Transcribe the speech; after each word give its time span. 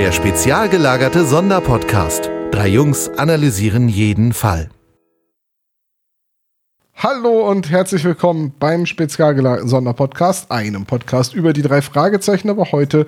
Der 0.00 0.12
spezial 0.12 0.70
gelagerte 0.70 1.26
Sonderpodcast. 1.26 2.30
Drei 2.52 2.68
Jungs 2.68 3.10
analysieren 3.18 3.86
jeden 3.90 4.32
Fall. 4.32 4.70
Hallo 6.94 7.46
und 7.50 7.68
herzlich 7.68 8.02
willkommen 8.04 8.54
beim 8.58 8.86
spezial 8.86 9.34
gelagerten 9.34 9.68
Sonderpodcast, 9.68 10.50
einem 10.50 10.86
Podcast 10.86 11.34
über 11.34 11.52
die 11.52 11.60
drei 11.60 11.82
Fragezeichen, 11.82 12.48
aber 12.48 12.72
heute 12.72 13.06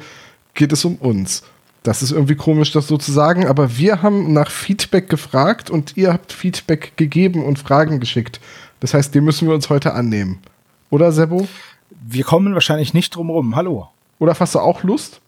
geht 0.53 0.71
es 0.71 0.85
um 0.85 0.97
uns. 0.97 1.45
Das 1.83 2.03
ist 2.03 2.11
irgendwie 2.11 2.37
komisch, 2.37 2.73
das 2.73 2.89
so 2.89 2.99
zu 2.99 3.11
sagen, 3.11 3.47
aber 3.47 3.79
wir 3.79 4.03
haben 4.03 4.35
nach 4.35 4.51
Feedback 4.51 5.09
gefragt 5.09 5.71
und 5.71 5.97
ihr 5.97 6.13
habt 6.13 6.31
Feedback 6.31 6.93
gegeben 6.99 7.43
und 7.43 7.59
Fragen 7.59 8.01
geschickt. 8.01 8.39
Das 8.81 8.93
heißt, 8.93 9.15
dem 9.15 9.25
müssen 9.25 9.49
wir 9.49 9.55
uns 9.55 9.71
heute 9.71 9.95
annehmen. 9.95 10.41
Oder, 10.91 11.11
Sebo? 11.11 11.49
Wir 11.89 12.25
kommen 12.25 12.53
wahrscheinlich 12.53 12.93
nicht 12.93 13.17
drum 13.17 13.31
rum. 13.31 13.57
Hallo. 13.57 13.89
Oder 14.19 14.39
hast 14.39 14.55
du 14.55 14.59
auch 14.59 14.83
Lust? 14.83 15.22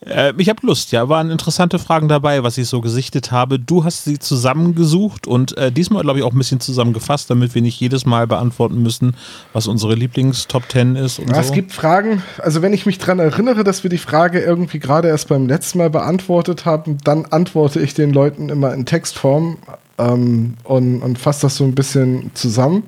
Äh, 0.00 0.32
ich 0.38 0.48
habe 0.48 0.66
Lust, 0.66 0.92
ja. 0.92 1.08
Waren 1.08 1.30
interessante 1.30 1.78
Fragen 1.78 2.08
dabei, 2.08 2.42
was 2.42 2.58
ich 2.58 2.68
so 2.68 2.80
gesichtet 2.80 3.32
habe. 3.32 3.58
Du 3.58 3.84
hast 3.84 4.04
sie 4.04 4.18
zusammengesucht 4.18 5.26
und 5.26 5.56
äh, 5.56 5.72
diesmal, 5.72 6.02
glaube 6.02 6.18
ich, 6.18 6.24
auch 6.24 6.32
ein 6.32 6.38
bisschen 6.38 6.60
zusammengefasst, 6.60 7.30
damit 7.30 7.54
wir 7.54 7.62
nicht 7.62 7.80
jedes 7.80 8.06
Mal 8.06 8.26
beantworten 8.26 8.82
müssen, 8.82 9.16
was 9.52 9.66
unsere 9.66 9.94
Lieblings-Top 9.94 10.68
Ten 10.68 10.96
ist. 10.96 11.18
Und 11.18 11.28
ja, 11.28 11.34
so. 11.34 11.40
Es 11.40 11.52
gibt 11.52 11.72
Fragen, 11.72 12.22
also 12.38 12.62
wenn 12.62 12.72
ich 12.72 12.86
mich 12.86 12.98
daran 12.98 13.18
erinnere, 13.18 13.64
dass 13.64 13.82
wir 13.82 13.90
die 13.90 13.98
Frage 13.98 14.40
irgendwie 14.40 14.78
gerade 14.78 15.08
erst 15.08 15.28
beim 15.28 15.46
letzten 15.46 15.78
Mal 15.78 15.90
beantwortet 15.90 16.64
haben, 16.64 16.98
dann 17.04 17.26
antworte 17.26 17.80
ich 17.80 17.94
den 17.94 18.12
Leuten 18.12 18.48
immer 18.48 18.72
in 18.74 18.86
Textform 18.86 19.58
ähm, 19.98 20.54
und, 20.64 21.02
und 21.02 21.18
fasse 21.18 21.42
das 21.42 21.56
so 21.56 21.64
ein 21.64 21.74
bisschen 21.74 22.30
zusammen. 22.34 22.84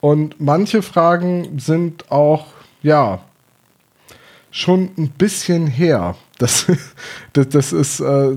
Und 0.00 0.40
manche 0.40 0.82
Fragen 0.82 1.58
sind 1.58 2.10
auch, 2.10 2.46
ja, 2.82 3.20
schon 4.52 4.90
ein 4.96 5.08
bisschen 5.08 5.66
her. 5.66 6.14
Das, 6.38 6.66
das, 7.32 7.48
das 7.48 7.72
ist, 7.72 7.98
äh, 7.98 8.36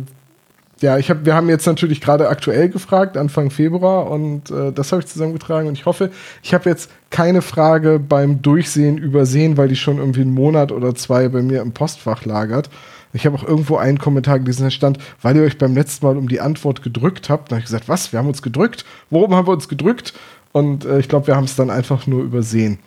ja, 0.82 0.98
ich 0.98 1.10
hab, 1.10 1.26
wir 1.26 1.36
haben 1.36 1.50
jetzt 1.50 1.68
natürlich 1.68 2.02
gerade 2.02 2.28
aktuell 2.28 2.70
gefragt, 2.70 3.16
Anfang 3.18 3.52
Februar, 3.52 4.10
und 4.10 4.50
äh, 4.50 4.72
das 4.72 4.92
habe 4.92 5.02
ich 5.02 5.08
zusammengetragen. 5.08 5.68
Und 5.68 5.76
ich 5.76 5.86
hoffe, 5.86 6.10
ich 6.42 6.54
habe 6.54 6.70
jetzt 6.70 6.90
keine 7.12 7.42
Frage 7.42 8.00
beim 8.00 8.42
Durchsehen 8.42 8.98
übersehen, 8.98 9.58
weil 9.58 9.68
die 9.68 9.76
schon 9.76 9.98
irgendwie 9.98 10.22
einen 10.22 10.34
Monat 10.34 10.72
oder 10.72 10.96
zwei 10.96 11.30
bei 11.30 11.42
mir 11.42 11.62
im 11.62 11.74
Postfach 11.74 12.26
lagert. 12.26 12.70
Ich 13.14 13.26
habe 13.26 13.38
auch 13.38 13.44
irgendwo 13.44 13.78
einen 13.78 13.98
Kommentar 13.98 14.40
gelesen, 14.40 14.64
da 14.64 14.72
stand, 14.72 14.98
weil 15.22 15.38
ihr 15.38 15.44
euch 15.44 15.58
beim 15.58 15.74
letzten 15.74 16.06
Mal 16.06 16.18
um 16.18 16.28
die 16.28 16.42
Antwort 16.42 16.82
gedrückt 16.82 17.30
habt. 17.30 17.50
Da 17.50 17.56
habe 17.56 17.60
ich 17.60 17.66
gesagt, 17.66 17.88
was? 17.88 18.12
Wir 18.12 18.20
haben 18.20 18.28
uns 18.28 18.42
gedrückt? 18.42 18.84
Worum 19.10 19.34
haben 19.34 19.48
wir 19.48 19.54
uns 19.54 19.70
gedrückt? 19.70 20.14
Und 20.52 20.84
äh, 20.84 21.00
ich 21.00 21.08
glaube, 21.08 21.28
wir 21.28 21.38
haben 21.38 21.46
es 21.46 21.56
dann 21.56 21.70
einfach 21.70 22.08
nur 22.08 22.24
übersehen. 22.24 22.80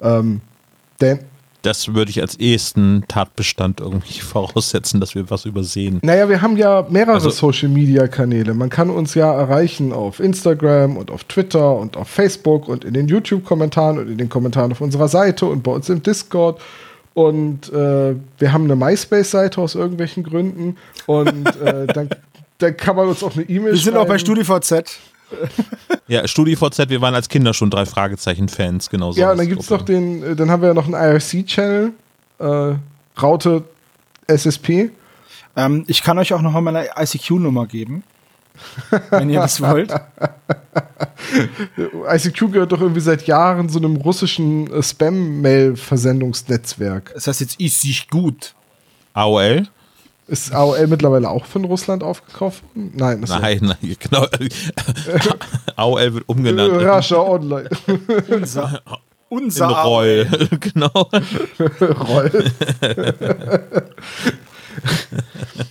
Ähm, 0.00 0.40
denn 1.00 1.20
das 1.66 1.94
würde 1.94 2.10
ich 2.10 2.20
als 2.20 2.38
ehesten 2.38 3.04
Tatbestand 3.08 3.80
irgendwie 3.80 4.20
voraussetzen, 4.20 5.00
dass 5.00 5.14
wir 5.14 5.28
was 5.30 5.44
übersehen. 5.44 5.98
Naja, 6.02 6.28
wir 6.28 6.40
haben 6.40 6.56
ja 6.56 6.86
mehrere 6.88 7.14
also, 7.14 7.30
Social-Media-Kanäle. 7.30 8.54
Man 8.54 8.70
kann 8.70 8.88
uns 8.88 9.14
ja 9.14 9.34
erreichen 9.34 9.92
auf 9.92 10.20
Instagram 10.20 10.96
und 10.96 11.10
auf 11.10 11.24
Twitter 11.24 11.76
und 11.76 11.96
auf 11.96 12.08
Facebook 12.08 12.68
und 12.68 12.84
in 12.84 12.94
den 12.94 13.08
YouTube-Kommentaren 13.08 13.98
und 13.98 14.08
in 14.08 14.16
den 14.16 14.28
Kommentaren 14.28 14.70
auf 14.70 14.80
unserer 14.80 15.08
Seite 15.08 15.46
und 15.46 15.64
bei 15.64 15.72
uns 15.72 15.88
im 15.88 16.02
Discord. 16.02 16.60
Und 17.14 17.72
äh, 17.72 18.14
wir 18.38 18.52
haben 18.52 18.64
eine 18.64 18.76
MySpace-Seite 18.76 19.60
aus 19.60 19.74
irgendwelchen 19.74 20.22
Gründen. 20.22 20.76
Und 21.06 21.46
äh, 21.60 21.86
dann, 21.92 22.10
dann 22.58 22.76
kann 22.76 22.94
man 22.94 23.08
uns 23.08 23.24
auch 23.24 23.34
eine 23.34 23.42
E-Mail 23.42 23.58
schreiben. 23.58 23.72
Wir 23.72 23.78
sind 23.78 23.96
auch 23.96 24.06
bei 24.06 24.18
StudiVZ. 24.18 24.98
ja, 26.08 26.26
StudiVZ, 26.26 26.88
wir 26.88 27.00
waren 27.00 27.14
als 27.14 27.28
Kinder 27.28 27.54
schon 27.54 27.70
drei 27.70 27.86
Fragezeichen-Fans, 27.86 28.90
genauso. 28.90 29.20
Ja, 29.20 29.30
und 29.32 29.38
dann 29.38 29.48
gibt 29.48 29.62
es 29.62 29.70
noch 29.70 29.82
den, 29.82 30.22
äh, 30.22 30.36
dann 30.36 30.50
haben 30.50 30.62
wir 30.62 30.68
ja 30.68 30.74
noch 30.74 30.86
einen 30.86 30.94
IRC-Channel, 30.94 31.92
äh, 32.38 32.74
Raute 33.20 33.64
SSP. 34.26 34.90
Ähm, 35.56 35.84
ich 35.86 36.02
kann 36.02 36.18
euch 36.18 36.34
auch 36.34 36.42
noch 36.42 36.52
mal 36.52 36.60
meine 36.60 36.88
ICQ-Nummer 36.96 37.66
geben, 37.66 38.04
wenn 39.10 39.30
ihr 39.30 39.40
das 39.40 39.60
wollt. 39.60 39.92
ICQ 42.08 42.52
gehört 42.52 42.70
doch 42.72 42.80
irgendwie 42.80 43.00
seit 43.00 43.26
Jahren 43.26 43.68
so 43.68 43.78
einem 43.78 43.96
russischen 43.96 44.72
äh, 44.72 44.82
Spam-Mail-Versendungsnetzwerk. 44.82 47.12
Das 47.14 47.26
heißt 47.26 47.40
jetzt 47.40 47.60
ist 47.60 47.80
sich 47.80 48.08
gut. 48.08 48.54
AOL? 49.14 49.66
Ist 50.28 50.52
AOL 50.52 50.86
mittlerweile 50.88 51.30
auch 51.30 51.44
von 51.44 51.64
Russland 51.64 52.02
aufgekauft? 52.02 52.62
Nein. 52.74 53.24
Nein, 53.28 53.58
nein, 53.62 53.96
genau. 53.98 54.26
AOL 55.76 56.14
wird 56.14 56.28
umgenannt. 56.28 56.74
Russia 56.82 57.18
Online. 57.18 57.68
unser 58.28 58.82
unser 59.28 59.68
In 59.68 59.74
Roll, 59.74 60.26
genau. 60.60 61.10
Roll. 62.08 62.30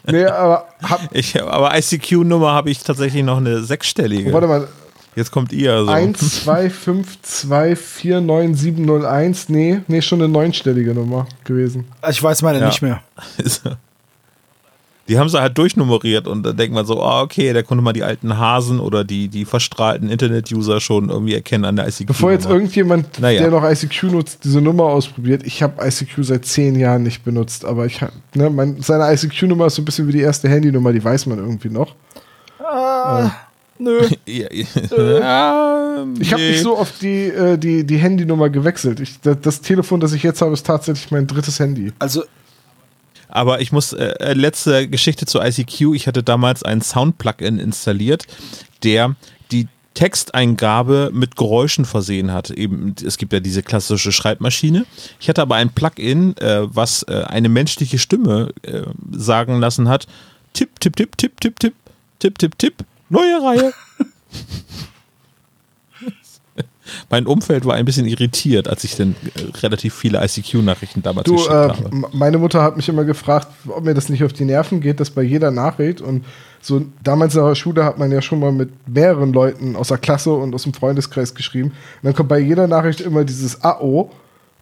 nee, 0.07 0.25
aber, 0.25 0.67
hab 0.81 1.15
ich, 1.15 1.41
aber 1.41 1.77
ICQ-Nummer 1.77 2.51
habe 2.51 2.69
ich 2.69 2.79
tatsächlich 2.79 3.23
noch 3.23 3.37
eine 3.37 3.63
sechsstellige. 3.63 4.33
Warte 4.33 4.47
mal. 4.47 4.67
Jetzt 5.15 5.31
kommt 5.31 5.53
ihr. 5.53 5.85
So. 5.85 5.91
1, 5.91 6.43
2, 6.43 6.69
5, 6.69 7.21
2, 7.21 7.75
4, 7.77 8.21
9, 8.21 8.53
7, 8.53 8.83
0, 8.83 9.05
1. 9.05 9.49
Nee, 9.49 9.79
nee, 9.87 10.01
schon 10.01 10.21
eine 10.21 10.27
neunstellige 10.27 10.93
Nummer 10.93 11.25
gewesen. 11.45 11.85
Ich 12.09 12.21
weiß 12.21 12.41
meine 12.41 12.59
ja. 12.59 12.67
nicht 12.67 12.81
mehr. 12.81 13.01
die 15.07 15.19
haben 15.19 15.29
sie 15.29 15.39
halt 15.39 15.57
durchnummeriert 15.57 16.27
und 16.27 16.43
da 16.43 16.51
denkt 16.51 16.73
man 16.73 16.85
so, 16.85 17.01
oh, 17.01 17.21
okay, 17.21 17.53
da 17.53 17.61
konnte 17.61 17.83
man 17.83 17.93
die 17.93 18.03
alten 18.03 18.37
Hasen 18.37 18.79
oder 18.79 19.03
die, 19.03 19.27
die 19.27 19.45
verstrahlten 19.45 20.09
Internet-User 20.09 20.79
schon 20.79 21.09
irgendwie 21.09 21.35
erkennen 21.35 21.65
an 21.65 21.75
der 21.75 21.87
ICQ. 21.87 22.07
Bevor 22.07 22.31
jetzt 22.31 22.47
irgendjemand, 22.47 23.19
naja. 23.19 23.41
der 23.41 23.51
noch 23.51 23.63
ICQ 23.63 24.03
nutzt, 24.03 24.43
diese 24.43 24.61
Nummer 24.61 24.85
ausprobiert, 24.85 25.43
ich 25.45 25.61
habe 25.61 25.85
ICQ 25.85 26.23
seit 26.23 26.45
zehn 26.45 26.75
Jahren 26.75 27.03
nicht 27.03 27.23
benutzt, 27.23 27.65
aber 27.65 27.85
ich 27.85 28.01
ne, 28.33 28.49
mein, 28.49 28.81
seine 28.81 29.13
ICQ-Nummer 29.13 29.67
ist 29.67 29.75
so 29.75 29.83
ein 29.83 29.85
bisschen 29.85 30.07
wie 30.07 30.13
die 30.13 30.21
erste 30.21 30.49
Handynummer, 30.49 30.91
die 30.91 31.03
weiß 31.03 31.27
man 31.27 31.37
irgendwie 31.37 31.69
noch. 31.69 31.93
Ah, 32.59 33.27
äh. 33.27 33.29
Nö. 33.77 34.01
ja, 34.25 34.47
ja. 34.51 36.05
ich 36.19 36.31
habe 36.31 36.41
nicht 36.41 36.61
so 36.61 36.77
oft 36.77 37.01
die, 37.01 37.27
äh, 37.27 37.57
die, 37.57 37.85
die 37.85 37.97
Handynummer 37.97 38.49
gewechselt. 38.49 39.01
Ich, 39.01 39.19
das, 39.19 39.37
das 39.41 39.61
Telefon, 39.61 39.99
das 39.99 40.13
ich 40.13 40.23
jetzt 40.23 40.41
habe, 40.41 40.53
ist 40.53 40.65
tatsächlich 40.65 41.11
mein 41.11 41.27
drittes 41.27 41.59
Handy. 41.59 41.91
Also 41.99 42.23
aber 43.27 43.61
ich 43.61 43.71
muss, 43.71 43.93
äh, 43.93 44.13
äh 44.19 44.33
letzte 44.33 44.87
Geschichte 44.87 45.25
zu 45.25 45.39
ICQ. 45.39 45.93
Ich 45.93 46.07
hatte 46.07 46.23
damals 46.23 46.63
ein 46.63 46.81
Sound-Plugin 46.81 47.59
installiert, 47.59 48.27
der 48.83 49.15
die 49.51 49.67
Texteingabe 49.93 51.09
mit 51.13 51.35
Geräuschen 51.35 51.85
versehen 51.85 52.31
hat. 52.31 52.49
Eben, 52.51 52.95
es 53.03 53.17
gibt 53.17 53.33
ja 53.33 53.39
diese 53.39 53.63
klassische 53.63 54.11
Schreibmaschine. 54.11 54.85
Ich 55.19 55.29
hatte 55.29 55.41
aber 55.41 55.55
ein 55.55 55.69
Plugin, 55.69 56.37
äh, 56.37 56.63
was 56.63 57.03
äh, 57.03 57.23
eine 57.27 57.49
menschliche 57.49 57.97
Stimme 57.97 58.53
äh, 58.63 58.83
sagen 59.11 59.59
lassen 59.59 59.89
hat: 59.89 60.07
Tipp, 60.53 60.79
tipp, 60.79 60.95
tipp, 60.95 61.17
tipp, 61.17 61.39
tipp, 61.39 61.59
tipp, 61.59 61.73
tipp, 62.19 62.37
tipp, 62.37 62.57
tipp, 62.57 62.85
neue 63.09 63.41
Reihe. 63.41 63.73
mein 67.09 67.25
Umfeld 67.25 67.65
war 67.65 67.75
ein 67.75 67.85
bisschen 67.85 68.05
irritiert, 68.05 68.67
als 68.67 68.83
ich 68.83 68.95
dann 68.95 69.15
äh, 69.35 69.57
relativ 69.59 69.93
viele 69.93 70.23
ICQ-Nachrichten 70.23 71.01
damals 71.01 71.25
du, 71.25 71.35
geschickt 71.35 71.51
äh, 71.51 71.69
habe. 71.69 71.89
Meine 72.13 72.37
Mutter 72.37 72.61
hat 72.61 72.77
mich 72.77 72.89
immer 72.89 73.03
gefragt, 73.03 73.47
ob 73.67 73.83
mir 73.83 73.93
das 73.93 74.09
nicht 74.09 74.23
auf 74.23 74.33
die 74.33 74.45
Nerven 74.45 74.81
geht, 74.81 74.99
dass 74.99 75.09
bei 75.09 75.23
jeder 75.23 75.51
Nachricht 75.51 76.01
und 76.01 76.25
so 76.61 76.81
damals 77.03 77.35
in 77.35 77.43
der 77.43 77.55
Schule 77.55 77.85
hat 77.85 77.99
man 77.99 78.11
ja 78.11 78.21
schon 78.21 78.39
mal 78.39 78.51
mit 78.51 78.69
mehreren 78.87 79.33
Leuten 79.33 79.75
aus 79.75 79.89
der 79.89 79.99
Klasse 79.99 80.31
und 80.31 80.55
aus 80.55 80.63
dem 80.63 80.73
Freundeskreis 80.73 81.35
geschrieben. 81.35 81.69
Und 81.69 82.03
dann 82.03 82.13
kommt 82.15 82.29
bei 82.29 82.39
jeder 82.39 82.67
Nachricht 82.67 83.01
immer 83.01 83.23
dieses 83.23 83.63
AO. 83.63 84.11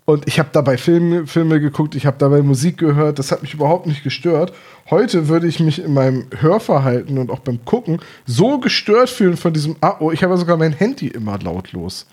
Und 0.05 0.28
ich 0.28 0.38
habe 0.38 0.50
dabei 0.51 0.78
Filme, 0.78 1.28
Filme 1.28 1.61
geguckt, 1.61 1.95
ich 1.95 2.05
habe 2.05 2.17
dabei 2.19 2.41
Musik 2.41 2.78
gehört, 2.78 3.20
das 3.20 3.31
hat 3.31 3.41
mich 3.41 3.53
überhaupt 3.53 3.87
nicht 3.87 4.03
gestört. 4.03 4.52
Heute 4.90 5.29
würde 5.29 5.47
ich 5.47 5.61
mich 5.61 5.81
in 5.81 5.93
meinem 5.93 6.25
Hörverhalten 6.37 7.17
und 7.17 7.31
auch 7.31 7.40
beim 7.40 7.64
Gucken 7.64 8.02
so 8.25 8.59
gestört 8.59 9.09
fühlen 9.09 9.37
von 9.37 9.53
diesem 9.53 9.78
AO. 9.79 10.11
Ich 10.11 10.22
habe 10.23 10.34
ja 10.34 10.37
sogar 10.37 10.58
mein 10.58 10.73
Handy 10.73 11.08
immer 11.08 11.40
lautlos. 11.40 12.05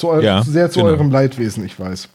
Zu 0.00 0.20
ja, 0.20 0.42
sehr 0.42 0.70
zu 0.70 0.80
genau. 0.80 0.92
eurem 0.92 1.10
Leidwesen, 1.10 1.64
ich 1.64 1.78
weiß. 1.78 2.08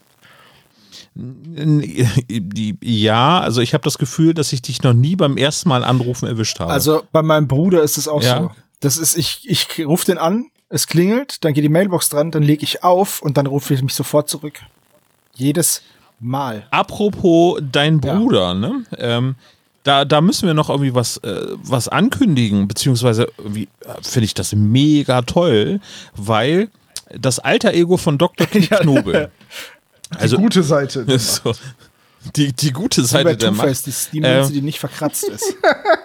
Ja, 2.82 3.40
also 3.40 3.62
ich 3.62 3.74
habe 3.74 3.84
das 3.84 3.98
Gefühl, 3.98 4.34
dass 4.34 4.52
ich 4.52 4.62
dich 4.62 4.84
noch 4.84 4.94
nie 4.94 5.16
beim 5.16 5.38
ersten 5.38 5.70
Mal 5.70 5.84
anrufen 5.84 6.28
erwischt 6.28 6.60
habe. 6.60 6.72
Also 6.72 7.04
bei 7.12 7.22
meinem 7.22 7.48
Bruder 7.48 7.84
ist 7.84 7.98
es 7.98 8.08
auch 8.08 8.22
ja. 8.22 8.42
so. 8.42 8.52
Das 8.82 8.98
ist, 8.98 9.18
ich, 9.18 9.50
ich 9.50 9.86
rufe 9.86 10.06
den 10.06 10.18
an, 10.18 10.48
es 10.70 10.88
klingelt, 10.88 11.46
dann 11.46 11.54
geht 11.54 11.64
die 11.64 11.70
Mailbox 11.70 12.10
dran, 12.10 12.32
dann 12.32 12.44
lege 12.44 12.64
ich 12.64 12.84
auf 12.84 13.22
und 13.22 13.38
dann 13.38 13.46
rufe 13.46 13.74
ich 13.74 13.82
mich 13.82 13.94
sofort 13.94 14.30
zurück. 14.30 14.60
Jedes 15.36 15.84
Mal. 16.20 16.68
Apropos 16.72 17.62
dein 17.72 18.02
Bruder, 18.02 18.48
ja. 18.48 18.54
ne? 18.54 18.84
Ähm, 18.98 19.36
da, 19.84 20.04
da 20.04 20.20
müssen 20.20 20.48
wir 20.48 20.56
noch 20.56 20.70
irgendwie 20.70 20.96
was, 20.96 21.18
äh, 21.18 21.46
was 21.62 21.88
ankündigen, 21.88 22.68
beziehungsweise 22.68 23.28
äh, 23.46 23.68
finde 24.02 24.26
ich 24.26 24.34
das 24.34 24.54
mega 24.54 25.22
toll, 25.22 25.80
weil 26.16 26.70
das 27.20 27.40
alter 27.40 27.74
Ego 27.74 27.98
von 27.98 28.18
Dr. 28.18 28.48
Knobel. 28.48 29.32
die 30.14 30.18
also, 30.18 30.38
gute 30.38 30.64
Seite. 30.64 31.06
So, 31.20 31.54
die, 32.36 32.54
die 32.54 32.72
gute 32.72 33.04
Seite 33.06 33.38
der 33.38 33.52
Macht. 33.52 33.86
Die, 33.86 33.94
die 34.14 34.22
ähm, 34.22 34.52
die 34.52 34.62
nicht 34.62 34.80
verkratzt 34.80 35.26
ist. 35.26 35.56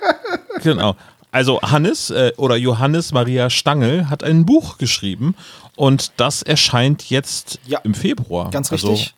genau. 0.63 0.97
Also 1.33 1.61
Hannes 1.63 2.11
äh, 2.11 2.33
oder 2.37 2.57
Johannes 2.57 3.13
Maria 3.13 3.49
Stangl 3.49 4.11
hat 4.11 4.23
ein 4.23 4.45
Buch 4.45 4.79
geschrieben 4.79 5.35
und 5.77 6.13
das 6.17 6.43
erscheint 6.43 7.09
jetzt 7.09 7.61
ja, 7.67 7.79
im 7.85 7.95
Februar. 7.95 8.51
Ganz 8.51 8.71
also, 8.73 8.91
richtig. 8.91 9.15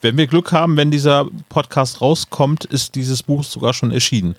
Wenn 0.00 0.16
wir 0.16 0.26
Glück 0.26 0.52
haben, 0.52 0.76
wenn 0.76 0.90
dieser 0.90 1.26
Podcast 1.48 2.00
rauskommt, 2.00 2.64
ist 2.64 2.94
dieses 2.94 3.22
Buch 3.22 3.44
sogar 3.44 3.74
schon 3.74 3.90
erschienen. 3.90 4.36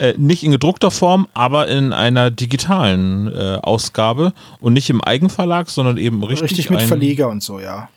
Äh, 0.00 0.14
nicht 0.16 0.42
in 0.44 0.50
gedruckter 0.50 0.90
Form, 0.90 1.28
aber 1.34 1.68
in 1.68 1.92
einer 1.92 2.30
digitalen 2.30 3.30
äh, 3.30 3.58
Ausgabe 3.60 4.32
und 4.58 4.72
nicht 4.72 4.88
im 4.88 5.04
Eigenverlag, 5.04 5.68
sondern 5.68 5.98
eben 5.98 6.24
richtig. 6.24 6.52
Richtig 6.52 6.70
mit 6.70 6.78
ein, 6.80 6.88
Verleger 6.88 7.28
und 7.28 7.42
so, 7.42 7.60
ja. 7.60 7.90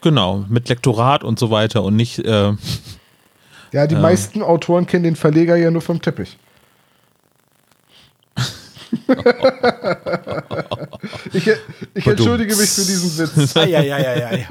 Genau, 0.00 0.44
mit 0.48 0.68
Lektorat 0.68 1.24
und 1.24 1.40
so 1.40 1.50
weiter 1.50 1.82
und 1.82 1.96
nicht. 1.96 2.20
Äh, 2.20 2.52
ja, 3.72 3.88
die 3.88 3.96
meisten 3.96 4.42
Autoren 4.42 4.86
kennen 4.86 5.02
den 5.02 5.16
Verleger 5.16 5.56
ja 5.56 5.72
nur 5.72 5.82
vom 5.82 6.00
Teppich. 6.00 6.38
ich, 11.32 11.50
ich 11.94 12.06
entschuldige 12.06 12.54
mich 12.54 12.70
für 12.70 12.82
diesen 12.82 13.18
Witz. 13.18 13.56
Ei, 13.56 13.76
ei, 13.76 13.92
ei, 13.92 14.26
ei, 14.26 14.46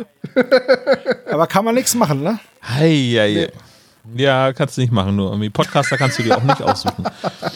Aber 1.32 1.48
kann 1.48 1.64
man 1.64 1.76
nichts 1.76 1.96
machen, 1.96 2.24
ne? 2.24 2.40
Ei, 2.62 3.18
ei, 3.18 3.34
nee. 3.34 3.48
Ja, 4.16 4.54
kannst 4.54 4.78
du 4.78 4.82
nicht 4.82 4.92
machen, 4.92 5.16
nur 5.16 5.30
irgendwie 5.30 5.50
Podcaster 5.50 5.98
kannst 5.98 6.20
du 6.20 6.24
dir 6.24 6.38
auch 6.38 6.44
nicht 6.44 6.62
aussuchen. 6.62 7.06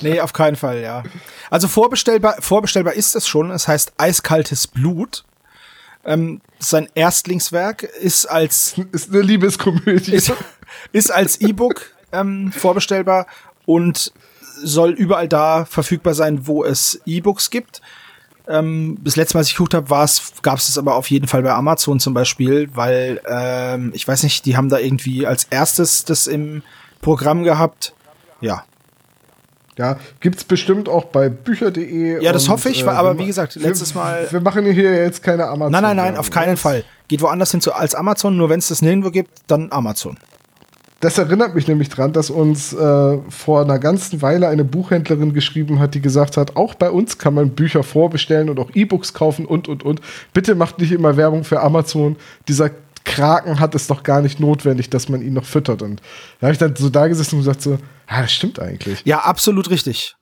Nee, 0.01 0.21
auf 0.21 0.33
keinen 0.33 0.55
Fall, 0.55 0.81
ja. 0.81 1.03
Also 1.49 1.67
vorbestellbar, 1.67 2.37
vorbestellbar 2.39 2.93
ist 2.93 3.15
es 3.15 3.27
schon. 3.27 3.51
Es 3.51 3.67
heißt 3.67 3.93
Eiskaltes 3.97 4.67
Blut. 4.67 5.23
Ähm, 6.05 6.41
sein 6.59 6.87
Erstlingswerk 6.95 7.83
ist 7.83 8.25
als 8.25 8.75
ist 8.91 9.09
eine 9.09 9.21
Liebeskomödie. 9.21 10.13
Ist, 10.13 10.33
ist 10.91 11.11
als 11.11 11.41
E-Book 11.41 11.91
ähm, 12.11 12.51
vorbestellbar 12.51 13.27
und 13.65 14.13
soll 14.63 14.91
überall 14.91 15.27
da 15.27 15.65
verfügbar 15.65 16.13
sein, 16.13 16.47
wo 16.47 16.63
es 16.63 17.01
E-Books 17.05 17.49
gibt. 17.49 17.81
Ähm, 18.49 18.97
das 19.03 19.15
letzte 19.15 19.35
Mal, 19.35 19.39
als 19.39 19.49
ich 19.49 19.55
geguckt 19.55 19.73
habe, 19.73 19.87
gab 20.41 20.57
es 20.57 20.69
es 20.69 20.77
aber 20.77 20.95
auf 20.95 21.09
jeden 21.09 21.27
Fall 21.27 21.43
bei 21.43 21.51
Amazon 21.51 21.99
zum 21.99 22.13
Beispiel, 22.13 22.69
weil 22.73 23.21
ähm, 23.27 23.91
ich 23.93 24.07
weiß 24.07 24.23
nicht, 24.23 24.45
die 24.45 24.55
haben 24.55 24.69
da 24.69 24.79
irgendwie 24.79 25.27
als 25.27 25.45
erstes 25.45 26.05
das 26.05 26.27
im 26.27 26.63
Programm 27.01 27.43
gehabt. 27.43 27.93
Ja. 28.41 28.63
Ja, 29.77 29.97
gibt's 30.21 30.43
bestimmt 30.43 30.89
auch 30.89 31.05
bei 31.05 31.29
bücher.de. 31.29 32.23
Ja, 32.23 32.31
das 32.31 32.45
und, 32.45 32.49
hoffe 32.49 32.69
ich, 32.69 32.83
äh, 32.83 32.87
aber 32.87 33.19
wie 33.19 33.27
gesagt, 33.27 33.55
letztes 33.55 33.93
Mal. 33.93 34.27
Wir 34.31 34.41
machen 34.41 34.65
hier 34.65 35.03
jetzt 35.03 35.21
keine 35.21 35.45
Amazon. 35.45 35.71
Nein, 35.71 35.83
nein, 35.83 35.95
nein, 35.97 36.17
auf 36.17 36.31
keinen 36.31 36.57
Fall. 36.57 36.83
Geht 37.07 37.21
woanders 37.21 37.51
hin 37.51 37.61
zu, 37.61 37.73
als 37.73 37.93
Amazon, 37.93 38.37
nur 38.37 38.49
wenn 38.49 38.59
es 38.59 38.69
das 38.69 38.81
nirgendwo 38.81 39.11
gibt, 39.11 39.29
dann 39.45 39.71
Amazon. 39.71 40.17
Das 40.99 41.17
erinnert 41.19 41.53
mich 41.53 41.67
nämlich 41.67 41.89
dran, 41.89 42.11
dass 42.11 42.31
uns 42.31 42.73
äh, 42.73 43.17
vor 43.29 43.61
einer 43.61 43.77
ganzen 43.77 44.21
Weile 44.23 44.47
eine 44.47 44.63
Buchhändlerin 44.63 45.33
geschrieben 45.33 45.79
hat, 45.79 45.93
die 45.93 46.01
gesagt 46.01 46.37
hat, 46.37 46.55
auch 46.55 46.73
bei 46.73 46.89
uns 46.89 47.19
kann 47.19 47.35
man 47.35 47.51
Bücher 47.51 47.83
vorbestellen 47.83 48.49
und 48.49 48.59
auch 48.59 48.71
E-Books 48.73 49.13
kaufen 49.13 49.45
und, 49.45 49.67
und, 49.67 49.83
und. 49.83 50.01
Bitte 50.33 50.55
macht 50.55 50.79
nicht 50.79 50.91
immer 50.91 51.15
Werbung 51.15 51.43
für 51.43 51.61
Amazon. 51.61 52.15
Dieser 52.47 52.71
Kraken 53.05 53.59
hat 53.59 53.73
es 53.75 53.87
doch 53.87 54.03
gar 54.03 54.21
nicht 54.21 54.39
notwendig, 54.39 54.89
dass 54.89 55.07
man 55.07 55.21
ihn 55.21 55.33
noch 55.33 55.45
füttert. 55.45 55.81
Und 55.81 56.01
da 56.39 56.47
habe 56.47 56.53
ich 56.53 56.59
dann 56.59 56.75
so 56.75 56.89
da 56.89 57.07
gesessen 57.07 57.35
und 57.35 57.41
gesagt 57.41 57.61
so, 57.61 57.77
ja, 58.09 58.21
das 58.21 58.31
stimmt 58.31 58.59
eigentlich. 58.59 59.01
Ja, 59.05 59.19
absolut 59.19 59.69
richtig. 59.69 60.16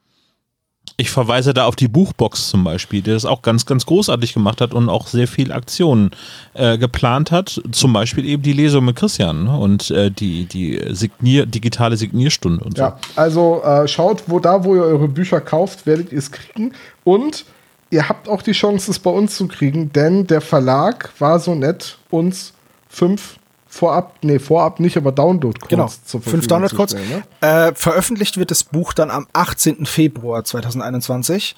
Ich 0.98 1.10
verweise 1.10 1.54
da 1.54 1.66
auf 1.66 1.76
die 1.76 1.90
Buchbox 1.90 2.48
zum 2.48 2.64
Beispiel, 2.64 3.02
die 3.02 3.12
das 3.12 3.26
auch 3.26 3.42
ganz, 3.42 3.66
ganz 3.66 3.86
großartig 3.86 4.34
gemacht 4.34 4.62
hat 4.62 4.74
und 4.74 4.88
auch 4.88 5.08
sehr 5.08 5.28
viel 5.28 5.52
Aktionen 5.52 6.12
äh, 6.54 6.78
geplant 6.78 7.32
hat. 7.32 7.62
Zum 7.72 7.92
Beispiel 7.92 8.26
eben 8.26 8.44
die 8.44 8.54
Lesung 8.54 8.86
mit 8.86 8.96
Christian 8.96 9.44
ne? 9.44 9.58
und 9.58 9.92
äh, 9.92 10.10
die, 10.10 10.46
die 10.46 10.82
Signier, 10.92 11.46
digitale 11.46 11.98
Signierstunde 11.98 12.64
und 12.64 12.78
so. 12.78 12.84
Ja, 12.84 12.98
also 13.18 13.62
äh, 13.64 13.88
schaut, 13.90 14.24
wo 14.28 14.40
da, 14.40 14.64
wo 14.64 14.76
ihr 14.76 14.84
eure 14.84 15.10
Bücher 15.10 15.42
kauft, 15.42 15.86
werdet 15.86 16.14
ihr 16.14 16.20
es 16.20 16.32
kriegen. 16.32 16.72
Und 17.04 17.44
ihr 17.90 18.08
habt 18.08 18.30
auch 18.30 18.42
die 18.42 18.54
Chance, 18.54 18.90
es 18.90 19.00
bei 19.00 19.12
uns 19.12 19.36
zu 19.36 19.48
kriegen, 19.48 19.92
denn 19.92 20.28
der 20.28 20.40
Verlag 20.40 21.12
war 21.20 21.40
so 21.40 21.56
nett, 21.56 21.98
uns 22.10 22.54
fünf 22.88 23.38
vorab, 23.76 24.16
nee, 24.22 24.40
vorab 24.40 24.80
nicht, 24.80 24.96
aber 24.96 25.12
Download-Codes 25.12 25.68
genau. 25.68 25.88
zur 25.88 26.22
Verfügung 26.22 26.32
Fünf 26.32 26.48
Download-Codes. 26.48 26.96
Ne? 26.96 27.24
Äh, 27.42 27.76
veröffentlicht 27.76 28.38
wird 28.38 28.50
das 28.50 28.64
Buch 28.64 28.94
dann 28.94 29.12
am 29.12 29.28
18. 29.34 29.86
Februar 29.86 30.44
2021. 30.46 31.56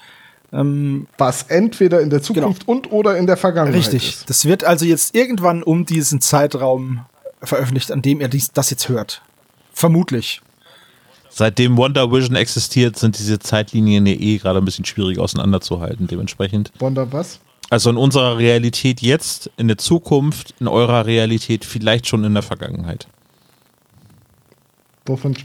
Ähm, 0.52 1.06
Was 1.16 1.44
entweder 1.44 2.00
in 2.00 2.10
der 2.10 2.20
Zukunft 2.20 2.66
genau. 2.66 2.78
und 2.78 2.90
oder 2.90 3.16
in 3.16 3.26
der 3.26 3.36
Vergangenheit 3.36 3.78
Richtig. 3.78 4.08
Ist. 4.08 4.30
Das 4.30 4.46
wird 4.46 4.64
also 4.64 4.84
jetzt 4.84 5.14
irgendwann 5.14 5.62
um 5.62 5.86
diesen 5.86 6.20
Zeitraum 6.20 7.04
veröffentlicht, 7.42 7.92
an 7.92 8.02
dem 8.02 8.20
ihr 8.20 8.28
dies, 8.28 8.50
das 8.50 8.70
jetzt 8.70 8.88
hört. 8.88 9.22
Vermutlich. 9.72 10.40
Seitdem 11.28 11.76
Wonder 11.76 12.10
Vision 12.10 12.34
existiert, 12.34 12.98
sind 12.98 13.16
diese 13.16 13.38
Zeitlinien 13.38 14.06
ja 14.06 14.14
eh 14.14 14.38
gerade 14.38 14.58
ein 14.58 14.64
bisschen 14.64 14.84
schwierig 14.84 15.20
auseinanderzuhalten, 15.20 16.08
dementsprechend. 16.08 16.72
Wonder 16.80 17.12
was? 17.12 17.38
Also 17.70 17.90
in 17.90 17.96
unserer 17.96 18.38
Realität 18.38 19.02
jetzt, 19.02 19.50
in 19.56 19.68
der 19.68 19.76
Zukunft, 19.76 20.54
in 20.58 20.68
eurer 20.68 21.04
Realität, 21.06 21.64
vielleicht 21.64 22.06
schon 22.06 22.24
in 22.24 22.32
der 22.32 22.42
Vergangenheit. 22.42 23.08
Wovon? 25.04 25.36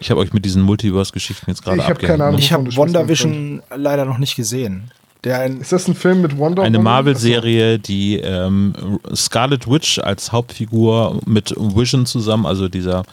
Ich 0.00 0.10
habe 0.10 0.20
euch 0.20 0.32
mit 0.32 0.44
diesen 0.44 0.62
Multiverse-Geschichten 0.62 1.48
jetzt 1.48 1.62
gerade 1.62 1.78
Ich 1.78 1.88
habe 1.88 2.04
keine 2.04 2.24
Ahnung. 2.24 2.38
Ich 2.38 2.52
habe 2.52 2.74
WandaVision 2.76 3.62
leider 3.74 4.04
noch 4.04 4.18
nicht 4.18 4.34
gesehen. 4.34 4.90
Der 5.24 5.46
ist 5.46 5.70
das 5.70 5.86
ein 5.86 5.94
Film 5.94 6.20
mit 6.20 6.36
Wonder 6.36 6.64
Eine 6.64 6.80
Marvel-Serie, 6.80 7.78
die 7.78 8.16
ähm, 8.16 8.98
Scarlet 9.14 9.70
Witch 9.70 10.00
als 10.00 10.32
Hauptfigur 10.32 11.20
mit 11.26 11.54
Vision 11.56 12.06
zusammen, 12.06 12.44
also 12.44 12.68
dieser 12.68 13.04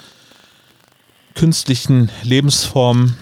künstlichen 1.36 2.10
Lebensform, 2.24 3.14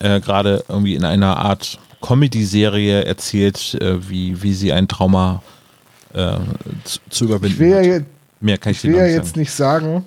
äh, 0.00 0.20
gerade 0.20 0.62
irgendwie 0.68 0.94
in 0.94 1.04
einer 1.04 1.38
Art 1.38 1.78
Comedy-Serie 2.00 3.04
erzählt, 3.04 3.74
äh, 3.80 4.08
wie, 4.08 4.42
wie 4.42 4.54
sie 4.54 4.72
ein 4.72 4.88
Trauma 4.88 5.42
äh, 6.12 6.36
zu, 6.84 6.98
zu, 7.08 7.24
überwinden 7.26 7.52
ich 7.54 7.58
will 7.58 7.70
ja 7.70 7.80
jetzt, 7.82 8.06
Mehr 8.40 8.58
kann 8.58 8.72
ich, 8.72 8.78
ich 8.78 8.90
will 8.90 8.96
ja 8.96 9.06
jetzt 9.06 9.36
nicht 9.36 9.52
sagen, 9.52 10.04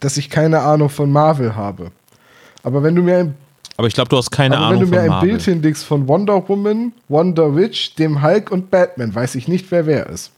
dass 0.00 0.16
ich 0.16 0.30
keine 0.30 0.60
Ahnung 0.60 0.88
von 0.88 1.10
Marvel 1.10 1.56
habe. 1.56 1.90
Aber 2.62 2.82
wenn 2.82 2.94
du 2.94 3.02
mir 3.02 3.18
ein 3.18 3.34
aber 3.76 3.88
ich 3.88 3.94
glaube, 3.94 4.08
du 4.08 4.16
hast 4.16 4.30
keine 4.30 4.56
aber 4.56 4.66
Ahnung 4.66 4.82
Wenn 4.82 4.90
du 4.90 4.94
mir 4.94 5.02
ein 5.02 5.08
Marvel. 5.08 5.28
Bild 5.30 5.42
hinlegst 5.42 5.84
von 5.84 6.06
Wonder 6.06 6.48
Woman, 6.48 6.92
Wonder 7.08 7.56
Witch, 7.56 7.96
dem 7.96 8.22
Hulk 8.22 8.52
und 8.52 8.70
Batman, 8.70 9.12
weiß 9.12 9.34
ich 9.34 9.48
nicht, 9.48 9.68
wer 9.72 9.86
wer 9.86 10.08
ist. 10.08 10.30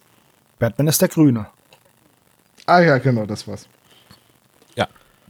Batman 0.58 0.88
ist 0.88 1.02
der 1.02 1.08
Grüne. 1.08 1.46
Ah 2.64 2.80
ja, 2.80 2.96
genau, 2.96 3.26
das 3.26 3.46
war's. 3.46 3.68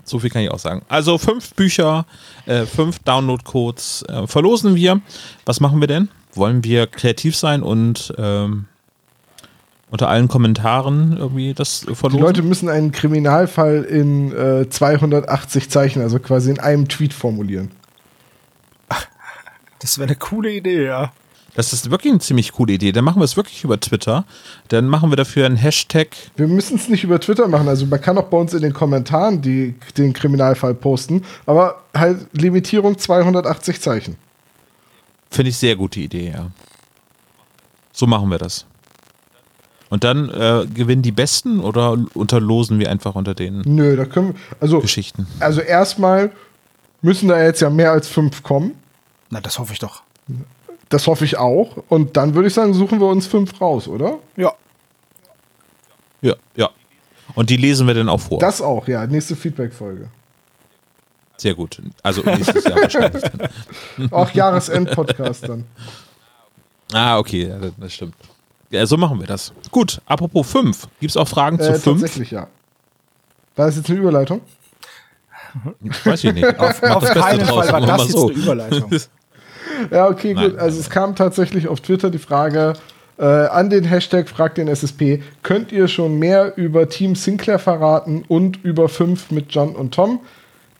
So 0.07 0.21
viel 0.21 0.31
kann 0.31 0.43
ich 0.43 0.51
auch 0.51 0.59
sagen. 0.59 0.83
Also 0.89 1.19
fünf 1.19 1.55
Bücher, 1.55 2.07
äh, 2.47 2.65
fünf 2.65 3.01
Download-Codes 3.01 4.05
äh, 4.09 4.27
verlosen 4.27 4.77
wir. 4.77 5.01
Was 5.45 5.61
machen 5.61 5.81
wir 5.81 5.89
denn? 5.89 6.09
Wollen 6.35 6.63
wir 6.63 6.87
kreativ 6.87 7.35
sein 7.37 7.63
und 7.63 8.15
ähm, 8.17 8.67
unter 9.91 10.09
allen 10.09 10.29
Kommentaren 10.29 11.17
irgendwie 11.17 11.55
das 11.55 11.81
verlosen? 11.81 12.19
Die 12.19 12.23
Leute 12.23 12.43
müssen 12.43 12.69
einen 12.69 12.93
Kriminalfall 12.93 13.83
in 13.83 14.33
äh, 14.33 14.69
280 14.69 15.71
Zeichen, 15.71 16.03
also 16.03 16.21
quasi 16.21 16.51
in 16.51 16.61
einem 16.61 16.87
Tweet 16.89 17.13
formulieren. 17.13 17.73
Das 19.81 19.99
wäre 19.99 20.09
eine 20.09 20.17
coole 20.17 20.53
Idee, 20.53 20.87
ja. 20.87 21.13
Das 21.57 21.73
ist 21.73 21.91
wirklich 21.91 22.13
eine 22.13 22.21
ziemlich 22.21 22.53
coole 22.53 22.75
Idee. 22.75 22.93
Dann 22.93 23.03
machen 23.03 23.19
wir 23.19 23.25
es 23.25 23.37
wirklich 23.37 23.65
über 23.65 23.81
Twitter. 23.81 24.27
Dann 24.69 24.89
machen 24.89 25.11
wir 25.11 25.17
dafür 25.17 25.47
einen 25.47 25.57
Hashtag. 25.57 26.09
Wir 26.37 26.49
müssen 26.49 26.77
es 26.77 26.89
nicht 26.89 27.03
über 27.03 27.19
Twitter 27.19 27.49
machen. 27.49 27.67
Also 27.67 27.87
man 27.87 27.99
kann 27.99 28.19
auch 28.19 28.25
bei 28.27 28.37
uns 28.37 28.53
in 28.53 28.61
den 28.61 28.75
Kommentaren 28.75 29.41
die, 29.41 29.75
den 29.97 30.13
Kriminalfall 30.13 30.75
posten. 30.75 31.25
Aber 31.47 31.83
halt 31.95 32.27
Limitierung 32.33 32.99
280 32.99 33.81
Zeichen. 33.81 34.17
Finde 35.31 35.49
ich 35.49 35.57
sehr 35.57 35.77
gute 35.77 35.99
Idee, 35.99 36.31
ja. 36.35 36.51
So 37.91 38.07
machen 38.07 38.31
wir 38.31 38.37
das. 38.37 38.67
Und 39.89 40.05
dann 40.05 40.29
äh, 40.29 40.67
gewinnen 40.67 41.01
die 41.01 41.13
Besten 41.13 41.61
oder 41.61 41.97
unterlosen 42.13 42.79
wir 42.79 42.91
einfach 42.91 43.15
unter 43.15 43.35
den 43.35 43.63
Nö, 43.65 43.97
da 43.97 44.05
können 44.05 44.35
wir, 44.35 44.41
also, 44.61 44.81
Geschichten? 44.81 45.27
Also 45.41 45.63
erstmal 45.63 46.33
müssen 47.01 47.29
da 47.29 47.43
jetzt 47.43 47.63
ja 47.63 47.71
mehr 47.71 47.93
als 47.93 48.09
fünf 48.09 48.43
kommen. 48.43 48.73
Na, 49.31 49.41
das 49.41 49.59
hoffe 49.59 49.73
ich 49.73 49.79
doch. 49.79 50.03
Das 50.89 51.07
hoffe 51.07 51.25
ich 51.25 51.37
auch. 51.37 51.77
Und 51.89 52.17
dann 52.17 52.35
würde 52.35 52.49
ich 52.49 52.55
sagen, 52.55 52.75
suchen 52.75 53.01
wir 53.01 53.07
uns 53.07 53.27
fünf 53.27 53.61
raus, 53.61 53.89
oder? 53.89 54.19
Ja. 54.37 54.53
Ja, 56.21 56.35
ja. 56.55 56.71
Und 57.35 57.51
die 57.51 57.57
lesen 57.57 57.87
wir 57.87 57.95
dann 57.95 58.09
auch 58.09 58.21
vor. 58.21 58.39
Das 58.39 58.61
auch, 58.61 58.87
ja. 58.89 59.07
Nächste 59.07 59.37
Feedback-Folge. 59.37 60.09
Sehr 61.37 61.55
gut. 61.55 61.83
Also 62.03 62.23
nächstes 62.23 62.65
Jahr 62.65 62.81
wahrscheinlich. 62.81 63.23
Auch 64.11 64.31
Jahresend-Podcast 64.35 65.49
dann. 65.49 65.65
Ah, 66.93 67.19
okay, 67.19 67.49
ja, 67.49 67.59
das 67.77 67.93
stimmt. 67.93 68.15
Ja, 68.71 68.87
so 68.87 68.97
machen 68.97 69.21
wir 69.21 69.27
das. 69.27 69.53
Gut, 69.71 70.01
apropos 70.07 70.51
5. 70.51 70.89
Gibt 71.01 71.11
es 71.11 71.17
auch 71.17 71.29
Fragen 71.29 71.59
zu 71.59 71.75
5? 71.75 71.87
Äh, 71.87 71.91
tatsächlich, 71.91 72.31
ja. 72.31 72.49
War 73.57 73.67
das 73.67 73.77
jetzt 73.77 73.91
eine 73.91 73.99
Überleitung? 73.99 74.41
Weiß 76.05 76.25
ich 76.25 76.33
nicht. 76.33 76.59
Auf, 76.59 76.83
auf 76.83 77.05
keinen 77.05 77.47
Fall 77.47 77.73
war 77.73 77.81
das 77.81 78.03
jetzt 78.03 78.13
so. 78.13 78.29
eine 78.29 78.37
Überleitung. 78.37 78.91
Ja, 79.91 80.09
okay, 80.09 80.35
nein, 80.35 80.51
gut. 80.51 80.59
Also 80.59 80.81
es 80.81 80.91
kam 80.91 81.15
tatsächlich 81.15 81.69
auf 81.69 81.81
Twitter 81.81 82.11
die 82.11 82.19
Frage 82.19 82.75
äh, 83.19 83.25
an 83.25 83.71
den 83.71 83.85
Hashtag 83.85 84.29
Fragt 84.29 84.59
den 84.59 84.69
SSP, 84.69 85.23
könnt 85.43 85.73
ihr 85.73 85.89
schon 85.89 86.19
mehr 86.19 86.57
über 86.57 86.89
Team 86.89 87.15
Sinclair 87.15 87.59
verraten 87.59 88.25
und 88.29 88.63
über 88.63 88.89
5 88.89 89.31
mit 89.31 89.47
John 89.51 89.75
und 89.75 89.95
Tom? 89.95 90.21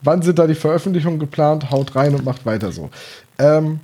Wann 0.03 0.23
sind 0.23 0.39
da 0.39 0.47
die 0.47 0.55
Veröffentlichungen 0.55 1.19
geplant? 1.19 1.71
Haut 1.71 1.97
rein 1.97 2.15
und 2.15 2.25
macht 2.25 2.45
weiter 2.45 2.73
so. 2.73 2.91
Ähm, 3.39 3.81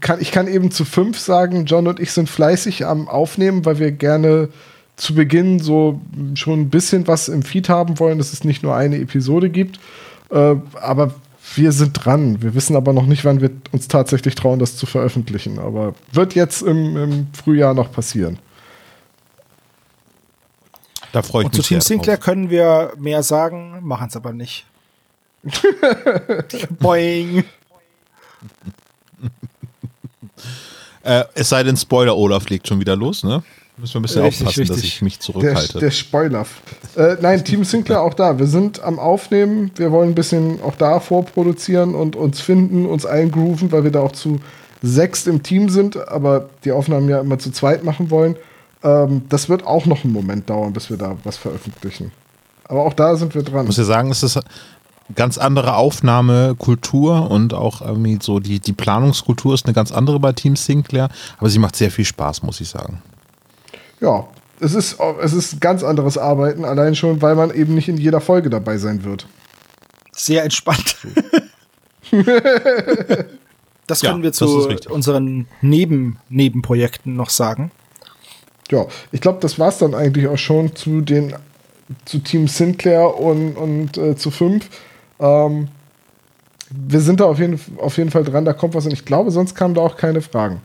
kann, 0.00 0.20
ich 0.20 0.32
kann 0.32 0.48
eben 0.48 0.70
zu 0.70 0.84
5 0.84 1.18
sagen, 1.18 1.64
John 1.66 1.86
und 1.86 2.00
ich 2.00 2.12
sind 2.12 2.28
fleißig 2.28 2.86
am 2.86 3.08
Aufnehmen, 3.08 3.64
weil 3.64 3.78
wir 3.78 3.92
gerne 3.92 4.48
zu 4.96 5.14
Beginn 5.14 5.60
so 5.60 6.00
schon 6.34 6.60
ein 6.60 6.70
bisschen 6.70 7.06
was 7.06 7.28
im 7.28 7.42
Feed 7.42 7.68
haben 7.68 7.98
wollen, 7.98 8.18
dass 8.18 8.32
es 8.32 8.44
nicht 8.44 8.62
nur 8.62 8.74
eine 8.76 8.98
Episode 8.98 9.48
gibt. 9.48 9.80
Äh, 10.30 10.56
aber 10.80 11.14
wir 11.54 11.72
sind 11.72 12.04
dran. 12.04 12.42
Wir 12.42 12.54
wissen 12.54 12.76
aber 12.76 12.92
noch 12.92 13.06
nicht, 13.06 13.24
wann 13.24 13.40
wir 13.40 13.50
uns 13.72 13.88
tatsächlich 13.88 14.34
trauen, 14.34 14.58
das 14.58 14.76
zu 14.76 14.86
veröffentlichen. 14.86 15.58
Aber 15.58 15.94
wird 16.12 16.34
jetzt 16.34 16.62
im, 16.62 16.96
im 16.96 17.26
Frühjahr 17.32 17.74
noch 17.74 17.90
passieren. 17.90 18.38
Da 21.12 21.22
freue 21.22 21.42
ich 21.42 21.46
Und 21.46 21.56
mich 21.56 21.62
zu 21.62 21.68
Team 21.68 21.80
sehr 21.80 21.88
Sinclair 21.88 22.16
drauf. 22.16 22.24
können 22.24 22.50
wir 22.50 22.92
mehr 22.96 23.22
sagen, 23.22 23.78
machen 23.82 24.08
es 24.08 24.16
aber 24.16 24.32
nicht. 24.32 24.66
Boing. 26.78 27.44
Äh, 31.02 31.24
es 31.34 31.48
sei 31.48 31.62
denn, 31.62 31.76
Spoiler 31.76 32.16
Olaf 32.16 32.48
legt 32.48 32.68
schon 32.68 32.78
wieder 32.78 32.94
los, 32.94 33.24
ne? 33.24 33.42
Müssen 33.80 33.94
wir 33.94 34.00
ein 34.00 34.02
bisschen 34.02 34.22
Richtig, 34.22 34.46
aufpassen, 34.46 34.66
dass 34.68 34.76
richtig. 34.76 34.94
ich 34.94 35.02
mich 35.02 35.18
Der, 35.18 35.20
zurückhalte. 35.20 35.78
der 35.78 35.90
Spoiler. 35.90 36.46
Äh, 36.96 37.16
nein, 37.20 37.44
Team 37.44 37.64
Sinclair 37.64 38.02
auch 38.02 38.14
da. 38.14 38.38
Wir 38.38 38.46
sind 38.46 38.82
am 38.82 38.98
Aufnehmen. 38.98 39.70
Wir 39.76 39.90
wollen 39.90 40.10
ein 40.10 40.14
bisschen 40.14 40.60
auch 40.62 40.74
da 40.76 41.00
vorproduzieren 41.00 41.94
und 41.94 42.16
uns 42.16 42.40
finden, 42.40 42.86
uns 42.86 43.06
eingrooven, 43.06 43.72
weil 43.72 43.84
wir 43.84 43.90
da 43.90 44.00
auch 44.00 44.12
zu 44.12 44.40
sechst 44.82 45.26
im 45.26 45.42
Team 45.42 45.68
sind, 45.68 45.96
aber 46.08 46.48
die 46.64 46.72
Aufnahmen 46.72 47.08
ja 47.08 47.20
immer 47.20 47.38
zu 47.38 47.50
zweit 47.52 47.84
machen 47.84 48.10
wollen. 48.10 48.36
Ähm, 48.82 49.22
das 49.28 49.48
wird 49.48 49.66
auch 49.66 49.86
noch 49.86 50.04
einen 50.04 50.12
Moment 50.12 50.48
dauern, 50.48 50.72
bis 50.72 50.90
wir 50.90 50.96
da 50.96 51.16
was 51.24 51.36
veröffentlichen. 51.36 52.12
Aber 52.64 52.84
auch 52.84 52.94
da 52.94 53.16
sind 53.16 53.34
wir 53.34 53.42
dran. 53.42 53.62
Ich 53.62 53.68
muss 53.68 53.76
ja 53.78 53.84
sagen, 53.84 54.10
es 54.10 54.22
ist 54.22 54.36
eine 54.36 54.44
ganz 55.14 55.38
andere 55.38 55.76
Aufnahmekultur 55.76 57.30
und 57.30 57.52
auch 57.52 57.82
irgendwie 57.82 58.18
so 58.22 58.40
die, 58.40 58.60
die 58.60 58.72
Planungskultur 58.72 59.54
ist 59.54 59.66
eine 59.66 59.74
ganz 59.74 59.90
andere 59.92 60.20
bei 60.20 60.32
Team 60.32 60.56
Sinclair, 60.56 61.08
aber 61.38 61.50
sie 61.50 61.58
macht 61.58 61.76
sehr 61.76 61.90
viel 61.90 62.04
Spaß, 62.04 62.42
muss 62.42 62.60
ich 62.60 62.68
sagen. 62.68 63.02
Ja, 64.00 64.28
es 64.60 64.74
ist, 64.74 64.98
es 65.22 65.32
ist 65.32 65.54
ein 65.54 65.60
ganz 65.60 65.82
anderes 65.82 66.18
Arbeiten, 66.18 66.64
allein 66.64 66.94
schon, 66.94 67.22
weil 67.22 67.34
man 67.34 67.54
eben 67.54 67.74
nicht 67.74 67.88
in 67.88 67.96
jeder 67.96 68.20
Folge 68.20 68.50
dabei 68.50 68.78
sein 68.78 69.04
wird. 69.04 69.26
Sehr 70.12 70.44
entspannt. 70.44 70.96
das 73.86 74.02
Ja, 74.02 74.10
können 74.10 74.22
wir 74.22 74.30
das 74.30 74.38
zu 74.38 74.68
unseren 74.90 75.46
Neben 75.62 76.18
Nebenprojekten 76.28 77.16
noch 77.16 77.30
sagen. 77.30 77.70
Ja, 78.70 78.86
ich 79.12 79.20
glaube, 79.20 79.38
das 79.40 79.58
war 79.58 79.68
es 79.68 79.78
dann 79.78 79.94
eigentlich 79.94 80.28
auch 80.28 80.38
schon 80.38 80.76
zu 80.76 81.00
den 81.00 81.34
zu 82.04 82.18
Team 82.18 82.46
Sinclair 82.46 83.18
und, 83.18 83.56
und 83.56 83.98
äh, 83.98 84.14
zu 84.16 84.30
fünf. 84.30 84.68
Ähm, 85.18 85.68
wir 86.70 87.00
sind 87.00 87.20
da 87.20 87.24
auf 87.24 87.38
jeden, 87.38 87.60
auf 87.78 87.96
jeden 87.96 88.10
Fall 88.10 88.22
dran, 88.24 88.44
da 88.44 88.52
kommt 88.52 88.74
was 88.74 88.84
und 88.84 88.92
ich 88.92 89.04
glaube, 89.04 89.30
sonst 89.30 89.54
kamen 89.54 89.74
da 89.74 89.80
auch 89.80 89.96
keine 89.96 90.20
Fragen. 90.20 90.60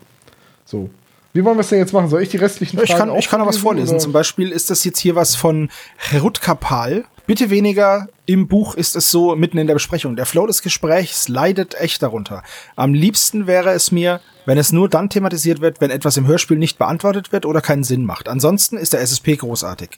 So. 0.65 0.89
Wie 1.36 1.44
wollen 1.44 1.58
wir 1.58 1.62
es 1.62 1.68
denn 1.68 1.80
jetzt 1.80 1.92
machen? 1.92 2.08
Soll 2.08 2.22
ich 2.22 2.30
die 2.30 2.38
restlichen 2.38 2.80
Ich 2.82 2.92
Fragen 2.94 3.10
kann, 3.10 3.20
ich 3.20 3.27
kann 3.27 3.42
noch 3.42 3.48
was 3.48 3.58
vorlesen. 3.58 3.96
oder? 3.96 4.00
Zum 4.00 4.13
Beispiel 4.13 4.51
ist 4.54 4.70
das 4.70 4.86
jetzt 4.86 5.00
hier 5.00 5.15
was 5.15 5.36
von 5.36 5.70
Herut 5.98 6.39
Kapal. 6.39 7.04
Bitte 7.27 7.50
weniger. 7.50 8.08
Im 8.25 8.48
Buch 8.48 8.75
ist 8.75 8.96
es 8.96 9.12
so 9.12 9.36
mitten 9.36 9.58
in 9.58 9.68
der 9.68 9.74
Besprechung. 9.74 10.15
Der 10.15 10.25
Flow 10.25 10.48
des 10.48 10.62
Gesprächs 10.62 11.27
leidet 11.27 11.75
echt 11.75 12.01
darunter. 12.01 12.42
Am 12.77 12.94
liebsten 12.94 13.48
wäre 13.48 13.72
es 13.72 13.92
mir, 13.92 14.22
wenn 14.46 14.58
es 14.58 14.72
nur 14.72 14.88
dann 14.88 15.10
thematisiert 15.10 15.60
wird, 15.60 15.82
wenn 15.82 15.92
etwas 15.92 16.15
im 16.15 16.25
Hörspiel 16.25 16.58
nicht 16.58 16.77
beantwortet 16.77 17.34
wird 17.34 17.46
oder 17.46 17.60
keinen 17.60 17.84
Sinn 17.84 18.06
macht. 18.06 18.30
Ansonsten 18.30 18.77
ist 18.77 18.94
der 18.94 19.01
SSP 19.01 19.36
großartig. 19.36 19.89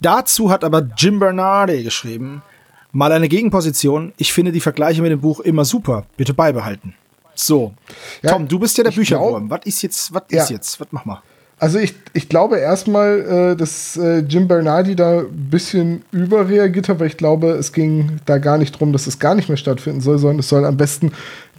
Dazu 0.00 0.50
hat 0.50 0.64
aber 0.64 0.88
Jim 0.96 1.18
Bernardi 1.18 1.82
geschrieben, 1.82 2.42
mal 2.90 3.12
eine 3.12 3.28
Gegenposition. 3.28 4.14
Ich 4.16 4.32
finde 4.32 4.50
die 4.50 4.60
Vergleiche 4.60 5.02
mit 5.02 5.12
dem 5.12 5.20
Buch 5.20 5.40
immer 5.40 5.66
super. 5.66 6.06
Bitte 6.16 6.32
beibehalten. 6.32 6.94
So. 7.34 7.74
Ja, 8.22 8.30
Tom, 8.32 8.46
du 8.48 8.58
bist 8.58 8.76
ja 8.78 8.84
der 8.84 8.90
Bücherwurm. 8.90 9.50
Was 9.50 9.60
ist 9.64 9.82
jetzt, 9.82 10.14
was 10.14 10.22
Ja. 10.30 10.42
ist 10.42 10.50
jetzt? 10.50 10.80
Was 10.80 10.88
mach 10.90 11.04
mal? 11.04 11.22
Also 11.58 11.78
ich, 11.78 11.94
ich 12.12 12.28
glaube 12.28 12.58
erstmal, 12.58 13.52
äh, 13.52 13.56
dass 13.56 13.96
äh, 13.96 14.18
Jim 14.18 14.48
Bernardi 14.48 14.96
da 14.96 15.20
ein 15.20 15.48
bisschen 15.50 16.02
überreagiert 16.10 16.88
hat, 16.88 16.98
weil 17.00 17.06
ich 17.06 17.16
glaube, 17.16 17.50
es 17.52 17.72
ging 17.72 18.18
da 18.26 18.38
gar 18.38 18.58
nicht 18.58 18.72
drum, 18.78 18.92
dass 18.92 19.06
es 19.06 19.18
gar 19.18 19.34
nicht 19.34 19.48
mehr 19.48 19.56
stattfinden 19.56 20.00
soll, 20.00 20.18
sondern 20.18 20.40
es 20.40 20.48
soll 20.48 20.64
am 20.64 20.76
besten 20.76 21.12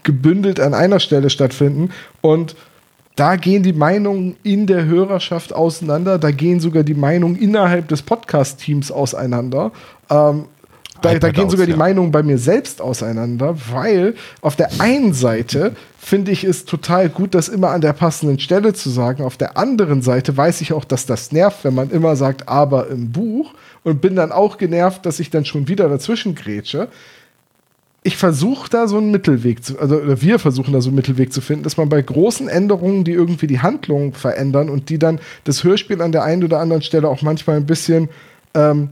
gebündelt 0.03 0.59
an 0.59 0.73
einer 0.73 0.99
Stelle 0.99 1.29
stattfinden. 1.29 1.89
Und 2.21 2.55
da 3.15 3.37
gehen 3.37 3.63
die 3.63 3.71
Meinungen 3.73 4.35
in 4.43 4.67
der 4.67 4.85
Hörerschaft 4.85 5.53
auseinander, 5.53 6.19
da 6.19 6.31
gehen 6.31 6.59
sogar 6.59 6.83
die 6.83 6.93
Meinungen 6.93 7.37
innerhalb 7.37 7.87
des 7.87 8.01
Podcast-Teams 8.01 8.91
auseinander. 8.91 9.71
Ähm, 10.09 10.45
da, 11.01 11.19
da 11.19 11.29
gehen 11.29 11.45
aus, 11.45 11.51
sogar 11.51 11.65
die 11.65 11.73
ja. 11.73 11.77
Meinungen 11.77 12.11
bei 12.11 12.23
mir 12.23 12.37
selbst 12.37 12.81
auseinander, 12.81 13.55
weil 13.71 14.15
auf 14.41 14.55
der 14.55 14.69
einen 14.79 15.13
Seite 15.13 15.75
finde 15.97 16.31
ich 16.31 16.43
es 16.43 16.65
total 16.65 17.09
gut, 17.09 17.33
das 17.33 17.49
immer 17.49 17.71
an 17.71 17.81
der 17.81 17.93
passenden 17.93 18.39
Stelle 18.39 18.73
zu 18.73 18.89
sagen. 18.89 19.23
Auf 19.23 19.37
der 19.37 19.57
anderen 19.57 20.01
Seite 20.01 20.35
weiß 20.37 20.61
ich 20.61 20.73
auch, 20.73 20.85
dass 20.85 21.05
das 21.05 21.31
nervt, 21.31 21.63
wenn 21.63 21.73
man 21.73 21.89
immer 21.89 22.15
sagt, 22.15 22.47
aber 22.47 22.87
im 22.89 23.11
Buch 23.11 23.53
und 23.83 24.01
bin 24.01 24.15
dann 24.15 24.31
auch 24.31 24.57
genervt, 24.57 25.05
dass 25.05 25.19
ich 25.19 25.29
dann 25.29 25.45
schon 25.45 25.67
wieder 25.67 25.89
dazwischen 25.89 26.35
grätsche. 26.35 26.89
Ich 28.03 28.17
versuche 28.17 28.69
da 28.69 28.87
so 28.87 28.97
einen 28.97 29.09
Mittelweg 29.09 29.63
zu, 29.63 29.79
also 29.79 29.95
oder 29.97 30.21
wir 30.21 30.37
versuchen 30.37 30.73
da 30.73 30.81
so 30.81 30.89
einen 30.89 30.95
Mittelweg 30.95 31.33
zu 31.33 31.41
finden, 31.41 31.63
dass 31.63 31.77
man 31.77 31.89
bei 31.89 32.01
großen 32.01 32.47
Änderungen, 32.47 33.03
die 33.03 33.13
irgendwie 33.13 33.47
die 33.47 33.61
Handlung 33.61 34.13
verändern 34.13 34.69
und 34.69 34.89
die 34.89 34.99
dann 34.99 35.19
das 35.43 35.63
Hörspiel 35.63 36.01
an 36.01 36.11
der 36.11 36.23
einen 36.23 36.43
oder 36.43 36.59
anderen 36.59 36.83
Stelle 36.83 37.09
auch 37.09 37.23
manchmal 37.23 37.57
ein 37.57 37.65
bisschen 37.65 38.09
ähm, 38.53 38.89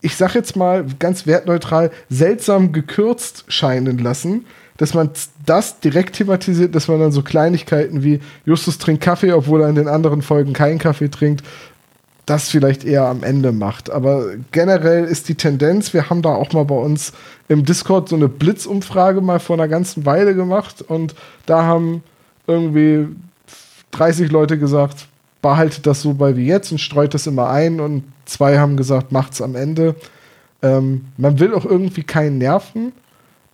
ich 0.00 0.16
sag 0.16 0.34
jetzt 0.34 0.56
mal 0.56 0.86
ganz 0.98 1.26
wertneutral, 1.26 1.90
seltsam 2.08 2.72
gekürzt 2.72 3.44
scheinen 3.48 3.98
lassen, 3.98 4.46
dass 4.76 4.94
man 4.94 5.10
das 5.44 5.80
direkt 5.80 6.16
thematisiert, 6.16 6.74
dass 6.74 6.88
man 6.88 7.00
dann 7.00 7.12
so 7.12 7.22
Kleinigkeiten 7.22 8.02
wie 8.02 8.20
Justus 8.46 8.78
trinkt 8.78 9.02
Kaffee, 9.02 9.32
obwohl 9.32 9.60
er 9.60 9.68
in 9.68 9.74
den 9.74 9.88
anderen 9.88 10.22
Folgen 10.22 10.54
keinen 10.54 10.78
Kaffee 10.78 11.10
trinkt, 11.10 11.44
das 12.24 12.48
vielleicht 12.48 12.84
eher 12.84 13.04
am 13.04 13.22
Ende 13.22 13.52
macht. 13.52 13.90
Aber 13.90 14.24
generell 14.52 15.04
ist 15.04 15.28
die 15.28 15.34
Tendenz, 15.34 15.92
wir 15.92 16.08
haben 16.08 16.22
da 16.22 16.30
auch 16.30 16.52
mal 16.52 16.64
bei 16.64 16.76
uns 16.76 17.12
im 17.48 17.64
Discord 17.64 18.08
so 18.08 18.16
eine 18.16 18.28
Blitzumfrage 18.28 19.20
mal 19.20 19.40
vor 19.40 19.56
einer 19.56 19.68
ganzen 19.68 20.06
Weile 20.06 20.34
gemacht 20.34 20.80
und 20.80 21.14
da 21.44 21.64
haben 21.64 22.02
irgendwie 22.46 23.08
30 23.90 24.30
Leute 24.30 24.58
gesagt, 24.58 25.08
behaltet 25.42 25.86
das 25.86 26.02
so 26.02 26.14
bei 26.14 26.36
wie 26.36 26.46
jetzt 26.46 26.70
und 26.72 26.78
streut 26.78 27.14
das 27.14 27.26
immer 27.26 27.48
ein 27.48 27.80
und 27.80 28.04
zwei 28.26 28.58
haben 28.58 28.76
gesagt, 28.76 29.12
macht's 29.12 29.40
am 29.40 29.54
Ende. 29.54 29.94
Ähm, 30.62 31.06
man 31.16 31.38
will 31.38 31.54
auch 31.54 31.64
irgendwie 31.64 32.02
keinen 32.02 32.38
nerven, 32.38 32.92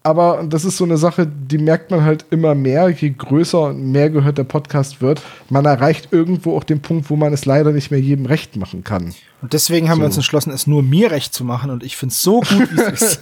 aber 0.02 0.45
das 0.49 0.64
ist 0.64 0.76
so 0.76 0.85
eine 0.85 0.97
Sache, 0.99 1.26
die 1.26 1.59
merkt 1.59 1.90
man 1.90 2.05
halt 2.05 2.26
immer 2.31 2.55
mehr, 2.55 2.88
je 2.90 3.11
größer 3.11 3.61
und 3.69 3.90
mehr 3.93 4.11
gehört 4.11 4.38
der 4.38 4.45
Podcast 4.45 5.00
wird. 5.00 5.21
Man 5.49 5.64
erreicht 5.64 6.09
irgendwo 6.12 6.57
auch 6.57 6.64
den 6.64 6.81
Punkt, 6.81 7.11
wo 7.11 7.16
man 7.16 7.33
es 7.33 7.45
leider 7.45 7.73
nicht 7.73 7.90
mehr 7.90 8.00
jedem 8.00 8.26
recht 8.26 8.57
machen 8.57 8.85
kann. 8.85 9.14
Und 9.43 9.52
deswegen 9.52 9.88
haben 9.88 9.99
wir 9.99 10.05
So. 10.05 10.07
uns 10.07 10.16
entschlossen, 10.16 10.52
es 10.52 10.66
nur 10.66 10.83
mir 10.83 11.11
recht 11.11 11.33
zu 11.35 11.45
machen 11.45 11.71
und 11.71 11.83
ich 11.85 11.97
finde 11.97 12.12
es 12.12 12.23
so 12.23 12.40
gut, 12.40 12.69
wie 12.73 12.81
es 12.81 13.02
ist. 13.02 13.21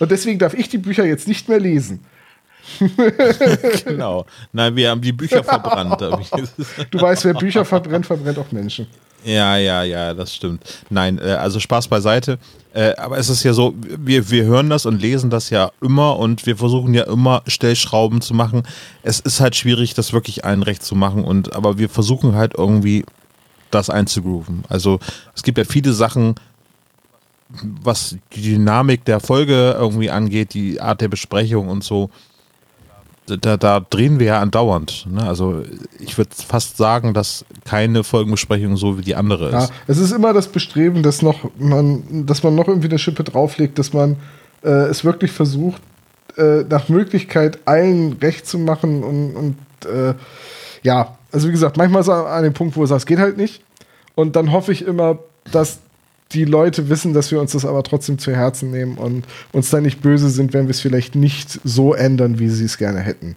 Und 0.00 0.10
deswegen 0.10 0.38
darf 0.38 0.54
ich 0.54 0.68
die 0.68 0.78
Bücher 0.78 1.04
jetzt 1.04 1.28
nicht 1.28 1.48
mehr 1.48 1.60
lesen. 1.60 2.00
Genau. 3.84 4.26
Nein, 4.52 4.76
wir 4.76 4.90
haben 4.90 5.00
die 5.00 5.12
Bücher 5.12 5.42
verbrannt. 5.44 6.00
Du 6.90 7.00
weißt, 7.00 7.24
wer 7.24 7.34
Bücher 7.34 7.64
verbrennt, 7.64 8.06
verbrennt 8.06 8.38
auch 8.38 8.50
Menschen. 8.52 8.86
Ja, 9.24 9.56
ja, 9.56 9.82
ja, 9.82 10.14
das 10.14 10.34
stimmt. 10.34 10.62
Nein, 10.88 11.18
äh, 11.18 11.32
also 11.32 11.58
Spaß 11.58 11.88
beiseite. 11.88 12.38
Äh, 12.72 12.94
aber 12.96 13.18
es 13.18 13.28
ist 13.28 13.42
ja 13.42 13.52
so, 13.52 13.74
wir, 13.76 14.30
wir 14.30 14.44
hören 14.44 14.70
das 14.70 14.86
und 14.86 15.00
lesen 15.00 15.30
das 15.30 15.50
ja 15.50 15.70
immer 15.80 16.16
und 16.18 16.46
wir 16.46 16.56
versuchen 16.56 16.94
ja 16.94 17.04
immer 17.04 17.42
Stellschrauben 17.46 18.20
zu 18.20 18.34
machen. 18.34 18.62
Es 19.02 19.18
ist 19.18 19.40
halt 19.40 19.56
schwierig, 19.56 19.94
das 19.94 20.12
wirklich 20.12 20.44
allen 20.44 20.62
recht 20.62 20.84
zu 20.84 20.94
machen 20.94 21.24
und 21.24 21.56
aber 21.56 21.78
wir 21.78 21.88
versuchen 21.88 22.34
halt 22.34 22.54
irgendwie 22.56 23.04
das 23.70 23.90
einzugrooven. 23.90 24.64
Also 24.68 25.00
es 25.34 25.42
gibt 25.42 25.58
ja 25.58 25.64
viele 25.64 25.92
Sachen, 25.92 26.36
was 27.48 28.16
die 28.34 28.42
Dynamik 28.42 29.04
der 29.04 29.20
Folge 29.20 29.76
irgendwie 29.78 30.10
angeht, 30.10 30.54
die 30.54 30.80
Art 30.80 31.00
der 31.00 31.08
Besprechung 31.08 31.68
und 31.68 31.82
so. 31.82 32.10
Da, 33.26 33.56
da 33.56 33.80
drehen 33.80 34.18
wir 34.18 34.26
ja 34.26 34.40
andauernd. 34.40 35.06
Ne? 35.10 35.22
Also 35.22 35.62
ich 35.98 36.16
würde 36.16 36.30
fast 36.34 36.76
sagen, 36.76 37.12
dass 37.14 37.44
keine 37.64 38.04
Folgenbesprechung 38.04 38.76
so 38.76 38.98
wie 38.98 39.02
die 39.02 39.14
andere 39.14 39.50
Ja, 39.50 39.64
ist. 39.64 39.72
es 39.88 39.98
ist 39.98 40.12
immer 40.12 40.32
das 40.32 40.48
Bestreben, 40.48 41.02
dass, 41.02 41.22
noch 41.22 41.50
man, 41.58 42.26
dass 42.26 42.42
man 42.42 42.54
noch 42.54 42.68
irgendwie 42.68 42.88
eine 42.88 42.98
Schippe 42.98 43.24
drauflegt, 43.24 43.78
dass 43.78 43.92
man 43.92 44.16
äh, 44.62 44.68
es 44.68 45.04
wirklich 45.04 45.32
versucht, 45.32 45.82
äh, 46.36 46.62
nach 46.68 46.88
Möglichkeit 46.88 47.58
allen 47.64 48.14
recht 48.14 48.46
zu 48.46 48.58
machen 48.58 49.02
und, 49.02 49.34
und 49.34 49.56
äh, 49.90 50.14
ja, 50.82 51.16
also 51.32 51.48
wie 51.48 51.52
gesagt, 51.52 51.76
manchmal 51.76 52.02
ist 52.02 52.08
an 52.08 52.42
dem 52.44 52.52
Punkt, 52.52 52.76
wo 52.76 52.86
sagt, 52.86 53.00
es 53.00 53.06
geht 53.06 53.18
halt 53.18 53.36
nicht. 53.36 53.62
Und 54.14 54.36
dann 54.36 54.52
hoffe 54.52 54.72
ich 54.72 54.86
immer, 54.86 55.18
dass 55.52 55.80
die 56.32 56.44
Leute 56.44 56.88
wissen, 56.88 57.14
dass 57.14 57.30
wir 57.30 57.40
uns 57.40 57.52
das 57.52 57.64
aber 57.64 57.82
trotzdem 57.82 58.18
zu 58.18 58.32
Herzen 58.34 58.70
nehmen 58.70 58.98
und 58.98 59.24
uns 59.52 59.70
dann 59.70 59.84
nicht 59.84 60.00
böse 60.00 60.28
sind, 60.28 60.52
wenn 60.52 60.66
wir 60.66 60.72
es 60.72 60.80
vielleicht 60.80 61.14
nicht 61.14 61.60
so 61.64 61.94
ändern, 61.94 62.38
wie 62.38 62.48
sie 62.48 62.64
es 62.64 62.78
gerne 62.78 63.00
hätten. 63.00 63.36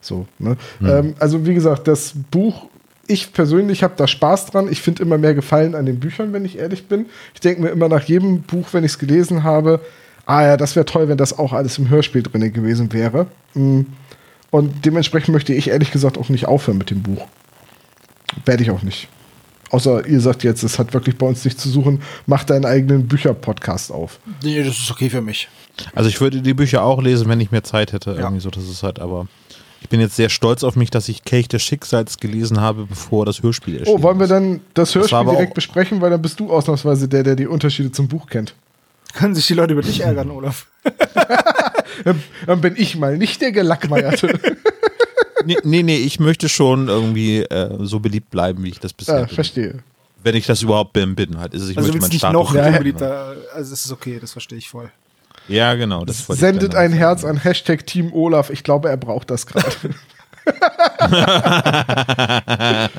So, 0.00 0.26
ne? 0.38 0.56
Ähm, 0.82 1.14
also 1.18 1.46
wie 1.46 1.54
gesagt, 1.54 1.88
das 1.88 2.12
Buch, 2.30 2.68
ich 3.06 3.32
persönlich 3.32 3.82
habe 3.82 3.94
da 3.96 4.06
Spaß 4.06 4.46
dran. 4.46 4.68
Ich 4.70 4.82
finde 4.82 5.02
immer 5.02 5.18
mehr 5.18 5.34
Gefallen 5.34 5.74
an 5.74 5.86
den 5.86 5.98
Büchern, 5.98 6.32
wenn 6.32 6.44
ich 6.44 6.58
ehrlich 6.58 6.86
bin. 6.86 7.06
Ich 7.34 7.40
denke 7.40 7.62
mir 7.62 7.70
immer 7.70 7.88
nach 7.88 8.02
jedem 8.02 8.42
Buch, 8.42 8.68
wenn 8.72 8.84
ich 8.84 8.92
es 8.92 8.98
gelesen 8.98 9.42
habe, 9.42 9.80
ah 10.26 10.42
ja, 10.42 10.56
das 10.58 10.76
wäre 10.76 10.84
toll, 10.84 11.08
wenn 11.08 11.16
das 11.16 11.38
auch 11.38 11.54
alles 11.54 11.78
im 11.78 11.88
Hörspiel 11.88 12.22
drin 12.22 12.52
gewesen 12.52 12.92
wäre. 12.92 13.26
Mm. 13.54 13.80
Und 14.50 14.84
dementsprechend 14.84 15.32
möchte 15.32 15.54
ich 15.54 15.68
ehrlich 15.68 15.90
gesagt 15.90 16.18
auch 16.18 16.28
nicht 16.28 16.46
aufhören 16.46 16.78
mit 16.78 16.90
dem 16.90 17.02
Buch. 17.02 17.26
Werde 18.44 18.62
ich 18.62 18.70
auch 18.70 18.82
nicht. 18.82 19.08
Außer 19.70 20.06
ihr 20.06 20.20
sagt 20.20 20.44
jetzt, 20.44 20.62
es 20.62 20.78
hat 20.78 20.94
wirklich 20.94 21.18
bei 21.18 21.26
uns 21.26 21.44
nichts 21.44 21.62
zu 21.62 21.68
suchen, 21.68 22.02
macht 22.26 22.50
deinen 22.50 22.64
eigenen 22.64 23.06
Bücher-Podcast 23.06 23.92
auf. 23.92 24.18
Nee, 24.42 24.62
das 24.62 24.78
ist 24.78 24.90
okay 24.90 25.10
für 25.10 25.20
mich. 25.20 25.48
Also 25.94 26.08
ich 26.08 26.20
würde 26.20 26.40
die 26.40 26.54
Bücher 26.54 26.82
auch 26.82 27.02
lesen, 27.02 27.28
wenn 27.28 27.40
ich 27.40 27.50
mehr 27.50 27.64
Zeit 27.64 27.92
hätte. 27.92 28.12
Ja. 28.12 28.20
Irgendwie 28.20 28.40
so, 28.40 28.50
das 28.50 28.64
ist 28.64 28.82
halt 28.82 28.98
aber. 28.98 29.26
Ich 29.80 29.88
bin 29.88 30.00
jetzt 30.00 30.16
sehr 30.16 30.28
stolz 30.28 30.64
auf 30.64 30.74
mich, 30.74 30.90
dass 30.90 31.08
ich 31.08 31.24
Kelch 31.24 31.46
des 31.46 31.62
Schicksals 31.62 32.18
gelesen 32.18 32.60
habe, 32.60 32.86
bevor 32.86 33.24
das 33.24 33.42
Hörspiel 33.42 33.78
erschien. 33.78 33.94
Oh, 33.94 34.02
wollen 34.02 34.18
wir 34.18 34.26
dann 34.26 34.60
das 34.74 34.94
Hörspiel 34.94 35.24
das 35.24 35.30
direkt 35.30 35.54
besprechen, 35.54 36.00
weil 36.00 36.10
dann 36.10 36.20
bist 36.20 36.40
du 36.40 36.50
ausnahmsweise 36.50 37.08
der, 37.08 37.22
der 37.22 37.36
die 37.36 37.46
Unterschiede 37.46 37.92
zum 37.92 38.08
Buch 38.08 38.26
kennt. 38.26 38.54
Können 39.14 39.34
sich 39.34 39.46
die 39.46 39.54
Leute 39.54 39.74
über 39.74 39.82
dich 39.82 40.00
ärgern, 40.00 40.30
Olaf? 40.30 40.66
dann 42.46 42.60
bin 42.60 42.74
ich 42.76 42.96
mal 42.96 43.16
nicht 43.16 43.40
der 43.40 43.52
Gelackmeierte. 43.52 44.38
nee, 45.48 45.56
nee, 45.64 45.82
nee, 45.82 45.96
ich 45.96 46.20
möchte 46.20 46.48
schon 46.48 46.88
irgendwie 46.88 47.42
äh, 47.42 47.76
so 47.80 48.00
beliebt 48.00 48.30
bleiben, 48.30 48.62
wie 48.64 48.68
ich 48.68 48.80
das 48.80 48.92
bisher 48.92 49.20
ja, 49.20 49.26
bin. 49.26 49.34
verstehe. 49.34 49.78
Wenn 50.22 50.34
ich 50.34 50.46
das 50.46 50.62
überhaupt 50.62 50.92
bin, 50.92 51.14
bin 51.14 51.38
halt. 51.38 51.54
Also 51.54 51.70
ich 51.70 51.78
also 51.78 51.92
möchte 51.92 52.08
nicht 52.08 52.18
Status 52.18 52.32
noch 52.32 52.54
ja, 52.54 52.70
beliebter. 52.70 53.36
Also 53.54 53.72
es 53.72 53.84
ist 53.84 53.92
okay, 53.92 54.18
das 54.20 54.32
verstehe 54.32 54.58
ich 54.58 54.68
voll. 54.68 54.90
Ja, 55.46 55.74
genau. 55.74 56.04
Das 56.04 56.26
Sendet 56.26 56.74
ein 56.74 56.92
Herz 56.92 57.24
an 57.24 57.38
Hashtag 57.38 57.86
Team 57.86 58.12
Olaf. 58.12 58.50
Ich 58.50 58.64
glaube, 58.64 58.90
er 58.90 58.98
braucht 58.98 59.30
das 59.30 59.46
gerade. 59.46 59.70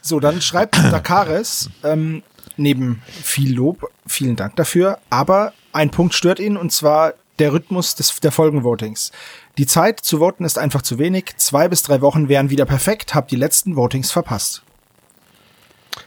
so, 0.00 0.20
dann 0.20 0.40
schreibt 0.40 0.76
Dakares 0.76 1.68
ähm, 1.84 2.22
neben 2.56 3.02
viel 3.06 3.54
Lob, 3.54 3.90
vielen 4.06 4.36
Dank 4.36 4.56
dafür, 4.56 4.98
aber 5.10 5.52
ein 5.72 5.90
Punkt 5.90 6.14
stört 6.14 6.38
ihn 6.38 6.56
und 6.56 6.72
zwar 6.72 7.14
der 7.40 7.52
Rhythmus 7.52 7.94
des, 7.94 8.20
der 8.20 8.30
Folgenvotings. 8.30 9.10
Die 9.58 9.66
Zeit 9.66 10.00
zu 10.00 10.18
voten 10.18 10.44
ist 10.44 10.58
einfach 10.58 10.82
zu 10.82 10.98
wenig. 10.98 11.32
Zwei 11.36 11.68
bis 11.68 11.82
drei 11.82 12.00
Wochen 12.00 12.28
wären 12.28 12.50
wieder 12.50 12.66
perfekt. 12.66 13.14
Hab 13.14 13.28
die 13.28 13.36
letzten 13.36 13.74
Votings 13.74 14.12
verpasst. 14.12 14.62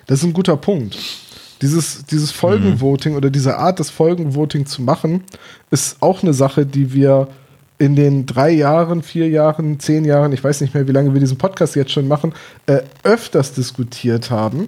Das 0.06 0.20
ist 0.20 0.26
ein 0.26 0.34
guter 0.34 0.56
Punkt. 0.56 0.98
Dieses, 1.62 2.06
dieses 2.06 2.32
Folgenvoting 2.32 3.14
mhm. 3.14 3.18
oder 3.18 3.30
diese 3.30 3.58
Art, 3.58 3.80
das 3.80 3.90
Folgenvoting 3.90 4.66
zu 4.66 4.82
machen, 4.82 5.24
ist 5.72 5.98
auch 6.02 6.24
eine 6.24 6.34
Sache, 6.34 6.66
die 6.66 6.94
wir 6.94 7.28
in 7.80 7.96
den 7.96 8.26
drei 8.26 8.52
Jahren, 8.52 9.02
vier 9.02 9.30
Jahren, 9.30 9.80
zehn 9.80 10.06
Jahren, 10.06 10.32
ich 10.32 10.44
weiß 10.44 10.62
nicht 10.62 10.74
mehr, 10.74 10.88
wie 10.88 10.92
lange 10.92 11.14
wir 11.14 11.20
diesen 11.20 11.38
Podcast 11.38 11.76
jetzt 11.76 11.92
schon 11.92 12.08
machen, 12.08 12.34
äh, 12.66 12.82
öfters 13.04 13.54
diskutiert 13.54 14.30
haben. 14.30 14.68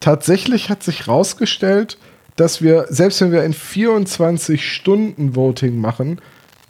Tatsächlich 0.00 0.68
hat 0.68 0.82
sich 0.82 1.06
herausgestellt, 1.06 1.96
dass 2.36 2.62
wir, 2.62 2.86
selbst 2.88 3.20
wenn 3.20 3.32
wir 3.32 3.42
ein 3.42 3.54
24-Stunden-Voting 3.54 5.76
machen, 5.78 6.20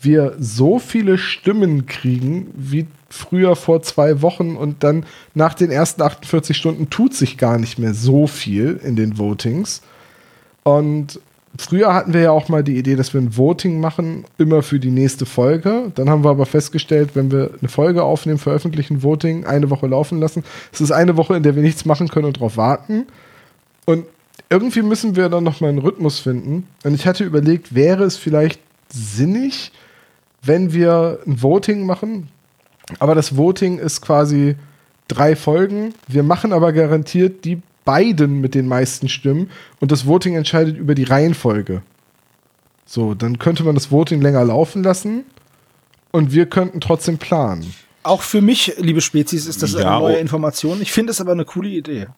wir 0.01 0.35
so 0.39 0.79
viele 0.79 1.19
Stimmen 1.19 1.85
kriegen 1.87 2.47
wie 2.55 2.87
früher 3.09 3.57
vor 3.57 3.83
zwei 3.83 4.23
Wochen 4.23 4.57
und 4.57 4.83
dann 4.83 5.05
nach 5.35 5.55
den 5.55 5.71
ersten 5.71 6.03
48 6.03 6.57
Stunden 6.57 6.91
tut 6.91 7.15
sich 7.15 7.39
gar 7.39 7.59
nicht 7.59 7.79
mehr 7.79 7.95
so 7.95 8.27
viel 8.27 8.81
in 8.83 8.97
den 8.97 9.19
Votings. 9.19 9.83
Und 10.65 11.21
früher 11.59 11.95
hatten 11.95 12.15
wir 12.15 12.23
ja 12.23 12.31
auch 12.31 12.49
mal 12.49 12.65
die 12.65 12.79
Idee, 12.79 12.97
dass 12.97 13.15
wir 13.15 13.21
ein 13.21 13.37
Voting 13.37 13.79
machen, 13.81 14.25
immer 14.39 14.63
für 14.63 14.81
die 14.81 14.91
nächste 14.91 15.27
Folge. 15.27 15.93
Dann 15.95 16.09
haben 16.09 16.25
wir 16.25 16.31
aber 16.31 16.47
festgestellt, 16.47 17.11
wenn 17.15 17.31
wir 17.31 17.51
eine 17.61 17.69
Folge 17.69 18.03
aufnehmen, 18.03 18.39
veröffentlichen, 18.39 19.03
Voting, 19.03 19.45
eine 19.45 19.69
Woche 19.71 19.87
laufen 19.87 20.19
lassen. 20.19 20.43
Es 20.73 20.81
ist 20.81 20.91
eine 20.91 21.17
Woche, 21.17 21.37
in 21.37 21.43
der 21.43 21.55
wir 21.55 21.63
nichts 21.63 21.85
machen 21.85 22.09
können 22.09 22.27
und 22.27 22.39
darauf 22.39 22.57
warten. 22.57 23.07
Und 23.85 24.07
irgendwie 24.53 24.83
müssen 24.83 25.17
wir 25.17 25.31
dann 25.31 25.45
nochmal 25.45 25.71
einen 25.71 25.79
Rhythmus 25.79 26.19
finden. 26.21 26.69
Und 26.85 26.95
ich 26.95 27.07
hatte 27.07 27.25
überlegt, 27.25 27.75
wäre 27.75 28.05
es 28.05 28.19
vielleicht 28.19 28.61
sinnig, 28.91 29.73
wenn 30.43 30.75
wir 30.75 31.21
ein 31.27 31.43
Voting 31.43 31.87
machen, 31.87 32.29
aber 32.99 33.15
das 33.15 33.37
Voting 33.37 33.79
ist 33.79 34.03
quasi 34.03 34.57
drei 35.09 35.37
Folgen. 35.37 35.95
Wir 36.07 36.23
machen 36.23 36.53
aber 36.53 36.75
garantiert 36.75 37.47
die 37.47 37.63
beiden 37.87 38.43
mit 38.43 38.55
den 38.55 38.69
meisten 38.69 39.09
Stimmen 39.09 39.51
und 39.81 39.91
das 39.91 40.07
Voting 40.07 40.35
entscheidet 40.35 40.77
über 40.77 40.95
die 40.95 41.05
Reihenfolge. 41.05 41.81
So, 42.85 43.15
dann 43.15 43.39
könnte 43.39 43.65
man 43.65 43.75
das 43.75 43.91
Voting 43.91 44.21
länger 44.21 44.45
laufen 44.45 44.83
lassen 44.83 45.25
und 46.11 46.33
wir 46.33 46.45
könnten 46.45 46.81
trotzdem 46.81 47.17
planen. 47.17 47.73
Auch 48.03 48.21
für 48.21 48.43
mich, 48.43 48.75
liebe 48.77 49.01
Spezies, 49.01 49.47
ist 49.47 49.63
das 49.63 49.73
ja, 49.73 49.79
eine 49.79 50.01
neue 50.01 50.17
oh. 50.17 50.21
Information. 50.21 50.83
Ich 50.83 50.93
finde 50.93 51.13
es 51.13 51.21
aber 51.23 51.33
eine 51.33 51.47
coole 51.47 51.71
Idee. 51.71 52.09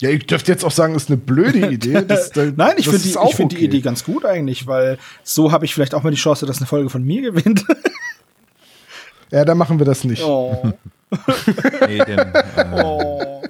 Ja, 0.00 0.08
ich 0.08 0.26
dürfte 0.26 0.50
jetzt 0.50 0.64
auch 0.64 0.70
sagen, 0.70 0.94
ist 0.94 1.08
eine 1.08 1.18
blöde 1.18 1.58
Idee. 1.70 2.02
Das, 2.06 2.30
das, 2.30 2.52
Nein, 2.56 2.74
ich 2.78 2.88
finde 2.88 3.02
die, 3.02 3.10
ich 3.10 3.36
find 3.36 3.52
okay. 3.52 3.58
die 3.58 3.64
Idee 3.64 3.80
ganz 3.80 4.04
gut 4.04 4.24
eigentlich, 4.24 4.66
weil 4.66 4.98
so 5.22 5.52
habe 5.52 5.64
ich 5.64 5.74
vielleicht 5.74 5.94
auch 5.94 6.02
mal 6.02 6.10
die 6.10 6.16
Chance, 6.16 6.46
dass 6.46 6.58
eine 6.58 6.66
Folge 6.66 6.88
von 6.88 7.04
mir 7.04 7.22
gewinnt. 7.22 7.64
ja, 9.30 9.44
dann 9.44 9.58
machen 9.58 9.78
wir 9.78 9.86
das 9.86 10.04
nicht. 10.04 10.22
Oh. 10.22 10.72
nee, 11.86 11.98
denn, 11.98 12.18
äh, 12.18 12.82
oh. 12.82 13.42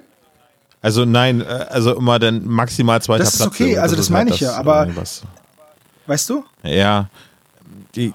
Also 0.82 1.04
nein, 1.04 1.42
äh, 1.42 1.44
also 1.44 1.94
immer 1.94 2.18
dann 2.18 2.46
maximal 2.46 3.00
zweiter 3.00 3.22
Platz. 3.22 3.38
Das 3.38 3.40
ist 3.40 3.46
okay, 3.46 3.78
also 3.78 3.94
das, 3.94 4.06
das 4.06 4.10
meine 4.10 4.30
halt 4.30 4.40
ich 4.40 4.46
ja, 4.46 4.54
aber 4.54 4.88
weißt 6.06 6.30
du? 6.30 6.44
Ja, 6.64 7.10
die, 7.94 8.12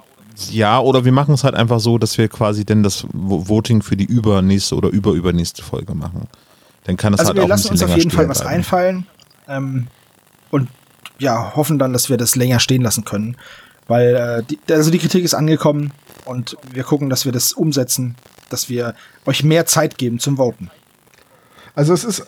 ja, 0.52 0.80
oder 0.80 1.06
wir 1.06 1.12
machen 1.12 1.36
es 1.36 1.44
halt 1.44 1.56
einfach 1.56 1.80
so, 1.80 1.98
dass 1.98 2.18
wir 2.18 2.28
quasi 2.28 2.66
denn 2.66 2.84
das 2.84 3.06
Voting 3.14 3.82
für 3.82 3.96
die 3.96 4.06
übernächste 4.06 4.76
oder 4.76 4.90
überübernächste 4.90 5.64
Folge 5.64 5.96
machen. 5.96 6.28
Dann 6.86 6.98
kann 6.98 7.14
es 7.14 7.20
also 7.20 7.30
halt 7.30 7.40
wir 7.40 7.48
lassen 7.48 7.70
uns 7.70 7.84
auf 7.84 7.96
jeden 7.96 8.12
Fall 8.12 8.30
was 8.30 8.42
bleiben. 8.42 8.56
einfallen 8.56 9.08
ähm, 9.48 9.88
und 10.52 10.70
ja, 11.20 11.56
hoffen 11.56 11.80
dann, 11.80 11.94
dass 11.94 12.10
wir 12.10 12.18
das 12.18 12.36
länger 12.36 12.60
stehen 12.60 12.82
lassen 12.82 13.06
können. 13.06 13.38
Weil 13.88 14.16
äh, 14.16 14.44
die, 14.44 14.74
also 14.74 14.92
die 14.92 14.98
Kritik 14.98 15.24
ist 15.24 15.34
angekommen 15.34 15.92
und 16.26 16.58
wir 16.72 16.84
gucken, 16.84 17.10
dass 17.10 17.26
wir 17.26 17.32
das 17.32 17.54
umsetzen, 17.54 18.16
dass 18.50 18.70
wir 18.70 18.96
euch 19.26 19.44
mehr 19.44 19.66
Zeit 19.66 19.98
geben 19.98 20.20
zum 20.20 20.38
Voten. 20.38 20.72
Also 21.76 21.94
es 21.94 22.04
ist 22.04 22.26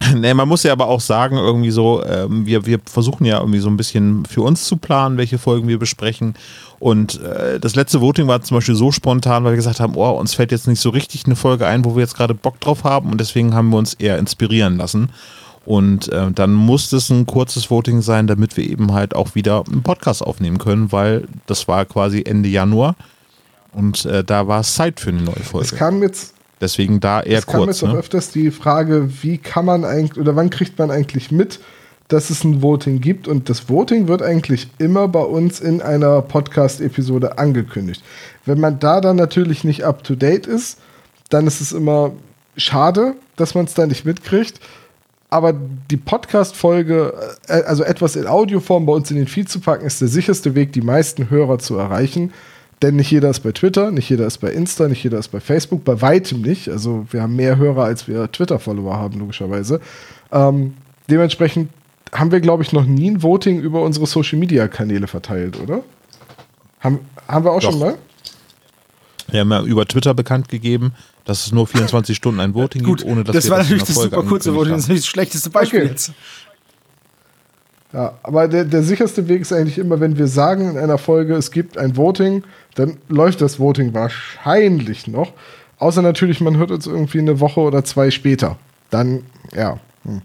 Nee, 0.14 0.34
man 0.34 0.48
muss 0.48 0.62
ja 0.62 0.72
aber 0.72 0.86
auch 0.86 1.00
sagen, 1.00 1.36
irgendwie 1.36 1.70
so, 1.70 2.02
ähm, 2.04 2.46
wir, 2.46 2.66
wir 2.66 2.78
versuchen 2.84 3.24
ja 3.24 3.40
irgendwie 3.40 3.58
so 3.58 3.68
ein 3.68 3.76
bisschen 3.76 4.24
für 4.26 4.42
uns 4.42 4.64
zu 4.64 4.76
planen, 4.76 5.18
welche 5.18 5.38
Folgen 5.38 5.68
wir 5.68 5.78
besprechen. 5.78 6.34
Und 6.78 7.20
äh, 7.20 7.58
das 7.58 7.74
letzte 7.74 8.00
Voting 8.00 8.28
war 8.28 8.40
zum 8.42 8.56
Beispiel 8.56 8.76
so 8.76 8.92
spontan, 8.92 9.44
weil 9.44 9.52
wir 9.52 9.56
gesagt 9.56 9.80
haben, 9.80 9.96
oh, 9.96 10.10
uns 10.10 10.34
fällt 10.34 10.52
jetzt 10.52 10.68
nicht 10.68 10.80
so 10.80 10.90
richtig 10.90 11.26
eine 11.26 11.36
Folge 11.36 11.66
ein, 11.66 11.84
wo 11.84 11.96
wir 11.96 12.02
jetzt 12.02 12.16
gerade 12.16 12.34
Bock 12.34 12.60
drauf 12.60 12.84
haben 12.84 13.10
und 13.10 13.20
deswegen 13.20 13.54
haben 13.54 13.70
wir 13.70 13.78
uns 13.78 13.94
eher 13.94 14.18
inspirieren 14.18 14.76
lassen. 14.76 15.10
Und 15.64 16.08
äh, 16.12 16.30
dann 16.30 16.54
muss 16.54 16.92
es 16.92 17.10
ein 17.10 17.26
kurzes 17.26 17.70
Voting 17.70 18.00
sein, 18.00 18.26
damit 18.26 18.56
wir 18.56 18.64
eben 18.64 18.92
halt 18.92 19.14
auch 19.14 19.34
wieder 19.34 19.64
einen 19.70 19.82
Podcast 19.82 20.22
aufnehmen 20.22 20.58
können, 20.58 20.92
weil 20.92 21.26
das 21.46 21.68
war 21.68 21.84
quasi 21.84 22.22
Ende 22.22 22.48
Januar 22.48 22.94
und 23.72 24.04
äh, 24.06 24.24
da 24.24 24.48
war 24.48 24.60
es 24.60 24.74
Zeit 24.74 25.00
für 25.00 25.10
eine 25.10 25.22
neue 25.22 25.34
Folge. 25.36 25.66
Es 25.66 25.74
kam 25.74 26.02
jetzt 26.02 26.34
Deswegen 26.60 27.00
da 27.00 27.20
eher 27.20 27.38
es 27.38 27.46
kurz. 27.46 27.54
Es 27.54 27.58
kam 27.58 27.68
jetzt 27.68 27.82
ne? 27.82 27.90
auch 27.90 27.94
öfters 27.94 28.30
die 28.30 28.50
Frage, 28.50 29.10
wie 29.22 29.38
kann 29.38 29.64
man 29.64 29.84
eigentlich 29.84 30.18
oder 30.18 30.36
wann 30.36 30.50
kriegt 30.50 30.78
man 30.78 30.90
eigentlich 30.90 31.30
mit, 31.30 31.60
dass 32.08 32.30
es 32.30 32.44
ein 32.44 32.62
Voting 32.62 33.00
gibt? 33.00 33.28
Und 33.28 33.48
das 33.48 33.68
Voting 33.68 34.08
wird 34.08 34.22
eigentlich 34.22 34.68
immer 34.78 35.08
bei 35.08 35.22
uns 35.22 35.60
in 35.60 35.82
einer 35.82 36.22
Podcast-Episode 36.22 37.38
angekündigt. 37.38 38.02
Wenn 38.44 38.60
man 38.60 38.78
da 38.78 39.00
dann 39.00 39.16
natürlich 39.16 39.64
nicht 39.64 39.84
up 39.84 40.02
to 40.02 40.14
date 40.14 40.46
ist, 40.46 40.78
dann 41.28 41.46
ist 41.46 41.60
es 41.60 41.72
immer 41.72 42.12
schade, 42.56 43.14
dass 43.36 43.54
man 43.54 43.66
es 43.66 43.74
da 43.74 43.86
nicht 43.86 44.04
mitkriegt. 44.04 44.60
Aber 45.30 45.52
die 45.52 45.98
Podcast-Folge, 45.98 47.12
äh, 47.48 47.62
also 47.62 47.84
etwas 47.84 48.16
in 48.16 48.26
Audioform 48.26 48.86
bei 48.86 48.92
uns 48.94 49.10
in 49.10 49.18
den 49.18 49.26
Feed 49.26 49.48
zu 49.48 49.60
packen, 49.60 49.84
ist 49.84 50.00
der 50.00 50.08
sicherste 50.08 50.54
Weg, 50.54 50.72
die 50.72 50.80
meisten 50.80 51.28
Hörer 51.28 51.58
zu 51.58 51.76
erreichen. 51.76 52.32
Denn 52.82 52.96
nicht 52.96 53.10
jeder 53.10 53.30
ist 53.30 53.40
bei 53.40 53.52
Twitter, 53.52 53.90
nicht 53.90 54.08
jeder 54.08 54.26
ist 54.26 54.38
bei 54.38 54.52
Insta, 54.52 54.86
nicht 54.86 55.02
jeder 55.02 55.18
ist 55.18 55.28
bei 55.28 55.40
Facebook, 55.40 55.84
bei 55.84 56.00
weitem 56.00 56.42
nicht. 56.42 56.68
Also 56.68 57.06
wir 57.10 57.22
haben 57.22 57.34
mehr 57.34 57.56
Hörer, 57.56 57.84
als 57.84 58.06
wir 58.06 58.30
Twitter-Follower 58.30 58.96
haben, 58.96 59.18
logischerweise. 59.18 59.80
Ähm, 60.30 60.74
dementsprechend 61.10 61.70
haben 62.12 62.30
wir, 62.30 62.40
glaube 62.40 62.62
ich, 62.62 62.72
noch 62.72 62.84
nie 62.84 63.10
ein 63.10 63.22
Voting 63.22 63.60
über 63.60 63.82
unsere 63.82 64.06
Social-Media-Kanäle 64.06 65.08
verteilt, 65.08 65.60
oder? 65.60 65.82
Haben, 66.80 67.00
haben 67.26 67.44
wir 67.44 67.52
auch 67.52 67.60
Doch. 67.60 67.72
schon 67.72 67.80
mal? 67.80 67.98
Wir 69.30 69.40
haben 69.40 69.50
ja 69.50 69.62
über 69.62 69.84
Twitter 69.86 70.14
bekannt 70.14 70.48
gegeben, 70.48 70.92
dass 71.24 71.46
es 71.46 71.52
nur 71.52 71.66
24 71.66 72.16
Stunden 72.16 72.40
ein 72.40 72.54
Voting 72.54 72.82
Gut, 72.82 72.98
gibt, 72.98 73.10
ohne 73.10 73.24
dass 73.24 73.34
das 73.34 73.44
wir 73.44 73.50
war 73.50 73.58
das 73.58 73.66
natürlich 73.66 73.84
das 73.84 73.96
super 73.96 74.22
kurze 74.22 74.54
Voting, 74.54 74.74
das 74.74 74.88
ist 74.88 74.98
das 74.98 75.06
schlechteste 75.06 75.50
Beispiel 75.50 75.80
okay. 75.80 75.88
jetzt. 75.90 76.12
Ja, 77.92 78.18
aber 78.22 78.48
der, 78.48 78.64
der 78.64 78.82
sicherste 78.82 79.28
Weg 79.28 79.42
ist 79.42 79.52
eigentlich 79.52 79.78
immer, 79.78 79.98
wenn 80.00 80.18
wir 80.18 80.26
sagen 80.26 80.70
in 80.70 80.78
einer 80.78 80.98
Folge, 80.98 81.34
es 81.34 81.50
gibt 81.50 81.78
ein 81.78 81.96
Voting, 81.96 82.42
dann 82.74 82.98
läuft 83.08 83.40
das 83.40 83.58
Voting 83.58 83.94
wahrscheinlich 83.94 85.06
noch. 85.06 85.32
Außer 85.78 86.02
natürlich, 86.02 86.40
man 86.40 86.58
hört 86.58 86.70
uns 86.70 86.86
irgendwie 86.86 87.20
eine 87.20 87.40
Woche 87.40 87.60
oder 87.60 87.84
zwei 87.84 88.10
später. 88.10 88.58
Dann, 88.90 89.22
ja. 89.54 89.78
Hm. 90.04 90.20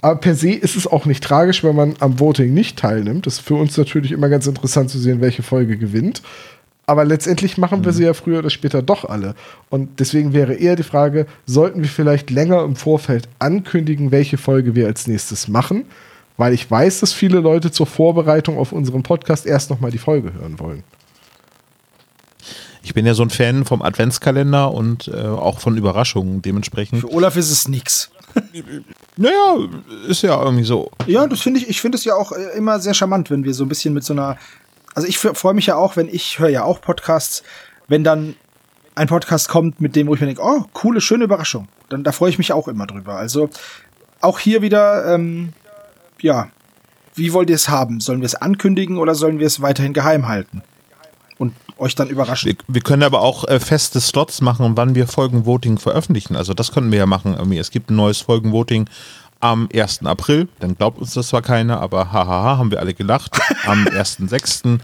Aber 0.00 0.20
per 0.20 0.34
se 0.34 0.52
ist 0.52 0.76
es 0.76 0.86
auch 0.86 1.06
nicht 1.06 1.24
tragisch, 1.24 1.64
wenn 1.64 1.74
man 1.74 1.94
am 1.98 2.20
Voting 2.20 2.54
nicht 2.54 2.78
teilnimmt. 2.78 3.26
Das 3.26 3.34
ist 3.34 3.40
für 3.40 3.54
uns 3.54 3.76
natürlich 3.76 4.12
immer 4.12 4.28
ganz 4.28 4.46
interessant 4.46 4.90
zu 4.90 4.98
sehen, 4.98 5.20
welche 5.20 5.42
Folge 5.42 5.76
gewinnt. 5.76 6.22
Aber 6.86 7.04
letztendlich 7.04 7.58
machen 7.58 7.84
wir 7.84 7.92
mhm. 7.92 7.96
sie 7.96 8.04
ja 8.04 8.14
früher 8.14 8.40
oder 8.40 8.50
später 8.50 8.82
doch 8.82 9.04
alle. 9.04 9.34
Und 9.70 10.00
deswegen 10.00 10.32
wäre 10.32 10.54
eher 10.54 10.76
die 10.76 10.82
Frage, 10.82 11.26
sollten 11.46 11.82
wir 11.82 11.88
vielleicht 11.88 12.30
länger 12.30 12.62
im 12.64 12.76
Vorfeld 12.76 13.28
ankündigen, 13.38 14.10
welche 14.12 14.38
Folge 14.38 14.74
wir 14.74 14.86
als 14.86 15.06
nächstes 15.06 15.48
machen? 15.48 15.84
Weil 16.40 16.54
ich 16.54 16.68
weiß, 16.68 17.00
dass 17.00 17.12
viele 17.12 17.38
Leute 17.38 17.70
zur 17.70 17.86
Vorbereitung 17.86 18.56
auf 18.56 18.72
unseren 18.72 19.02
Podcast 19.02 19.44
erst 19.44 19.68
nochmal 19.68 19.90
die 19.90 19.98
Folge 19.98 20.32
hören 20.32 20.58
wollen. 20.58 20.82
Ich 22.82 22.94
bin 22.94 23.04
ja 23.04 23.12
so 23.12 23.22
ein 23.22 23.28
Fan 23.28 23.66
vom 23.66 23.82
Adventskalender 23.82 24.72
und 24.72 25.08
äh, 25.08 25.20
auch 25.20 25.60
von 25.60 25.76
Überraschungen 25.76 26.40
dementsprechend. 26.40 27.02
Für 27.02 27.12
Olaf 27.12 27.36
ist 27.36 27.50
es 27.50 27.68
nix. 27.68 28.10
Naja, 29.16 29.68
ist 30.08 30.22
ja 30.22 30.42
irgendwie 30.42 30.64
so. 30.64 30.90
Ja, 31.06 31.26
das 31.26 31.40
finde 31.40 31.60
ich, 31.60 31.68
ich 31.68 31.80
finde 31.82 31.98
es 31.98 32.04
ja 32.04 32.14
auch 32.14 32.32
äh, 32.32 32.56
immer 32.56 32.80
sehr 32.80 32.94
charmant, 32.94 33.30
wenn 33.30 33.44
wir 33.44 33.52
so 33.52 33.64
ein 33.64 33.68
bisschen 33.68 33.92
mit 33.92 34.02
so 34.02 34.14
einer, 34.14 34.38
also 34.94 35.06
ich 35.06 35.18
freue 35.18 35.52
mich 35.52 35.66
ja 35.66 35.76
auch, 35.76 35.96
wenn 35.96 36.08
ich 36.08 36.38
höre 36.38 36.48
ja 36.48 36.64
auch 36.64 36.80
Podcasts, 36.80 37.42
wenn 37.86 38.02
dann 38.02 38.34
ein 38.94 39.08
Podcast 39.08 39.48
kommt, 39.48 39.82
mit 39.82 39.94
dem, 39.94 40.06
wo 40.06 40.14
ich 40.14 40.20
mir 40.20 40.26
denke, 40.28 40.42
oh, 40.42 40.64
coole, 40.72 41.02
schöne 41.02 41.24
Überraschung. 41.24 41.68
Dann 41.90 42.02
da 42.02 42.12
freue 42.12 42.30
ich 42.30 42.38
mich 42.38 42.54
auch 42.54 42.66
immer 42.66 42.86
drüber. 42.86 43.16
Also 43.16 43.50
auch 44.22 44.38
hier 44.38 44.62
wieder, 44.62 45.12
ähm, 45.14 45.52
ja, 46.22 46.50
wie 47.14 47.32
wollt 47.32 47.50
ihr 47.50 47.56
es 47.56 47.68
haben? 47.68 48.00
Sollen 48.00 48.20
wir 48.20 48.26
es 48.26 48.34
ankündigen 48.34 48.98
oder 48.98 49.14
sollen 49.14 49.38
wir 49.38 49.46
es 49.46 49.60
weiterhin 49.60 49.92
geheim 49.92 50.28
halten? 50.28 50.62
Und 51.38 51.54
euch 51.78 51.94
dann 51.94 52.08
überraschen. 52.08 52.50
Wir, 52.50 52.56
wir 52.68 52.80
können 52.82 53.02
aber 53.02 53.20
auch 53.20 53.48
äh, 53.48 53.58
feste 53.60 54.00
Slots 54.00 54.42
machen, 54.42 54.72
wann 54.76 54.94
wir 54.94 55.06
Folgenvoting 55.06 55.78
veröffentlichen. 55.78 56.36
Also 56.36 56.54
das 56.54 56.72
können 56.72 56.90
wir 56.92 56.98
ja 56.98 57.06
machen. 57.06 57.34
Irgendwie. 57.34 57.58
Es 57.58 57.70
gibt 57.70 57.90
ein 57.90 57.96
neues 57.96 58.20
Folgenvoting 58.20 58.88
am 59.40 59.68
1. 59.72 60.04
April. 60.04 60.48
Dann 60.60 60.76
glaubt 60.76 60.98
uns 60.98 61.14
das 61.14 61.28
zwar 61.28 61.42
keiner, 61.42 61.80
aber 61.80 62.12
hahaha, 62.12 62.58
haben 62.58 62.70
wir 62.70 62.78
alle 62.78 62.94
gelacht. 62.94 63.40
Am 63.64 63.84
1.6. 63.86 64.78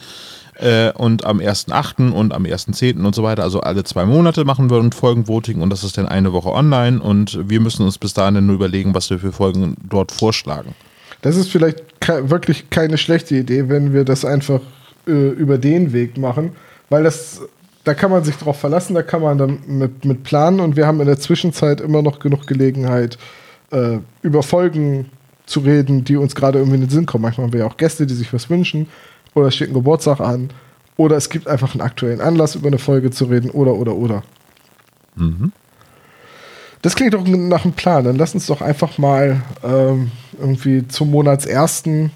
Äh, 0.58 0.92
und 0.92 1.26
am 1.26 1.38
1.8. 1.38 2.10
und 2.10 2.32
am 2.32 2.44
1.10. 2.44 3.04
und 3.04 3.14
so 3.14 3.22
weiter. 3.22 3.42
Also 3.42 3.60
alle 3.60 3.84
zwei 3.84 4.06
Monate 4.06 4.46
machen 4.46 4.70
wir 4.70 4.78
ein 4.78 4.92
Folgenvoting 4.92 5.60
und 5.60 5.68
das 5.68 5.84
ist 5.84 5.98
dann 5.98 6.08
eine 6.08 6.32
Woche 6.32 6.50
online 6.50 7.00
und 7.00 7.38
wir 7.50 7.60
müssen 7.60 7.82
uns 7.84 7.98
bis 7.98 8.14
dahin 8.14 8.46
nur 8.46 8.54
überlegen, 8.54 8.94
was 8.94 9.10
wir 9.10 9.18
für 9.18 9.32
Folgen 9.32 9.76
dort 9.86 10.12
vorschlagen. 10.12 10.74
Das 11.26 11.34
ist 11.34 11.50
vielleicht 11.50 12.00
ke 12.00 12.30
wirklich 12.30 12.70
keine 12.70 12.98
schlechte 12.98 13.34
Idee, 13.34 13.68
wenn 13.68 13.92
wir 13.92 14.04
das 14.04 14.24
einfach 14.24 14.60
äh, 15.08 15.30
über 15.30 15.58
den 15.58 15.92
Weg 15.92 16.16
machen, 16.18 16.52
weil 16.88 17.02
das, 17.02 17.40
da 17.82 17.94
kann 17.94 18.12
man 18.12 18.22
sich 18.22 18.36
drauf 18.36 18.60
verlassen, 18.60 18.94
da 18.94 19.02
kann 19.02 19.22
man 19.22 19.36
dann 19.36 19.58
mit, 19.66 20.04
mit 20.04 20.22
planen 20.22 20.60
und 20.60 20.76
wir 20.76 20.86
haben 20.86 21.00
in 21.00 21.08
der 21.08 21.18
Zwischenzeit 21.18 21.80
immer 21.80 22.00
noch 22.00 22.20
genug 22.20 22.46
Gelegenheit, 22.46 23.18
äh, 23.72 23.98
über 24.22 24.44
Folgen 24.44 25.10
zu 25.46 25.58
reden, 25.58 26.04
die 26.04 26.14
uns 26.14 26.36
gerade 26.36 26.60
irgendwie 26.60 26.76
in 26.76 26.82
den 26.82 26.90
Sinn 26.90 27.06
kommen. 27.06 27.22
Manchmal 27.22 27.46
haben 27.46 27.52
wir 27.52 27.60
ja 27.60 27.66
auch 27.66 27.76
Gäste, 27.76 28.06
die 28.06 28.14
sich 28.14 28.32
was 28.32 28.48
wünschen 28.48 28.86
oder 29.34 29.48
ein 29.48 29.74
Geburtstag 29.74 30.20
an 30.20 30.50
oder 30.96 31.16
es 31.16 31.28
gibt 31.28 31.48
einfach 31.48 31.74
einen 31.74 31.80
aktuellen 31.80 32.20
Anlass, 32.20 32.54
über 32.54 32.68
eine 32.68 32.78
Folge 32.78 33.10
zu 33.10 33.24
reden 33.24 33.50
oder, 33.50 33.74
oder, 33.74 33.96
oder. 33.96 34.22
Mhm. 35.16 35.50
Das 36.86 36.94
klingt 36.94 37.14
doch 37.14 37.26
nach 37.26 37.64
einem 37.64 37.74
Plan. 37.74 38.04
Dann 38.04 38.14
lass 38.14 38.32
uns 38.32 38.46
doch 38.46 38.60
einfach 38.60 38.96
mal 38.96 39.42
ähm, 39.64 40.12
irgendwie 40.38 40.86
zum 40.86 41.10
Monatsersten 41.10 42.12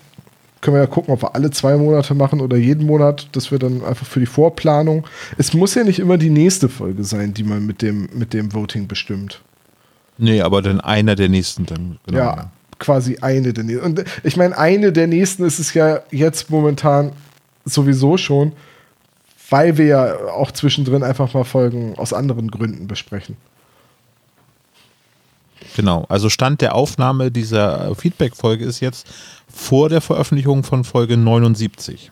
können 0.61 0.77
wir 0.77 0.83
ja 0.83 0.87
gucken, 0.87 1.13
ob 1.13 1.23
wir 1.23 1.35
alle 1.35 1.51
zwei 1.51 1.77
Monate 1.77 2.15
machen 2.15 2.41
oder 2.41 2.57
jeden 2.57 2.87
Monat, 2.87 3.27
dass 3.33 3.51
wir 3.51 3.59
dann 3.59 3.85
einfach 3.85 4.07
für 4.07 4.21
die 4.21 4.27
Vorplanung. 4.27 5.09
Es 5.39 5.55
muss 5.55 5.75
ja 5.75 5.83
nicht 5.83 5.99
immer 5.99 6.19
die 6.19 6.31
nächste 6.31 6.69
Folge 6.69 7.03
sein, 7.03 7.35
die 7.35 7.43
man 7.43 7.67
mit 7.67 7.83
dem, 7.83 8.11
mit 8.15 8.33
dem 8.33 8.55
Voting 8.55 8.87
bestimmt. 8.87 9.41
Nee, 10.19 10.41
aber 10.41 10.63
dann 10.63 10.81
einer 10.81 11.17
der 11.17 11.29
nächsten 11.29 11.67
dann. 11.67 11.99
Genau. 12.07 12.19
Ja, 12.21 12.51
quasi 12.79 13.19
eine 13.23 13.53
der 13.53 13.65
nächsten. 13.65 13.85
Und 13.85 14.05
ich 14.23 14.37
meine, 14.37 14.57
eine 14.57 14.93
der 14.93 15.09
nächsten 15.09 15.45
ist 15.47 15.59
es 15.59 15.75
ja 15.75 15.99
jetzt 16.13 16.49
momentan 16.49 17.11
sowieso 17.65 18.17
schon, 18.19 18.53
weil 19.49 19.79
wir 19.79 19.87
ja 19.87 20.15
auch 20.29 20.53
zwischendrin 20.53 21.03
einfach 21.03 21.35
mal 21.35 21.43
Folgen 21.43 21.95
aus 21.97 22.13
anderen 22.13 22.53
Gründen 22.53 22.87
besprechen. 22.87 23.37
Genau, 25.77 26.05
also 26.09 26.29
Stand 26.29 26.61
der 26.61 26.75
Aufnahme 26.75 27.31
dieser 27.31 27.95
Feedback-Folge 27.95 28.65
ist 28.65 28.81
jetzt 28.81 29.07
vor 29.49 29.89
der 29.89 30.01
Veröffentlichung 30.01 30.65
von 30.65 30.85
Folge 30.85 31.17
79. 31.17 32.11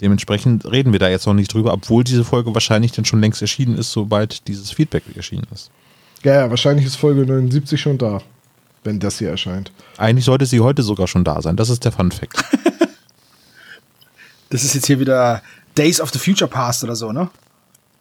Dementsprechend 0.00 0.64
reden 0.70 0.92
wir 0.92 0.98
da 0.98 1.08
jetzt 1.08 1.26
noch 1.26 1.34
nicht 1.34 1.54
drüber, 1.54 1.72
obwohl 1.72 2.02
diese 2.02 2.24
Folge 2.24 2.52
wahrscheinlich 2.54 2.90
dann 2.92 3.04
schon 3.04 3.20
längst 3.20 3.40
erschienen 3.40 3.78
ist, 3.78 3.92
sobald 3.92 4.48
dieses 4.48 4.72
Feedback 4.72 5.04
erschienen 5.14 5.46
ist. 5.52 5.70
Ja, 6.24 6.34
ja, 6.34 6.50
wahrscheinlich 6.50 6.86
ist 6.86 6.96
Folge 6.96 7.24
79 7.24 7.80
schon 7.80 7.98
da, 7.98 8.20
wenn 8.82 8.98
das 8.98 9.18
hier 9.18 9.30
erscheint. 9.30 9.70
Eigentlich 9.98 10.24
sollte 10.24 10.46
sie 10.46 10.60
heute 10.60 10.82
sogar 10.82 11.06
schon 11.06 11.24
da 11.24 11.40
sein. 11.40 11.56
Das 11.56 11.70
ist 11.70 11.84
der 11.84 11.92
Fun 11.92 12.10
Fact. 12.10 12.44
das 14.50 14.64
ist 14.64 14.74
jetzt 14.74 14.86
hier 14.86 14.98
wieder 14.98 15.42
Days 15.76 16.00
of 16.00 16.10
the 16.10 16.18
Future 16.18 16.50
Past 16.50 16.82
oder 16.82 16.96
so, 16.96 17.12
ne? 17.12 17.30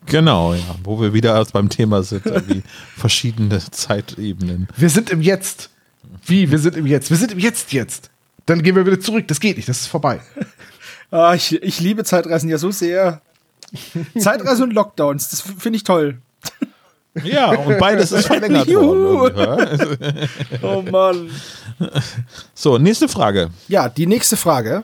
Genau, 0.06 0.54
ja, 0.54 0.76
wo 0.84 1.00
wir 1.00 1.14
wieder 1.14 1.44
beim 1.54 1.70
Thema 1.70 2.04
sind, 2.04 2.26
wie 2.48 2.64
verschiedene 2.98 3.60
Zeitebenen. 3.60 4.68
Wir 4.76 4.90
sind 4.90 5.10
im 5.10 5.22
Jetzt. 5.22 5.70
Wie? 6.26 6.50
Wir 6.52 6.60
sind 6.60 6.76
im 6.76 6.86
Jetzt. 6.86 7.10
Wir 7.10 7.18
sind 7.18 7.32
im 7.32 7.40
Jetzt 7.40 7.72
jetzt. 7.72 8.10
Dann 8.46 8.64
gehen 8.64 8.76
wir 8.76 8.86
wieder 8.86 9.00
zurück. 9.00 9.28
Das 9.28 9.40
geht 9.40 9.58
nicht. 9.58 9.70
Das 9.70 9.82
ist 9.82 9.88
vorbei. 9.88 10.20
ah, 11.12 11.34
ich, 11.34 11.62
ich 11.62 11.80
liebe 11.80 12.04
Zeitreisen 12.04 12.50
ja 12.50 12.58
so 12.58 12.72
sehr. 12.72 13.22
Zeitreise 14.18 14.64
und 14.64 14.74
Lockdowns, 14.74 15.30
das 15.30 15.42
finde 15.42 15.78
ich 15.78 15.84
toll. 15.84 16.18
Ja, 17.24 17.52
und 17.52 17.78
beides 17.78 18.12
ist 18.12 18.28
verlängert 18.28 18.68
worden. 18.70 20.30
oh 20.62 20.82
Mann. 20.82 21.30
So, 22.54 22.78
nächste 22.78 23.10
Frage. 23.10 23.50
Ja, 23.68 23.90
die 23.90 24.08
nächste 24.08 24.38
Frage 24.38 24.84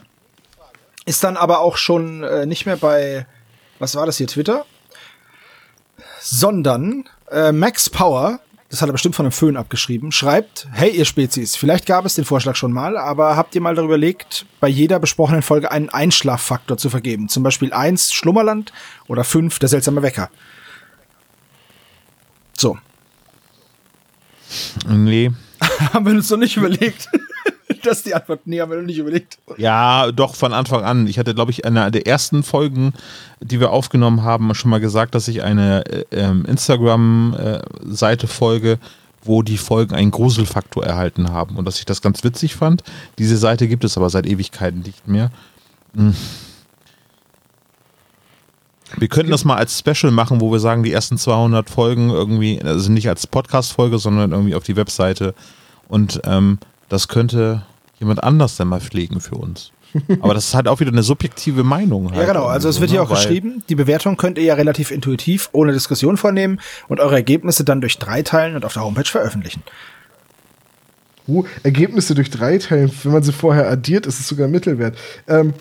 ist 1.06 1.24
dann 1.24 1.38
aber 1.38 1.60
auch 1.60 1.78
schon 1.78 2.24
äh, 2.24 2.46
nicht 2.46 2.66
mehr 2.66 2.76
bei, 2.76 3.26
was 3.80 3.96
war 3.96 4.06
das 4.06 4.18
hier, 4.18 4.28
Twitter? 4.28 4.66
Sondern 6.30 7.06
äh, 7.32 7.52
Max 7.52 7.90
Power 7.90 8.40
das 8.70 8.82
hat 8.82 8.90
er 8.90 8.92
bestimmt 8.92 9.16
von 9.16 9.26
einem 9.26 9.32
Föhn 9.32 9.56
abgeschrieben, 9.56 10.12
schreibt, 10.12 10.68
hey 10.72 10.90
ihr 10.90 11.06
Spezies, 11.06 11.56
vielleicht 11.56 11.86
gab 11.86 12.06
es 12.06 12.16
den 12.16 12.26
Vorschlag 12.26 12.56
schon 12.56 12.74
mal, 12.74 12.98
aber 12.98 13.38
habt 13.38 13.56
ihr 13.56 13.62
mal 13.62 13.76
darüber 13.76 13.96
überlegt, 13.96 14.46
bei 14.60 14.68
jeder 14.68 15.00
besprochenen 15.00 15.42
Folge 15.42 15.72
einen 15.72 15.90
Einschlaffaktor 15.90 16.78
zu 16.78 16.90
vergeben? 16.90 17.30
Zum 17.30 17.44
Beispiel 17.44 17.72
eins 17.72 18.12
Schlummerland 18.12 18.74
oder 19.08 19.24
fünf 19.24 19.60
der 19.60 19.70
seltsame 19.70 20.02
Wecker. 20.02 20.30
So. 22.58 22.78
Nee. 24.86 25.32
haben 25.94 26.06
wir 26.06 26.14
uns 26.14 26.30
noch 26.30 26.38
nicht 26.38 26.58
überlegt. 26.58 27.08
Das 27.88 27.98
ist 27.98 28.06
die 28.06 28.16
Antwort. 28.16 28.42
Nee, 28.46 28.62
haben 28.62 28.70
wir 28.70 28.78
noch 28.78 28.86
nicht 28.86 28.98
überlegt. 28.98 29.40
Ja, 29.58 30.12
doch, 30.12 30.36
von 30.36 30.54
Anfang 30.54 30.84
an. 30.84 31.08
Ich 31.08 31.18
hatte, 31.18 31.34
glaube 31.34 31.52
ich, 31.52 31.64
in 31.64 31.78
einer 31.78 31.92
der 31.92 32.06
ersten 32.06 32.44
Folgen, 32.44 32.94
die 33.40 33.60
wir 33.60 33.72
aufgenommen 33.72 34.24
haben, 34.24 34.54
schon 34.54 34.72
mal 34.72 34.80
gesagt, 34.80 35.16
dass 35.16 35.28
ich 35.28 35.44
eine 35.44 35.86
äh, 35.86 36.06
ähm, 36.12 36.46
Instagram-Seite 36.46 38.28
folge, 38.28 38.80
wo 39.24 39.42
die 39.42 39.58
Folgen 39.58 39.96
einen 39.96 40.12
Gruselfaktor 40.12 40.86
erhalten 40.86 41.32
haben 41.32 41.56
und 41.56 41.66
dass 41.66 41.80
ich 41.80 41.86
das 41.86 42.02
ganz 42.02 42.24
witzig 42.24 42.56
fand. 42.56 42.84
Diese 43.18 43.38
Seite 43.38 43.68
gibt 43.68 43.84
es 43.84 43.98
aber 43.98 44.10
seit 44.10 44.26
Ewigkeiten 44.26 44.82
nicht 44.82 45.08
mehr. 45.08 45.32
Hm. 45.96 46.16
Wir 48.96 49.10
könnten 49.10 49.32
das 49.32 49.44
mal 49.44 49.58
als 49.58 49.78
Special 49.78 50.12
machen, 50.12 50.40
wo 50.40 50.52
wir 50.52 50.60
sagen, 50.60 50.84
die 50.84 50.94
ersten 50.94 51.18
200 51.18 51.70
Folgen 51.70 52.10
irgendwie, 52.10 52.62
also 52.62 52.90
nicht 52.90 53.10
als 53.10 53.28
Podcast-Folge, 53.28 54.00
sondern 54.00 54.32
irgendwie 54.32 54.56
auf 54.56 54.64
die 54.64 54.78
Webseite. 54.78 55.36
Und 55.90 56.22
ähm, 56.24 56.60
das 56.88 57.10
könnte 57.10 57.64
jemand 58.00 58.24
anders 58.24 58.58
dann 58.58 58.68
mal 58.68 58.82
pflegen 58.82 59.20
für 59.20 59.36
uns. 59.36 59.72
Aber 60.20 60.34
das 60.34 60.50
ist 60.50 60.54
halt 60.54 60.68
auch 60.68 60.80
wieder 60.80 60.92
eine 60.92 61.04
subjektive 61.04 61.64
Meinung. 61.64 62.12
Halt 62.12 62.20
ja, 62.20 62.34
genau. 62.34 62.46
Also 62.46 62.70
es 62.70 62.80
wird 62.80 62.92
hier 62.92 63.00
ne? 63.00 63.06
auch 63.06 63.10
geschrieben, 63.10 63.64
die 63.70 63.76
Bewertung 63.76 64.18
könnt 64.18 64.38
ihr 64.38 64.44
ja 64.44 64.54
relativ 64.56 64.92
intuitiv 64.92 65.50
ohne 65.54 65.72
Diskussion 65.72 66.18
vornehmen 66.18 66.60
und 66.88 67.00
eure 67.00 67.16
Ergebnisse 67.16 67.64
dann 67.64 67.82
durch 67.82 67.98
drei 67.98 68.22
teilen 68.22 68.56
und 68.56 68.66
auf 68.66 68.74
der 68.74 68.84
Homepage 68.84 69.06
veröffentlichen. 69.06 69.64
Uh, 71.28 71.44
Ergebnisse 71.64 72.16
durch 72.16 72.30
drei 72.30 72.58
teilen, 72.58 72.92
wenn 73.04 73.12
man 73.12 73.24
sie 73.24 73.34
vorher 73.34 73.70
addiert, 73.70 74.06
ist 74.06 74.20
es 74.20 74.28
sogar 74.28 74.48
Mittelwert. 74.48 74.98
Ähm, 75.28 75.54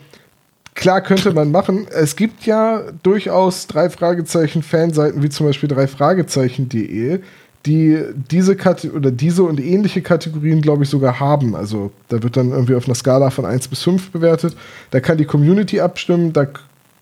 klar 0.75 1.01
könnte 1.01 1.33
man 1.33 1.51
machen. 1.51 1.89
Es 1.91 2.15
gibt 2.15 2.47
ja 2.47 2.83
durchaus 3.03 3.67
drei 3.67 3.91
Fragezeichen 3.91 4.63
Fanseiten, 4.63 5.25
wie 5.25 5.29
zum 5.29 5.47
Beispiel 5.47 5.69
drei 5.69 5.89
Fragezeichen.de, 5.89 7.21
die 7.67 8.03
diese 8.31 8.57
Kate 8.57 8.93
oder 8.93 9.11
diese 9.11 9.43
und 9.43 9.61
ähnliche 9.61 10.01
Kategorien, 10.01 10.63
glaube 10.63 10.85
ich, 10.85 10.89
sogar 10.89 11.21
haben. 11.21 11.55
Also 11.57 11.91
da 12.09 12.23
wird 12.23 12.37
dann 12.37 12.51
irgendwie 12.51 12.77
auf 12.77 12.87
einer 12.87 12.95
Skala 12.95 13.31
von 13.31 13.45
1 13.45 13.69
bis 13.69 13.83
5 13.83 14.11
bewertet. 14.11 14.57
Da 14.93 15.01
kann 15.01 15.19
die 15.19 15.25
Community 15.25 15.81
abstimmen, 15.81 16.33
da 16.33 16.47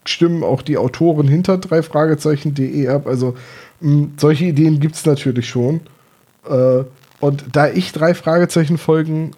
stimmen 0.07 0.43
auch 0.43 0.63
die 0.63 0.79
Autoren 0.79 1.29
hinter 1.29 1.59
drei 1.59 1.83
Fragezeichen.de 1.83 2.89
ab. 2.89 3.07
Also 3.07 3.37
mh, 3.81 4.09
solche 4.17 4.47
Ideen 4.47 4.81
gibt 4.81 4.97
es 4.97 5.07
natürlich 5.07 5.49
schon. 5.49 5.81
Äh, 6.49 6.85
und 7.21 7.45
da 7.53 7.69
ich 7.69 7.93
drei 7.93 8.15
Fragezeichen 8.15 8.79
Folgen 8.79 9.33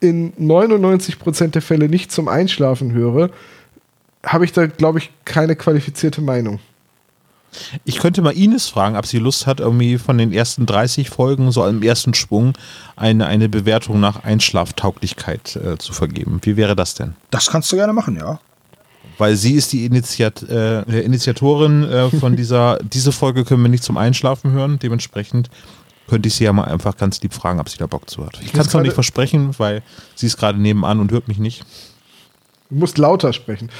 in 0.00 0.32
99% 0.34 1.48
der 1.48 1.62
Fälle 1.62 1.88
nicht 1.88 2.10
zum 2.10 2.28
Einschlafen 2.28 2.92
höre, 2.92 3.30
habe 4.24 4.44
ich 4.44 4.52
da, 4.52 4.66
glaube 4.66 4.98
ich, 4.98 5.10
keine 5.24 5.56
qualifizierte 5.56 6.20
Meinung. 6.20 6.58
Ich 7.84 7.98
könnte 7.98 8.22
mal 8.22 8.36
Ines 8.36 8.68
fragen, 8.68 8.96
ob 8.96 9.06
sie 9.06 9.18
Lust 9.18 9.46
hat, 9.46 9.60
irgendwie 9.60 9.98
von 9.98 10.18
den 10.18 10.32
ersten 10.32 10.66
30 10.66 11.10
Folgen, 11.10 11.50
so 11.52 11.66
im 11.66 11.82
ersten 11.82 12.14
Schwung, 12.14 12.54
eine, 12.96 13.26
eine 13.26 13.48
Bewertung 13.48 14.00
nach 14.00 14.24
Einschlaftauglichkeit 14.24 15.56
äh, 15.56 15.78
zu 15.78 15.92
vergeben. 15.92 16.40
Wie 16.42 16.56
wäre 16.56 16.76
das 16.76 16.94
denn? 16.94 17.14
Das 17.30 17.50
kannst 17.50 17.70
du 17.72 17.76
gerne 17.76 17.92
machen, 17.92 18.16
ja. 18.16 18.40
Weil 19.18 19.36
sie 19.36 19.54
ist 19.54 19.72
die 19.72 19.84
Initiat 19.84 20.42
äh, 20.42 20.82
Initiatorin 21.00 21.84
äh, 21.84 22.10
von 22.10 22.36
dieser, 22.36 22.78
diese 22.78 23.12
Folge 23.12 23.44
können 23.44 23.62
wir 23.62 23.68
nicht 23.68 23.84
zum 23.84 23.96
Einschlafen 23.96 24.52
hören, 24.52 24.78
dementsprechend 24.78 25.50
könnte 26.08 26.28
ich 26.28 26.34
sie 26.34 26.44
ja 26.44 26.52
mal 26.52 26.64
einfach 26.64 26.96
ganz 26.96 27.20
lieb 27.22 27.32
fragen, 27.32 27.60
ob 27.60 27.68
sie 27.68 27.78
da 27.78 27.86
Bock 27.86 28.10
zu 28.10 28.26
hat. 28.26 28.38
Ich 28.42 28.52
kann 28.52 28.66
es 28.66 28.72
noch 28.72 28.82
nicht 28.82 28.92
versprechen, 28.92 29.54
weil 29.58 29.82
sie 30.14 30.26
ist 30.26 30.36
gerade 30.36 30.60
nebenan 30.60 31.00
und 31.00 31.12
hört 31.12 31.28
mich 31.28 31.38
nicht. 31.38 31.64
Du 32.68 32.78
musst 32.78 32.98
lauter 32.98 33.32
sprechen. 33.32 33.70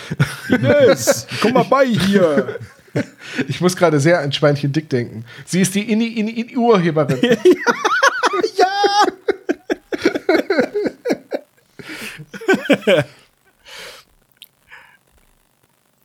Ines, 0.49 1.27
komm 1.41 1.55
mal 1.55 1.65
bei 1.65 1.87
hier. 1.87 2.59
Ich 3.49 3.61
muss 3.61 3.77
gerade 3.77 3.99
sehr 4.01 4.21
an 4.21 4.33
Schweinchen 4.33 4.73
Dick 4.73 4.89
denken. 4.91 5.25
Sie 5.45 5.61
ist 5.61 5.75
die 5.75 5.91
Inni 5.91 6.09
Inni 6.09 6.33
in 6.33 6.57
Urheberin. 6.57 7.19
ja! 8.57 8.67
ja. 12.87 13.05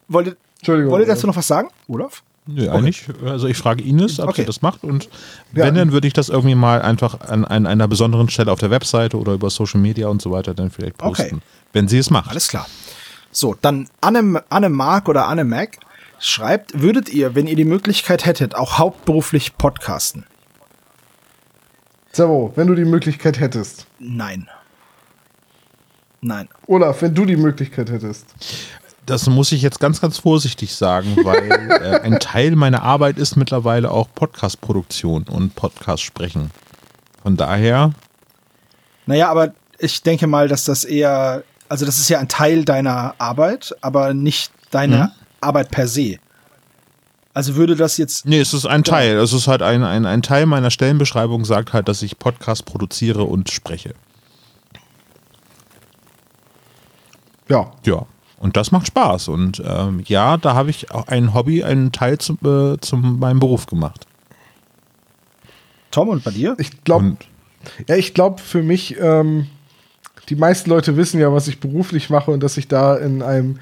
Wollte, 0.08 0.38
Entschuldigung. 0.60 0.91
Wollte 0.91 1.08
dazu 1.08 1.28
noch 1.28 1.36
was 1.36 1.47
sagen, 1.47 1.67
Olaf? 1.88 2.23
Nö, 2.45 2.62
nee, 2.62 2.67
okay. 2.67 2.78
eigentlich. 2.78 3.06
Also 3.26 3.47
ich 3.47 3.58
frage 3.58 3.84
Ines, 3.84 4.19
ob 4.19 4.30
okay. 4.30 4.41
sie 4.41 4.45
das 4.45 4.62
macht 4.62 4.84
und 4.84 5.10
wenn, 5.52 5.65
ja. 5.65 5.71
dann 5.71 5.91
würde 5.91 6.08
ich 6.08 6.13
das 6.13 6.30
irgendwie 6.30 6.56
mal 6.56 6.82
einfach 6.82 7.19
an, 7.19 7.43
an, 7.43 7.65
einer 7.65 7.89
besonderen 7.89 8.30
Stelle 8.30 8.52
auf 8.52 8.60
der 8.60 8.71
Webseite 8.71 9.17
oder 9.17 9.34
über 9.34 9.50
Social 9.50 9.82
Media 9.82 10.08
und 10.08 10.21
so 10.21 10.32
weiter 10.32 10.54
dann 10.54 10.71
vielleicht 10.71 10.97
posten, 10.97 11.36
okay. 11.36 11.45
wenn 11.73 11.89
sie 11.89 11.97
es 11.97 12.10
macht. 12.10 12.30
Alles 12.30 12.47
klar. 12.47 12.65
So, 13.32 13.56
dann 13.62 13.89
Anne, 14.00 14.43
Anne 14.50 14.69
Mark 14.69 15.10
oder 15.10 15.28
Anne 15.28 15.43
Mac 15.43 15.78
schreibt, 16.19 16.82
würdet 16.82 17.10
ihr, 17.10 17.36
wenn 17.36 17.47
ihr 17.47 17.56
die 17.56 17.65
Möglichkeit 17.65 18.25
hättet, 18.25 18.56
auch 18.56 18.77
hauptberuflich 18.77 19.58
podcasten? 19.58 20.25
Servo, 22.12 22.51
wenn 22.56 22.67
du 22.67 22.75
die 22.75 22.86
Möglichkeit 22.86 23.39
hättest. 23.39 23.86
Nein. 23.99 24.49
Nein. 26.21 26.49
Olaf, 26.65 27.01
wenn 27.01 27.13
du 27.13 27.25
die 27.25 27.36
Möglichkeit 27.36 27.91
hättest. 27.91 28.25
Das 29.06 29.30
muss 29.30 29.51
ich 29.51 29.62
jetzt 29.62 29.80
ganz, 29.80 30.01
ganz 30.01 30.17
vorsichtig 30.17 30.75
sagen, 30.75 31.15
weil 31.23 31.49
äh, 31.51 32.01
ein 32.01 32.19
Teil 32.19 32.56
meiner 32.56 32.84
Arbeit 32.84 33.17
ist 33.17 33.36
mittlerweile 33.36 33.91
auch 33.91 34.10
Podcast-Produktion 34.13 35.23
und 35.30 35.56
Podcast-Sprechen. 35.56 36.51
Von 37.23 37.38
daher, 37.38 37.91
Naja, 39.06 39.30
aber 39.30 39.53
ich 39.80 40.01
denke 40.01 40.27
mal, 40.27 40.47
dass 40.47 40.65
das 40.65 40.84
eher, 40.84 41.43
also 41.69 41.86
das 41.86 41.99
ist 41.99 42.10
ja 42.10 42.19
ein 42.19 42.27
Teil 42.27 42.65
deiner 42.65 43.15
Arbeit, 43.19 43.75
aber 43.82 44.13
nicht 44.13 44.51
deine 44.71 45.12
Arbeit 45.41 45.71
per 45.71 45.88
se. 45.88 46.17
Also 47.34 47.56
würde 47.56 47.76
das 47.76 47.97
jetzt, 47.97 48.26
nee, 48.26 48.39
es 48.39 48.54
ist 48.54 48.65
ein 48.65 48.84
Teil. 48.84 49.17
Es 49.17 49.32
ist 49.32 49.47
halt 49.47 49.62
ein, 49.62 49.84
ein, 49.84 50.08
ein 50.08 50.23
Teil 50.23 50.47
meiner 50.47 50.71
Stellenbeschreibung, 50.71 51.45
sagt 51.45 51.71
halt, 51.71 51.88
dass 51.88 52.02
ich 52.02 52.17
Podcast 52.17 52.65
produziere 52.65 53.23
und 53.23 53.52
spreche. 53.52 53.93
Ja. 57.47 57.71
Ja. 57.86 58.08
Und 58.39 58.58
das 58.58 58.71
macht 58.71 58.88
Spaß. 58.88 59.28
Und 59.28 59.62
ähm, 59.65 60.02
ja, 60.06 60.38
da 60.38 60.54
habe 60.54 60.69
ich 60.69 60.91
auch 60.91 61.08
ein 61.08 61.34
Hobby, 61.34 61.63
einen 61.63 61.91
Teil 61.91 62.17
zum, 62.17 62.38
äh, 62.43 62.80
zum 62.80 63.19
meinem 63.19 63.39
Beruf 63.39 63.65
gemacht. 63.65 64.06
Tom 65.91 66.10
und 66.10 66.23
bei 66.23 66.32
dir? 66.32 66.56
Ich 66.60 66.84
glaube, 66.84 67.17
ja, 67.88 67.95
ich 67.95 68.13
glaube 68.13 68.41
für 68.41 68.62
mich, 68.62 68.97
ähm, 69.00 69.47
die 70.30 70.36
meisten 70.36 70.69
Leute 70.69 70.97
wissen 70.97 71.19
ja, 71.19 71.32
was 71.34 71.47
ich 71.47 71.60
beruflich 71.60 72.10
mache 72.10 72.32
und 72.32 72.41
dass 72.41 72.58
ich 72.58 72.67
da 72.67 72.95
in 72.95 73.21
einem 73.21 73.60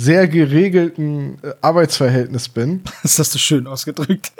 sehr 0.00 0.28
geregelten 0.28 1.38
äh, 1.42 1.52
Arbeitsverhältnis 1.60 2.48
bin. 2.48 2.82
Das 3.02 3.18
hast 3.18 3.34
du 3.34 3.38
schön 3.38 3.66
ausgedrückt. 3.66 4.32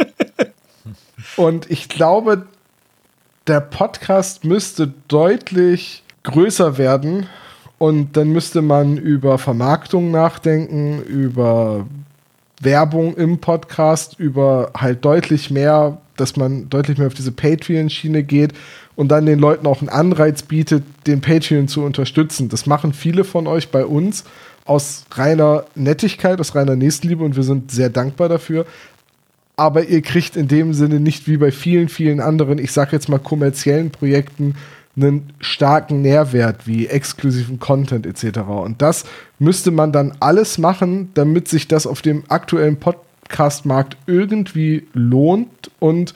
Und 1.37 1.71
ich 1.71 1.89
glaube, 1.89 2.47
der 3.47 3.61
Podcast 3.61 4.45
müsste 4.45 4.93
deutlich 5.09 6.03
größer 6.23 6.79
werden. 6.79 7.27
Und 7.77 8.17
dann 8.17 8.29
müsste 8.29 8.63
man 8.63 8.97
über 8.97 9.39
Vermarktung 9.39 10.11
nachdenken, 10.11 11.03
über 11.03 11.87
Werbung 12.61 13.15
im 13.17 13.39
Podcast, 13.39 14.19
über 14.19 14.71
halt 14.77 15.05
deutlich 15.05 15.51
mehr, 15.51 15.99
dass 16.17 16.37
man 16.37 16.69
deutlich 16.71 16.99
mehr 16.99 17.07
auf 17.07 17.15
diese 17.15 17.33
Patreon-Schiene 17.33 18.23
geht 18.23 18.53
und 18.97 19.09
dann 19.09 19.25
den 19.25 19.39
Leuten 19.39 19.67
auch 19.67 19.81
einen 19.81 19.89
Anreiz 19.89 20.43
bietet, 20.43 20.85
den 21.07 21.23
Patreon 21.23 21.69
zu 21.69 21.83
unterstützen. 21.83 22.51
Das 22.51 22.67
machen 22.67 22.93
viele 22.93 23.25
von 23.25 23.47
euch 23.47 23.71
bei 23.71 23.85
uns 23.87 24.25
aus 24.71 25.05
reiner 25.11 25.65
Nettigkeit, 25.75 26.41
aus 26.41 26.55
reiner 26.55 26.77
Nächstenliebe 26.77 27.25
und 27.25 27.37
wir 27.37 27.43
sind 27.43 27.71
sehr 27.71 27.91
dankbar 27.91 28.29
dafür 28.29 28.67
aber 29.61 29.85
ihr 29.85 30.01
kriegt 30.01 30.37
in 30.37 30.49
dem 30.49 30.73
Sinne 30.73 31.01
nicht 31.01 31.29
wie 31.29 31.37
bei 31.37 31.53
vielen, 31.53 31.91
vielen 31.91 32.21
anderen, 32.21 32.57
ich 32.57 32.73
sag 32.73 32.95
jetzt 32.95 33.11
mal 33.11 33.19
kommerziellen 33.19 33.91
Projekten, 33.91 34.55
einen 34.97 35.35
starken 35.39 36.01
Nährwert 36.01 36.67
wie 36.67 36.87
exklusiven 36.87 37.59
Content 37.61 38.07
etc. 38.07 38.39
Und 38.39 38.81
das 38.81 39.05
müsste 39.39 39.71
man 39.71 39.93
dann 39.93 40.15
alles 40.19 40.57
machen, 40.57 41.11
damit 41.13 41.47
sich 41.47 41.69
das 41.69 41.87
auf 41.87 42.01
dem 42.01 42.25
aktuellen 42.29 42.79
Podcast-Markt 42.79 43.99
irgendwie 44.07 44.87
lohnt 44.95 45.71
und 45.79 46.15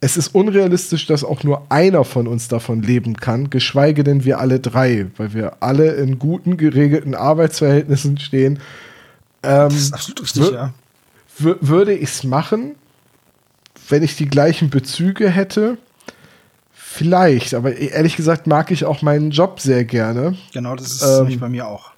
es 0.00 0.16
ist 0.16 0.34
unrealistisch, 0.34 1.06
dass 1.06 1.24
auch 1.24 1.44
nur 1.44 1.62
einer 1.68 2.04
von 2.04 2.26
uns 2.26 2.48
davon 2.48 2.82
leben 2.82 3.16
kann, 3.16 3.50
geschweige 3.50 4.02
denn 4.02 4.24
wir 4.24 4.38
alle 4.38 4.58
drei, 4.60 5.06
weil 5.16 5.34
wir 5.34 5.62
alle 5.62 5.92
in 5.94 6.18
guten, 6.18 6.56
geregelten 6.56 7.14
Arbeitsverhältnissen 7.14 8.18
stehen. 8.18 8.60
Ähm, 9.42 9.68
Das 9.68 9.74
ist 9.74 9.92
absolut 9.94 10.22
richtig, 10.22 10.50
ja. 10.52 10.72
Wür- 11.38 11.58
würde 11.60 11.92
ich 11.94 12.10
es 12.10 12.24
machen, 12.24 12.74
wenn 13.88 14.02
ich 14.02 14.16
die 14.16 14.26
gleichen 14.28 14.70
Bezüge 14.70 15.28
hätte? 15.28 15.76
Vielleicht, 16.72 17.54
aber 17.54 17.76
ehrlich 17.76 18.16
gesagt 18.16 18.46
mag 18.46 18.70
ich 18.70 18.84
auch 18.84 19.00
meinen 19.02 19.30
Job 19.30 19.60
sehr 19.60 19.84
gerne. 19.84 20.36
Genau, 20.52 20.74
das 20.76 20.90
ist 20.92 21.02
Ähm, 21.02 21.16
nämlich 21.18 21.40
bei 21.40 21.48
mir 21.48 21.68
auch. 21.68 21.89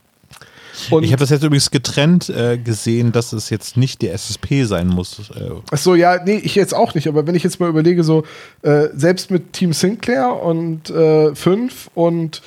Und 0.90 1.02
ich 1.04 1.12
habe 1.12 1.20
das 1.20 1.30
jetzt 1.30 1.42
übrigens 1.42 1.70
getrennt 1.70 2.28
äh, 2.28 2.58
gesehen, 2.58 3.12
dass 3.12 3.32
es 3.32 3.50
jetzt 3.50 3.76
nicht 3.76 4.02
der 4.02 4.14
SSP 4.14 4.64
sein 4.64 4.88
muss. 4.88 5.30
Äh, 5.30 5.50
Ach 5.70 5.78
so, 5.78 5.94
ja, 5.94 6.22
nee, 6.24 6.40
ich 6.42 6.54
jetzt 6.54 6.74
auch 6.74 6.94
nicht, 6.94 7.08
aber 7.08 7.26
wenn 7.26 7.34
ich 7.34 7.42
jetzt 7.42 7.60
mal 7.60 7.68
überlege, 7.68 8.04
so 8.04 8.24
äh, 8.62 8.88
selbst 8.94 9.30
mit 9.30 9.52
Team 9.52 9.72
Sinclair 9.72 10.42
und 10.42 10.90
äh, 10.90 11.34
5 11.34 11.90
und 11.94 12.42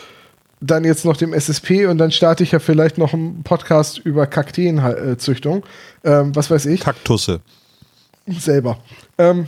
dann 0.62 0.84
jetzt 0.84 1.06
noch 1.06 1.18
dem 1.18 1.34
SSP 1.34 1.86
und 1.86 1.98
dann 1.98 2.12
starte 2.12 2.44
ich 2.44 2.52
ja 2.52 2.60
vielleicht 2.60 2.98
noch 2.98 3.14
einen 3.14 3.44
Podcast 3.44 4.00
über 4.00 4.26
Kakteenzüchtung, 4.26 5.64
ähm, 6.04 6.36
was 6.36 6.50
weiß 6.50 6.66
ich. 6.68 6.82
Kaktusse. 6.82 7.42
selber. 8.28 8.80
Ähm, 9.18 9.48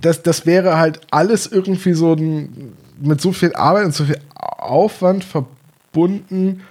das, 0.00 0.22
das 0.22 0.46
wäre 0.46 0.78
halt 0.78 1.00
alles 1.10 1.46
irgendwie 1.46 1.92
so 1.92 2.14
ein, 2.14 2.72
mit 3.00 3.20
so 3.20 3.32
viel 3.32 3.54
Arbeit 3.54 3.86
und 3.86 3.94
so 3.94 4.04
viel 4.04 4.18
Aufwand 4.34 5.24
verbunden, 5.24 6.62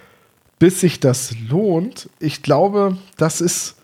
bis 0.60 0.82
sich 0.82 1.00
das 1.00 1.34
lohnt. 1.50 2.10
Ich 2.20 2.42
glaube, 2.44 2.98
das 3.18 3.42
ist, 3.42 3.76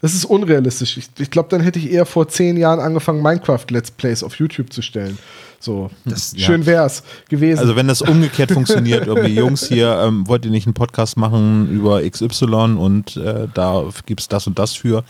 das 0.00 0.14
ist 0.14 0.24
unrealistisch. 0.24 0.96
Ich, 0.96 1.08
ich 1.18 1.30
glaube, 1.30 1.48
dann 1.50 1.60
hätte 1.60 1.78
ich 1.78 1.90
eher 1.90 2.06
vor 2.06 2.28
zehn 2.28 2.56
Jahren 2.56 2.80
angefangen, 2.80 3.22
Minecraft-Let's 3.22 3.90
Plays 3.92 4.22
auf 4.22 4.36
YouTube 4.36 4.72
zu 4.72 4.82
stellen. 4.82 5.18
So, 5.58 5.90
Das- 6.04 6.34
schön 6.36 6.64
wär's 6.66 7.02
gewesen. 7.28 7.58
Also 7.60 7.74
wenn 7.76 7.88
das 7.88 8.02
umgekehrt 8.02 8.52
funktioniert, 8.52 9.06
irgendwie 9.06 9.34
Jungs 9.34 9.66
hier, 9.66 9.98
ähm, 10.00 10.28
wollt 10.28 10.44
ihr 10.44 10.50
nicht 10.50 10.66
einen 10.66 10.74
Podcast 10.74 11.16
machen 11.16 11.68
über 11.70 12.08
XY 12.08 12.76
und 12.78 13.16
äh, 13.16 13.48
da 13.52 13.84
gibt's 14.04 14.28
das 14.28 14.46
und 14.46 14.58
das 14.58 14.74
für. 14.74 15.02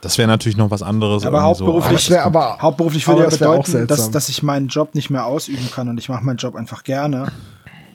Das 0.00 0.16
wäre 0.16 0.26
natürlich 0.26 0.56
noch 0.56 0.70
was 0.70 0.82
anderes. 0.82 1.26
Aber 1.26 1.38
so. 1.40 1.44
hauptberuflich, 1.44 2.00
das 2.06 2.10
wär 2.10 2.24
aber- 2.24 2.58
hauptberuflich 2.60 3.06
aber 3.06 3.18
würde 3.18 3.24
ja 3.24 3.30
das 3.30 3.38
bedeuten, 3.38 3.86
dass, 3.86 4.10
dass 4.10 4.28
ich 4.30 4.42
meinen 4.42 4.68
Job 4.68 4.94
nicht 4.94 5.10
mehr 5.10 5.26
ausüben 5.26 5.70
kann 5.70 5.90
und 5.90 5.98
ich 5.98 6.08
mache 6.08 6.24
meinen 6.24 6.38
Job 6.38 6.56
einfach 6.56 6.82
gerne. 6.84 7.30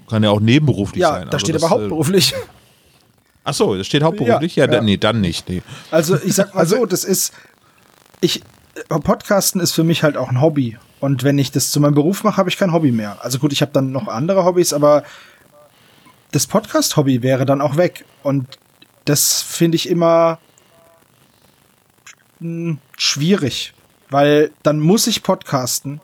Kann 0.09 0.23
ja 0.23 0.29
auch 0.29 0.39
nebenberuflich 0.39 1.01
Ja, 1.01 1.11
sein. 1.13 1.25
da 1.25 1.31
Also 1.33 1.39
steht 1.39 1.55
das, 1.55 1.63
aber 1.63 1.71
hauptberuflich. 1.71 2.33
Äh, 2.33 2.37
ach 3.43 3.53
so, 3.53 3.75
das 3.75 3.87
steht 3.87 4.03
hauptberuflich? 4.03 4.55
Ja, 4.55 4.65
Ja. 4.65 4.71
Dann, 4.71 4.85
nee, 4.85 4.97
dann 4.97 5.21
nicht. 5.21 5.49
Nee. 5.49 5.61
Also 5.91 6.15
ich 6.21 6.33
sag 6.35 6.53
mal 6.53 6.61
Also- 6.61 6.77
so, 6.77 6.85
das 6.85 7.03
ist, 7.03 7.33
ich, 8.21 8.41
äh, 8.89 8.99
Podcasten 8.99 9.59
ist 9.61 9.71
für 9.71 9.83
mich 9.83 10.03
halt 10.03 10.17
auch 10.17 10.29
ein 10.29 10.41
Hobby. 10.41 10.77
Und 10.99 11.23
wenn 11.23 11.37
ich 11.37 11.51
das 11.51 11.71
zu 11.71 11.79
meinem 11.79 11.93
Beruf 11.93 12.23
mache, 12.23 12.37
habe 12.37 12.49
ich 12.49 12.57
kein 12.57 12.71
Hobby 12.73 12.91
mehr. 12.91 13.17
Also 13.23 13.37
gut, 13.39 13.51
ich 13.53 13.61
habe 13.61 13.71
dann 13.73 13.91
noch 13.91 14.07
andere 14.07 14.45
Hobbys, 14.45 14.73
aber 14.73 15.03
das 16.31 16.47
Podcast-Hobby 16.47 17.21
wäre 17.21 17.45
dann 17.45 17.61
auch 17.61 17.77
weg. 17.77 18.05
Und 18.23 18.57
das 19.05 19.41
finde 19.41 19.75
ich 19.75 19.87
immer 19.89 20.39
mh, 22.39 22.77
schwierig, 22.97 23.73
weil 24.09 24.51
dann 24.63 24.79
muss 24.79 25.07
ich 25.07 25.23
podcasten, 25.23 26.01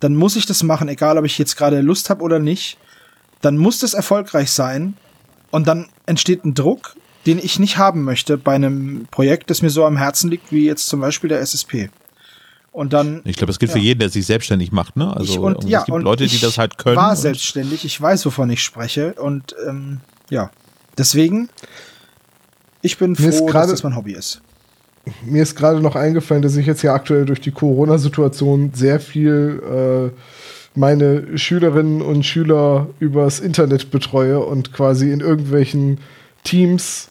dann 0.00 0.14
muss 0.16 0.36
ich 0.36 0.46
das 0.46 0.62
machen, 0.62 0.88
egal 0.88 1.18
ob 1.18 1.24
ich 1.24 1.38
jetzt 1.38 1.56
gerade 1.56 1.80
Lust 1.80 2.10
habe 2.10 2.22
oder 2.22 2.38
nicht. 2.38 2.78
Dann 3.40 3.56
muss 3.56 3.80
das 3.80 3.94
erfolgreich 3.94 4.50
sein 4.50 4.94
und 5.50 5.68
dann 5.68 5.88
entsteht 6.06 6.44
ein 6.44 6.54
Druck, 6.54 6.96
den 7.26 7.38
ich 7.38 7.58
nicht 7.58 7.78
haben 7.78 8.04
möchte 8.04 8.36
bei 8.38 8.54
einem 8.54 9.06
Projekt, 9.10 9.50
das 9.50 9.62
mir 9.62 9.70
so 9.70 9.84
am 9.84 9.96
Herzen 9.96 10.30
liegt, 10.30 10.50
wie 10.52 10.64
jetzt 10.66 10.88
zum 10.88 11.00
Beispiel 11.00 11.28
der 11.28 11.40
SSP. 11.40 11.90
Und 12.72 12.92
dann 12.92 13.22
Ich 13.24 13.36
glaube, 13.36 13.48
das 13.48 13.58
gilt 13.58 13.72
für 13.72 13.78
Ja. 13.78 13.84
jeden, 13.84 14.00
der 14.00 14.08
sich 14.08 14.24
selbstständig 14.26 14.72
macht. 14.72 14.96
Ne? 14.96 15.14
Also 15.16 15.32
ich, 15.32 15.38
und, 15.38 15.52
irgendwie, 15.52 15.70
ja, 15.70 15.80
es 15.80 15.84
gibt 15.86 15.94
und 15.96 16.02
Leute, 16.02 16.24
ich 16.24 16.32
die 16.32 16.40
das 16.40 16.58
halt 16.58 16.78
können. 16.78 16.96
war 16.96 17.10
und- 17.10 17.16
selbstständig, 17.16 17.84
ich 17.84 18.00
weiß, 18.00 18.24
wovon 18.26 18.50
ich 18.50 18.62
spreche 18.62 19.14
und 19.14 19.54
ähm, 19.68 20.00
ja, 20.30 20.50
deswegen 20.96 21.48
ich 22.82 22.98
bin 22.98 23.12
Mir 23.18 23.32
froh, 23.32 23.46
dass 23.46 23.52
gerade- 23.52 23.72
das 23.72 23.82
mein 23.82 23.96
Hobby 23.96 24.12
ist. 24.12 24.40
mir 25.24 25.42
ist 25.42 25.56
gerade 25.56 25.80
noch 25.80 25.96
eingefallen, 25.96 26.42
dass 26.42 26.56
ich 26.56 26.66
jetzt 26.66 26.82
ja 26.82 26.94
aktuell 26.94 27.24
durch 27.24 27.40
die 27.40 27.50
Corona-Situation 27.50 28.72
sehr 28.74 29.00
viel 29.00 30.12
äh, 30.14 30.20
meine 30.74 31.38
Schülerinnen 31.38 32.02
und 32.02 32.24
Schüler 32.24 32.88
übers 33.00 33.40
Internet 33.40 33.90
betreue 33.90 34.40
und 34.40 34.72
quasi 34.72 35.10
in 35.10 35.20
irgendwelchen 35.20 35.98
Teams 36.44 37.10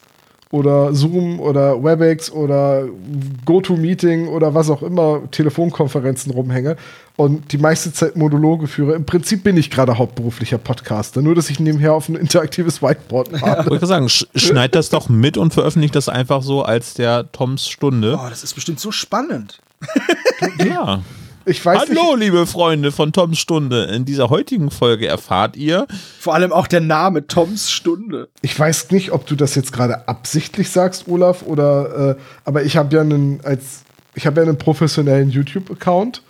oder 0.50 0.94
Zoom 0.94 1.40
oder 1.40 1.82
WebEx 1.82 2.30
oder 2.30 2.88
GoToMeeting 3.44 4.28
oder 4.28 4.54
was 4.54 4.70
auch 4.70 4.82
immer 4.82 5.22
Telefonkonferenzen 5.30 6.32
rumhänge 6.32 6.76
und 7.16 7.52
die 7.52 7.58
meiste 7.58 7.92
Zeit 7.92 8.16
Monologe 8.16 8.66
führe. 8.66 8.94
Im 8.94 9.04
Prinzip 9.04 9.42
bin 9.42 9.58
ich 9.58 9.70
gerade 9.70 9.98
hauptberuflicher 9.98 10.56
Podcaster, 10.56 11.20
nur 11.20 11.34
dass 11.34 11.50
ich 11.50 11.60
nebenher 11.60 11.92
auf 11.92 12.08
ein 12.08 12.14
interaktives 12.14 12.82
Whiteboard 12.82 13.32
mache. 13.32 13.68
Wollte 13.68 13.84
ich 13.84 13.88
sagen, 13.88 14.08
sch 14.08 14.26
schneid 14.34 14.74
das 14.74 14.88
doch 14.88 15.10
mit 15.10 15.36
und 15.36 15.52
veröffentlicht 15.52 15.94
das 15.94 16.08
einfach 16.08 16.42
so 16.42 16.62
als 16.62 16.94
der 16.94 17.30
Toms 17.32 17.68
Stunde. 17.68 18.18
Oh, 18.18 18.28
das 18.30 18.42
ist 18.42 18.54
bestimmt 18.54 18.80
so 18.80 18.90
spannend. 18.90 19.60
Ja. 20.64 21.02
ich 21.48 21.64
weiß 21.64 21.80
Hallo, 21.88 22.16
nicht. 22.16 22.26
liebe 22.26 22.46
Freunde 22.46 22.92
von 22.92 23.12
Toms 23.12 23.38
Stunde. 23.38 23.84
In 23.84 24.04
dieser 24.04 24.30
heutigen 24.30 24.70
Folge 24.70 25.06
erfahrt 25.06 25.56
ihr, 25.56 25.86
Vor 26.20 26.34
allem 26.34 26.52
auch 26.52 26.66
der 26.66 26.80
Name 26.80 27.26
Toms 27.26 27.70
Stunde. 27.70 28.28
Ich 28.42 28.58
weiß 28.58 28.90
nicht, 28.90 29.12
ob 29.12 29.26
du 29.26 29.34
das 29.34 29.54
jetzt 29.54 29.72
gerade 29.72 30.08
absichtlich 30.08 30.70
sagst, 30.70 31.08
Olaf, 31.08 31.42
oder 31.42 32.10
äh, 32.10 32.22
aber 32.44 32.62
ich 32.64 32.76
habe 32.76 32.94
ja 32.94 33.00
einen 33.00 33.40
als 33.44 33.82
ich 34.14 34.26
habe 34.26 34.40
ja 34.40 34.46
einen 34.46 34.58
professionellen 34.58 35.30
YouTube-Account, 35.30 36.22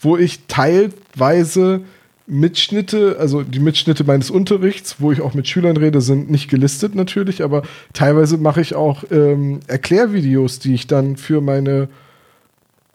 wo 0.00 0.16
ich 0.16 0.46
teilweise 0.46 1.80
Mitschnitte, 2.26 3.16
also 3.18 3.42
die 3.42 3.58
Mitschnitte 3.58 4.04
meines 4.04 4.30
Unterrichts, 4.30 4.96
wo 5.00 5.10
ich 5.10 5.20
auch 5.20 5.34
mit 5.34 5.48
Schülern 5.48 5.76
rede, 5.76 6.00
sind 6.00 6.30
nicht 6.30 6.48
gelistet 6.48 6.94
natürlich, 6.94 7.42
aber 7.42 7.62
teilweise 7.92 8.38
mache 8.38 8.60
ich 8.60 8.74
auch 8.76 9.02
ähm, 9.10 9.60
Erklärvideos, 9.66 10.60
die 10.60 10.74
ich 10.74 10.86
dann 10.86 11.16
für 11.16 11.40
meine 11.40 11.88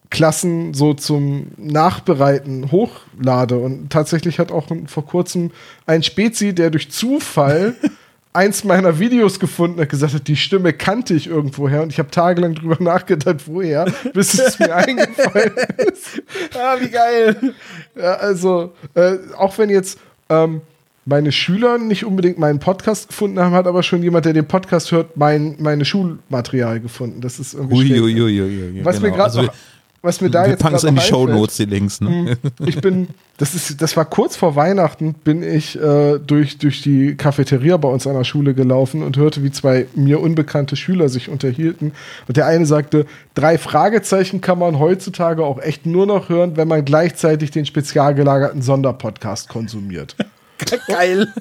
Klassen 0.09 0.73
so 0.73 0.93
zum 0.93 1.47
Nachbereiten 1.57 2.71
hochlade. 2.71 3.57
Und 3.57 3.89
tatsächlich 3.89 4.39
hat 4.39 4.51
auch 4.51 4.67
vor 4.87 5.05
kurzem 5.05 5.51
ein 5.85 6.03
Spezi, 6.03 6.53
der 6.53 6.69
durch 6.69 6.91
Zufall 6.91 7.75
eins 8.33 8.63
meiner 8.63 8.99
Videos 8.99 9.39
gefunden 9.39 9.81
hat, 9.81 9.89
gesagt 9.89 10.13
hat, 10.13 10.27
die 10.27 10.35
Stimme 10.35 10.71
kannte 10.71 11.15
ich 11.15 11.27
irgendwoher 11.27 11.81
und 11.81 11.91
ich 11.91 11.97
habe 11.97 12.11
tagelang 12.11 12.53
drüber 12.53 12.77
nachgedacht, 12.79 13.43
woher, 13.47 13.85
bis 14.13 14.39
es 14.39 14.59
mir 14.59 14.75
eingefallen 14.75 15.53
ist. 15.77 16.21
Ah, 16.55 16.75
wie 16.79 16.89
geil. 16.89 17.53
Ja, 17.95 18.13
also, 18.13 18.73
äh, 18.93 19.17
auch 19.37 19.57
wenn 19.57 19.69
jetzt 19.69 19.99
ähm, 20.29 20.61
meine 21.07 21.31
Schüler 21.31 21.77
nicht 21.77 22.05
unbedingt 22.05 22.37
meinen 22.37 22.59
Podcast 22.59 23.07
gefunden 23.07 23.39
haben, 23.39 23.53
hat 23.53 23.65
aber 23.65 23.81
schon 23.81 24.03
jemand, 24.03 24.25
der 24.25 24.33
den 24.33 24.47
Podcast 24.47 24.91
hört, 24.91 25.17
mein, 25.17 25.55
meine 25.59 25.85
Schulmaterial 25.85 26.79
gefunden. 26.79 27.21
Das 27.21 27.39
ist 27.39 27.53
irgendwie 27.53 27.87
schwer. 27.87 28.03
Uiuiuiui. 28.03 28.83
Was 28.83 28.99
mir 28.99 29.11
genau. 29.11 29.23
gerade 29.23 29.39
Also, 29.39 29.51
was 30.07 30.21
mir 30.21 30.29
da 30.29 30.43
wir 30.43 30.51
jetzt 30.51 30.61
packen 30.61 30.75
es 30.75 30.83
in 30.83 30.95
die 30.95 31.01
Show 31.01 31.27
Notes, 31.27 31.57
die 31.57 31.65
Links. 31.65 32.01
Ne? 32.01 32.37
ich 32.65 32.79
bin, 32.81 33.09
das 33.37 33.53
ist, 33.53 33.81
das 33.81 33.95
war 33.97 34.05
kurz 34.05 34.35
vor 34.35 34.55
Weihnachten, 34.55 35.13
bin 35.13 35.43
ich 35.43 35.79
äh, 35.79 36.17
durch, 36.19 36.57
durch 36.57 36.81
die 36.81 37.15
Cafeteria 37.15 37.77
bei 37.77 37.89
uns 37.89 38.07
an 38.07 38.13
der 38.13 38.23
Schule 38.23 38.53
gelaufen 38.53 39.03
und 39.03 39.17
hörte, 39.17 39.43
wie 39.43 39.51
zwei 39.51 39.87
mir 39.95 40.21
unbekannte 40.21 40.75
Schüler 40.75 41.09
sich 41.09 41.29
unterhielten. 41.29 41.91
Und 42.27 42.37
der 42.37 42.47
eine 42.47 42.65
sagte, 42.65 43.05
drei 43.35 43.57
Fragezeichen 43.57 44.41
kann 44.41 44.57
man 44.57 44.79
heutzutage 44.79 45.43
auch 45.43 45.59
echt 45.59 45.85
nur 45.85 46.05
noch 46.05 46.29
hören, 46.29 46.57
wenn 46.57 46.67
man 46.67 46.85
gleichzeitig 46.85 47.51
den 47.51 47.65
spezial 47.65 48.15
gelagerten 48.15 48.61
Sonderpodcast 48.61 49.49
konsumiert. 49.49 50.15
Geil. 50.87 51.33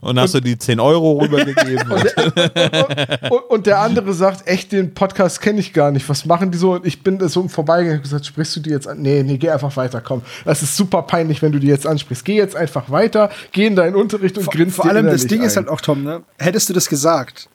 Und 0.00 0.18
hast 0.18 0.34
du 0.34 0.40
die 0.40 0.58
10 0.58 0.80
Euro 0.80 1.18
rübergegeben. 1.20 1.90
und, 1.90 3.30
und, 3.30 3.40
und 3.50 3.66
der 3.66 3.80
andere 3.80 4.12
sagt, 4.12 4.46
echt, 4.46 4.72
den 4.72 4.94
Podcast 4.94 5.40
kenne 5.40 5.60
ich 5.60 5.72
gar 5.72 5.90
nicht. 5.90 6.08
Was 6.08 6.24
machen 6.26 6.50
die 6.50 6.58
so? 6.58 6.72
Und 6.74 6.86
ich 6.86 7.02
bin 7.02 7.18
da 7.18 7.28
so 7.28 7.46
vorbeigegangen 7.48 7.98
und 7.98 8.02
gesagt, 8.04 8.26
sprichst 8.26 8.56
du 8.56 8.60
die 8.60 8.70
jetzt 8.70 8.88
an? 8.88 9.00
Nee, 9.00 9.22
nee, 9.22 9.38
geh 9.38 9.50
einfach 9.50 9.76
weiter, 9.76 10.00
komm. 10.00 10.22
Das 10.44 10.62
ist 10.62 10.76
super 10.76 11.02
peinlich, 11.02 11.42
wenn 11.42 11.52
du 11.52 11.58
die 11.58 11.68
jetzt 11.68 11.86
ansprichst. 11.86 12.24
Geh 12.24 12.36
jetzt 12.36 12.56
einfach 12.56 12.90
weiter, 12.90 13.30
geh 13.52 13.66
in 13.66 13.76
deinen 13.76 13.94
Unterricht 13.96 14.36
und 14.38 14.44
Vor, 14.44 14.52
grinst 14.52 14.76
vor 14.76 14.86
allem 14.86 15.06
das 15.06 15.26
Ding 15.26 15.40
ein. 15.40 15.46
ist 15.46 15.56
halt 15.56 15.68
auch, 15.68 15.80
Tom, 15.80 16.02
ne? 16.02 16.22
Hättest 16.38 16.68
du 16.68 16.72
das 16.72 16.88
gesagt, 16.88 17.48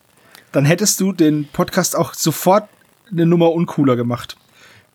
dann 0.51 0.65
hättest 0.65 0.99
du 0.99 1.11
den 1.13 1.47
Podcast 1.51 1.95
auch 1.95 2.13
sofort 2.13 2.67
eine 3.11 3.25
Nummer 3.25 3.51
uncooler 3.51 3.95
gemacht. 3.95 4.37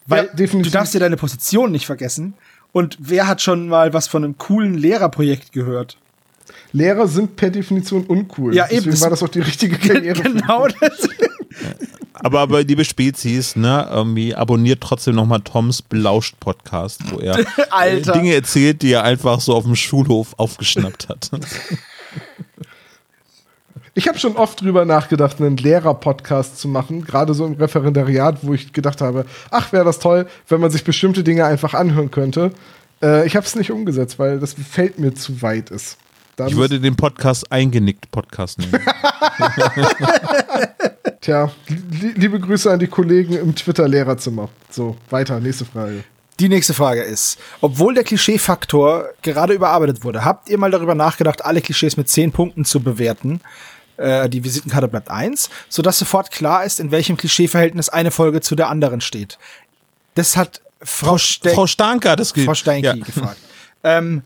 Weil 0.07 0.27
Ja, 0.27 0.33
definitiv. 0.35 0.73
du 0.73 0.79
darfst 0.79 0.95
dir 0.95 1.01
deine 1.01 1.17
Position 1.17 1.73
nicht 1.73 1.87
vergessen. 1.87 2.35
Und 2.73 2.97
wer 3.01 3.27
hat 3.27 3.41
schon 3.41 3.69
mal 3.69 3.93
was 3.95 4.07
von 4.07 4.23
einem 4.23 4.37
coolen 4.39 4.75
Lehrerprojekt 4.75 5.53
gehört? 5.53 5.97
Lehrer 6.73 7.09
sind 7.09 7.37
per 7.37 7.51
Definition 7.51 8.05
uncool. 8.05 8.55
Ja, 8.55 8.65
eben, 8.67 8.75
Deswegen 8.77 8.91
das- 8.93 9.01
war 9.03 9.11
das 9.11 9.23
auch 9.23 9.29
die 9.29 9.41
richtige 9.41 9.77
Karriere. 9.89 10.17
für 10.23 10.31
genau 10.33 10.67
das. 10.81 11.09
Aber, 12.19 12.41
aber 12.41 12.63
liebe 12.63 12.83
Spezies, 12.83 13.57
ne, 13.57 13.87
irgendwie 13.91 14.35
abonniert 14.35 14.81
trotzdem 14.81 15.15
nochmal 15.17 15.43
Toms 15.43 15.83
Belauscht 15.83 16.41
Podcast, 16.41 17.03
wo 17.13 17.19
er 17.19 17.45
Alter. 17.71 18.13
Dinge 18.15 18.35
erzählt, 18.35 18.81
die 18.81 18.93
er 18.93 19.05
einfach 19.05 19.39
so 19.41 19.55
auf 19.55 19.65
dem 19.65 19.77
Schulhof 19.77 20.33
aufgeschnappt 20.39 21.11
hat. 21.11 21.31
Ich 23.95 24.09
habe 24.09 24.19
schon 24.19 24.37
oft 24.37 24.61
drüber 24.63 24.85
nachgedacht, 24.87 25.41
einen 25.41 25.57
Lehrer-Podcast 25.59 26.59
zu 26.59 26.69
machen, 26.69 27.05
gerade 27.05 27.33
so 27.35 27.47
im 27.47 27.55
Referendariat, 27.55 28.39
wo 28.43 28.55
ich 28.55 28.73
gedacht 28.73 29.01
habe, 29.01 29.25
ach, 29.51 29.73
wäre 29.73 29.85
das 29.85 29.99
toll, 29.99 30.27
wenn 30.49 30.61
man 30.61 30.71
sich 30.71 30.85
bestimmte 30.85 31.23
Dinge 31.23 31.45
einfach 31.45 31.75
anhören 31.75 32.11
könnte. 32.11 32.51
Äh, 33.03 33.27
ich 33.27 33.37
habe 33.37 33.47
es 33.47 33.57
nicht 33.57 33.71
umgesetzt, 33.71 34.19
weil 34.19 34.39
das 34.39 34.55
Feld 34.55 34.99
mir 34.99 35.15
zu 35.15 35.43
weit 35.43 35.71
ist. 35.71 35.99
Da 36.37 36.47
Ich 36.49 36.57
würde 36.57 36.79
den 36.79 36.95
Podcast 36.97 37.51
eingenickt 37.51 38.11
Podcast 38.11 38.59
nennen. 38.59 38.73
Tja, 41.23 41.51
li 41.69 42.13
liebe 42.15 42.39
Grüße 42.39 42.71
an 42.71 42.79
die 42.79 42.87
Kollegen 42.87 43.33
im 43.35 43.55
Twitter-Lehrerzimmer. 43.55 44.51
So, 44.71 44.97
weiter, 45.09 45.41
nächste 45.41 45.65
Frage. 45.65 46.05
Die 46.39 46.51
nächste 46.51 46.75
Frage 46.75 47.03
ist, 47.03 47.39
obwohl 47.63 47.95
der 47.95 48.05
Klischee-Faktor 48.05 49.07
gerade 49.23 49.55
überarbeitet 49.55 50.05
wurde, 50.05 50.27
habt 50.27 50.51
ihr 50.51 50.59
mal 50.59 50.71
darüber 50.71 50.95
nachgedacht, 50.95 51.43
alle 51.43 51.63
Klischees 51.63 51.97
mit 51.97 52.11
10 52.11 52.33
Punkten 52.33 52.67
zu 52.67 52.81
bewerten? 52.81 53.41
Äh, 53.97 54.29
die 54.29 54.45
Visitenkarte 54.45 54.89
bleibt 54.89 55.11
1, 55.11 55.49
sodass 55.71 55.99
sofort 55.99 56.31
klar 56.31 56.65
ist, 56.65 56.81
in 56.81 56.91
welchem 56.91 57.17
Klischee-Verhältnis 57.17 57.89
eine 57.89 58.11
Folge 58.11 58.43
zu 58.43 58.55
der 58.55 58.69
anderen 58.69 59.01
steht. 59.01 59.39
Das 60.15 60.37
hat 60.37 60.61
Frau, 60.83 61.17
Ste 61.17 61.49
Frau 61.51 61.67
Stanke 61.67 62.11
hat 62.11 62.21
das 62.21 62.33
Frau 62.33 62.53
Steinke 62.53 62.89
Ja. 62.89 62.95
gefragt. 62.97 63.39
ähm, 63.83 64.23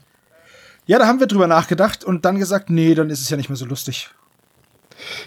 ja, 0.90 0.98
da 0.98 1.06
haben 1.06 1.20
wir 1.20 1.28
drüber 1.28 1.46
nachgedacht 1.46 2.02
und 2.02 2.24
dann 2.24 2.40
gesagt, 2.40 2.68
nee, 2.68 2.96
dann 2.96 3.10
ist 3.10 3.20
es 3.20 3.30
ja 3.30 3.36
nicht 3.36 3.48
mehr 3.48 3.54
so 3.54 3.64
lustig. 3.64 4.10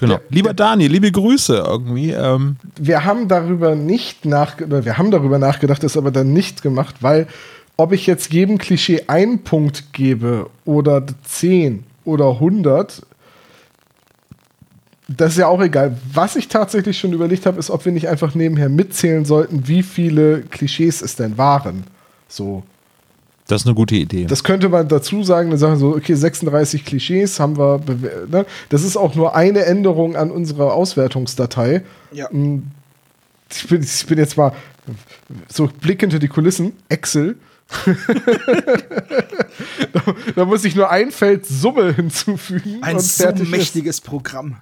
Genau. 0.01 0.19
Lieber 0.27 0.53
Dani, 0.53 0.87
liebe 0.87 1.09
Grüße 1.09 1.55
irgendwie. 1.55 2.11
Ähm, 2.11 2.57
Wir 2.77 3.05
haben 3.05 3.29
darüber 3.29 3.73
nicht 3.73 4.25
nachgedacht, 4.25 4.83
wir 4.83 4.97
haben 4.97 5.09
darüber 5.09 5.39
nachgedacht, 5.39 5.81
das 5.81 5.95
aber 5.95 6.11
dann 6.11 6.33
nicht 6.33 6.63
gemacht, 6.63 6.97
weil 6.99 7.27
ob 7.77 7.93
ich 7.93 8.05
jetzt 8.07 8.33
jedem 8.33 8.57
Klischee 8.57 9.05
einen 9.07 9.45
Punkt 9.45 9.93
gebe 9.93 10.49
oder 10.65 11.01
10 11.23 11.85
oder 12.03 12.31
100, 12.31 13.01
das 15.07 15.31
ist 15.31 15.37
ja 15.37 15.47
auch 15.47 15.61
egal. 15.61 15.95
Was 16.11 16.35
ich 16.35 16.49
tatsächlich 16.49 16.99
schon 16.99 17.13
überlegt 17.13 17.45
habe, 17.45 17.57
ist, 17.57 17.69
ob 17.69 17.85
wir 17.85 17.93
nicht 17.93 18.09
einfach 18.09 18.35
nebenher 18.35 18.67
mitzählen 18.67 19.23
sollten, 19.23 19.65
wie 19.65 19.81
viele 19.81 20.41
Klischees 20.41 21.01
es 21.01 21.15
denn 21.15 21.37
waren. 21.37 21.85
So. 22.27 22.63
Das 23.47 23.61
ist 23.61 23.67
eine 23.67 23.75
gute 23.75 23.95
Idee. 23.95 24.25
Das 24.25 24.43
könnte 24.43 24.69
man 24.69 24.87
dazu 24.87 25.23
sagen, 25.23 25.49
dann 25.49 25.59
sagen 25.59 25.77
so, 25.77 25.95
okay, 25.95 26.13
36 26.13 26.85
Klischees 26.85 27.39
haben 27.39 27.57
wir. 27.57 27.81
Ne? 28.29 28.45
Das 28.69 28.83
ist 28.83 28.95
auch 28.95 29.15
nur 29.15 29.35
eine 29.35 29.65
Änderung 29.65 30.15
an 30.15 30.31
unserer 30.31 30.73
Auswertungsdatei. 30.73 31.83
Ja. 32.11 32.29
Ich 33.51 33.67
bin, 33.67 33.83
ich 33.83 34.05
bin 34.05 34.17
jetzt 34.17 34.37
mal 34.37 34.53
so 35.49 35.67
Blick 35.67 35.99
hinter 36.01 36.19
die 36.19 36.29
Kulissen, 36.29 36.73
Excel. 36.89 37.35
da, 39.93 40.01
da 40.35 40.45
muss 40.45 40.63
ich 40.63 40.75
nur 40.75 40.89
ein 40.89 41.11
Feld 41.11 41.45
Summe 41.45 41.93
hinzufügen. 41.93 42.81
Ein 42.81 42.95
und 42.95 43.01
so 43.01 43.23
fertig 43.23 43.43
ist. 43.43 43.49
mächtiges 43.49 44.01
Programm. 44.01 44.57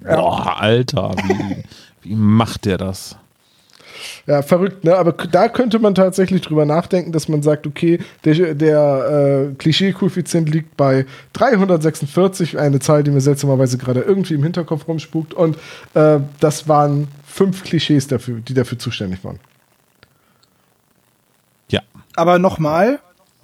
Boah, 0.00 0.60
Alter, 0.60 1.14
wie, 1.24 1.64
wie 2.02 2.14
macht 2.14 2.64
der 2.64 2.78
das? 2.78 3.16
Ja, 4.26 4.42
verrückt, 4.42 4.84
ne? 4.84 4.96
Aber 4.96 5.12
da 5.12 5.48
könnte 5.48 5.78
man 5.78 5.94
tatsächlich 5.94 6.42
drüber 6.42 6.64
nachdenken, 6.64 7.12
dass 7.12 7.28
man 7.28 7.42
sagt, 7.42 7.66
okay, 7.66 7.98
der, 8.24 8.54
der 8.54 9.50
äh, 9.50 9.54
Klischee-Koeffizient 9.54 10.48
liegt 10.48 10.76
bei 10.76 11.06
346, 11.34 12.58
eine 12.58 12.80
Zahl, 12.80 13.02
die 13.02 13.10
mir 13.10 13.20
seltsamerweise 13.20 13.78
gerade 13.78 14.00
irgendwie 14.00 14.34
im 14.34 14.42
Hinterkopf 14.42 14.88
rumspukt. 14.88 15.34
Und 15.34 15.56
äh, 15.94 16.20
das 16.40 16.68
waren 16.68 17.08
fünf 17.26 17.64
Klischees 17.64 18.06
dafür, 18.06 18.40
die 18.40 18.54
dafür 18.54 18.78
zuständig 18.78 19.24
waren. 19.24 19.40
Ja. 21.68 21.80
Aber 22.16 22.38
nochmal, 22.38 23.00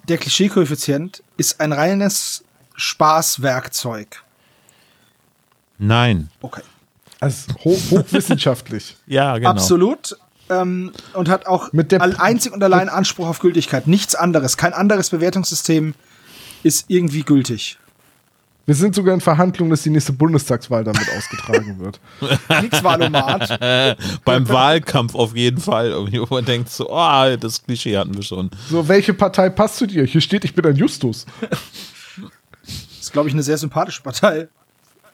der 0.09 0.19
Klischee-Koeffizient 0.19 1.23
ist 1.37 1.61
ein 1.61 1.73
reines 1.73 2.45
Spaßwerkzeug. 2.77 4.23
Nein. 5.79 6.31
Okay. 6.41 6.63
Also 7.21 7.53
hoch, 7.65 7.79
hochwissenschaftlich. 7.91 8.97
Ja, 9.07 9.37
genau. 9.37 9.51
Absolut. 9.51 10.17
Ähm, 10.51 10.93
und 11.15 11.29
hat 11.29 11.47
auch 11.47 11.73
Mit 11.73 11.93
der- 11.93 12.03
all- 12.03 12.17
einzig 12.17 12.53
und 12.53 12.63
allein 12.63 12.89
Anspruch 12.89 13.29
auf 13.29 13.39
Gültigkeit. 13.39 13.87
Nichts 13.87 14.15
anderes. 14.15 14.57
Kein 14.57 14.73
anderes 14.75 15.09
Bewertungssystem 15.11 15.95
ist 16.63 16.87
irgendwie 16.89 17.23
gültig. 17.23 17.79
Wir 18.67 18.75
sind 18.75 18.95
sogar 18.95 19.15
in 19.15 19.21
Verhandlungen, 19.21 19.71
dass 19.71 19.83
die 19.83 19.91
nächste 19.91 20.13
Bundestagswahl 20.13 20.85
damit 20.85 21.09
ausgetragen 21.17 21.79
wird. 21.81 21.99
Kriegswahlomat. 22.49 23.59
Beim 24.25 24.49
Wahlkampf 24.49 25.15
auf 25.15 25.35
jeden 25.35 25.61
Fall. 25.61 25.89
Irgendwie, 25.89 26.21
wo 26.21 26.27
man 26.35 26.45
denkt 26.45 26.69
so, 26.69 26.89
oh, 26.91 27.37
das 27.37 27.65
Klischee 27.65 27.97
hatten 27.97 28.15
wir 28.15 28.23
schon. 28.23 28.51
So, 28.69 28.87
welche 28.87 29.15
Partei 29.15 29.49
passt 29.51 29.77
zu 29.77 29.87
dir? 29.87 30.05
Hier 30.05 30.21
steht, 30.21 30.45
ich 30.45 30.55
bin 30.55 30.65
ein 30.67 30.77
Justus. 30.77 31.27
ist, 33.01 33.13
glaube 33.13 33.29
ich, 33.29 33.35
eine 33.35 33.43
sehr 33.43 33.59
sympathische 33.59 34.03
Partei. 34.03 34.49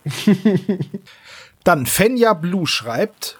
Dann 1.64 1.86
Fenja 1.86 2.32
Blue 2.34 2.66
schreibt: 2.66 3.38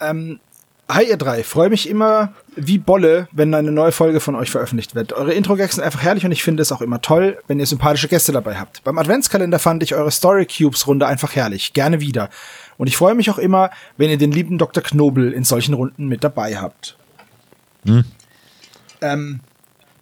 ähm, 0.00 0.40
Hi 0.88 1.02
ihr 1.08 1.16
drei, 1.16 1.42
freue 1.42 1.68
mich 1.68 1.88
immer 1.88 2.32
wie 2.54 2.78
Bolle, 2.78 3.26
wenn 3.32 3.52
eine 3.52 3.72
neue 3.72 3.90
Folge 3.90 4.20
von 4.20 4.36
euch 4.36 4.50
veröffentlicht 4.50 4.94
wird. 4.94 5.12
Eure 5.12 5.32
Intro-Gags 5.32 5.74
sind 5.74 5.82
einfach 5.84 6.00
herrlich 6.00 6.24
und 6.24 6.30
ich 6.30 6.44
finde 6.44 6.62
es 6.62 6.70
auch 6.70 6.80
immer 6.80 7.00
toll, 7.02 7.38
wenn 7.48 7.58
ihr 7.58 7.66
sympathische 7.66 8.06
Gäste 8.06 8.30
dabei 8.30 8.56
habt. 8.56 8.84
Beim 8.84 8.96
Adventskalender 8.96 9.58
fand 9.58 9.82
ich 9.82 9.96
eure 9.96 10.12
Story 10.12 10.46
Cubes 10.46 10.86
Runde 10.86 11.06
einfach 11.08 11.34
herrlich, 11.34 11.72
gerne 11.72 12.00
wieder. 12.00 12.30
Und 12.76 12.86
ich 12.86 12.96
freue 12.96 13.16
mich 13.16 13.28
auch 13.30 13.38
immer, 13.38 13.70
wenn 13.96 14.10
ihr 14.10 14.18
den 14.18 14.30
lieben 14.30 14.58
Dr. 14.58 14.80
Knobel 14.80 15.32
in 15.32 15.42
solchen 15.42 15.74
Runden 15.74 16.06
mit 16.06 16.22
dabei 16.22 16.56
habt. 16.56 16.96
Ähm, 19.00 19.40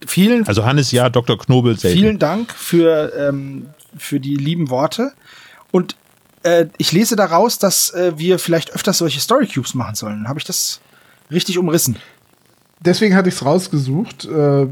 vielen, 0.07 0.47
Also 0.47 0.67
Hannes 0.67 0.93
ja, 0.93 1.09
Dr. 1.09 1.39
Knobel 1.39 1.79
selten. 1.79 1.99
vielen 1.99 2.19
Dank 2.19 2.53
für, 2.53 3.11
ähm, 3.17 3.71
für 3.97 4.21
die 4.21 4.37
lieben 4.37 4.69
Worte. 4.69 5.13
Und 5.71 5.97
äh, 6.45 6.67
ich 6.79 6.93
lese 6.93 7.17
daraus, 7.17 7.59
dass 7.59 7.91
äh, 7.91 8.13
wir 8.17 8.39
vielleicht 8.39 8.75
öfters 8.75 8.99
solche 8.99 9.21
Story 9.21 9.47
Cubes 9.47 9.75
machen 9.75 9.95
sollen. 9.95 10.29
Habe 10.29 10.39
ich 10.39 10.45
das 10.45 10.81
richtig 11.31 11.59
umrissen? 11.59 11.97
Deswegen 12.81 13.17
hatte 13.17 13.29
ich 13.29 13.35
es 13.35 13.45
rausgesucht, 13.45 14.27
äh, 14.27 14.67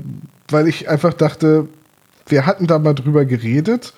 weil 0.48 0.68
ich 0.68 0.88
einfach 0.88 1.14
dachte, 1.14 1.68
wir 2.26 2.46
hatten 2.46 2.66
da 2.66 2.78
mal 2.78 2.94
drüber 2.94 3.24
geredet, 3.24 3.94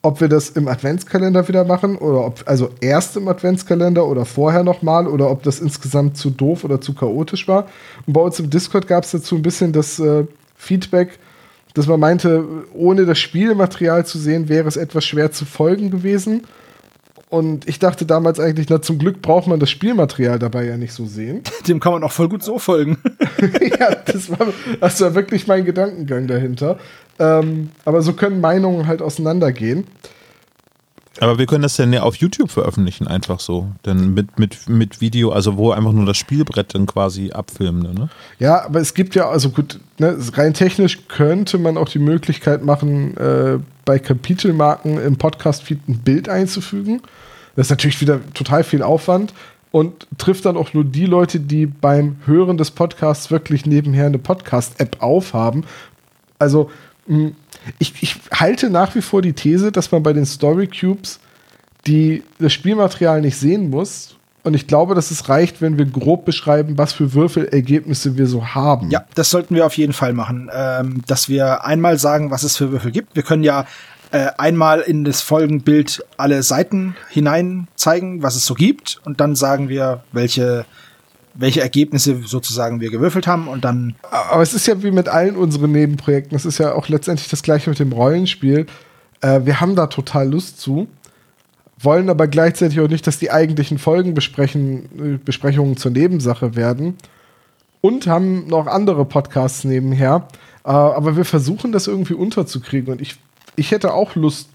ob 0.00 0.20
wir 0.20 0.28
das 0.28 0.50
im 0.50 0.68
Adventskalender 0.68 1.48
wieder 1.48 1.64
machen 1.64 1.96
oder 1.96 2.24
ob, 2.24 2.42
also 2.46 2.70
erst 2.80 3.16
im 3.16 3.26
Adventskalender 3.26 4.06
oder 4.06 4.24
vorher 4.24 4.62
nochmal 4.62 5.08
oder 5.08 5.28
ob 5.28 5.42
das 5.42 5.58
insgesamt 5.58 6.16
zu 6.16 6.30
doof 6.30 6.62
oder 6.62 6.80
zu 6.80 6.94
chaotisch 6.94 7.48
war. 7.48 7.66
Und 8.06 8.12
bei 8.12 8.20
uns 8.20 8.38
im 8.38 8.48
Discord 8.48 8.86
gab 8.86 9.02
es 9.02 9.10
dazu 9.10 9.34
ein 9.34 9.42
bisschen 9.42 9.72
das 9.72 9.98
äh, 9.98 10.24
Feedback, 10.56 11.18
dass 11.74 11.88
man 11.88 11.98
meinte, 12.00 12.44
ohne 12.74 13.06
das 13.06 13.18
Spielmaterial 13.18 14.06
zu 14.06 14.18
sehen, 14.18 14.48
wäre 14.48 14.68
es 14.68 14.76
etwas 14.76 15.04
schwer 15.04 15.32
zu 15.32 15.44
folgen 15.44 15.90
gewesen. 15.90 16.44
Und 17.30 17.68
ich 17.68 17.78
dachte 17.78 18.06
damals 18.06 18.40
eigentlich, 18.40 18.68
na 18.70 18.80
zum 18.80 18.98
Glück 18.98 19.20
braucht 19.20 19.46
man 19.46 19.60
das 19.60 19.70
Spielmaterial 19.70 20.38
dabei 20.38 20.64
ja 20.64 20.76
nicht 20.76 20.92
so 20.92 21.04
sehen. 21.04 21.42
Dem 21.68 21.80
kann 21.80 21.92
man 21.92 22.02
auch 22.02 22.12
voll 22.12 22.28
gut 22.28 22.42
so 22.42 22.58
folgen. 22.58 22.98
ja, 23.78 23.94
das 23.94 24.30
war, 24.30 24.48
das 24.80 25.00
war 25.00 25.14
wirklich 25.14 25.46
mein 25.46 25.64
Gedankengang 25.64 26.26
dahinter. 26.26 26.78
Ähm, 27.18 27.70
aber 27.84 28.02
so 28.02 28.14
können 28.14 28.40
Meinungen 28.40 28.86
halt 28.86 29.02
auseinandergehen. 29.02 29.84
Aber 31.20 31.38
wir 31.38 31.46
können 31.46 31.62
das 31.62 31.76
dann 31.76 31.92
ja 31.92 32.02
auf 32.02 32.16
YouTube 32.16 32.50
veröffentlichen, 32.50 33.08
einfach 33.08 33.40
so. 33.40 33.66
Dann 33.82 34.14
mit, 34.14 34.38
mit, 34.38 34.68
mit 34.68 35.00
Video, 35.00 35.30
also 35.30 35.56
wo 35.56 35.72
einfach 35.72 35.92
nur 35.92 36.06
das 36.06 36.16
Spielbrett 36.16 36.74
dann 36.74 36.86
quasi 36.86 37.32
abfilmen. 37.32 37.92
Ne? 37.92 38.08
Ja, 38.38 38.64
aber 38.64 38.80
es 38.80 38.94
gibt 38.94 39.14
ja, 39.16 39.28
also 39.28 39.50
gut, 39.50 39.80
ne, 39.98 40.16
rein 40.34 40.54
technisch 40.54 41.08
könnte 41.08 41.58
man 41.58 41.76
auch 41.76 41.88
die 41.88 41.98
Möglichkeit 41.98 42.64
machen, 42.64 43.16
äh, 43.16 43.58
bei 43.88 43.98
Kapitelmarken 43.98 45.00
im 45.00 45.16
Podcast-Feed 45.16 45.88
ein 45.88 46.00
Bild 46.00 46.28
einzufügen. 46.28 47.00
Das 47.56 47.68
ist 47.68 47.70
natürlich 47.70 48.02
wieder 48.02 48.20
total 48.34 48.62
viel 48.62 48.82
Aufwand 48.82 49.32
und 49.70 50.06
trifft 50.18 50.44
dann 50.44 50.58
auch 50.58 50.74
nur 50.74 50.84
die 50.84 51.06
Leute, 51.06 51.40
die 51.40 51.64
beim 51.64 52.16
Hören 52.26 52.58
des 52.58 52.70
Podcasts 52.70 53.30
wirklich 53.30 53.64
nebenher 53.64 54.04
eine 54.04 54.18
Podcast-App 54.18 54.98
aufhaben. 55.00 55.64
Also, 56.38 56.70
mh, 57.06 57.30
ich, 57.78 57.94
ich 58.02 58.16
halte 58.30 58.68
nach 58.68 58.94
wie 58.94 59.00
vor 59.00 59.22
die 59.22 59.32
These, 59.32 59.72
dass 59.72 59.90
man 59.90 60.02
bei 60.02 60.12
den 60.12 60.26
Story 60.26 60.66
Cubes 60.66 61.18
die, 61.86 62.22
das 62.38 62.52
Spielmaterial 62.52 63.22
nicht 63.22 63.38
sehen 63.38 63.70
muss. 63.70 64.17
Und 64.44 64.54
ich 64.54 64.66
glaube, 64.66 64.94
dass 64.94 65.10
es 65.10 65.28
reicht, 65.28 65.60
wenn 65.60 65.78
wir 65.78 65.84
grob 65.84 66.24
beschreiben, 66.24 66.78
was 66.78 66.92
für 66.92 67.12
Würfelergebnisse 67.12 68.16
wir 68.16 68.26
so 68.26 68.54
haben. 68.54 68.90
Ja, 68.90 69.04
das 69.14 69.30
sollten 69.30 69.54
wir 69.54 69.66
auf 69.66 69.76
jeden 69.76 69.92
Fall 69.92 70.12
machen. 70.12 70.50
Ähm, 70.54 71.02
dass 71.06 71.28
wir 71.28 71.64
einmal 71.64 71.98
sagen, 71.98 72.30
was 72.30 72.44
es 72.44 72.56
für 72.56 72.70
Würfel 72.70 72.92
gibt. 72.92 73.16
Wir 73.16 73.24
können 73.24 73.42
ja 73.42 73.66
äh, 74.10 74.28
einmal 74.38 74.80
in 74.80 75.04
das 75.04 75.20
Folgenbild 75.20 76.04
alle 76.16 76.42
Seiten 76.42 76.96
hinein 77.10 77.68
zeigen, 77.74 78.22
was 78.22 78.36
es 78.36 78.46
so 78.46 78.54
gibt. 78.54 79.00
Und 79.04 79.20
dann 79.20 79.36
sagen 79.36 79.68
wir, 79.68 80.02
welche, 80.12 80.64
welche 81.34 81.60
Ergebnisse 81.60 82.20
sozusagen 82.24 82.80
wir 82.80 82.90
gewürfelt 82.90 83.26
haben. 83.26 83.48
Und 83.48 83.64
dann 83.64 83.96
Aber 84.10 84.42
es 84.42 84.54
ist 84.54 84.66
ja 84.66 84.82
wie 84.82 84.92
mit 84.92 85.08
allen 85.08 85.36
unseren 85.36 85.72
Nebenprojekten. 85.72 86.36
Es 86.36 86.46
ist 86.46 86.58
ja 86.58 86.72
auch 86.72 86.88
letztendlich 86.88 87.28
das 87.28 87.42
gleiche 87.42 87.70
mit 87.70 87.80
dem 87.80 87.92
Rollenspiel. 87.92 88.66
Äh, 89.20 89.40
wir 89.44 89.60
haben 89.60 89.74
da 89.74 89.88
total 89.88 90.30
Lust 90.30 90.60
zu, 90.60 90.88
wollen 91.80 92.10
aber 92.10 92.26
gleichzeitig 92.26 92.80
auch 92.80 92.88
nicht, 92.88 93.06
dass 93.06 93.18
die 93.18 93.30
eigentlichen 93.30 93.78
Folgenbesprechungen 93.78 95.76
zur 95.76 95.90
Nebensache 95.90 96.56
werden 96.56 96.96
und 97.80 98.06
haben 98.06 98.46
noch 98.48 98.66
andere 98.66 99.04
Podcasts 99.04 99.64
nebenher. 99.64 100.26
Äh, 100.64 100.70
aber 100.70 101.16
wir 101.16 101.24
versuchen 101.24 101.72
das 101.72 101.86
irgendwie 101.86 102.14
unterzukriegen 102.14 102.92
und 102.92 103.00
ich, 103.00 103.16
ich 103.56 103.70
hätte 103.70 103.94
auch 103.94 104.14
Lust, 104.16 104.48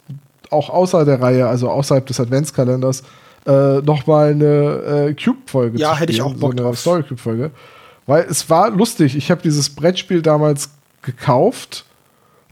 auch 0.49 0.69
außer 0.69 1.05
der 1.05 1.21
Reihe, 1.21 1.47
also 1.47 1.69
außerhalb 1.69 2.05
des 2.05 2.19
Adventskalenders, 2.19 3.03
äh, 3.45 3.81
nochmal 3.81 4.31
eine 4.31 5.09
äh, 5.09 5.13
Cube-Folge 5.13 5.77
Ja, 5.77 5.93
zu 5.93 5.99
hätte 5.99 6.11
ich 6.11 6.19
spielen, 6.19 6.35
auch 6.35 6.39
Bock 6.39 6.53
so 6.57 6.65
eine. 6.65 6.75
Story-Cube-Folge. 6.75 7.51
Weil 8.05 8.25
es 8.29 8.49
war 8.49 8.69
lustig. 8.69 9.15
Ich 9.15 9.31
habe 9.31 9.41
dieses 9.41 9.69
Brettspiel 9.69 10.21
damals 10.21 10.69
gekauft 11.01 11.85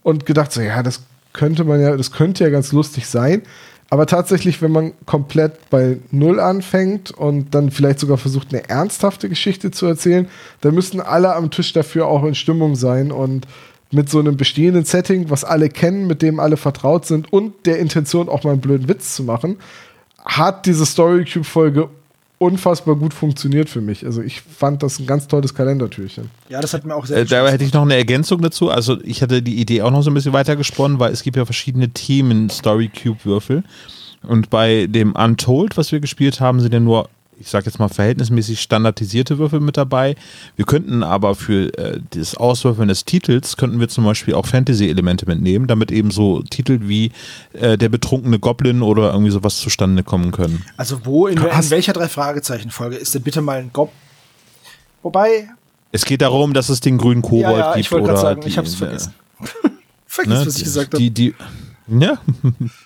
und 0.03 0.25
gedacht, 0.25 0.51
so, 0.51 0.61
ja, 0.61 0.81
das 0.83 1.01
könnte 1.33 1.63
man 1.63 1.79
ja, 1.81 1.95
das 1.95 2.11
könnte 2.11 2.43
ja 2.43 2.49
ganz 2.49 2.71
lustig 2.71 3.07
sein. 3.07 3.43
Aber 3.91 4.05
tatsächlich, 4.05 4.61
wenn 4.61 4.71
man 4.71 4.93
komplett 5.05 5.69
bei 5.69 5.97
Null 6.11 6.39
anfängt 6.39 7.11
und 7.11 7.53
dann 7.53 7.71
vielleicht 7.71 7.99
sogar 7.99 8.17
versucht, 8.17 8.53
eine 8.53 8.69
ernsthafte 8.69 9.27
Geschichte 9.27 9.69
zu 9.69 9.85
erzählen, 9.85 10.29
dann 10.61 10.73
müssen 10.73 11.01
alle 11.01 11.35
am 11.35 11.51
Tisch 11.51 11.73
dafür 11.73 12.07
auch 12.07 12.23
in 12.23 12.33
Stimmung 12.33 12.75
sein 12.75 13.11
und 13.11 13.47
mit 13.91 14.09
so 14.09 14.19
einem 14.19 14.37
bestehenden 14.37 14.85
Setting, 14.85 15.29
was 15.29 15.43
alle 15.43 15.67
kennen, 15.67 16.07
mit 16.07 16.21
dem 16.21 16.39
alle 16.39 16.55
vertraut 16.55 17.05
sind 17.05 17.33
und 17.33 17.65
der 17.65 17.79
Intention 17.79 18.29
auch 18.29 18.45
mal 18.45 18.51
einen 18.51 18.61
blöden 18.61 18.87
Witz 18.87 19.13
zu 19.13 19.23
machen, 19.23 19.57
hat 20.23 20.65
diese 20.67 20.85
Story 20.85 21.25
Cube 21.25 21.43
Folge 21.43 21.89
unfassbar 22.41 22.95
gut 22.95 23.13
funktioniert 23.13 23.69
für 23.69 23.81
mich. 23.81 24.03
Also 24.03 24.23
ich 24.23 24.41
fand 24.41 24.81
das 24.81 24.97
ein 24.97 25.05
ganz 25.05 25.27
tolles 25.27 25.53
Kalendertürchen. 25.53 26.31
Ja, 26.49 26.59
das 26.59 26.73
hat 26.73 26.85
mir 26.85 26.95
auch 26.95 27.05
sehr 27.05 27.17
Äh, 27.17 27.19
viel 27.21 27.29
da 27.29 27.41
Spaß 27.41 27.51
hätte 27.51 27.63
ich 27.63 27.73
noch 27.73 27.83
eine 27.83 27.95
Ergänzung 27.95 28.41
dazu. 28.41 28.71
Also 28.71 28.99
ich 29.03 29.21
hatte 29.21 29.43
die 29.43 29.61
Idee 29.61 29.83
auch 29.83 29.91
noch 29.91 30.01
so 30.01 30.09
ein 30.09 30.15
bisschen 30.15 30.33
weiter 30.33 30.55
gesponnen, 30.55 30.99
weil 30.99 31.13
es 31.13 31.21
gibt 31.21 31.37
ja 31.37 31.45
verschiedene 31.45 31.89
Themen 31.89 32.49
Story 32.49 32.89
Cube 32.89 33.23
Würfel. 33.25 33.63
Und 34.23 34.49
bei 34.49 34.87
dem 34.87 35.13
Untold, 35.13 35.77
was 35.77 35.91
wir 35.91 35.99
gespielt 35.99 36.41
haben, 36.41 36.59
sind 36.59 36.73
ja 36.73 36.79
nur, 36.79 37.09
ich 37.41 37.49
sag 37.49 37.65
jetzt 37.65 37.79
mal, 37.79 37.89
verhältnismäßig 37.89 38.61
standardisierte 38.61 39.37
Würfel 39.37 39.59
mit 39.59 39.77
dabei. 39.77 40.15
Wir 40.55 40.65
könnten 40.65 41.03
aber 41.03 41.35
für 41.35 41.75
äh, 41.77 41.99
das 42.11 42.35
Auswürfeln 42.35 42.87
des 42.87 43.05
Titels, 43.05 43.57
könnten 43.57 43.79
wir 43.79 43.89
zum 43.89 44.05
Beispiel 44.05 44.35
auch 44.35 44.45
Fantasy-Elemente 44.45 45.25
mitnehmen, 45.25 45.67
damit 45.67 45.91
eben 45.91 46.11
so 46.11 46.41
Titel 46.43 46.79
wie 46.83 47.11
äh, 47.53 47.77
der 47.77 47.89
betrunkene 47.89 48.39
Goblin 48.39 48.81
oder 48.81 49.11
irgendwie 49.11 49.31
sowas 49.31 49.57
zustande 49.57 50.03
kommen 50.03 50.31
können. 50.31 50.63
Also 50.77 51.05
wo, 51.05 51.27
in, 51.27 51.37
in 51.37 51.69
welcher 51.69 51.93
Drei-Fragezeichen-Folge 51.93 52.95
ist 52.95 53.15
denn 53.15 53.23
bitte 53.23 53.41
mal 53.41 53.59
ein 53.59 53.71
Gob... 53.73 53.91
Wobei, 55.03 55.49
Es 55.91 56.05
geht 56.05 56.21
darum, 56.21 56.53
dass 56.53 56.69
es 56.69 56.79
den 56.79 56.99
grünen 56.99 57.23
Kobold 57.23 57.43
ja, 57.43 57.57
ja, 57.57 57.73
gibt. 57.73 57.85
ich 57.85 57.91
wollte 57.91 58.07
gerade 58.07 58.21
sagen, 58.21 58.41
die, 58.41 58.49
ich 58.49 58.57
hab's 58.57 58.75
äh, 58.75 58.77
vergessen. 58.77 59.13
Vergiss, 60.05 60.33
ne, 60.33 60.45
was 60.45 60.57
ich 60.57 60.63
gesagt 60.63 60.93
habe. 60.93 61.01
die, 61.01 61.09
die, 61.09 61.33
ja, 61.87 62.19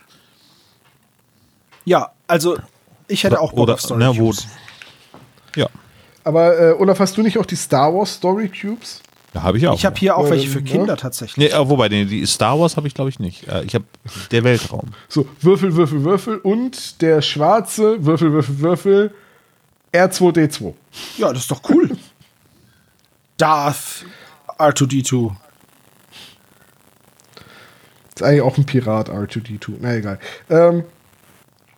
Ja, 1.86 2.12
also 2.28 2.58
ich 3.08 3.24
hätte 3.24 3.40
auch 3.40 3.52
Bock 3.52 3.64
oder, 3.64 3.74
auf 3.76 3.82
Story 3.82 4.00
ne, 4.04 4.18
wo, 4.18 4.30
Cubes. 4.30 4.48
ja, 5.56 5.68
Aber 6.24 6.60
äh, 6.60 6.74
Olaf, 6.74 7.00
hast 7.00 7.18
du 7.18 7.22
nicht 7.22 7.38
auch 7.38 7.46
die 7.46 7.56
Star 7.56 7.94
Wars 7.94 8.14
Story 8.16 8.50
Cubes? 8.50 9.02
da 9.34 9.44
habe 9.44 9.58
ich 9.58 9.68
auch. 9.68 9.76
Ich 9.76 9.86
habe 9.86 9.98
hier 9.98 10.16
auch 10.16 10.24
Ähm, 10.26 10.32
welche 10.32 10.50
für 10.50 10.60
ja. 10.60 10.66
Kinder 10.66 10.96
tatsächlich. 10.96 11.52
Nee, 11.52 11.56
äh, 11.58 11.70
wobei, 11.70 11.90
die, 11.90 12.06
die 12.06 12.26
Star 12.26 12.58
Wars 12.58 12.78
habe 12.78 12.88
ich 12.88 12.94
glaube 12.94 13.10
ich 13.10 13.20
nicht. 13.20 13.48
Äh, 13.50 13.64
ich 13.66 13.76
habe 13.76 13.84
der 14.32 14.44
Weltraum. 14.46 14.92
So, 15.10 15.28
Würfel, 15.42 15.76
Würfel, 15.76 16.04
Würfel 16.06 16.38
und 16.38 17.02
der 17.02 17.22
schwarze 17.22 18.06
Würfel, 18.06 18.32
Würfel, 18.32 18.60
Würfel 18.60 19.14
R2D2. 19.94 20.74
Ja, 21.18 21.34
das 21.34 21.44
ist 21.44 21.52
doch 21.52 21.62
cool. 21.70 21.98
Darth 23.38 24.06
R2D2. 24.58 25.36
Ist 28.16 28.24
eigentlich 28.24 28.42
auch 28.42 28.58
ein 28.58 28.66
Pirat 28.66 29.10
R2D2. 29.10 29.74
Na 29.82 29.96
egal. 29.96 30.20
Ähm, 30.50 30.86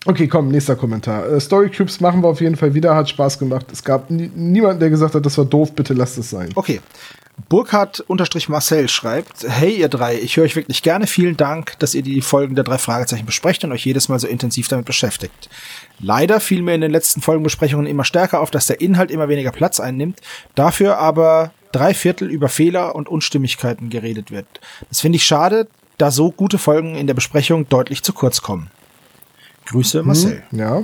okay, 0.08 0.28
komm, 0.28 0.50
nächster 0.50 0.76
Kommentar. 0.76 1.28
Äh, 1.30 1.40
Story 1.40 1.70
machen 2.00 2.24
wir 2.24 2.28
auf 2.28 2.42
jeden 2.42 2.56
Fall 2.56 2.74
wieder. 2.74 2.96
Hat 2.96 3.10
Spaß 3.10 3.40
gemacht. 3.40 3.68
Es 3.72 3.84
gab 3.84 4.10
nie, 4.10 4.32
niemanden, 4.34 4.80
der 4.80 4.90
gesagt 4.90 5.16
hat, 5.16 5.26
das 5.26 5.38
war 5.38 5.46
doof, 5.46 5.74
bitte 5.74 5.94
lasst 5.94 6.18
es 6.18 6.30
sein. 6.30 6.50
Okay. 6.56 6.82
Burkhard-Marcel 7.50 8.90
schreibt, 8.90 9.46
hey 9.48 9.76
ihr 9.76 9.90
drei, 9.90 10.20
ich 10.20 10.38
höre 10.38 10.46
euch 10.46 10.56
wirklich 10.56 10.82
gerne. 10.82 11.06
Vielen 11.06 11.38
Dank, 11.38 11.78
dass 11.80 11.94
ihr 11.94 12.02
die 12.02 12.22
Folgen 12.22 12.56
der 12.56 12.64
drei 12.64 12.80
Fragezeichen 12.80 13.28
besprecht 13.28 13.64
und 13.64 13.72
euch 13.72 13.86
jedes 13.86 14.10
Mal 14.10 14.20
so 14.20 14.28
intensiv 14.28 14.68
damit 14.68 14.86
beschäftigt. 14.86 15.50
Leider 16.00 16.40
fiel 16.40 16.64
mir 16.64 16.74
in 16.74 16.82
den 16.82 16.92
letzten 16.92 17.22
Folgenbesprechungen 17.22 17.86
immer 17.86 18.04
stärker 18.04 18.42
auf, 18.42 18.50
dass 18.50 18.66
der 18.66 18.82
Inhalt 18.82 19.12
immer 19.12 19.30
weniger 19.30 19.52
Platz 19.52 19.80
einnimmt, 19.80 20.20
dafür 20.56 20.98
aber 20.98 21.52
drei 21.72 21.94
Viertel 21.94 22.30
über 22.30 22.50
Fehler 22.50 22.96
und 22.96 23.08
Unstimmigkeiten 23.08 23.90
geredet 23.90 24.32
wird. 24.32 24.48
Das 24.90 25.02
finde 25.02 25.18
ich 25.18 25.26
schade, 25.26 25.68
da 25.98 26.12
so 26.12 26.32
gute 26.32 26.58
Folgen 26.58 26.96
in 26.96 27.08
der 27.08 27.14
Besprechung 27.14 27.70
deutlich 27.70 28.04
zu 28.04 28.14
kurz 28.14 28.42
kommen. 28.42 28.72
Grüße, 29.68 30.04
Marcel. 30.04 30.44
Ja. 30.52 30.84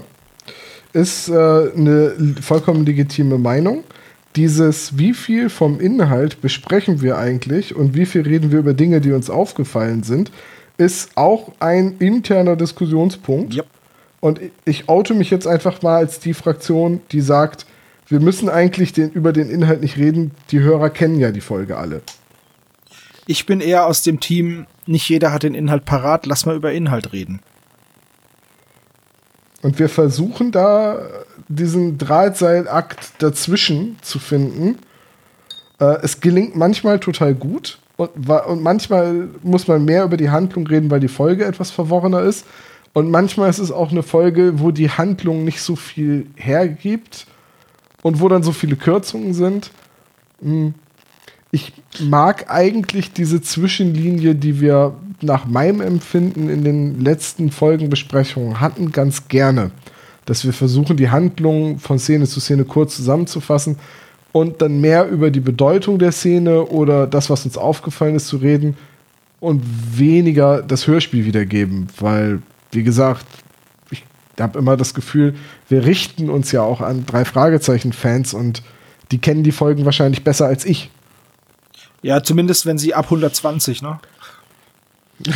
Ist 0.93 1.29
äh, 1.29 1.33
eine 1.33 2.13
vollkommen 2.41 2.85
legitime 2.85 3.37
Meinung. 3.37 3.83
Dieses, 4.35 4.97
wie 4.97 5.13
viel 5.13 5.49
vom 5.49 5.79
Inhalt 5.79 6.41
besprechen 6.41 7.01
wir 7.01 7.17
eigentlich 7.17 7.75
und 7.75 7.95
wie 7.95 8.05
viel 8.05 8.21
reden 8.21 8.51
wir 8.51 8.59
über 8.59 8.73
Dinge, 8.73 8.99
die 8.99 9.11
uns 9.11 9.29
aufgefallen 9.29 10.03
sind, 10.03 10.31
ist 10.77 11.11
auch 11.15 11.51
ein 11.59 11.97
interner 11.99 12.55
Diskussionspunkt. 12.55 13.55
Yep. 13.55 13.67
Und 14.19 14.39
ich 14.65 14.89
oute 14.89 15.13
mich 15.13 15.29
jetzt 15.29 15.47
einfach 15.47 15.81
mal 15.81 15.97
als 15.97 16.19
die 16.19 16.33
Fraktion, 16.33 17.01
die 17.11 17.21
sagt, 17.21 17.65
wir 18.07 18.19
müssen 18.19 18.49
eigentlich 18.49 18.93
den, 18.93 19.11
über 19.11 19.33
den 19.33 19.49
Inhalt 19.49 19.81
nicht 19.81 19.97
reden. 19.97 20.31
Die 20.51 20.59
Hörer 20.59 20.89
kennen 20.89 21.19
ja 21.19 21.31
die 21.31 21.41
Folge 21.41 21.77
alle. 21.77 22.01
Ich 23.25 23.45
bin 23.45 23.61
eher 23.61 23.85
aus 23.85 24.01
dem 24.01 24.19
Team, 24.19 24.65
nicht 24.85 25.07
jeder 25.09 25.31
hat 25.31 25.43
den 25.43 25.53
Inhalt 25.53 25.85
parat, 25.85 26.25
lass 26.25 26.45
mal 26.45 26.55
über 26.55 26.73
Inhalt 26.73 27.13
reden. 27.13 27.39
Und 29.63 29.79
wir 29.79 29.89
versuchen 29.89 30.51
da 30.51 30.99
diesen 31.47 31.97
Drahtseilakt 31.97 33.13
dazwischen 33.19 33.97
zu 34.01 34.19
finden. 34.19 34.77
Äh, 35.79 35.97
es 36.03 36.19
gelingt 36.19 36.55
manchmal 36.55 36.99
total 36.99 37.33
gut 37.33 37.79
und, 37.97 38.29
und 38.29 38.61
manchmal 38.61 39.29
muss 39.41 39.67
man 39.67 39.85
mehr 39.85 40.03
über 40.03 40.17
die 40.17 40.29
Handlung 40.29 40.67
reden, 40.67 40.91
weil 40.91 40.99
die 40.99 41.07
Folge 41.07 41.45
etwas 41.45 41.71
verworrener 41.71 42.21
ist. 42.21 42.45
Und 42.93 43.09
manchmal 43.09 43.49
ist 43.49 43.59
es 43.59 43.71
auch 43.71 43.91
eine 43.91 44.03
Folge, 44.03 44.59
wo 44.59 44.71
die 44.71 44.89
Handlung 44.89 45.43
nicht 45.45 45.61
so 45.61 45.75
viel 45.75 46.27
hergibt 46.35 47.25
und 48.03 48.19
wo 48.19 48.27
dann 48.27 48.43
so 48.43 48.51
viele 48.51 48.75
Kürzungen 48.75 49.33
sind. 49.33 49.71
Hm. 50.41 50.75
Ich 51.51 51.71
mag 51.99 52.49
eigentlich 52.49 53.13
diese 53.13 53.41
Zwischenlinie, 53.41 54.35
die 54.35 54.59
wir 54.59 54.95
nach 55.23 55.45
meinem 55.45 55.81
Empfinden 55.81 56.49
in 56.49 56.63
den 56.63 57.01
letzten 57.01 57.51
Folgenbesprechungen 57.51 58.59
hatten, 58.59 58.91
ganz 58.91 59.27
gerne. 59.27 59.71
Dass 60.25 60.45
wir 60.45 60.53
versuchen, 60.53 60.97
die 60.97 61.09
Handlung 61.09 61.79
von 61.79 61.99
Szene 61.99 62.25
zu 62.25 62.39
Szene 62.39 62.65
kurz 62.65 62.95
zusammenzufassen 62.95 63.77
und 64.31 64.61
dann 64.61 64.81
mehr 64.81 65.07
über 65.07 65.31
die 65.31 65.39
Bedeutung 65.39 65.99
der 65.99 66.11
Szene 66.11 66.63
oder 66.63 67.07
das, 67.07 67.29
was 67.29 67.45
uns 67.45 67.57
aufgefallen 67.57 68.15
ist, 68.15 68.27
zu 68.27 68.37
reden 68.37 68.75
und 69.39 69.61
weniger 69.97 70.61
das 70.61 70.87
Hörspiel 70.87 71.25
wiedergeben, 71.25 71.87
weil, 71.99 72.41
wie 72.71 72.83
gesagt, 72.83 73.25
ich 73.91 74.03
habe 74.39 74.57
immer 74.57 74.77
das 74.77 74.93
Gefühl, 74.93 75.35
wir 75.69 75.85
richten 75.85 76.29
uns 76.29 76.51
ja 76.51 76.61
auch 76.61 76.81
an 76.81 77.05
drei 77.05 77.25
Fragezeichen-Fans 77.25 78.33
und 78.33 78.63
die 79.11 79.19
kennen 79.19 79.43
die 79.43 79.51
Folgen 79.51 79.85
wahrscheinlich 79.85 80.23
besser 80.23 80.45
als 80.45 80.65
ich. 80.65 80.89
Ja, 82.01 82.23
zumindest 82.23 82.65
wenn 82.65 82.77
sie 82.77 82.93
ab 82.93 83.05
120, 83.05 83.81
ne? 83.81 83.99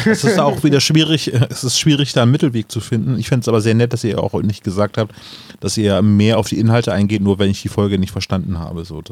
Es 0.06 0.24
ist 0.24 0.40
auch 0.40 0.64
wieder 0.64 0.82
schwierig, 0.82 1.32
es 1.50 1.64
ist 1.64 1.80
schwierig, 1.80 2.12
da 2.14 2.24
einen 2.24 2.32
Mittelweg 2.32 2.72
zu 2.72 2.80
finden. 2.80 3.20
Ich 3.20 3.30
fände 3.30 3.42
es 3.42 3.48
aber 3.48 3.62
sehr 3.62 3.76
nett, 3.76 3.94
dass 3.94 4.04
ihr 4.04 4.22
auch 4.22 4.34
nicht 4.42 4.64
gesagt 4.64 4.98
habt, 4.98 5.14
dass 5.60 5.78
ihr 5.78 6.02
mehr 6.02 6.40
auf 6.40 6.48
die 6.48 6.60
Inhalte 6.60 6.92
eingeht, 6.92 7.22
nur 7.22 7.38
wenn 7.40 7.52
ich 7.52 7.62
die 7.62 7.70
Folge 7.70 8.00
nicht 8.00 8.12
verstanden 8.12 8.58
habe. 8.60 8.86
So, 8.86 8.98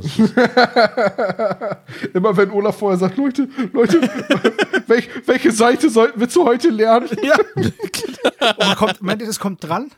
Immer 2.14 2.36
wenn 2.36 2.50
Olaf 2.52 2.80
vorher 2.80 2.98
sagt, 2.98 3.16
Leute, 3.18 3.48
Leute, 3.74 4.02
welch, 4.88 5.08
welche 5.26 5.52
Seite 5.52 5.90
sollten 5.90 6.20
wir 6.20 6.30
zu 6.30 6.46
heute 6.46 6.70
lernen? 6.70 7.10
Ja. 7.22 7.36
Und 8.58 8.76
kommt, 8.76 9.02
meint 9.02 9.22
ihr, 9.22 9.28
das 9.28 9.40
kommt 9.40 9.64
dran? 9.64 9.92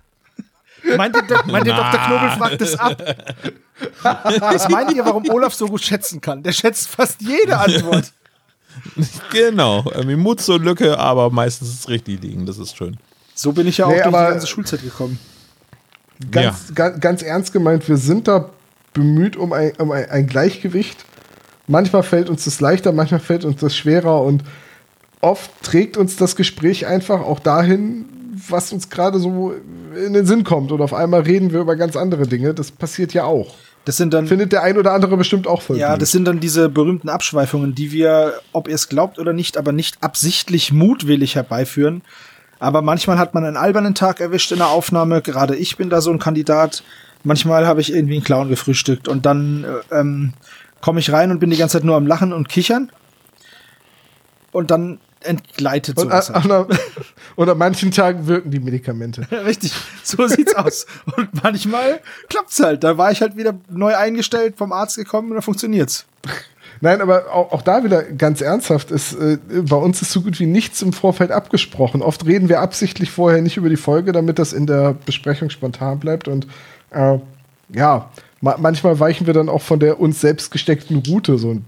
Meint 0.96 1.16
ihr, 1.16 1.24
meint 1.48 1.66
ihr 1.66 1.74
Dr. 1.74 2.00
Knobel 2.00 2.30
fragt 2.32 2.62
das 2.62 2.76
ab? 2.78 3.02
Das 4.04 4.70
meint 4.70 4.94
ihr, 4.94 5.04
warum 5.06 5.28
Olaf 5.30 5.54
so 5.54 5.68
gut 5.68 5.82
schätzen 5.82 6.22
kann. 6.22 6.44
Der 6.44 6.52
schätzt 6.52 6.88
fast 6.88 7.22
jede 7.22 7.58
Antwort. 7.58 8.12
genau. 9.32 9.86
Irgendwie 9.94 10.16
Mut 10.16 10.42
zur 10.42 10.60
Lücke, 10.60 10.98
aber 10.98 11.30
meistens 11.30 11.70
ist 11.70 11.80
es 11.82 11.90
richtig 11.90 12.22
liegen. 12.22 12.46
Das 12.46 12.58
ist 12.58 12.76
schön. 12.76 12.98
So 13.36 13.52
bin 13.52 13.68
ich 13.68 13.78
ja 13.78 13.86
auch 13.86 13.90
nee, 13.92 14.02
durch 14.02 14.06
die 14.08 14.12
ganze 14.12 14.48
Schulzeit 14.48 14.82
gekommen. 14.82 15.20
Ganz, 16.32 16.70
ja. 16.70 16.74
ganz, 16.74 17.00
ganz, 17.00 17.22
ernst 17.22 17.54
gemeint, 17.54 17.88
wir 17.88 17.98
sind 17.98 18.28
da 18.28 18.50
bemüht 18.94 19.38
um 19.38 19.54
ein, 19.54 19.74
um 19.78 19.92
ein, 19.92 20.10
ein 20.10 20.26
Gleichgewicht. 20.26 21.06
Manchmal 21.68 22.02
fällt 22.02 22.30
uns 22.30 22.46
das 22.46 22.60
leichter, 22.60 22.92
manchmal 22.92 23.20
fällt 23.20 23.46
uns 23.46 23.60
das 23.60 23.76
schwerer 23.76 24.24
und 24.24 24.44
oft 25.22 25.52
trägt 25.62 25.98
uns 25.98 26.16
das 26.16 26.36
Gespräch 26.36 26.88
einfach 26.88 27.22
auch 27.22 27.40
dahin, 27.40 28.06
was 28.50 28.72
uns 28.72 28.90
gerade 28.90 29.20
so 29.20 29.54
in 29.96 30.14
den 30.14 30.26
Sinn 30.26 30.44
kommt. 30.44 30.72
Und 30.72 30.82
auf 30.82 30.94
einmal 30.94 31.22
reden 31.22 31.52
wir 31.52 31.60
über 31.60 31.76
ganz 31.76 31.96
andere 31.96 32.28
Dinge. 32.28 32.54
Das 32.54 32.72
passiert 32.72 33.14
ja 33.14 33.26
auch. 33.26 33.56
Das 33.88 33.96
sind 33.96 34.14
dann. 34.14 34.28
Findet 34.28 34.52
der 34.52 34.64
ein 34.64 34.78
oder 34.78 34.92
andere 34.92 35.16
bestimmt 35.16 35.48
auch 35.48 35.62
voll. 35.62 35.78
Ja, 35.78 35.94
gut. 35.94 36.02
das 36.02 36.12
sind 36.12 36.26
dann 36.26 36.42
diese 36.42 36.68
berühmten 36.68 37.08
Abschweifungen, 37.08 37.74
die 37.74 37.94
wir, 37.94 38.34
ob 38.52 38.68
ihr 38.68 38.76
es 38.76 38.90
glaubt 38.90 39.18
oder 39.18 39.32
nicht, 39.32 39.56
aber 39.56 39.72
nicht 39.72 40.04
absichtlich 40.04 40.74
mutwillig 40.74 41.36
herbeiführen. 41.36 42.02
Aber 42.60 42.82
manchmal 42.82 43.18
hat 43.18 43.34
man 43.34 43.46
einen 43.46 43.56
albernen 43.56 43.96
Tag 43.96 44.20
erwischt 44.20 44.52
in 44.52 44.58
der 44.58 44.68
Aufnahme. 44.68 45.22
Gerade 45.22 45.56
ich 45.56 45.78
bin 45.78 45.90
da 45.90 46.02
so 46.02 46.12
ein 46.12 46.20
Kandidat. 46.20 46.84
Manchmal 47.24 47.66
habe 47.66 47.80
ich 47.80 47.94
irgendwie 47.94 48.16
einen 48.16 48.26
Clown 48.26 48.50
gefrühstückt 48.50 49.08
und 49.08 49.26
dann 49.26 49.64
äh, 49.64 49.96
ähm, 49.96 50.34
komme 50.82 51.00
ich 51.00 51.14
rein 51.14 51.32
und 51.32 51.40
bin 51.40 51.50
die 51.50 51.56
ganze 51.56 51.78
Zeit 51.78 51.86
nur 51.86 51.96
am 51.96 52.08
Lachen 52.08 52.34
und 52.34 52.50
Kichern. 52.50 52.92
Und 54.52 54.70
dann 54.70 55.00
entgleitet 55.22 55.98
sowas. 55.98 56.30
Und, 56.30 56.52
halt. 56.52 56.72
an, 56.72 56.78
und 57.38 57.48
an 57.50 57.58
manchen 57.60 57.92
Tagen 57.92 58.26
wirken 58.26 58.50
die 58.50 58.60
Medikamente. 58.60 59.28
Richtig, 59.46 59.72
so 60.04 60.28
sieht's 60.28 60.56
aus. 60.56 60.88
Und 61.16 61.30
manchmal 61.44 62.02
klappt's 62.30 62.60
halt. 62.60 62.84
Da 62.84 62.98
war 62.98 63.12
ich 63.12 63.22
halt 63.22 63.38
wieder 63.38 63.54
neu 63.70 63.96
eingestellt, 63.96 64.56
vom 64.58 64.74
Arzt 64.74 64.98
gekommen 64.98 65.30
und 65.30 65.36
dann 65.36 65.44
funktioniert's. 65.44 66.06
Nein, 66.82 67.00
aber 67.00 67.32
auch, 67.32 67.52
auch 67.52 67.62
da 67.62 67.84
wieder 67.84 68.02
ganz 68.04 68.42
ernsthaft 68.42 68.90
ist, 68.90 69.14
äh, 69.14 69.38
bei 69.62 69.76
uns 69.76 70.02
ist 70.02 70.12
so 70.12 70.22
gut 70.22 70.40
wie 70.40 70.48
nichts 70.48 70.82
im 70.82 70.94
Vorfeld 70.94 71.32
abgesprochen. 71.32 72.02
Oft 72.02 72.26
reden 72.26 72.50
wir 72.50 72.60
absichtlich 72.60 73.12
vorher 73.12 73.44
nicht 73.44 73.58
über 73.58 73.70
die 73.70 73.78
Folge, 73.78 74.14
damit 74.14 74.40
das 74.40 74.52
in 74.52 74.66
der 74.66 74.96
Besprechung 75.06 75.52
spontan 75.52 76.00
bleibt. 76.00 76.28
Und 76.28 76.48
äh, 76.90 77.20
ja, 77.70 78.10
ma 78.42 78.58
manchmal 78.58 79.00
weichen 79.00 79.28
wir 79.28 79.36
dann 79.36 79.48
auch 79.48 79.62
von 79.62 79.80
der 79.80 80.00
uns 80.00 80.22
selbst 80.22 80.50
gesteckten 80.50 81.04
Route 81.08 81.38
so 81.38 81.52
ein 81.52 81.66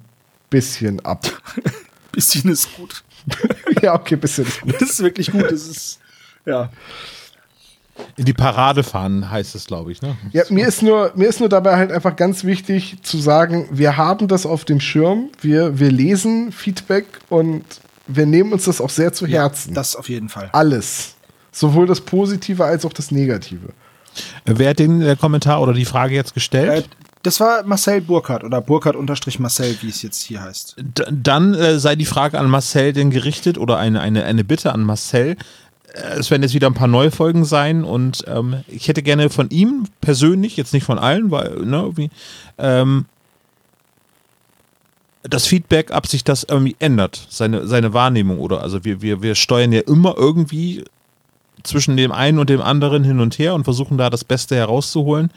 bisschen 0.50 1.00
ab. 1.06 1.28
bisschen 2.12 2.52
ist 2.52 2.76
gut. 2.76 3.04
ja, 3.82 3.96
okay, 3.96 4.16
bisschen. 4.16 4.46
Das 4.66 4.82
ist 4.82 5.00
wirklich 5.02 5.32
gut. 5.32 5.44
Das 5.44 5.68
ist, 5.68 6.00
ja. 6.46 6.70
In 8.16 8.26
die 8.26 8.34
Parade 8.34 8.84
fahren 8.84 9.30
heißt 9.30 9.56
es, 9.56 9.66
glaube 9.66 9.92
ich. 9.92 10.02
Ne? 10.02 10.16
Ja, 10.32 10.44
mir 10.50 10.68
ist, 10.68 10.82
nur, 10.82 11.12
mir 11.16 11.28
ist 11.28 11.40
nur 11.40 11.50
dabei 11.50 11.76
halt 11.76 11.92
einfach 11.92 12.16
ganz 12.16 12.44
wichtig 12.44 12.98
zu 13.02 13.18
sagen, 13.18 13.68
wir 13.72 13.98
haben 13.98 14.28
das 14.28 14.46
auf 14.46 14.66
dem 14.66 14.80
Schirm, 14.80 15.30
wir, 15.42 15.80
wir 15.80 15.92
lesen 15.92 16.52
Feedback 16.52 17.06
und 17.30 17.64
wir 18.08 18.26
nehmen 18.26 18.54
uns 18.54 18.66
das 18.66 18.82
auch 18.82 18.90
sehr 18.90 19.14
zu 19.14 19.28
Herzen. 19.28 19.70
Ja, 19.70 19.76
das 19.76 19.96
auf 19.96 20.10
jeden 20.10 20.30
Fall. 20.30 20.50
Alles. 20.54 21.16
Sowohl 21.52 21.88
das 21.88 22.02
Positive 22.02 22.64
als 22.64 22.86
auch 22.86 22.94
das 22.94 23.12
Negative. 23.12 23.74
Wer 24.46 24.72
hat 24.72 24.80
den 24.80 25.18
Kommentar 25.18 25.62
oder 25.62 25.74
die 25.74 25.86
Frage 25.86 26.16
jetzt 26.16 26.34
gestellt? 26.34 26.90
Das 27.22 27.40
war 27.42 27.64
Marcel 27.64 28.02
Burkhardt 28.02 28.44
oder 28.44 28.62
Burkhardt-Marcel, 28.62 29.78
wie 29.82 29.90
es 29.90 30.02
jetzt 30.02 30.22
hier 30.22 30.42
heißt. 30.42 30.76
D 30.78 31.04
dann 31.12 31.54
äh, 31.54 31.78
sei 31.80 31.96
die 31.96 32.06
Frage 32.06 32.40
an 32.40 32.50
Marcel 32.50 32.94
denn 32.94 33.10
gerichtet 33.10 33.58
oder 33.58 33.78
eine, 33.78 34.00
eine, 34.00 34.24
eine 34.24 34.44
Bitte 34.46 34.72
an 34.74 34.84
Marcel. 34.84 35.36
Äh, 35.94 36.18
es 36.18 36.32
werden 36.32 36.44
jetzt 36.44 36.54
wieder 36.54 36.68
ein 36.68 36.76
paar 36.76 36.88
neue 36.88 37.12
Folgen 37.12 37.44
sein 37.44 37.84
und 37.84 38.24
ähm, 38.28 38.64
ich 38.68 38.88
hätte 38.88 39.04
gerne 39.04 39.30
von 39.30 39.50
ihm 39.50 39.86
persönlich, 40.00 40.56
jetzt 40.56 40.74
nicht 40.74 40.86
von 40.86 40.98
allen, 40.98 41.30
weil, 41.30 41.58
ne, 41.66 41.92
wie, 41.96 42.10
ähm, 42.58 43.06
das 45.24 45.46
Feedback, 45.46 45.92
ob 45.94 46.08
sich 46.08 46.24
das 46.24 46.46
irgendwie 46.46 46.78
ändert, 46.80 47.28
seine, 47.30 47.68
seine 47.68 47.94
Wahrnehmung 47.94 48.40
oder 48.40 48.62
also 48.62 48.86
wir, 48.86 49.02
wir, 49.02 49.22
wir 49.22 49.36
steuern 49.36 49.74
ja 49.74 49.82
immer 49.82 50.16
irgendwie 50.18 50.86
zwischen 51.64 51.98
dem 51.98 52.14
einen 52.14 52.40
und 52.40 52.50
dem 52.50 52.62
anderen 52.62 53.04
hin 53.04 53.20
und 53.20 53.38
her 53.38 53.54
und 53.54 53.66
versuchen 53.66 53.98
da 53.98 54.10
das 54.10 54.24
Beste 54.24 54.56
herauszuholen 54.56 55.32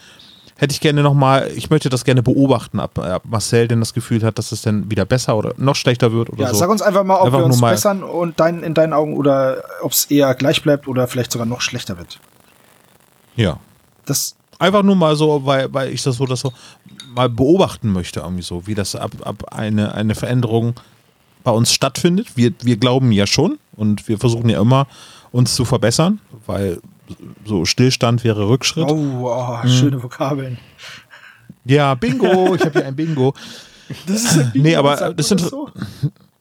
hätte 0.63 0.75
ich 0.75 0.81
gerne 0.81 1.03
nochmal, 1.03 1.51
ich 1.57 1.71
möchte 1.71 1.89
das 1.89 2.05
gerne 2.05 2.23
beobachten, 2.23 2.79
ob, 2.79 2.97
Marcel 3.25 3.67
denn 3.67 3.81
das 3.81 3.95
Gefühl 3.95 4.23
hat, 4.23 4.39
dass 4.39 4.53
es 4.53 4.63
dann 4.63 4.89
wieder 4.89 5.05
besser 5.05 5.37
oder 5.37 5.55
noch 5.57 5.75
schlechter 5.75 6.13
wird 6.13 6.31
oder 6.31 6.45
ja, 6.45 6.49
so. 6.51 6.55
Sag 6.55 6.71
uns 6.71 6.83
einfach 6.83 7.03
mal, 7.03 7.17
ob 7.17 7.27
einfach 7.27 7.41
wir 7.41 7.47
uns 7.47 7.61
bessern 7.61 8.05
und 8.05 8.39
dein, 8.39 8.63
in 8.63 8.73
deinen 8.73 8.93
Augen 8.93 9.17
oder 9.17 9.65
ob 9.83 9.91
es 9.91 10.05
eher 10.05 10.33
gleich 10.37 10.63
bleibt 10.63 10.87
oder 10.87 11.09
vielleicht 11.09 11.33
sogar 11.33 11.47
noch 11.47 11.63
schlechter 11.63 11.99
wird. 11.99 12.21
Ja. 13.35 13.59
Das 14.05 14.37
einfach 14.61 14.85
nur 14.85 14.95
mal 14.95 15.17
so, 15.17 15.45
weil, 15.45 15.75
weil 15.75 15.93
ich 15.93 16.05
das 16.05 16.15
so, 16.15 16.27
das 16.27 16.39
so 16.39 16.53
mal 17.13 17.29
beobachten 17.29 17.91
möchte, 17.93 18.21
irgendwie 18.21 18.45
so, 18.45 18.65
wie 18.65 18.77
das 18.77 18.95
ab, 18.95 19.11
ab 19.25 19.53
eine, 19.53 19.97
eine 19.97 20.15
Veränderung 20.15 20.75
bei 21.43 21.51
uns 21.51 21.73
stattfindet. 21.73 22.37
Wir, 22.37 22.53
wir 22.63 22.77
glauben 22.77 23.11
ja 23.11 23.27
schon 23.27 23.59
und 23.75 24.07
wir 24.07 24.17
versuchen 24.17 24.49
ja 24.49 24.61
immer, 24.61 24.87
uns 25.33 25.57
zu 25.57 25.65
verbessern, 25.65 26.21
weil 26.47 26.81
so 27.45 27.65
Stillstand 27.65 28.25
wäre 28.25 28.49
Rückschritt. 28.49 28.91
Oh, 28.91 29.31
oh 29.31 29.67
schöne 29.67 30.03
Vokabeln. 30.03 30.59
Ja, 31.65 31.95
Bingo, 31.95 32.55
ich 32.55 32.63
habe 32.63 32.73
hier 32.73 32.87
ein 32.87 32.97
Bingo. 32.97 33.35
Das 34.07 34.25
ist 34.25 34.39
ein 34.39 34.53
Bingo, 34.53 34.69
nee, 34.69 34.77
aber 34.77 35.15
das 35.15 35.29
sind 35.29 35.41
so? 35.41 35.71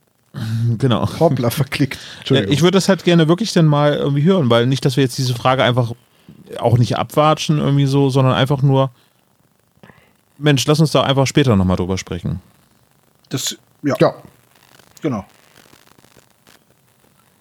genau. 0.77 1.07
Hoppla, 1.19 1.49
verklickt. 1.49 1.99
Ich 2.23 2.61
würde 2.61 2.77
das 2.77 2.89
halt 2.89 3.03
gerne 3.03 3.27
wirklich 3.27 3.53
dann 3.53 3.65
mal 3.65 3.93
irgendwie 3.93 4.23
hören, 4.23 4.49
weil 4.49 4.65
nicht, 4.65 4.85
dass 4.85 4.97
wir 4.97 5.03
jetzt 5.03 5.17
diese 5.17 5.35
Frage 5.35 5.63
einfach 5.63 5.93
auch 6.59 6.77
nicht 6.77 6.97
abwatschen 6.97 7.59
irgendwie 7.59 7.85
so, 7.85 8.09
sondern 8.09 8.33
einfach 8.33 8.61
nur 8.61 8.91
Mensch, 10.37 10.65
lass 10.65 10.79
uns 10.79 10.91
da 10.91 11.03
einfach 11.03 11.27
später 11.27 11.55
nochmal 11.55 11.77
drüber 11.77 11.97
sprechen. 11.97 12.41
Das, 13.29 13.57
ja. 13.83 13.95
Ja. 13.99 14.15
Genau. 15.01 15.25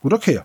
Gut, 0.02 0.12
okay. 0.12 0.40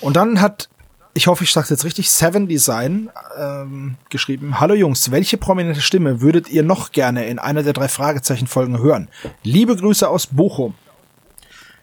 Und 0.00 0.16
dann 0.16 0.40
hat 0.40 0.68
ich 1.14 1.28
hoffe, 1.28 1.44
ich 1.44 1.52
sage 1.52 1.68
jetzt 1.70 1.84
richtig, 1.84 2.10
Seven 2.10 2.48
Design 2.48 3.08
ähm, 3.38 3.94
geschrieben. 4.10 4.58
Hallo 4.58 4.74
Jungs, 4.74 5.12
welche 5.12 5.36
prominente 5.36 5.80
Stimme 5.80 6.20
würdet 6.20 6.48
ihr 6.50 6.64
noch 6.64 6.90
gerne 6.90 7.26
in 7.26 7.38
einer 7.38 7.62
der 7.62 7.72
drei 7.72 7.86
Fragezeichen-Folgen 7.86 8.78
hören? 8.78 9.08
Liebe 9.44 9.76
Grüße 9.76 10.08
aus 10.08 10.26
Bochum. 10.26 10.74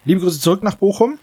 Liebe 0.03 0.19
Grüße 0.19 0.41
zurück 0.41 0.63
nach 0.63 0.75
Bochum. 0.75 1.17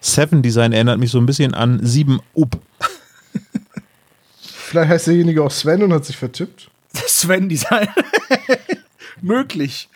Seven 0.00 0.42
Design 0.42 0.72
erinnert 0.72 0.98
mich 0.98 1.10
so 1.10 1.18
ein 1.18 1.26
bisschen 1.26 1.54
an 1.54 1.78
7 1.82 2.20
Up. 2.36 2.58
Vielleicht 4.40 4.90
heißt 4.90 5.06
derjenige 5.06 5.44
auch 5.44 5.50
Sven 5.50 5.84
und 5.84 5.92
hat 5.92 6.04
sich 6.04 6.16
vertippt. 6.16 6.68
Sven 6.92 7.48
Design. 7.48 7.88
Möglich. 9.22 9.88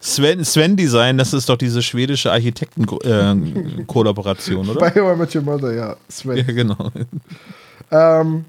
Sven, 0.00 0.44
Sven 0.44 0.76
Design, 0.76 1.16
das 1.18 1.32
ist 1.32 1.48
doch 1.48 1.56
diese 1.56 1.82
schwedische 1.82 2.32
Architekten-Kollaboration, 2.32 4.66
äh, 4.66 4.70
oder? 4.70 4.80
Bei 4.80 4.90
How 4.90 5.16
I 5.16 5.18
Met 5.18 5.34
Your 5.34 5.42
Mother, 5.42 5.74
ja. 5.74 5.96
Sven. 6.08 6.36
Ja, 6.36 6.44
genau. 6.44 6.90
Ähm, 7.90 8.44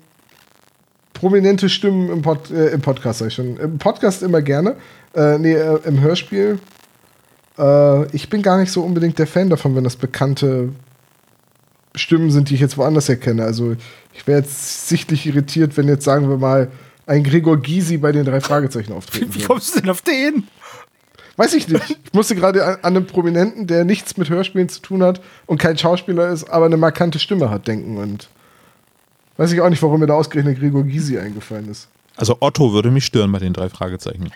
prominente 1.14 1.70
Stimmen 1.70 2.10
im, 2.10 2.22
Pod, 2.22 2.52
äh, 2.52 2.70
im 2.70 2.82
Podcast, 2.82 3.20
sag 3.20 3.28
ich 3.28 3.34
schon. 3.34 3.58
Im 3.58 3.78
Podcast 3.78 4.24
immer 4.24 4.42
gerne. 4.42 4.76
Äh, 5.16 5.38
nee, 5.40 5.54
äh, 5.54 5.80
im 5.86 6.02
Hörspiel. 6.02 6.60
Äh, 7.58 8.16
ich 8.16 8.30
bin 8.30 8.42
gar 8.42 8.58
nicht 8.58 8.72
so 8.72 8.84
unbedingt 8.84 9.18
der 9.18 9.28
Fan 9.28 9.50
davon, 9.50 9.76
wenn 9.76 9.84
das 9.84 9.96
bekannte 9.96 10.70
Stimmen 11.96 12.32
sind, 12.32 12.50
die 12.50 12.56
ich 12.56 12.62
jetzt 12.62 12.78
woanders 12.78 13.10
erkenne. 13.10 13.44
Also 13.44 13.76
ich 14.14 14.28
wäre 14.28 14.40
jetzt 14.40 14.88
sichtlich 14.88 15.26
irritiert, 15.26 15.78
wenn 15.78 15.88
jetzt, 15.88 16.04
sagen 16.04 16.30
wir 16.30 16.38
mal, 16.38 16.70
ein 17.08 17.24
Gregor 17.24 17.58
Gysi 17.58 17.98
bei 17.98 18.12
den 18.12 18.26
drei 18.26 18.42
Fragezeichen 18.42 18.94
auftreten 18.94 19.30
Wie 19.34 19.44
kommst 19.44 19.76
du 19.76 19.80
denn 19.80 19.90
auf 19.90 20.02
den? 20.02 20.48
Weiß 21.38 21.54
ich 21.54 21.68
nicht. 21.68 21.98
Ich 22.06 22.14
musste 22.14 22.36
gerade 22.36 22.64
an, 22.66 22.78
an 22.82 22.96
einen 22.98 23.08
Prominenten, 23.08 23.68
der 23.68 23.84
nichts 23.84 24.16
mit 24.18 24.30
Hörspielen 24.30 24.70
zu 24.70 24.82
tun 24.82 25.04
hat 25.04 25.22
und 25.48 25.58
kein 25.58 25.78
Schauspieler 25.78 26.30
ist, 26.30 26.50
aber 26.50 26.66
eine 26.66 26.78
markante 26.78 27.20
Stimme 27.20 27.50
hat, 27.50 27.68
denken. 27.68 27.98
Und 27.98 28.30
weiß 29.38 29.52
ich 29.52 29.60
auch 29.62 29.70
nicht, 29.70 29.84
warum 29.84 30.00
mir 30.00 30.08
da 30.08 30.14
ausgerechnet 30.14 30.60
Gregor 30.60 30.84
Gysi 30.84 31.20
eingefallen 31.20 31.70
ist. 31.70 31.90
Also 32.16 32.38
Otto 32.40 32.72
würde 32.72 32.92
mich 32.92 33.06
stören 33.06 33.32
bei 33.32 33.40
den 33.40 33.52
drei 33.52 33.68
Fragezeichen. 33.68 34.32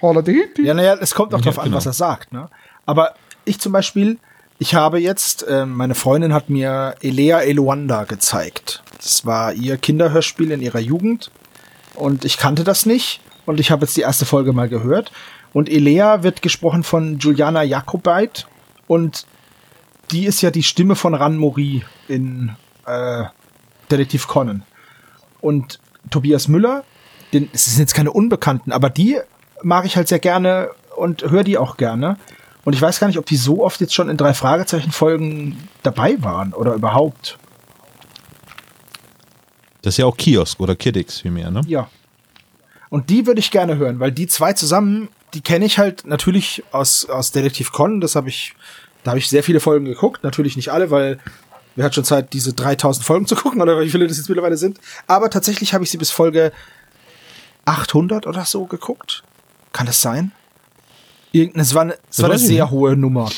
Ja, 0.66 0.74
naja, 0.74 0.98
es 1.00 1.16
kommt 1.16 1.34
auch 1.34 1.40
Ja, 1.40 1.46
drauf 1.46 1.60
an, 1.60 1.66
genau. 1.66 1.78
was 1.78 1.86
er 1.86 1.94
sagt. 1.94 2.34
Ne? 2.34 2.50
Aber 2.86 3.14
ich 3.46 3.60
zum 3.60 3.72
Beispiel, 3.72 4.18
ich 4.58 4.76
habe 4.76 5.00
jetzt, 5.00 5.44
äh, 5.48 5.66
meine 5.66 5.96
Freundin 5.96 6.34
hat 6.34 6.50
mir 6.50 6.96
Elea 7.02 7.40
Eluanda 7.40 8.04
gezeigt. 8.04 8.84
Das 8.98 9.26
war 9.26 9.54
ihr 9.54 9.78
Kinderhörspiel 9.78 10.52
in 10.52 10.62
ihrer 10.62 10.80
Jugend 10.80 11.32
und 11.96 12.26
ich 12.26 12.38
kannte 12.38 12.66
das 12.66 12.86
nicht 12.86 13.22
und 13.46 13.62
ich 13.62 13.72
habe 13.72 13.86
jetzt 13.86 13.96
die 13.96 14.02
erste 14.02 14.26
Folge 14.26 14.52
mal 14.52 14.68
gehört. 14.68 15.14
Und 15.54 15.70
Elea 15.70 16.24
wird 16.24 16.42
gesprochen 16.42 16.84
von 16.84 17.18
Juliana 17.18 17.64
Jakobait 17.64 18.48
und 18.88 19.26
die 20.12 20.26
ist 20.26 20.42
ja 20.42 20.52
die 20.52 20.64
Stimme 20.64 20.96
von 20.96 21.14
Ran 21.14 21.38
Mori 21.38 21.84
in 22.08 22.56
äh, 22.86 23.26
Detektiv 23.90 24.28
Conan. 24.28 24.64
Und 25.42 25.80
Tobias 26.10 26.48
Müller, 26.48 26.84
den, 27.34 27.50
es 27.54 27.66
sind 27.66 27.80
jetzt 27.80 27.94
keine 27.94 28.12
Unbekannten, 28.12 28.72
aber 28.72 28.90
die 28.90 29.20
mag 29.62 29.86
ich 29.86 29.96
halt 29.96 30.08
sehr 30.08 30.20
gerne 30.20 30.70
und 30.96 31.24
höre 31.24 31.44
die 31.44 31.58
auch 31.58 31.78
gerne. 31.78 32.18
Und 32.66 32.74
ich 32.74 32.82
weiß 32.82 33.00
gar 33.00 33.08
nicht, 33.08 33.18
ob 33.18 33.26
die 33.26 33.38
so 33.38 33.64
oft 33.64 33.80
jetzt 33.82 33.94
schon 33.94 34.10
in 34.10 34.18
drei 34.18 34.34
Fragezeichen-Folgen 34.34 35.58
dabei 35.82 36.22
waren 36.22 36.54
oder 36.54 36.74
überhaupt. 36.74 37.38
Das 39.82 39.94
ist 39.94 39.98
ja 39.98 40.06
auch 40.06 40.18
Kiosk 40.18 40.60
oder 40.60 40.76
Kiddix 40.76 41.22
vielmehr, 41.22 41.52
ne? 41.52 41.62
Ja. 41.68 41.90
Und 42.90 43.10
die 43.10 43.26
würde 43.26 43.40
ich 43.40 43.52
gerne 43.52 43.78
hören, 43.78 44.00
weil 44.00 44.12
die 44.12 44.28
zwei 44.28 44.54
zusammen, 44.54 45.10
die 45.34 45.42
kenne 45.42 45.66
ich 45.66 45.78
halt 45.78 46.06
natürlich 46.06 46.64
aus, 46.72 47.06
aus 47.06 47.32
Detektiv 47.32 47.72
Con. 47.72 48.02
Das 48.02 48.16
habe 48.16 48.30
ich, 48.30 48.54
da 49.04 49.12
habe 49.12 49.20
ich 49.20 49.30
sehr 49.30 49.44
viele 49.44 49.60
Folgen 49.60 49.86
geguckt. 49.86 50.24
Natürlich 50.24 50.56
nicht 50.56 50.70
alle, 50.72 50.92
weil 50.92 51.20
wer 51.76 51.86
hat 51.86 51.96
schon 51.96 52.04
Zeit, 52.04 52.34
diese 52.34 52.54
3000 52.54 53.06
Folgen 53.06 53.28
zu 53.28 53.36
gucken 53.36 53.62
oder 53.62 53.80
wie 53.80 53.90
viele 53.90 54.08
das 54.08 54.18
jetzt 54.18 54.30
mittlerweile 54.30 54.58
sind. 54.58 54.80
Aber 55.08 55.30
tatsächlich 55.30 55.74
habe 55.74 55.84
ich 55.84 55.92
sie 55.92 55.98
bis 55.98 56.12
Folge 56.12 56.52
800 57.66 58.28
oder 58.28 58.46
so 58.46 58.66
geguckt. 58.66 59.24
Kann 59.72 59.86
das 59.86 60.02
sein? 60.02 60.32
Irgendeine, 61.32 61.62
es 61.62 61.76
war 61.76 61.82
eine, 61.84 61.98
es 62.10 62.22
war 62.22 62.30
eine 62.30 62.40
sehr 62.40 62.72
hohe 62.72 62.96
Nummer. 62.96 63.30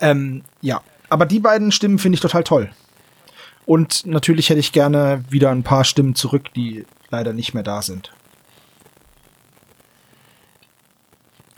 Ähm, 0.00 0.42
ja, 0.60 0.80
aber 1.08 1.26
die 1.26 1.38
beiden 1.38 1.70
Stimmen 1.70 1.98
finde 1.98 2.16
ich 2.16 2.20
total 2.20 2.42
toll. 2.42 2.70
Und 3.66 4.06
natürlich 4.06 4.50
hätte 4.50 4.60
ich 4.60 4.72
gerne 4.72 5.24
wieder 5.28 5.50
ein 5.50 5.62
paar 5.62 5.84
Stimmen 5.84 6.14
zurück, 6.14 6.52
die 6.54 6.86
leider 7.10 7.32
nicht 7.32 7.54
mehr 7.54 7.62
da 7.62 7.82
sind. 7.82 8.12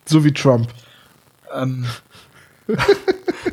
So 0.09 0.25
wie 0.25 0.33
Trump. 0.33 0.69
ähm, 1.55 1.87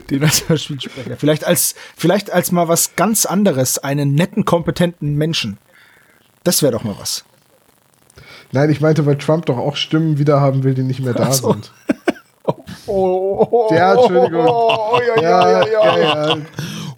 den 0.10 0.24
als 0.24 0.48
Hörspielsprecher. 0.50 1.18
Vielleicht 1.18 1.46
als, 1.46 1.76
vielleicht 1.96 2.32
als 2.32 2.52
mal 2.52 2.68
was 2.68 2.96
ganz 2.96 3.26
anderes, 3.26 3.78
einen 3.78 4.14
netten, 4.16 4.46
kompetenten 4.46 5.16
Menschen. 5.16 5.58
Das 6.44 6.62
wäre 6.62 6.74
doch 6.74 6.84
mal 6.84 6.96
was. 7.00 7.24
Nein, 8.52 8.70
ich 8.70 8.82
meinte, 8.82 9.06
weil 9.06 9.18
Trump 9.18 9.48
doch 9.48 9.58
auch 9.58 9.76
Stimmen 9.76 10.18
wieder 10.18 10.40
haben 10.40 10.64
will, 10.64 10.74
die 10.74 10.84
nicht 10.84 11.00
mehr 11.02 11.14
da 11.14 11.32
so. 11.32 11.52
sind. 11.54 11.72
Oh, 12.88 13.70
Ja, 13.72 13.94
Entschuldigung. 13.96 14.46
ja, 14.46 15.22
Ja, 15.22 15.66
ja, 15.68 15.98
ja. 15.98 16.38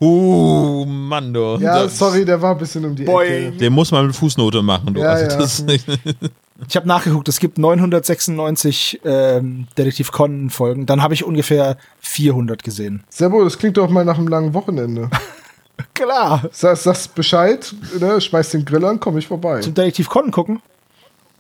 Uh, 0.02 0.84
Mann, 0.86 1.34
du. 1.34 1.58
Ja, 1.62 1.88
sorry, 1.88 2.26
der 2.26 2.42
war 2.42 2.52
ein 2.52 2.58
bisschen 2.58 2.84
um 2.84 2.94
die 2.94 3.06
Boing. 3.06 3.48
Ecke. 3.48 3.58
Den 3.58 3.72
muss 3.72 3.90
man 3.92 4.08
mit 4.08 4.16
Fußnote 4.16 4.62
machen, 4.62 4.94
du. 4.94 5.00
Ja, 5.00 5.12
also 5.12 5.66
ja. 5.66 5.74
Ich 6.68 6.76
habe 6.76 6.88
nachgeguckt, 6.88 7.28
es 7.28 7.40
gibt 7.40 7.58
996 7.60 9.02
ähm, 9.06 9.68
Detektiv 9.78 10.12
Conan 10.12 10.50
Folgen. 10.50 10.86
Dann 10.86 11.04
habe 11.04 11.14
ich 11.14 11.24
ungefähr 11.24 11.78
400 12.00 12.64
gesehen. 12.64 13.04
Servo, 13.10 13.44
das 13.44 13.58
klingt 13.60 13.78
doch 13.78 13.90
mal 13.90 14.04
nach 14.06 14.18
einem 14.18 14.28
langen 14.28 14.54
Wochenende. 14.54 15.10
Klar. 15.94 16.50
Sag, 16.52 16.78
sagst 16.78 17.14
Bescheid, 17.14 17.74
ne? 18.00 18.20
schmeiß 18.20 18.50
den 18.50 18.66
Grill 18.66 18.84
an, 18.86 19.00
komm 19.00 19.18
ich 19.18 19.28
vorbei. 19.28 19.60
Zum 19.62 19.74
Detektiv 19.76 20.10
Conan 20.10 20.32
gucken? 20.32 20.62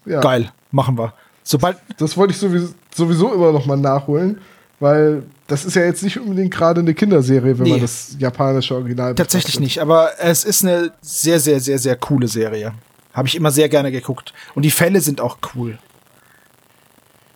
Ja. 0.05 0.19
Geil, 0.21 0.51
machen 0.71 0.97
wir. 0.97 1.13
Sobald, 1.43 1.77
Das 1.97 2.15
wollte 2.17 2.33
ich 2.33 2.39
sowieso, 2.39 2.73
sowieso 2.93 3.33
immer 3.33 3.51
noch 3.51 3.65
mal 3.65 3.77
nachholen, 3.77 4.39
weil 4.79 5.23
das 5.47 5.65
ist 5.65 5.75
ja 5.75 5.83
jetzt 5.83 6.03
nicht 6.03 6.19
unbedingt 6.19 6.53
gerade 6.53 6.81
eine 6.81 6.93
Kinderserie, 6.93 7.57
wenn 7.57 7.63
Nee. 7.63 7.71
man 7.71 7.81
das 7.81 8.15
japanische 8.19 8.75
Original 8.75 9.15
Tatsächlich 9.15 9.55
betrachtet. 9.55 9.61
nicht, 9.63 9.81
aber 9.81 10.11
es 10.19 10.43
ist 10.43 10.63
eine 10.63 10.91
sehr, 11.01 11.39
sehr, 11.39 11.59
sehr, 11.59 11.79
sehr 11.79 11.95
coole 11.95 12.27
Serie. 12.27 12.73
Habe 13.17 13.27
ich 13.27 13.35
immer 13.35 13.49
sehr 13.49 13.67
gerne 13.67 13.91
geguckt. 13.91 14.31
Und 14.53 14.61
die 14.61 14.69
Fälle 14.69 15.01
sind 15.01 15.21
auch 15.21 15.39
cool. 15.55 15.79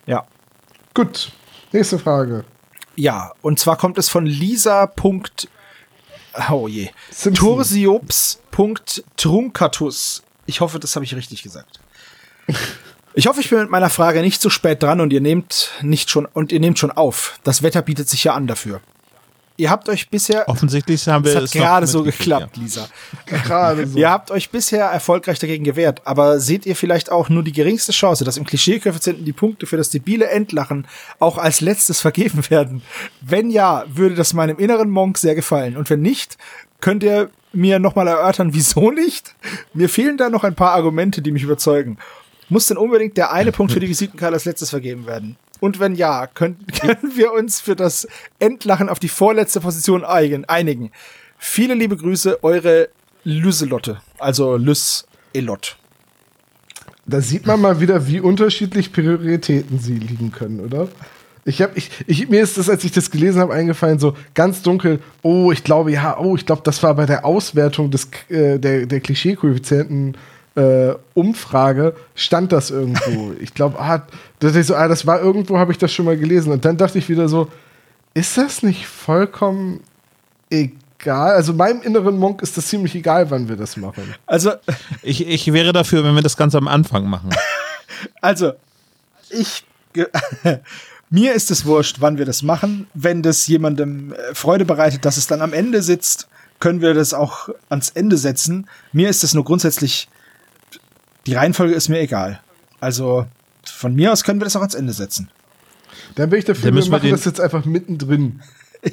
Ja. 0.06 0.24
Gut, 0.94 1.32
nächste 1.72 1.98
Frage. 1.98 2.44
Ja, 2.94 3.32
und 3.42 3.58
zwar 3.58 3.76
kommt 3.76 3.98
es 3.98 4.08
von 4.08 4.24
Lisa. 4.24 4.88
Oh 6.50 6.68
je. 6.68 6.90
Tursiops.truncatus. 7.34 10.22
Ich 10.46 10.60
hoffe, 10.60 10.78
das 10.78 10.94
habe 10.94 11.04
ich 11.04 11.16
richtig 11.16 11.42
gesagt. 11.42 11.80
Ich 13.14 13.26
hoffe, 13.26 13.40
ich 13.40 13.50
bin 13.50 13.58
mit 13.58 13.70
meiner 13.70 13.90
Frage 13.90 14.22
nicht 14.22 14.40
zu 14.40 14.50
spät 14.50 14.84
dran 14.84 15.00
und 15.00 15.12
ihr 15.12 15.20
nehmt 15.20 15.72
nicht 15.82 16.10
schon 16.10 16.26
und 16.26 16.52
ihr 16.52 16.60
nehmt 16.60 16.78
schon 16.78 16.92
auf. 16.92 17.40
Das 17.42 17.64
Wetter 17.64 17.82
bietet 17.82 18.08
sich 18.08 18.22
ja 18.22 18.34
an 18.34 18.46
dafür. 18.46 18.80
Ihr 19.62 19.70
habt 19.70 19.88
euch 19.88 20.08
bisher 20.08 20.48
Offensichtlich 20.48 21.06
haben 21.06 21.24
wir 21.24 21.36
es 21.36 21.42
hat 21.44 21.52
gerade 21.52 21.86
so 21.86 22.02
geklappt, 22.02 22.56
Lisa. 22.56 22.88
Gerade 23.26 23.86
so. 23.86 23.96
Ihr 23.96 24.10
habt 24.10 24.32
euch 24.32 24.50
bisher 24.50 24.86
erfolgreich 24.86 25.38
dagegen 25.38 25.62
gewehrt, 25.62 26.02
aber 26.04 26.40
seht 26.40 26.66
ihr 26.66 26.74
vielleicht 26.74 27.12
auch 27.12 27.28
nur 27.28 27.44
die 27.44 27.52
geringste 27.52 27.92
Chance, 27.92 28.24
dass 28.24 28.36
im 28.36 28.44
Klischee-Koeffizienten 28.44 29.24
die 29.24 29.32
Punkte 29.32 29.66
für 29.66 29.76
das 29.76 29.90
debile 29.90 30.26
Endlachen 30.26 30.88
auch 31.20 31.38
als 31.38 31.60
letztes 31.60 32.00
vergeben 32.00 32.42
werden? 32.50 32.82
Wenn 33.20 33.50
ja, 33.50 33.84
würde 33.86 34.16
das 34.16 34.32
meinem 34.32 34.58
inneren 34.58 34.90
Monk 34.90 35.16
sehr 35.16 35.36
gefallen. 35.36 35.76
Und 35.76 35.88
wenn 35.90 36.02
nicht, 36.02 36.38
könnt 36.80 37.04
ihr 37.04 37.30
mir 37.52 37.78
nochmal 37.78 38.08
erörtern, 38.08 38.54
wieso 38.54 38.90
nicht? 38.90 39.36
Mir 39.74 39.88
fehlen 39.88 40.16
da 40.16 40.28
noch 40.28 40.42
ein 40.42 40.56
paar 40.56 40.72
Argumente, 40.72 41.22
die 41.22 41.30
mich 41.30 41.44
überzeugen. 41.44 41.98
Muss 42.48 42.66
denn 42.66 42.78
unbedingt 42.78 43.16
der 43.16 43.30
eine 43.30 43.52
Punkt 43.52 43.72
für 43.72 43.78
die 43.78 43.88
Visitenkarte 43.88 44.34
als 44.34 44.44
letztes 44.44 44.70
vergeben 44.70 45.06
werden? 45.06 45.36
Und 45.62 45.78
wenn 45.78 45.94
ja, 45.94 46.26
können, 46.26 46.56
können 46.80 47.12
wir 47.14 47.32
uns 47.32 47.60
für 47.60 47.76
das 47.76 48.08
Endlachen 48.40 48.88
auf 48.88 48.98
die 48.98 49.08
vorletzte 49.08 49.60
Position 49.60 50.04
einigen. 50.04 50.90
Viele 51.38 51.74
liebe 51.74 51.96
Grüße, 51.96 52.42
eure 52.42 52.88
Lüselotte, 53.22 54.00
also 54.18 54.56
Lys 54.56 55.06
Elot. 55.32 55.76
Da 57.06 57.20
sieht 57.20 57.46
man 57.46 57.60
mal 57.60 57.80
wieder, 57.80 58.08
wie 58.08 58.18
unterschiedlich 58.18 58.92
Prioritäten 58.92 59.78
sie 59.78 59.94
liegen 59.94 60.32
können, 60.32 60.58
oder? 60.58 60.88
Ich 61.44 61.62
hab, 61.62 61.76
ich, 61.76 61.90
ich, 62.08 62.28
mir 62.28 62.42
ist 62.42 62.58
das, 62.58 62.68
als 62.68 62.82
ich 62.82 62.90
das 62.90 63.12
gelesen 63.12 63.40
habe, 63.40 63.54
eingefallen, 63.54 64.00
so 64.00 64.16
ganz 64.34 64.62
dunkel, 64.62 64.98
oh, 65.22 65.52
ich 65.52 65.62
glaube, 65.62 65.92
ja, 65.92 66.18
oh, 66.18 66.34
ich 66.34 66.44
glaube, 66.44 66.62
das 66.64 66.82
war 66.82 66.96
bei 66.96 67.06
der 67.06 67.24
Auswertung 67.24 67.92
des, 67.92 68.08
äh, 68.28 68.58
der, 68.58 68.86
der 68.86 69.00
Klischee-Koeffizienten 69.00 70.16
äh, 70.54 70.94
Umfrage, 71.14 71.94
stand 72.14 72.52
das 72.52 72.70
irgendwo. 72.70 73.32
ich 73.40 73.54
glaube, 73.54 73.78
ah, 73.80 74.06
das, 74.38 74.54
ist 74.54 74.68
so, 74.68 74.76
ah, 74.76 74.88
das 74.88 75.06
war 75.06 75.20
irgendwo, 75.20 75.58
habe 75.58 75.72
ich 75.72 75.78
das 75.78 75.92
schon 75.92 76.04
mal 76.04 76.16
gelesen. 76.16 76.52
Und 76.52 76.64
dann 76.64 76.76
dachte 76.76 76.98
ich 76.98 77.08
wieder 77.08 77.28
so, 77.28 77.48
ist 78.14 78.36
das 78.36 78.62
nicht 78.62 78.86
vollkommen 78.86 79.80
egal? 80.50 81.34
Also 81.34 81.52
meinem 81.52 81.82
inneren 81.82 82.18
Monk 82.18 82.42
ist 82.42 82.56
das 82.56 82.66
ziemlich 82.66 82.94
egal, 82.94 83.30
wann 83.30 83.48
wir 83.48 83.56
das 83.56 83.76
machen. 83.76 84.14
Also, 84.26 84.52
Ich, 85.02 85.26
ich 85.26 85.52
wäre 85.52 85.72
dafür, 85.72 86.04
wenn 86.04 86.14
wir 86.14 86.22
das 86.22 86.36
Ganze 86.36 86.58
am 86.58 86.68
Anfang 86.68 87.06
machen. 87.08 87.30
also, 88.20 88.52
ich, 89.30 89.64
mir 91.10 91.34
ist 91.34 91.50
es 91.50 91.64
wurscht, 91.64 91.96
wann 92.00 92.18
wir 92.18 92.24
das 92.24 92.42
machen. 92.42 92.86
Wenn 92.94 93.22
das 93.22 93.46
jemandem 93.46 94.12
äh, 94.12 94.34
Freude 94.34 94.64
bereitet, 94.64 95.04
dass 95.04 95.16
es 95.16 95.26
dann 95.26 95.40
am 95.40 95.52
Ende 95.52 95.82
sitzt, 95.82 96.28
können 96.60 96.80
wir 96.80 96.94
das 96.94 97.12
auch 97.12 97.48
ans 97.70 97.90
Ende 97.90 98.16
setzen. 98.16 98.68
Mir 98.92 99.08
ist 99.08 99.24
es 99.24 99.34
nur 99.34 99.44
grundsätzlich, 99.44 100.08
die 101.26 101.34
Reihenfolge 101.34 101.74
ist 101.74 101.88
mir 101.88 102.00
egal. 102.00 102.40
Also, 102.80 103.26
von 103.64 103.94
mir 103.94 104.12
aus 104.12 104.24
können 104.24 104.40
wir 104.40 104.44
das 104.44 104.56
auch 104.56 104.60
ans 104.60 104.74
Ende 104.74 104.92
setzen. 104.92 105.30
Dann 106.14 106.30
bin 106.30 106.38
ich 106.38 106.44
dafür, 106.44 106.70
Dann 106.70 106.82
wir 106.82 106.90
machen 106.90 107.10
das 107.10 107.24
jetzt 107.24 107.40
einfach 107.40 107.64
mittendrin. 107.64 108.40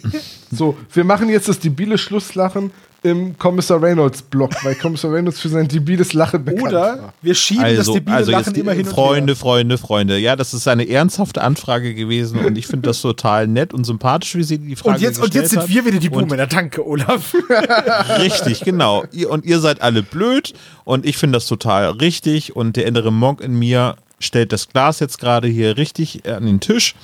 So, 0.52 0.78
wir 0.94 1.04
machen 1.04 1.30
jetzt 1.30 1.48
das 1.48 1.58
debile 1.60 1.98
Schlusslachen 1.98 2.70
im 3.02 3.38
Kommissar 3.38 3.82
Reynolds 3.82 4.22
Blog, 4.22 4.52
weil 4.64 4.76
Kommissar 4.76 5.12
Reynolds 5.14 5.40
für 5.40 5.50
sein 5.50 5.68
debiles 5.68 6.14
Lachen 6.14 6.44
bekannt 6.44 6.68
Oder 6.68 6.82
war. 6.82 7.14
wir 7.22 7.34
schieben 7.34 7.64
das 7.64 7.80
Also, 7.80 7.94
debile 7.94 8.18
also 8.18 8.32
Lachen 8.32 8.56
immer 8.56 8.74
hin 8.74 8.86
und 8.86 8.94
Freunde, 8.94 9.34
her. 9.34 9.38
Freunde, 9.38 9.78
Freunde. 9.78 10.18
Ja, 10.18 10.36
das 10.36 10.54
ist 10.54 10.68
eine 10.68 10.88
ernsthafte 10.88 11.42
Anfrage 11.42 11.96
gewesen 11.96 12.40
und 12.40 12.58
ich 12.58 12.68
finde 12.68 12.90
das 12.90 13.02
total 13.02 13.48
nett 13.48 13.74
und 13.74 13.86
sympathisch, 13.86 14.36
wie 14.36 14.44
sie 14.44 14.58
die 14.58 14.76
Frage 14.76 14.96
Und 14.98 15.02
jetzt, 15.02 15.22
und 15.22 15.34
jetzt 15.34 15.52
sind 15.52 15.70
wir 15.70 15.86
wieder 15.86 16.00
die 16.00 16.10
Buhmänner. 16.10 16.48
Danke, 16.48 16.86
Olaf. 16.86 17.34
Richtig, 18.20 18.62
genau. 18.62 19.06
Ihr, 19.12 19.30
und 19.30 19.46
ihr 19.46 19.60
seid 19.60 19.82
alle 19.82 20.04
blöd 20.04 20.54
und 20.84 21.06
ich 21.06 21.18
finde 21.18 21.38
das 21.38 21.46
total 21.48 21.92
richtig 21.92 22.56
und 22.56 22.76
der 22.76 22.86
innere 22.86 23.12
Monk 23.12 23.42
in 23.42 23.58
mir 23.58 23.96
stellt 24.20 24.52
das 24.52 24.68
Glas 24.70 25.00
jetzt 25.00 25.20
gerade 25.20 25.48
hier 25.48 25.78
richtig 25.78 26.28
an 26.28 26.46
den 26.46 26.60
Tisch 26.60 26.96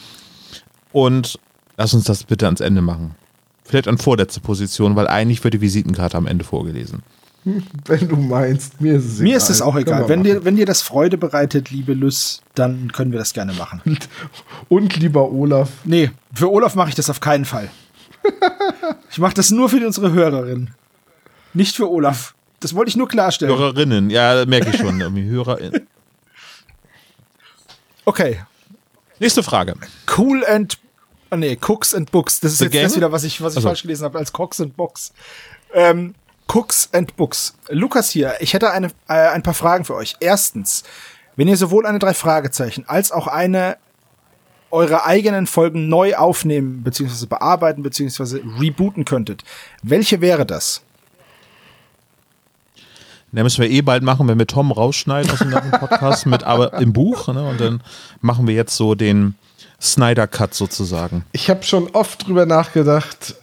und 0.91 1.39
lass 1.77 1.93
uns 1.93 2.03
das 2.05 2.23
bitte 2.23 2.45
ans 2.45 2.59
Ende 2.59 2.81
machen. 2.81 3.15
Vielleicht 3.65 3.87
an 3.87 3.97
vorletzte 3.97 4.39
Position, 4.39 4.95
weil 4.95 5.07
eigentlich 5.07 5.43
wird 5.43 5.53
die 5.55 5.61
Visitenkarte 5.61 6.17
am 6.17 6.27
Ende 6.27 6.45
vorgelesen. 6.45 7.03
Wenn 7.85 8.07
du 8.07 8.15
meinst, 8.15 8.79
mir 8.81 8.95
ist 8.95 9.05
es 9.05 9.19
Mir 9.19 9.27
egal. 9.29 9.37
ist 9.37 9.49
es 9.49 9.61
auch 9.61 9.75
egal. 9.75 10.07
Wenn 10.09 10.19
machen. 10.21 10.31
dir, 10.31 10.45
wenn 10.45 10.55
dir 10.55 10.65
das 10.65 10.81
Freude 10.81 11.17
bereitet, 11.17 11.69
liebe 11.69 11.93
Lys, 11.93 12.41
dann 12.55 12.91
können 12.91 13.11
wir 13.11 13.19
das 13.19 13.33
gerne 13.33 13.53
machen. 13.53 13.81
Und 14.69 14.95
lieber 14.97 15.31
Olaf, 15.31 15.69
Nee, 15.83 16.11
für 16.33 16.51
Olaf 16.51 16.73
mache 16.75 16.89
ich 16.89 16.95
das 16.95 17.09
auf 17.09 17.19
keinen 17.19 17.45
Fall. 17.45 17.69
Ich 19.11 19.19
mache 19.19 19.33
das 19.35 19.49
nur 19.51 19.69
für 19.69 19.77
unsere 19.85 20.11
Hörerin. 20.11 20.71
Nicht 21.53 21.75
für 21.75 21.89
Olaf. 21.89 22.35
Das 22.59 22.75
wollte 22.75 22.89
ich 22.89 22.97
nur 22.97 23.07
klarstellen. 23.07 23.55
Hörerinnen, 23.57 24.09
ja, 24.09 24.45
merke 24.45 24.71
ich 24.71 24.77
schon. 24.77 24.99
irgendwie 24.99 25.23
HörerInnen. 25.29 25.87
Okay. 28.03 28.41
Nächste 29.19 29.41
Frage. 29.43 29.75
Cool 30.17 30.43
and. 30.45 30.77
Ah, 31.35 31.37
nee, 31.37 31.57
Cooks 31.59 31.93
and 31.93 32.09
Books. 32.11 32.39
Das 32.39 32.53
ist 32.53 32.59
The 32.59 32.65
jetzt 32.65 32.75
das 32.75 32.95
wieder, 32.95 33.11
was 33.11 33.25
ich, 33.25 33.41
was 33.41 33.53
ich 33.53 33.57
Also. 33.57 33.67
falsch 33.67 33.81
gelesen 33.81 34.05
habe, 34.05 34.17
als 34.17 34.31
Cooks 34.33 34.61
and 34.61 34.77
Books. 34.77 35.11
Ähm, 35.73 36.15
Cooks 36.47 36.87
and 36.93 37.13
Books. 37.17 37.55
Lukas 37.67 38.09
hier. 38.09 38.35
Ich 38.39 38.53
hätte 38.53 38.71
eine, 38.71 38.87
äh, 39.09 39.13
ein 39.13 39.43
paar 39.43 39.53
Fragen 39.53 39.83
für 39.83 39.95
euch. 39.95 40.15
Erstens, 40.21 40.83
wenn 41.35 41.49
ihr 41.49 41.57
sowohl 41.57 41.85
eine 41.85 41.99
drei 41.99 42.13
Fragezeichen 42.13 42.85
als 42.87 43.11
auch 43.11 43.27
eine 43.27 43.75
eure 44.71 45.05
eigenen 45.05 45.45
Folgen 45.45 45.89
neu 45.89 46.15
aufnehmen, 46.15 46.83
beziehungsweise 46.83 47.27
bearbeiten, 47.27 47.83
beziehungsweise 47.83 48.41
rebooten 48.59 49.03
könntet, 49.03 49.43
welche 49.83 50.21
wäre 50.21 50.45
das? 50.45 50.83
Da 53.33 53.43
müssen 53.43 53.61
wir 53.61 53.69
eh 53.69 53.81
bald 53.81 54.03
machen, 54.03 54.29
wenn 54.29 54.39
wir 54.39 54.47
Tom 54.47 54.71
rausschneiden 54.71 55.29
aus 55.29 55.39
dem 55.39 55.51
Podcast, 55.79 56.25
mit 56.27 56.45
aber 56.45 56.75
im 56.75 56.93
Buch. 56.93 57.27
Ne? 57.27 57.45
Und 57.45 57.59
dann 57.59 57.83
machen 58.21 58.47
wir 58.47 58.55
jetzt 58.55 58.77
so 58.77 58.95
den 58.95 59.35
Snyder-Cut 59.81 60.53
sozusagen. 60.53 61.25
ich 61.31 61.49
habe 61.49 61.63
schon 61.63 61.89
oft 61.91 62.27
drüber 62.27 62.45
nachgedacht, 62.45 63.35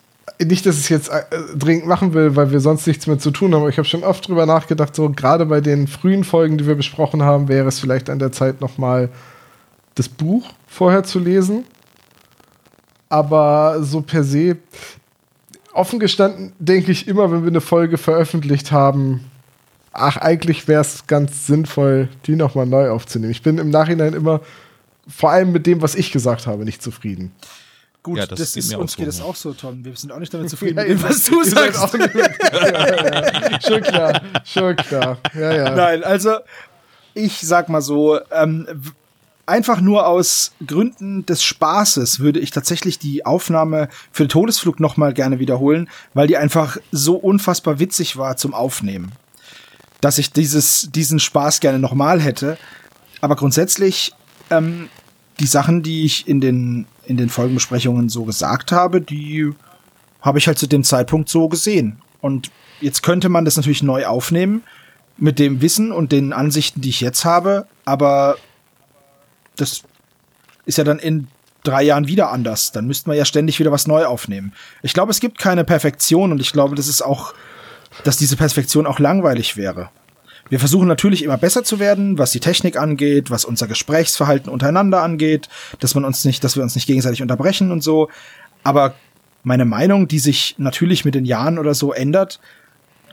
nicht, 0.45 0.67
dass 0.67 0.77
ich 0.77 0.83
es 0.83 0.89
jetzt 0.89 1.09
äh, 1.09 1.23
dringend 1.57 1.87
machen 1.87 2.15
will, 2.15 2.37
weil 2.37 2.51
wir 2.51 2.61
sonst 2.61 2.87
nichts 2.87 3.07
mehr 3.07 3.19
zu 3.19 3.31
tun 3.31 3.55
haben, 3.55 3.61
aber 3.61 3.69
ich 3.69 3.79
habe 3.79 3.89
schon 3.89 4.05
oft 4.05 4.27
drüber 4.27 4.47
nachgedacht, 4.47 4.95
so 4.95 5.11
gerade 5.11 5.47
bei 5.47 5.61
den 5.61 5.87
frühen 5.87 6.25
Folgen, 6.25 6.59
die 6.59 6.67
wir 6.67 6.75
besprochen 6.75 7.23
haben, 7.23 7.49
wäre 7.49 7.69
es 7.69 7.79
vielleicht 7.79 8.11
an 8.11 8.19
der 8.19 8.33
Zeit 8.33 8.61
nochmal 8.61 9.09
das 9.95 10.09
Buch 10.09 10.49
vorher 10.67 11.05
zu 11.05 11.19
lesen. 11.19 11.65
Aber 13.09 13.83
so 13.83 14.01
per 14.01 14.25
se, 14.25 14.57
offen 15.75 15.99
gestanden, 15.99 16.53
denke 16.59 16.93
ich 16.93 17.07
immer, 17.07 17.31
wenn 17.31 17.43
wir 17.43 17.51
eine 17.51 17.61
Folge 17.61 17.99
veröffentlicht 17.99 18.73
haben, 18.73 19.31
ach, 19.93 20.17
eigentlich 20.17 20.67
wäre 20.67 20.81
es 20.81 21.07
ganz 21.07 21.47
sinnvoll, 21.47 22.09
die 22.27 22.37
nochmal 22.37 22.67
neu 22.67 22.91
aufzunehmen. 22.91 23.33
Ich 23.33 23.43
bin 23.43 23.59
im 23.59 23.71
Nachhinein 23.71 24.15
immer, 24.15 24.41
vor 25.15 25.31
allem 25.31 25.53
mit 25.53 25.67
dem, 25.67 25.83
was 25.83 25.95
ich 25.95 26.13
gesagt 26.13 26.47
habe, 26.47 26.65
nicht 26.65 26.83
zufrieden. 26.83 27.33
Gut, 28.03 28.19
Ja, 28.19 28.27
das 28.27 28.39
das, 28.41 28.57
ist, 28.57 28.75
uns 28.75 28.95
auch 28.95 28.97
geht 28.97 29.05
so, 29.07 29.11
es 29.11 29.21
auch 29.21 29.37
so, 29.37 29.53
Tom. 29.53 29.85
Wir 29.85 29.95
sind 29.95 30.11
auch 30.11 30.19
nicht 30.19 30.35
damit 30.35 30.51
zufrieden, 30.51 30.77
Ja, 30.79 30.83
mit 30.85 30.91
dem, 30.99 31.03
was 31.03 31.25
du 31.25 31.45
sagst. 31.45 31.81
auch 31.81 31.93
nicht 31.95 32.15
mit- 32.15 32.25
ja, 32.53 32.69
ja, 32.69 33.51
ja. 33.53 33.61
Schon 33.61 33.81
klar, 33.83 34.23
schon 34.45 34.77
klar. 34.77 35.19
Ja, 35.35 35.53
ja. 35.55 35.71
Nein, 35.75 36.03
also 36.03 36.37
ich 37.15 37.39
sag 37.41 37.69
mal 37.69 37.81
so, 37.83 38.19
ähm, 38.33 38.67
einfach 39.47 39.81
nur 39.81 40.07
aus 40.07 40.53
Gründen 40.67 41.27
des 41.27 41.43
Spaßes 41.45 42.21
würde 42.21 42.41
ich 42.41 42.51
tatsächlich 42.51 42.99
die 42.99 43.27
Aufnahme 43.27 43.89
für 44.11 44.25
den 44.25 44.31
Todesflug 44.31 44.81
noch 44.81 44.97
mal 44.97 45.13
gerne 45.13 45.39
wiederholen, 45.39 45.89
weil 46.15 46.27
die 46.27 46.37
einfach 46.37 46.79
so 46.91 47.17
unfassbar 47.17 47.79
witzig 47.79 48.17
war 48.17 48.37
zum 48.37 48.55
Aufnehmen, 48.55 49.13
dass 50.01 50.19
ich 50.19 50.33
dieses 50.33 50.89
diesen 50.91 51.19
Spaß 51.21 51.61
gerne 51.61 51.79
noch 51.79 51.93
mal 51.95 52.21
hätte. 52.21 52.57
Aber 53.21 53.37
grundsätzlich 53.37 54.13
ähm, 54.51 54.89
die 55.43 55.49
Sachen, 55.49 55.83
die 55.83 56.05
ich 56.05 56.29
in 56.29 56.41
den 56.41 56.87
in 57.05 57.17
den 57.17 57.29
Folgenbesprechungen 57.29 58.09
so 58.09 58.25
gesagt 58.25 58.71
habe, 58.71 59.01
die 59.01 59.53
habe 60.21 60.39
ich 60.39 60.47
halt 60.47 60.59
zu 60.59 60.69
dem 60.69 60.85
Zeitpunkt 60.85 61.29
so 61.29 61.49
gesehen. 61.49 62.01
Und 62.21 62.53
jetzt 62.81 63.03
könnte 63.03 63.29
man 63.29 63.45
das 63.45 63.57
natürlich 63.57 63.83
neu 63.83 64.07
aufnehmen 64.07 64.63
mit 65.17 65.41
dem 65.41 65.61
Wissen 65.61 65.91
und 65.91 66.13
den 66.13 66.33
Ansichten, 66.33 66.81
die 66.81 66.91
ich 66.91 67.01
jetzt 67.01 67.25
habe, 67.25 67.67
aber 67.85 68.37
das 69.57 69.83
ist 70.65 70.79
ja 70.79 70.85
dann 70.85 71.01
in 71.01 71.27
drei 71.65 71.83
Jahren 71.83 72.07
wieder 72.07 72.31
anders. 72.31 72.71
Dann 72.71 72.87
müssten 72.87 73.11
wir 73.11 73.17
ja 73.17 73.25
ständig 73.25 73.59
wieder 73.59 73.73
was 73.73 73.89
neu 73.89 74.05
aufnehmen. 74.05 74.53
Ich 74.83 74.95
glaube, 74.95 75.11
es 75.11 75.19
gibt 75.19 75.39
keine 75.39 75.65
Perfektion 75.65 76.31
und 76.31 76.41
ich 76.41 76.53
glaube, 76.53 76.77
das 76.77 76.87
ist 76.87 77.03
auch, 77.03 77.35
dass 78.05 78.17
diese 78.17 78.37
Perfektion 78.37 78.87
auch 78.87 79.01
langweilig 79.01 79.57
wäre. 79.57 79.91
Wir 80.53 80.59
versuchen 80.59 80.87
natürlich 80.87 81.23
immer 81.23 81.39
besser 81.39 81.65
zu 81.65 81.79
werden, 81.79 82.19
was 82.19 82.31
die 82.31 82.39
Technik 82.39 82.77
angeht, 82.77 83.31
was 83.31 83.47
unser 83.47 83.67
Gesprächsverhalten 83.67 84.53
untereinander 84.53 85.03
angeht, 85.03 85.49
dass 85.81 85.95
man 85.95 86.05
uns 86.05 86.27
nicht, 86.27 86.45
dass 86.45 86.57
wir 86.57 86.63
uns 86.63 86.75
nicht 86.75 86.87
gegenseitig 86.87 87.23
unterbrechen 87.23 87.73
und 87.73 87.83
so. 87.83 88.11
Aber 88.63 88.95
meine 89.45 89.65
Meinung, 89.65 90.09
die 90.09 90.19
sich 90.19 90.57
natürlich 90.59 91.07
mit 91.07 91.15
den 91.15 91.25
Jahren 91.25 91.59
oder 91.59 91.73
so 91.73 91.95
ändert, 91.95 92.39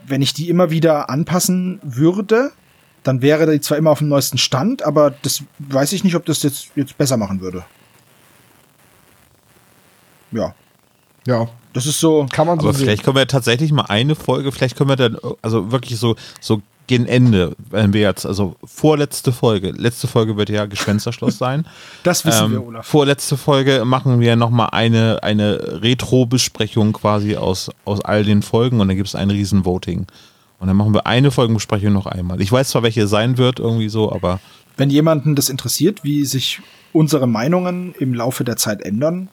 wenn 0.06 0.22
ich 0.22 0.34
die 0.34 0.50
immer 0.50 0.70
wieder 0.70 1.10
anpassen 1.10 1.80
würde, 1.82 2.52
dann 3.04 3.22
wäre 3.22 3.50
die 3.50 3.62
zwar 3.62 3.78
immer 3.78 3.92
auf 3.92 4.00
dem 4.00 4.10
neuesten 4.10 4.38
Stand, 4.38 4.84
aber 4.84 5.12
das 5.22 5.42
weiß 5.60 5.94
ich 5.94 6.04
nicht, 6.04 6.16
ob 6.16 6.26
das 6.26 6.44
jetzt, 6.44 6.72
jetzt 6.76 6.98
besser 6.98 7.16
machen 7.16 7.40
würde. 7.40 7.64
Ja, 10.34 10.54
ja, 11.26 11.48
das 11.72 11.86
ist 11.86 12.02
so. 12.02 12.26
kann 12.34 12.48
man 12.48 12.60
so 12.60 12.68
Aber 12.68 12.78
sehen. 12.78 12.86
vielleicht 12.86 13.04
können 13.04 13.16
wir 13.16 13.28
tatsächlich 13.28 13.72
mal 13.72 13.86
eine 13.86 14.16
Folge, 14.16 14.52
vielleicht 14.52 14.76
können 14.76 14.90
wir 14.90 14.98
dann, 14.98 15.18
also 15.42 15.72
wirklich 15.72 15.98
so, 16.00 16.18
so 16.42 16.62
gegen 16.90 17.06
Ende, 17.06 17.56
wenn 17.70 17.94
wir 17.94 18.02
jetzt, 18.02 18.26
also 18.26 18.56
vorletzte 18.64 19.32
Folge, 19.32 19.70
letzte 19.70 20.08
Folge 20.08 20.38
wird 20.38 20.50
ja 20.50 20.66
Gespensterschloss 20.66 21.38
sein. 21.38 21.68
Das 22.02 22.26
wissen 22.26 22.46
Ähm, 22.46 22.52
wir, 22.52 22.66
Olaf. 22.66 22.88
Vorletzte 22.88 23.38
Folge 23.38 23.86
machen 23.86 24.20
wir 24.20 24.36
nochmal 24.36 24.70
eine, 24.72 25.22
eine 25.22 25.84
Retro-Besprechung 25.84 26.94
quasi 26.94 27.38
aus, 27.38 27.70
aus 27.86 28.02
all 28.02 28.24
den 28.24 28.42
Folgen 28.42 28.82
und 28.82 28.88
dann 28.88 28.98
gibt 28.98 29.08
es 29.08 29.14
ein 29.14 29.30
riesen 29.30 29.66
Voting. 29.66 30.08
Und 30.58 30.68
dann 30.68 30.76
machen 30.76 30.96
wir 30.96 31.06
eine 31.06 31.30
Folgenbesprechung 31.30 31.94
noch 31.94 32.08
einmal. 32.08 32.42
Ich 32.42 32.52
weiß 32.52 32.70
zwar, 32.70 32.82
welche 32.82 33.08
sein 33.08 33.38
wird, 33.38 33.60
irgendwie 33.60 33.90
so, 33.90 34.12
aber 34.12 34.40
Wenn 34.76 34.90
jemanden 34.90 35.36
das 35.36 35.50
interessiert, 35.50 36.04
wie 36.04 36.26
sich 36.26 36.60
unsere 36.92 37.28
Meinungen 37.28 37.94
im 38.00 38.16
Laufe 38.16 38.44
der 38.44 38.58
Zeit 38.58 38.82
ändern, 38.82 39.30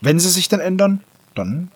wenn 0.00 0.18
sie 0.18 0.28
sich 0.28 0.48
dann 0.48 0.60
ändern, 0.60 1.04
dann. 1.36 1.70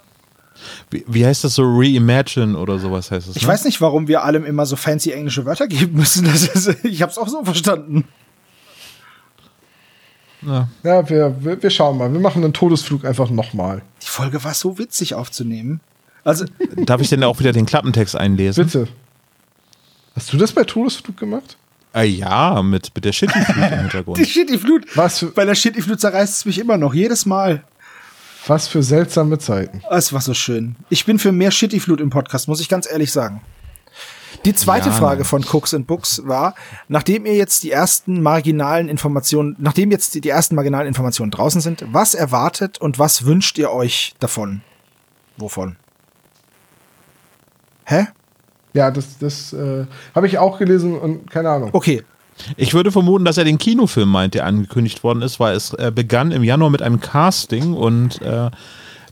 Wie, 0.90 1.04
wie 1.06 1.26
heißt 1.26 1.44
das 1.44 1.54
so? 1.54 1.62
Reimagine 1.64 2.56
oder 2.56 2.78
sowas 2.78 3.10
heißt 3.10 3.28
es. 3.28 3.36
Ich 3.36 3.42
ne? 3.42 3.48
weiß 3.48 3.64
nicht, 3.64 3.80
warum 3.80 4.08
wir 4.08 4.24
allem 4.24 4.44
immer 4.44 4.66
so 4.66 4.76
fancy 4.76 5.12
englische 5.12 5.44
Wörter 5.44 5.66
geben 5.68 5.96
müssen. 5.96 6.24
Das 6.24 6.44
ist, 6.44 6.84
ich 6.84 7.02
habe 7.02 7.12
es 7.12 7.18
auch 7.18 7.28
so 7.28 7.44
verstanden. 7.44 8.04
Ja. 10.42 10.68
Ja, 10.82 11.08
wir, 11.08 11.36
wir, 11.40 11.62
wir 11.62 11.70
schauen 11.70 11.98
mal. 11.98 12.12
Wir 12.12 12.20
machen 12.20 12.42
einen 12.42 12.52
Todesflug 12.52 13.04
einfach 13.04 13.30
nochmal. 13.30 13.82
Die 14.02 14.06
Folge 14.06 14.42
war 14.42 14.54
so 14.54 14.78
witzig 14.78 15.14
aufzunehmen. 15.14 15.80
Also, 16.24 16.44
Darf 16.76 17.00
ich 17.00 17.08
denn 17.08 17.22
auch 17.24 17.38
wieder 17.38 17.52
den 17.52 17.66
Klappentext 17.66 18.16
einlesen? 18.16 18.64
Bitte. 18.64 18.88
Hast 20.14 20.32
du 20.32 20.38
das 20.38 20.52
bei 20.52 20.64
Todesflug 20.64 21.16
gemacht? 21.16 21.56
Ah, 21.92 22.02
ja, 22.02 22.62
mit, 22.62 22.94
mit 22.94 23.04
der 23.04 23.12
Shitty-Flut 23.12 23.56
im 23.56 23.70
die 23.70 23.76
Hintergrund. 23.76 24.26
Shitty-Flut. 24.26 24.96
Was 24.96 25.26
Bei 25.34 25.44
der 25.44 25.54
Shitty-Flut 25.54 26.00
zerreißt 26.00 26.36
es 26.36 26.44
mich 26.44 26.58
immer 26.58 26.76
noch, 26.76 26.94
jedes 26.94 27.26
Mal. 27.26 27.64
Was 28.46 28.68
für 28.68 28.82
seltsame 28.82 29.38
Zeiten. 29.38 29.82
Es 29.90 30.12
war 30.12 30.20
so 30.20 30.34
schön. 30.34 30.76
Ich 30.88 31.04
bin 31.04 31.18
für 31.18 31.32
mehr 31.32 31.50
Shitty-Flut 31.50 32.00
im 32.00 32.10
Podcast, 32.10 32.48
muss 32.48 32.60
ich 32.60 32.68
ganz 32.68 32.90
ehrlich 32.90 33.12
sagen. 33.12 33.42
Die 34.44 34.54
zweite 34.54 34.88
Ja, 34.88 34.94
Frage 34.94 35.24
von 35.24 35.44
Cooks 35.44 35.74
and 35.74 35.86
Books 35.86 36.22
war, 36.24 36.54
nachdem 36.88 37.26
ihr 37.26 37.34
jetzt 37.34 37.62
die 37.62 37.70
ersten 37.70 38.22
marginalen 38.22 38.88
Informationen, 38.88 39.54
nachdem 39.58 39.90
jetzt 39.90 40.14
die, 40.14 40.22
die 40.22 40.30
ersten 40.30 40.54
marginalen 40.54 40.86
Informationen 40.88 41.30
draußen 41.30 41.60
sind, 41.60 41.84
was 41.92 42.14
erwartet 42.14 42.78
und 42.78 42.98
was 42.98 43.26
wünscht 43.26 43.58
ihr 43.58 43.70
euch 43.70 44.14
davon? 44.18 44.62
Wovon? 45.36 45.76
Hä? 47.84 48.06
Ja, 48.72 48.90
das, 48.90 49.18
das 49.18 49.52
äh, 49.52 49.84
habe 50.14 50.26
ich 50.26 50.38
auch 50.38 50.58
gelesen 50.58 50.98
und 50.98 51.30
keine 51.30 51.50
Ahnung. 51.50 51.70
Okay. 51.72 52.04
Ich 52.56 52.74
würde 52.74 52.92
vermuten, 52.92 53.24
dass 53.24 53.38
er 53.38 53.44
den 53.44 53.58
Kinofilm 53.58 54.08
meint, 54.08 54.34
der 54.34 54.46
angekündigt 54.46 55.02
worden 55.04 55.22
ist, 55.22 55.40
weil 55.40 55.56
es 55.56 55.72
äh, 55.74 55.92
begann 55.94 56.32
im 56.32 56.44
Januar 56.44 56.70
mit 56.70 56.82
einem 56.82 57.00
Casting 57.00 57.74
und 57.74 58.20
äh, 58.22 58.50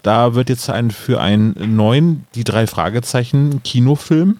da 0.02 0.34
wird 0.34 0.48
jetzt 0.48 0.70
ein 0.70 0.90
für 0.90 1.20
einen 1.20 1.76
neuen, 1.76 2.24
die 2.34 2.44
drei 2.44 2.66
Fragezeichen 2.66 3.62
Kinofilm 3.62 4.38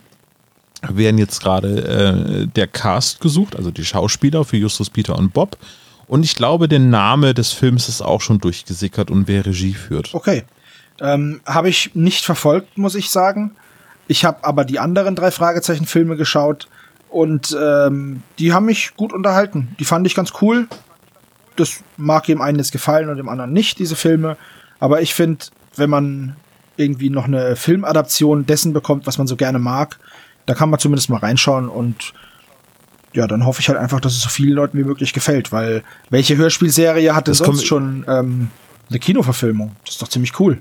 werden 0.88 1.18
jetzt 1.18 1.42
gerade 1.42 2.44
äh, 2.44 2.46
der 2.46 2.68
Cast 2.68 3.20
gesucht, 3.20 3.56
also 3.56 3.70
die 3.70 3.84
Schauspieler 3.84 4.44
für 4.44 4.56
Justus, 4.56 4.90
Peter 4.90 5.16
und 5.16 5.32
Bob. 5.32 5.56
Und 6.06 6.24
ich 6.24 6.36
glaube, 6.36 6.68
der 6.68 6.78
Name 6.78 7.34
des 7.34 7.52
Films 7.52 7.88
ist 7.88 8.00
auch 8.00 8.20
schon 8.20 8.38
durchgesickert 8.38 9.10
und 9.10 9.28
wer 9.28 9.44
Regie 9.44 9.74
führt. 9.74 10.14
Okay. 10.14 10.44
Ähm, 11.00 11.40
habe 11.44 11.68
ich 11.68 11.94
nicht 11.94 12.24
verfolgt, 12.24 12.78
muss 12.78 12.94
ich 12.94 13.10
sagen. 13.10 13.52
Ich 14.06 14.24
habe 14.24 14.42
aber 14.44 14.64
die 14.64 14.78
anderen 14.78 15.14
drei 15.14 15.30
Fragezeichen-Filme 15.30 16.16
geschaut 16.16 16.68
und 17.10 17.56
ähm, 17.60 18.22
die 18.38 18.52
haben 18.52 18.66
mich 18.66 18.94
gut 18.96 19.12
unterhalten. 19.12 19.74
Die 19.78 19.84
fand 19.84 20.06
ich 20.06 20.14
ganz 20.14 20.32
cool. 20.40 20.68
Das 21.56 21.80
mag 21.96 22.24
dem 22.26 22.40
einen 22.40 22.58
jetzt 22.58 22.72
gefallen 22.72 23.08
und 23.08 23.16
dem 23.16 23.28
anderen 23.28 23.52
nicht, 23.52 23.78
diese 23.78 23.96
Filme. 23.96 24.36
Aber 24.78 25.02
ich 25.02 25.14
finde, 25.14 25.46
wenn 25.76 25.90
man 25.90 26.36
irgendwie 26.76 27.10
noch 27.10 27.24
eine 27.24 27.56
Filmadaption 27.56 28.46
dessen 28.46 28.72
bekommt, 28.72 29.06
was 29.06 29.18
man 29.18 29.26
so 29.26 29.36
gerne 29.36 29.58
mag, 29.58 29.98
da 30.46 30.54
kann 30.54 30.70
man 30.70 30.78
zumindest 30.78 31.10
mal 31.10 31.18
reinschauen 31.18 31.68
und 31.68 32.14
ja, 33.12 33.26
dann 33.26 33.44
hoffe 33.44 33.60
ich 33.60 33.68
halt 33.68 33.78
einfach, 33.78 34.00
dass 34.00 34.12
es 34.12 34.22
so 34.22 34.28
vielen 34.28 34.52
Leuten 34.52 34.78
wie 34.78 34.84
möglich 34.84 35.12
gefällt, 35.12 35.50
weil 35.50 35.82
welche 36.10 36.36
Hörspielserie 36.36 37.14
hatte 37.14 37.30
Das 37.30 37.38
sonst 37.38 37.66
schon 37.66 38.04
ähm, 38.06 38.50
eine 38.90 38.98
Kinoverfilmung? 38.98 39.74
Das 39.84 39.94
ist 39.94 40.02
doch 40.02 40.08
ziemlich 40.08 40.38
cool. 40.38 40.60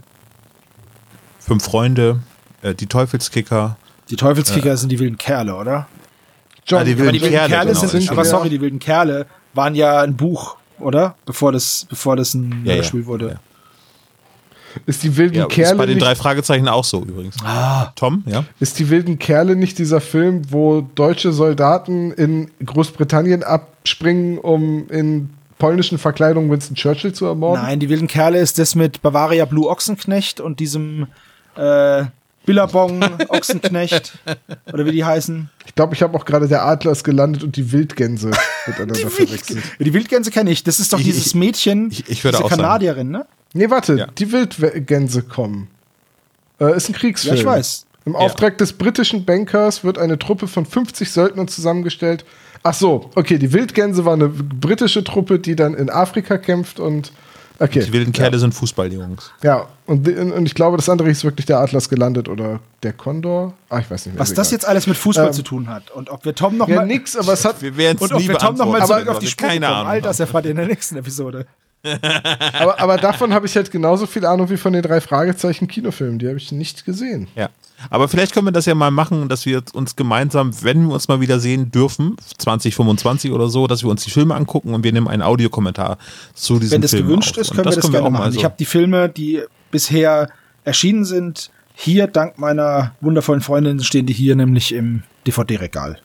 Fünf 1.39 1.63
Freunde, 1.63 2.21
äh, 2.61 2.73
die 2.73 2.87
Teufelskicker. 2.87 3.77
Die 4.09 4.15
Teufelskicker 4.15 4.75
sind 4.77 4.91
die 4.91 4.99
wilden 4.99 5.17
Kerle, 5.17 5.55
oder? 5.55 5.87
John, 6.67 6.81
Ah, 6.81 6.83
die 6.83 6.97
wilden 6.97 7.13
die 7.13 7.21
wilden 7.21 7.33
Kerle, 7.33 7.49
Kerle, 7.49 7.73
genau, 7.73 7.87
sind, 7.87 8.09
aber 8.11 8.23
ja. 8.23 8.29
sorry, 8.29 8.49
die 8.49 8.59
wilden 8.61 8.79
Kerle 8.79 9.25
waren 9.53 9.73
ja 9.73 10.01
ein 10.01 10.15
Buch, 10.15 10.57
oder? 10.79 11.15
Bevor 11.25 11.51
das, 11.51 11.85
bevor 11.89 12.15
das 12.15 12.33
ein 12.33 12.63
Ja, 12.65 12.71
ja. 12.71 12.75
Hörspiel 12.77 13.05
wurde. 13.05 13.27
Ja. 13.29 13.39
ist 14.85 15.03
die 15.03 15.15
wilden 15.15 15.35
Ja, 15.35 15.45
ist 15.45 15.53
Kerle 15.53 15.75
bei 15.77 15.85
den 15.85 15.95
nicht, 15.95 16.05
drei 16.05 16.15
Fragezeichen 16.15 16.67
auch 16.67 16.83
so 16.83 17.01
übrigens. 17.01 17.37
Ah. 17.43 17.91
Tom, 17.95 18.23
ja? 18.25 18.43
ist 18.59 18.77
die 18.79 18.89
wilden 18.89 19.17
Kerle 19.17 19.55
nicht 19.55 19.79
dieser 19.79 20.01
Film, 20.01 20.41
wo 20.51 20.81
deutsche 20.81 21.31
Soldaten 21.31 22.11
in 22.11 22.51
Großbritannien 22.63 23.43
abspringen, 23.43 24.37
um 24.37 24.89
in 24.89 25.29
polnischen 25.57 25.97
Verkleidungen 25.97 26.51
Winston 26.51 26.75
Churchill 26.75 27.13
zu 27.13 27.25
ermorden? 27.25 27.63
Nein, 27.63 27.79
die 27.79 27.89
wilden 27.89 28.07
Kerle 28.07 28.39
ist 28.39 28.59
das 28.59 28.75
mit 28.75 29.01
Bavaria 29.01 29.45
Blue 29.45 29.69
Ochsenknecht 29.69 30.39
und 30.41 30.59
diesem 30.59 31.07
äh, 31.55 32.03
Billabong 32.47 33.03
Ochsenknecht 33.27 34.17
oder 34.73 34.85
wie 34.85 34.91
die 34.91 35.05
heißen. 35.05 35.49
Ich 35.67 35.75
glaube, 35.75 35.93
ich 35.93 36.01
habe 36.01 36.17
auch 36.17 36.25
gerade 36.25 36.47
der 36.47 36.65
Adler 36.65 36.93
ist 36.93 37.03
gelandet 37.03 37.43
und 37.43 37.55
die 37.57 37.71
Wildgänse 37.71 38.31
miteinander 38.65 39.07
verwechselt. 39.09 39.61
Die 39.79 39.93
Wildgänse 39.93 40.31
kenne 40.31 40.49
ich. 40.49 40.63
Das 40.63 40.79
ist 40.79 40.91
doch 40.93 40.99
Ich- 40.99 41.05
dieses 41.05 41.35
Mädchen, 41.35 41.91
ich- 41.91 42.09
ich 42.09 42.21
diese 42.21 42.29
auch 42.29 42.49
sagen. 42.49 42.61
Kanadierin, 42.61 43.11
ne? 43.11 43.25
Nee, 43.53 43.69
warte, 43.69 43.93
Ja. 43.95 44.07
die 44.17 44.31
Wildgänse 44.31 45.21
kommen. 45.21 45.67
Äh, 46.59 46.75
ist 46.75 46.89
ein 46.89 46.93
Kriegsfilm. 46.93 47.35
Ja, 47.35 47.39
ich 47.41 47.45
weiß. 47.45 47.85
Im 48.05 48.15
Auftrag 48.15 48.57
des 48.57 48.73
britischen 48.73 49.25
Bankers 49.25 49.83
wird 49.83 49.97
eine 49.97 50.17
Truppe 50.17 50.47
von 50.47 50.65
50 50.65 51.11
Söldnern 51.11 51.47
zusammengestellt. 51.49 52.23
Ach 52.63 52.73
so, 52.73 53.11
okay, 53.15 53.37
die 53.37 53.51
Wildgänse 53.53 54.05
war 54.05 54.13
eine 54.13 54.29
britische 54.29 55.03
Truppe, 55.03 55.39
die 55.39 55.55
dann 55.57 55.73
in 55.73 55.89
Afrika 55.89 56.37
kämpft 56.37 56.79
und 56.79 57.11
okay. 57.59 57.83
Die 57.83 57.93
wilden 57.93 58.11
Kerle 58.11 58.39
sind 58.39 58.53
Fußballjungs. 58.53 59.31
Ja, 59.43 59.67
und, 59.85 60.07
und 60.07 60.45
ich 60.45 60.55
glaube, 60.55 60.77
das 60.77 60.89
andere 60.89 61.09
ist 61.09 61.23
wirklich 61.23 61.45
der 61.45 61.59
Atlas 61.59 61.89
gelandet 61.89 62.29
oder 62.29 62.59
der 62.83 62.93
Kondor. 62.93 63.53
Ah, 63.69 63.79
ich 63.79 63.89
weiß 63.89 64.05
nicht 64.05 64.15
mehr. 64.15 64.19
Was 64.21 64.33
das 64.33 64.51
jetzt 64.51 64.67
alles 64.67 64.87
mit 64.87 64.97
Fußball 64.97 65.27
Ähm, 65.27 65.33
zu 65.33 65.43
tun 65.43 65.67
hat 65.67 65.91
und 65.91 66.09
ob 66.09 66.25
wir 66.25 66.35
Tom 66.35 66.57
noch 66.57 66.67
Ja, 66.67 66.77
mal 66.77 66.85
nix, 66.85 67.15
aber 67.15 67.33
es 67.33 67.45
hat. 67.45 67.61
Wir 67.61 67.75
werden 67.77 67.97
es 67.97 68.03
und 68.03 68.13
ob 68.13 68.21
nie 68.21 68.27
wir 68.27 68.37
Tom 68.37 68.55
noch 68.55 68.65
mal 68.71 68.85
zurück 68.85 69.07
auf 69.07 69.19
die 69.19 69.27
Spur 69.27 69.47
keine 69.47 69.65
kommen. 69.65 69.77
Ahnung. 69.77 69.91
All 69.91 70.01
das 70.01 70.19
erfahrt 70.19 70.45
ihr 70.45 70.51
in 70.51 70.57
der 70.57 70.67
nächsten 70.67 70.97
Episode. 70.97 71.45
Aber, 72.59 72.79
aber 72.79 72.97
davon 72.97 73.33
habe 73.33 73.45
ich 73.45 73.55
halt 73.55 73.71
genauso 73.71 74.07
viel 74.07 74.25
Ahnung 74.25 74.49
wie 74.49 74.57
von 74.57 74.73
den 74.73 74.81
drei 74.81 74.99
Fragezeichen 74.99 75.67
Kinofilmen. 75.67 76.19
Die 76.19 76.27
habe 76.27 76.37
ich 76.37 76.51
nicht 76.51 76.85
gesehen. 76.85 77.27
Ja. 77.35 77.49
Aber 77.89 78.07
vielleicht 78.07 78.33
können 78.33 78.47
wir 78.47 78.51
das 78.51 78.65
ja 78.65 78.73
mal 78.75 78.89
machen, 78.91 79.29
dass 79.29 79.45
wir 79.45 79.61
uns 79.73 79.95
gemeinsam, 79.95 80.51
wenn 80.63 80.87
wir 80.87 80.93
uns 80.93 81.07
mal 81.07 81.21
wieder 81.21 81.39
sehen 81.39 81.71
dürfen, 81.71 82.15
2025 82.39 83.31
oder 83.31 83.49
so, 83.49 83.67
dass 83.67 83.83
wir 83.83 83.89
uns 83.89 84.03
die 84.03 84.09
Filme 84.09 84.33
angucken 84.35 84.73
und 84.73 84.83
wir 84.83 84.91
nehmen 84.91 85.07
einen 85.07 85.21
Audiokommentar 85.21 85.97
zu 86.33 86.59
diesen 86.59 86.73
Wenn 86.73 86.81
das 86.81 86.91
Filmen 86.91 87.07
gewünscht 87.09 87.31
auf. 87.35 87.37
ist, 87.37 87.51
können 87.51 87.65
wir 87.65 87.71
das 87.71 87.79
können 87.81 87.93
gerne 87.93 88.07
auch 88.07 88.11
mal 88.11 88.19
machen. 88.19 88.31
so- 88.33 88.39
Ich 88.39 88.45
habe 88.45 88.55
die 88.57 88.65
Filme, 88.65 89.09
die 89.09 89.41
bisher 89.71 90.29
erschienen 90.63 91.05
sind, 91.05 91.51
hier 91.75 92.07
dank 92.07 92.39
meiner 92.39 92.95
wundervollen 93.01 93.41
Freundin 93.41 93.79
stehen 93.83 94.07
die 94.07 94.13
hier 94.13 94.35
nämlich 94.35 94.73
im 94.73 95.03
DVD-Regal. 95.27 95.99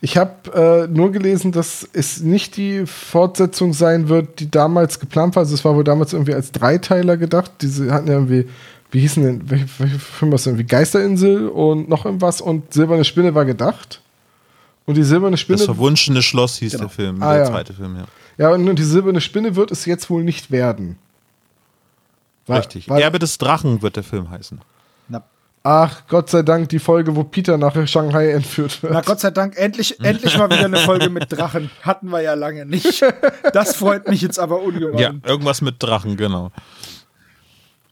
Ich 0.00 0.16
habe 0.16 0.52
äh, 0.52 0.86
nur 0.92 1.12
gelesen, 1.12 1.52
dass 1.52 1.88
es 1.92 2.20
nicht 2.20 2.56
die 2.56 2.86
Fortsetzung 2.86 3.72
sein 3.72 4.08
wird, 4.08 4.40
die 4.40 4.50
damals 4.50 5.00
geplant 5.00 5.34
war. 5.36 5.42
Also 5.42 5.54
es 5.54 5.64
war 5.64 5.74
wohl 5.74 5.84
damals 5.84 6.12
irgendwie 6.12 6.34
als 6.34 6.52
Dreiteiler 6.52 7.16
gedacht. 7.16 7.52
Diese 7.62 7.92
hatten 7.92 8.08
ja 8.08 8.14
irgendwie, 8.14 8.48
wie 8.92 9.00
hießen 9.00 9.22
denn, 9.22 9.50
welche, 9.50 9.66
welche 9.78 9.98
Film 9.98 10.30
war 10.30 10.36
das 10.36 10.46
irgendwie? 10.46 10.64
Geisterinsel 10.64 11.48
und 11.48 11.88
noch 11.88 12.04
irgendwas 12.04 12.40
und 12.40 12.72
Silberne 12.72 13.04
Spinne 13.04 13.34
war 13.34 13.44
gedacht. 13.44 14.00
Und 14.86 14.96
die 14.96 15.02
Silberne 15.02 15.36
Spinne. 15.36 15.58
Das 15.58 15.66
verwunschene 15.66 16.22
Schloss 16.22 16.58
hieß 16.58 16.72
Genau. 16.72 16.84
der 16.84 16.90
Film, 16.90 17.22
Ah, 17.22 17.32
der 17.34 17.42
ja. 17.44 17.50
zweite 17.50 17.72
Film, 17.72 17.96
ja. 17.96 18.04
ja, 18.36 18.50
und, 18.54 18.68
und 18.68 18.78
die 18.78 18.82
Silberne 18.84 19.20
Spinne 19.20 19.56
wird 19.56 19.70
es 19.70 19.84
jetzt 19.86 20.08
wohl 20.10 20.22
nicht 20.24 20.50
werden. 20.50 20.96
War- 22.46 22.58
Richtig. 22.58 22.88
war- 22.88 23.00
Erbe 23.00 23.18
des 23.18 23.38
Drachen 23.38 23.82
wird 23.82 23.96
der 23.96 24.02
Film 24.02 24.28
heißen. 24.30 24.60
Na, 25.08 25.22
Ach, 25.62 26.02
Gott 26.08 26.28
sei 26.28 26.42
Dank, 26.42 26.68
die 26.70 26.80
Folge, 26.80 27.14
wo 27.14 27.22
Peter 27.22 27.56
nach 27.56 27.86
Shanghai 27.86 28.32
entführt 28.32 28.82
wird. 28.82 28.92
na 28.92 29.00
Gott 29.00 29.20
sei 29.20 29.30
Dank, 29.30 29.56
endlich, 29.56 30.00
endlich 30.04 30.36
mal 30.36 30.50
wieder 30.50 30.64
eine 30.64 30.78
Folge 30.78 31.08
mit 31.08 31.30
Drachen. 31.32 31.70
Hatten 31.82 32.08
wir 32.10 32.20
ja 32.20 32.34
lange 32.34 32.66
nicht. 32.66 33.04
Das 33.52 33.76
freut 33.76 34.08
mich 34.08 34.20
jetzt 34.20 34.38
aber 34.40 34.60
ungemein. 34.60 34.98
Ja, 34.98 35.12
irgendwas 35.24 35.60
mit 35.62 35.80
Drachen, 35.80 36.16
genau. 36.16 36.50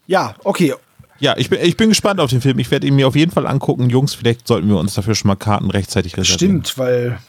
ja 0.07 0.35
okay. 0.43 0.75
Ja, 1.21 1.35
ich 1.37 1.49
bin, 1.49 1.59
ich 1.61 1.77
bin 1.77 1.89
gespannt 1.89 2.19
auf 2.19 2.31
den 2.31 2.41
Film. 2.41 2.57
Ich 2.59 2.69
werde 2.71 2.87
ihn 2.87 2.95
mir 2.95 3.07
auf 3.07 3.15
jeden 3.15 3.31
Fall 3.31 3.45
angucken. 3.47 3.89
Jungs, 3.89 4.13
vielleicht 4.15 4.47
sollten 4.47 4.67
wir 4.67 4.77
uns 4.77 4.95
dafür 4.95 5.13
schon 5.15 5.27
mal 5.29 5.35
Karten 5.35 5.69
rechtzeitig 5.69 6.17
reservieren. 6.17 6.65
Stimmt, 6.65 6.77
weil 6.77 7.19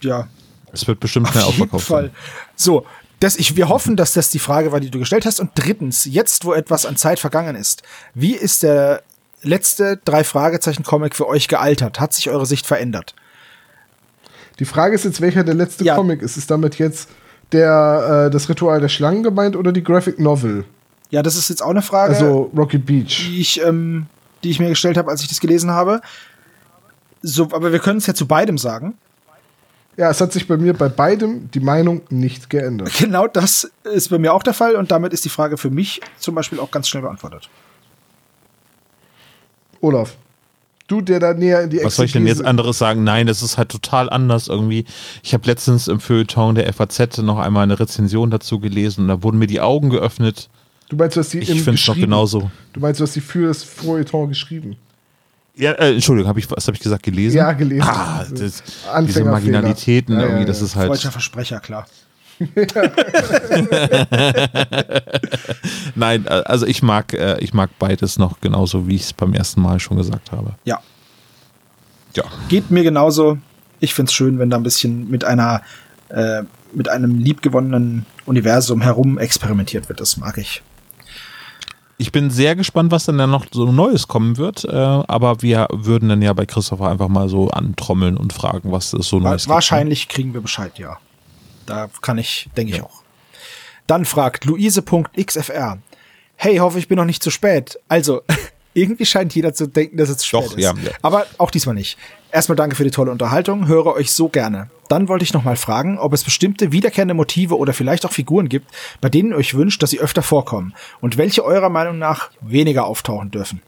ja, 0.00 0.26
Es 0.72 0.86
wird 0.88 0.98
bestimmt 0.98 1.28
schnell 1.28 1.44
Auf 1.44 1.50
jeden 1.58 1.62
ausverkauft 1.64 1.86
Fall. 1.86 2.02
sein. 2.04 2.12
So, 2.56 2.86
das, 3.20 3.36
ich, 3.36 3.56
wir 3.56 3.68
hoffen, 3.68 3.96
dass 3.96 4.14
das 4.14 4.30
die 4.30 4.38
Frage 4.38 4.72
war, 4.72 4.80
die 4.80 4.90
du 4.90 4.98
gestellt 4.98 5.26
hast. 5.26 5.38
Und 5.38 5.50
drittens, 5.54 6.06
jetzt, 6.06 6.44
wo 6.44 6.54
etwas 6.54 6.86
an 6.86 6.96
Zeit 6.96 7.18
vergangen 7.20 7.56
ist, 7.56 7.82
wie 8.14 8.34
ist 8.34 8.62
der 8.62 9.02
letzte 9.42 10.00
drei 10.04 10.24
Fragezeichen 10.24 10.82
Comic 10.82 11.14
für 11.14 11.28
euch 11.28 11.46
gealtert? 11.46 12.00
Hat 12.00 12.14
sich 12.14 12.30
eure 12.30 12.46
Sicht 12.46 12.66
verändert? 12.66 13.14
Die 14.60 14.64
Frage 14.64 14.94
ist 14.94 15.04
jetzt, 15.04 15.20
welcher 15.20 15.44
der 15.44 15.54
letzte 15.54 15.84
Ja. 15.84 15.94
Comic 15.94 16.22
ist. 16.22 16.36
Ist 16.36 16.50
damit 16.50 16.78
jetzt 16.78 17.08
der, 17.52 18.26
äh, 18.28 18.30
das 18.30 18.48
Ritual 18.48 18.80
der 18.80 18.88
Schlangen 18.88 19.22
gemeint 19.22 19.56
oder 19.56 19.72
die 19.72 19.82
Graphic 19.84 20.18
Novel? 20.18 20.64
Ja, 21.10 21.22
das 21.22 21.36
ist 21.36 21.48
jetzt 21.48 21.62
auch 21.62 21.70
eine 21.70 21.82
Frage, 21.82 22.14
Also 22.14 22.50
Rocky 22.56 22.78
Beach. 22.78 23.26
die 23.28 23.40
ich, 23.40 23.62
ähm, 23.64 24.06
die 24.44 24.50
ich 24.50 24.60
mir 24.60 24.68
gestellt 24.68 24.96
habe, 24.96 25.10
als 25.10 25.22
ich 25.22 25.28
das 25.28 25.40
gelesen 25.40 25.70
habe. 25.70 26.00
So, 27.22 27.44
aber 27.52 27.72
wir 27.72 27.78
können 27.78 27.98
es 27.98 28.06
ja 28.06 28.14
zu 28.14 28.26
beidem 28.26 28.58
sagen. 28.58 28.94
Ja, 29.96 30.10
es 30.10 30.20
hat 30.20 30.32
sich 30.32 30.46
bei 30.46 30.56
mir 30.56 30.74
bei 30.74 30.88
beidem 30.88 31.50
die 31.50 31.60
Meinung 31.60 32.02
nicht 32.08 32.50
geändert. 32.50 32.92
Genau 32.98 33.26
das 33.26 33.70
ist 33.82 34.10
bei 34.10 34.18
mir 34.18 34.32
auch 34.32 34.44
der 34.44 34.54
Fall 34.54 34.76
und 34.76 34.90
damit 34.92 35.12
ist 35.12 35.24
die 35.24 35.28
Frage 35.28 35.56
für 35.56 35.70
mich 35.70 36.00
zum 36.18 36.34
Beispiel 36.36 36.60
auch 36.60 36.70
ganz 36.70 36.86
schnell 36.88 37.02
beantwortet. 37.02 37.48
Olaf, 39.80 40.16
du, 40.86 41.00
der 41.00 41.18
da 41.20 41.34
näher 41.34 41.62
in 41.62 41.70
die 41.70 41.82
Was 41.82 41.96
soll 41.96 42.06
ich 42.06 42.12
denn 42.12 42.26
jetzt 42.26 42.44
anderes 42.44 42.78
sagen? 42.78 43.02
Nein, 43.04 43.26
das 43.26 43.42
ist 43.42 43.58
halt 43.58 43.70
total 43.70 44.08
anders 44.10 44.48
irgendwie. 44.48 44.84
Ich 45.22 45.34
habe 45.34 45.46
letztens 45.46 45.88
im 45.88 45.98
Feuilleton 46.00 46.54
der 46.54 46.72
FAZ 46.72 47.18
noch 47.18 47.38
einmal 47.38 47.64
eine 47.64 47.78
Rezension 47.78 48.30
dazu 48.30 48.60
gelesen 48.60 49.02
und 49.02 49.08
da 49.08 49.22
wurden 49.22 49.38
mir 49.38 49.46
die 49.48 49.60
Augen 49.60 49.90
geöffnet. 49.90 50.48
Du 50.88 50.96
meinst, 50.96 51.16
du 51.16 51.20
hast 51.20 51.32
die 51.32 51.38
Ich 51.38 51.46
finde 51.48 51.60
es 51.60 51.66
noch 51.66 51.72
geschrieben. 51.74 52.00
genauso. 52.02 52.50
Du 52.72 52.80
meinst, 52.80 53.00
du 53.00 53.04
hast 53.04 53.14
die 53.14 53.20
für 53.20 53.48
das 53.48 53.62
Feuilleton 53.62 54.28
geschrieben. 54.28 54.76
Ja, 55.54 55.72
äh, 55.72 55.92
Entschuldigung, 55.94 56.28
hab 56.28 56.38
ich, 56.38 56.50
was 56.50 56.66
habe 56.66 56.76
ich 56.76 56.82
gesagt? 56.82 57.02
Gelesen? 57.02 57.36
Ja, 57.36 57.52
gelesen. 57.52 57.82
Ah, 57.88 58.24
das, 58.30 58.62
diese. 59.06 59.24
Marginalitäten 59.24 60.14
Ja, 60.14 60.20
irgendwie, 60.22 60.40
ja. 60.42 60.46
das 60.46 60.62
ist 60.62 60.76
halt. 60.76 60.86
Freudscher 60.88 61.10
Versprecher, 61.12 61.60
klar. 61.60 61.86
Nein, 65.94 66.24
äh, 66.26 66.42
also 66.44 66.66
ich 66.66 66.82
mag, 66.82 67.12
äh, 67.12 67.38
ich 67.40 67.52
mag 67.54 67.70
beides 67.78 68.18
noch 68.18 68.40
genauso, 68.40 68.86
wie 68.88 68.94
ich 68.94 69.02
es 69.02 69.12
beim 69.12 69.34
ersten 69.34 69.60
Mal 69.60 69.80
schon 69.80 69.96
gesagt 69.96 70.30
habe. 70.32 70.54
Ja, 70.64 70.80
Ja. 72.14 72.24
geht 72.48 72.70
mir 72.70 72.82
genauso. 72.84 73.38
Ich 73.80 73.94
find's 73.94 74.12
schön, 74.12 74.38
wenn 74.38 74.50
da 74.50 74.56
ein 74.56 74.62
bisschen 74.62 75.10
mit 75.10 75.24
einer 75.24 75.62
äh, 76.08 76.42
mit 76.72 76.88
einem 76.88 77.18
liebgewonnenen 77.18 78.06
Universum 78.26 78.82
herum 78.82 79.18
experimentiert 79.18 79.88
wird. 79.88 80.00
Das 80.00 80.16
mag 80.16 80.36
ich. 80.38 80.62
Ich 82.00 82.12
bin 82.12 82.30
sehr 82.30 82.54
gespannt, 82.54 82.92
was 82.92 83.06
dann 83.06 83.18
da 83.18 83.26
noch 83.26 83.46
so 83.50 83.72
Neues 83.72 84.06
kommen 84.06 84.36
wird, 84.36 84.64
äh, 84.64 84.70
aber 84.72 85.42
wir 85.42 85.66
würden 85.72 86.08
dann 86.08 86.22
ja 86.22 86.32
bei 86.32 86.46
Christopher 86.46 86.88
einfach 86.88 87.08
mal 87.08 87.28
so 87.28 87.48
antrommeln 87.48 88.16
und 88.16 88.32
fragen, 88.32 88.70
was 88.70 88.92
es 88.92 89.08
so 89.08 89.22
Wa 89.22 89.30
Neues 89.30 89.48
wahrscheinlich 89.48 90.08
kriegen 90.08 90.32
wir 90.32 90.40
Bescheid, 90.40 90.78
ja. 90.78 90.98
Da 91.66 91.90
kann 92.00 92.16
ich, 92.16 92.48
denke 92.56 92.72
ich 92.72 92.82
auch. 92.82 93.02
Dann 93.88 94.04
fragt 94.04 94.44
Luise.xfr. 94.44 95.78
Hey, 96.36 96.56
hoffe, 96.58 96.78
ich 96.78 96.86
bin 96.86 96.96
noch 96.98 97.04
nicht 97.04 97.22
zu 97.22 97.30
spät. 97.30 97.80
Also, 97.88 98.22
irgendwie 98.74 99.04
scheint 99.04 99.34
jeder 99.34 99.52
zu 99.52 99.66
denken, 99.66 99.96
dass 99.96 100.08
es 100.08 100.18
zu 100.18 100.26
spät 100.26 100.40
Doch, 100.44 100.56
ist. 100.56 100.62
ja, 100.62 100.72
ja. 100.72 100.92
Aber 101.02 101.26
auch 101.38 101.50
diesmal 101.50 101.74
nicht. 101.74 101.98
Erstmal 102.30 102.56
danke 102.56 102.76
für 102.76 102.84
die 102.84 102.90
tolle 102.90 103.10
Unterhaltung, 103.10 103.68
höre 103.68 103.86
euch 103.94 104.12
so 104.12 104.28
gerne. 104.28 104.68
Dann 104.88 105.08
wollte 105.08 105.22
ich 105.22 105.32
noch 105.32 105.44
mal 105.44 105.56
fragen, 105.56 105.98
ob 105.98 106.12
es 106.12 106.24
bestimmte 106.24 106.72
wiederkehrende 106.72 107.14
Motive 107.14 107.56
oder 107.56 107.72
vielleicht 107.72 108.04
auch 108.04 108.12
Figuren 108.12 108.48
gibt, 108.48 108.70
bei 109.00 109.08
denen 109.08 109.30
ihr 109.30 109.36
euch 109.36 109.54
wünscht, 109.54 109.82
dass 109.82 109.90
sie 109.90 110.00
öfter 110.00 110.22
vorkommen 110.22 110.74
und 111.00 111.16
welche 111.16 111.44
eurer 111.44 111.70
Meinung 111.70 111.98
nach 111.98 112.30
weniger 112.40 112.86
auftauchen 112.86 113.30
dürfen. 113.30 113.62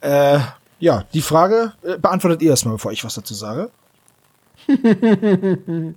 Äh, 0.00 0.40
ja, 0.78 1.04
die 1.12 1.22
Frage 1.22 1.74
äh, 1.82 1.98
beantwortet 1.98 2.42
ihr 2.42 2.50
erstmal, 2.50 2.74
bevor 2.74 2.92
ich 2.92 3.04
was 3.04 3.14
dazu 3.14 3.34
sage. 3.34 3.70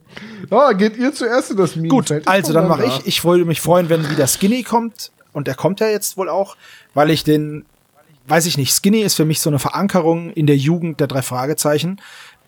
oh, 0.50 0.70
geht 0.76 0.98
ihr 0.98 1.14
zuerst 1.14 1.52
in 1.52 1.58
das 1.58 1.76
Meme? 1.76 1.88
Gut, 1.88 2.12
also 2.26 2.54
dann 2.54 2.68
mache 2.68 2.86
ich. 2.86 3.06
Ich 3.06 3.24
würde 3.24 3.46
mich 3.46 3.62
freuen, 3.62 3.90
wenn 3.90 4.10
wieder 4.10 4.28
Skinny 4.28 4.64
kommt. 4.64 5.12
Und 5.34 5.48
der 5.48 5.56
kommt 5.56 5.82
ja 5.82 5.88
jetzt 5.88 6.18
wohl 6.18 6.30
auch, 6.30 6.56
weil 6.94 7.10
ich 7.10 7.24
den, 7.24 7.66
weiß 8.28 8.46
ich 8.46 8.58
nicht, 8.58 8.74
Skinny 8.74 9.02
ist 9.02 9.16
für 9.16 9.26
mich 9.26 9.40
so 9.40 9.50
eine 9.50 9.60
Verankerung 9.60 10.32
in 10.32 10.48
der 10.48 10.58
Jugend 10.58 11.00
der 11.00 11.08
drei 11.08 11.22
Fragezeichen, 11.22 12.02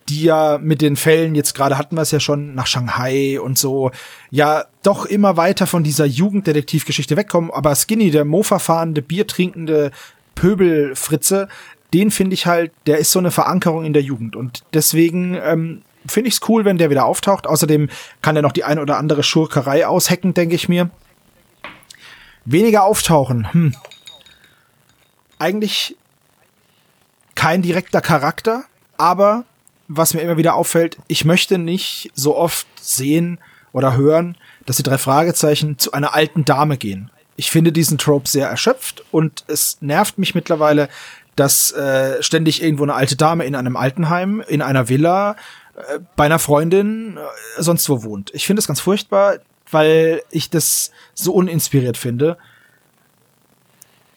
die 0.10 0.24
ja 0.24 0.58
mit 0.58 0.82
den 0.82 0.96
Fällen, 0.96 1.36
jetzt 1.36 1.54
gerade 1.54 1.78
hatten 1.78 1.96
wir 1.96 2.02
es 2.02 2.12
ja 2.12 2.20
schon, 2.20 2.56
nach 2.56 2.68
Shanghai 2.68 3.40
und 3.40 3.58
so, 3.58 3.92
ja 4.32 4.66
doch 4.84 5.06
immer 5.06 5.38
weiter 5.38 5.68
von 5.68 5.84
dieser 5.84 6.06
Jugenddetektivgeschichte 6.06 7.18
wegkommen. 7.18 7.52
Aber 7.52 7.76
Skinny, 7.76 8.10
der 8.12 8.26
Mofa-fahrende, 8.26 9.02
biertrinkende 9.02 9.92
Pöbelfritze, 10.36 11.50
den 11.94 12.12
finde 12.12 12.34
ich 12.36 12.46
halt, 12.46 12.72
der 12.86 13.00
ist 13.00 13.12
so 13.12 13.20
eine 13.20 13.32
Verankerung 13.32 13.86
in 13.86 13.94
der 13.94 14.02
Jugend. 14.02 14.36
Und 14.36 14.64
deswegen 14.74 15.38
ähm, 15.42 15.82
finde 16.06 16.30
ich 16.30 16.36
es 16.36 16.50
cool, 16.50 16.66
wenn 16.66 16.78
der 16.78 16.90
wieder 16.90 17.06
auftaucht. 17.06 17.48
Außerdem 17.48 17.90
kann 18.22 18.36
er 18.36 18.42
noch 18.42 18.52
die 18.52 18.64
eine 18.64 18.82
oder 18.82 18.98
andere 18.98 19.24
Schurkerei 19.24 19.88
aushacken, 19.88 20.34
denke 20.34 20.56
ich 20.56 20.70
mir. 20.70 20.90
Weniger 22.46 22.84
auftauchen. 22.84 23.52
Hm. 23.52 23.76
Eigentlich 25.40 25.96
kein 27.36 27.62
direkter 27.62 28.02
Charakter, 28.02 28.66
aber 28.98 29.46
was 29.88 30.14
mir 30.14 30.22
immer 30.22 30.38
wieder 30.38 30.56
auffällt, 30.56 30.98
ich 31.08 31.24
möchte 31.24 31.58
nicht 31.58 32.12
so 32.14 32.36
oft 32.36 32.68
sehen 32.82 33.40
oder 33.72 33.96
hören, 33.96 34.36
dass 34.66 34.78
die 34.78 34.84
drei 34.84 34.98
Fragezeichen 34.98 35.78
zu 35.78 35.92
einer 35.92 36.14
alten 36.14 36.46
Dame 36.46 36.78
gehen. 36.78 37.12
Ich 37.36 37.52
finde 37.52 37.72
diesen 37.72 37.98
Trope 37.98 38.28
sehr 38.28 38.48
erschöpft 38.48 39.04
und 39.12 39.46
es 39.48 39.78
nervt 39.82 40.18
mich 40.18 40.34
mittlerweile, 40.34 40.90
dass 41.36 41.72
äh, 41.72 42.22
ständig 42.24 42.64
irgendwo 42.64 42.84
eine 42.84 42.96
alte 42.96 43.16
Dame 43.16 43.46
in 43.46 43.56
einem 43.56 43.78
Altenheim, 43.78 44.44
in 44.48 44.64
einer 44.64 44.90
Villa, 44.90 45.36
äh, 45.76 46.00
bei 46.16 46.26
einer 46.26 46.40
Freundin, 46.40 47.18
äh, 47.18 47.62
sonst 47.62 47.88
wo 47.90 48.04
wohnt. 48.04 48.32
Ich 48.34 48.48
finde 48.48 48.60
es 48.60 48.68
ganz 48.68 48.80
furchtbar, 48.80 49.38
weil 49.70 50.24
ich 50.32 50.50
das 50.50 50.92
so 51.14 51.34
uninspiriert 51.34 51.98
finde 51.98 52.38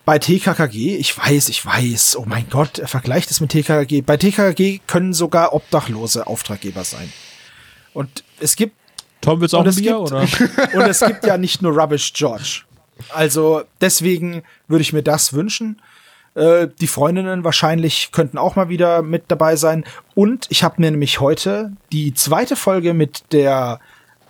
bei 0.05 0.19
TKKG, 0.19 0.97
ich 0.97 1.17
weiß, 1.17 1.49
ich 1.49 1.65
weiß, 1.65 2.17
oh 2.17 2.25
mein 2.27 2.49
Gott, 2.49 2.79
er 2.79 2.89
vergleicht 2.89 3.31
es 3.31 3.41
mit 3.41 3.51
TKKG. 3.51 4.01
Bei 4.03 4.17
TKKG 4.17 4.81
können 4.87 5.13
sogar 5.13 5.53
Obdachlose 5.53 6.27
Auftraggeber 6.27 6.85
sein. 6.85 7.13
Und 7.93 8.25
es 8.39 8.57
gibt. 8.57 8.77
Tom 9.21 9.41
will's 9.41 9.53
auch 9.53 9.65
ein 9.65 9.75
Bier, 9.75 9.99
gibt, 9.99 10.13
oder? 10.13 10.21
und 10.75 10.89
es 10.89 11.01
gibt 11.01 11.27
ja 11.27 11.37
nicht 11.37 11.61
nur 11.61 11.79
Rubbish 11.79 12.15
George. 12.15 12.63
Also 13.11 13.63
deswegen 13.81 14.43
würde 14.67 14.83
ich 14.83 14.93
mir 14.93 15.03
das 15.03 15.35
wünschen. 15.35 15.81
Äh, 16.35 16.69
die 16.81 16.87
Freundinnen 16.87 17.45
wahrscheinlich 17.45 18.13
könnten 18.13 18.39
auch 18.39 18.57
mal 18.57 18.69
wieder 18.69 19.03
mit 19.03 19.25
dabei 19.29 19.57
sein. 19.57 19.85
Und 20.15 20.47
ich 20.49 20.63
habe 20.63 20.81
mir 20.81 20.91
nämlich 20.91 21.21
heute 21.21 21.73
die 21.93 22.15
zweite 22.15 22.57
Folge 22.57 22.95
mit 22.95 23.25
der 23.33 23.81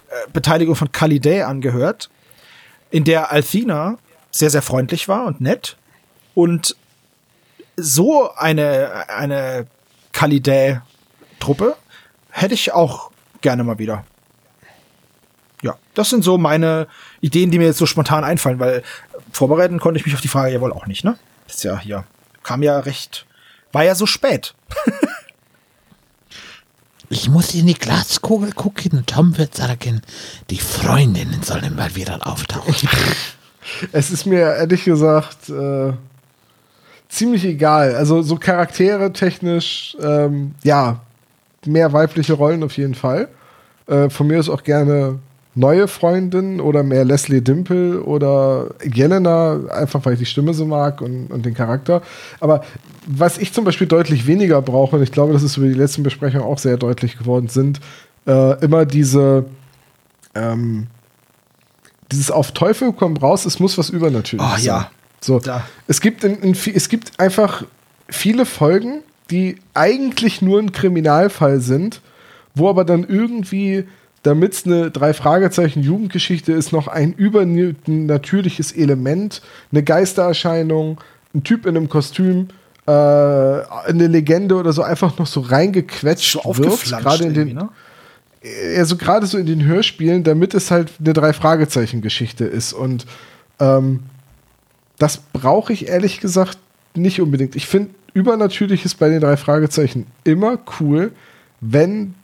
äh, 0.09 0.31
Beteiligung 0.33 0.75
von 0.75 0.89
Day 0.93 1.43
angehört, 1.43 2.11
in 2.91 3.05
der 3.05 3.31
Althina 3.31 3.99
sehr, 4.31 4.51
sehr 4.51 4.63
freundlich 4.63 5.09
war 5.09 5.25
und 5.25 5.41
nett. 5.41 5.77
Und 6.35 6.77
so 7.77 8.33
eine, 8.35 9.09
eine 9.09 9.67
Kalidä-Truppe 10.13 11.77
hätte 12.31 12.55
ich 12.55 12.73
auch 12.73 13.11
gerne 13.41 13.65
mal 13.65 13.79
wieder. 13.79 14.05
Ja, 15.63 15.77
das 15.95 16.11
sind 16.11 16.23
so 16.25 16.39
meine 16.39 16.87
Ideen, 17.21 17.51
die 17.51 17.59
mir 17.59 17.67
jetzt 17.67 17.79
so 17.79 17.87
spontan 17.87 18.25
einfallen, 18.25 18.59
weil 18.61 18.83
vorbereiten 19.33 19.79
konnte 19.79 19.99
ich 19.99 20.07
mich 20.07 20.15
auf 20.15 20.21
die 20.21 20.29
Frage 20.29 20.53
ja 20.53 20.61
wohl 20.61 20.73
auch 20.73 20.87
nicht, 20.87 21.05
ne? 21.05 21.19
Das 21.47 21.57
ist 21.57 21.65
ja 21.65 21.79
hier, 21.79 22.05
kam 22.43 22.63
ja 22.63 22.79
recht, 22.79 23.27
war 23.73 23.85
ja 23.85 23.95
so 23.95 24.07
spät. 24.07 24.55
Ich 27.13 27.29
muss 27.29 27.55
in 27.55 27.67
die 27.67 27.75
Glaskugel 27.75 28.53
gucken 28.53 28.99
und 28.99 29.09
Tom 29.09 29.37
wird 29.37 29.57
sagen, 29.57 30.01
die 30.49 30.61
Freundinnen 30.61 31.43
sollen 31.43 31.75
mal 31.75 31.97
wieder 31.97 32.25
auftauchen. 32.25 32.89
Es 33.93 34.11
ist 34.11 34.27
mir 34.27 34.41
ehrlich 34.41 34.85
gesagt 34.85 35.49
äh, 35.49 35.93
ziemlich 37.09 37.45
egal. 37.45 37.95
Also 37.95 38.23
so 38.23 38.37
Charaktere 38.37 39.13
technisch, 39.13 39.97
ähm, 40.03 40.55
ja, 40.63 41.01
mehr 41.67 41.93
weibliche 41.93 42.35
Rollen 42.35 42.63
auf 42.63 42.77
jeden 42.77 42.95
Fall. 42.95 43.29
Äh, 43.87 44.09
von 44.09 44.27
mir 44.27 44.39
ist 44.39 44.49
auch 44.49 44.63
gerne 44.63 45.19
neue 45.55 45.89
Freundin 45.89 46.61
oder 46.61 46.83
mehr 46.83 47.05
Leslie 47.05 47.43
Dimple 47.43 48.03
oder 48.03 48.71
Jelena, 48.85 49.61
einfach 49.71 50.05
weil 50.05 50.15
ich 50.15 50.21
die 50.21 50.27
Stimme 50.27 50.55
so 50.55 50.65
mag 50.65 51.01
und, 51.01 51.27
und 51.27 51.45
den 51.45 51.55
Charakter. 51.55 52.03
Aber 52.39 52.63
was 53.07 53.39
ich 53.39 53.53
zum 53.53 53.65
Beispiel 53.65 53.87
deutlich 53.87 54.27
weniger 54.27 54.63
brauche, 54.63 54.97
und 54.97 55.03
ich 55.03 55.13
glaube, 55.13 55.33
das 55.33 55.43
ist 55.43 55.57
über 55.57 55.67
die 55.67 55.75
letzten 55.75 56.03
Besprechungen 56.03 56.47
auch 56.47 56.59
sehr 56.59 56.77
deutlich 56.77 57.19
geworden, 57.19 57.49
sind 57.49 57.81
äh, 58.27 58.65
immer 58.65 58.87
diese 58.87 59.45
ähm, 60.35 60.87
dieses 62.11 62.31
auf 62.31 62.53
Teufel 62.53 62.93
komm 62.93 63.17
raus, 63.17 63.45
es 63.45 63.61
muss 63.61 63.79
was 63.79 63.91
Übernatürliches 63.91 64.53
oh, 64.53 64.57
sein. 64.57 64.65
ja. 64.65 64.91
So, 65.21 65.39
Da. 65.39 65.65
es 65.87 66.01
gibt 66.01 66.25
in, 66.25 66.37
in, 66.41 66.57
es 66.75 66.89
gibt 66.89 67.21
einfach 67.21 67.65
viele 68.09 68.47
Folgen, 68.47 69.03
die 69.31 69.57
eigentlich 69.75 70.43
nur 70.43 70.59
ein 70.59 70.73
Kriminalfall 70.73 71.61
sind, 71.61 72.01
wo 72.55 72.69
aber 72.69 72.85
dann 72.85 73.05
irgendwie, 73.05 73.85
damit 74.23 74.55
es 74.55 74.67
eine 74.67 74.91
drei 74.91 75.15
Fragezeichen 75.15 75.83
Jugendgeschichte 75.83 76.53
ist, 76.53 76.73
noch 76.73 76.89
ein 76.89 77.13
übernatürliches 77.13 78.73
Element, 78.73 79.43
eine 79.71 79.83
Geistererscheinung, 79.83 81.01
ein 81.35 81.45
Typ 81.45 81.67
in 81.67 81.77
einem 81.77 81.89
Kostüm, 81.89 82.49
äh, 82.87 82.91
eine 82.91 84.07
Legende 84.09 84.57
oder 84.57 84.73
so 84.73 84.83
einfach 84.83 85.17
noch 85.19 85.27
so 85.27 85.41
reingequetscht 85.41 86.39
So 86.43 86.57
wird, 86.57 86.83
gerade 86.85 87.25
in 87.25 87.35
den 87.35 87.55
ne? 87.55 87.69
Also 88.77 88.97
gerade 88.97 89.27
so 89.27 89.39
in 89.39 89.47
den 89.47 89.65
Hörspielen, 89.65 90.25
damit 90.25 90.55
es 90.55 90.71
halt 90.71 90.93
eine 90.99 91.13
Drei-Fragezeichen-Geschichte 91.13 92.45
ist. 92.45 92.73
Und 92.73 93.07
ähm, 93.59 94.01
das 94.99 95.19
brauche 95.33 95.73
ich 95.73 95.89
ehrlich 95.89 96.21
gesagt 96.21 96.59
nicht 96.95 97.21
unbedingt. 97.21 97.57
Ich 97.57 97.67
finde 97.67 97.91
Übernatürliches 98.13 98.95
bei 98.95 99.09
den 99.09 99.21
drei 99.21 99.37
Fragezeichen 99.37 100.07
immer 100.25 100.59
cool, 100.81 101.13
wenn 101.61 102.15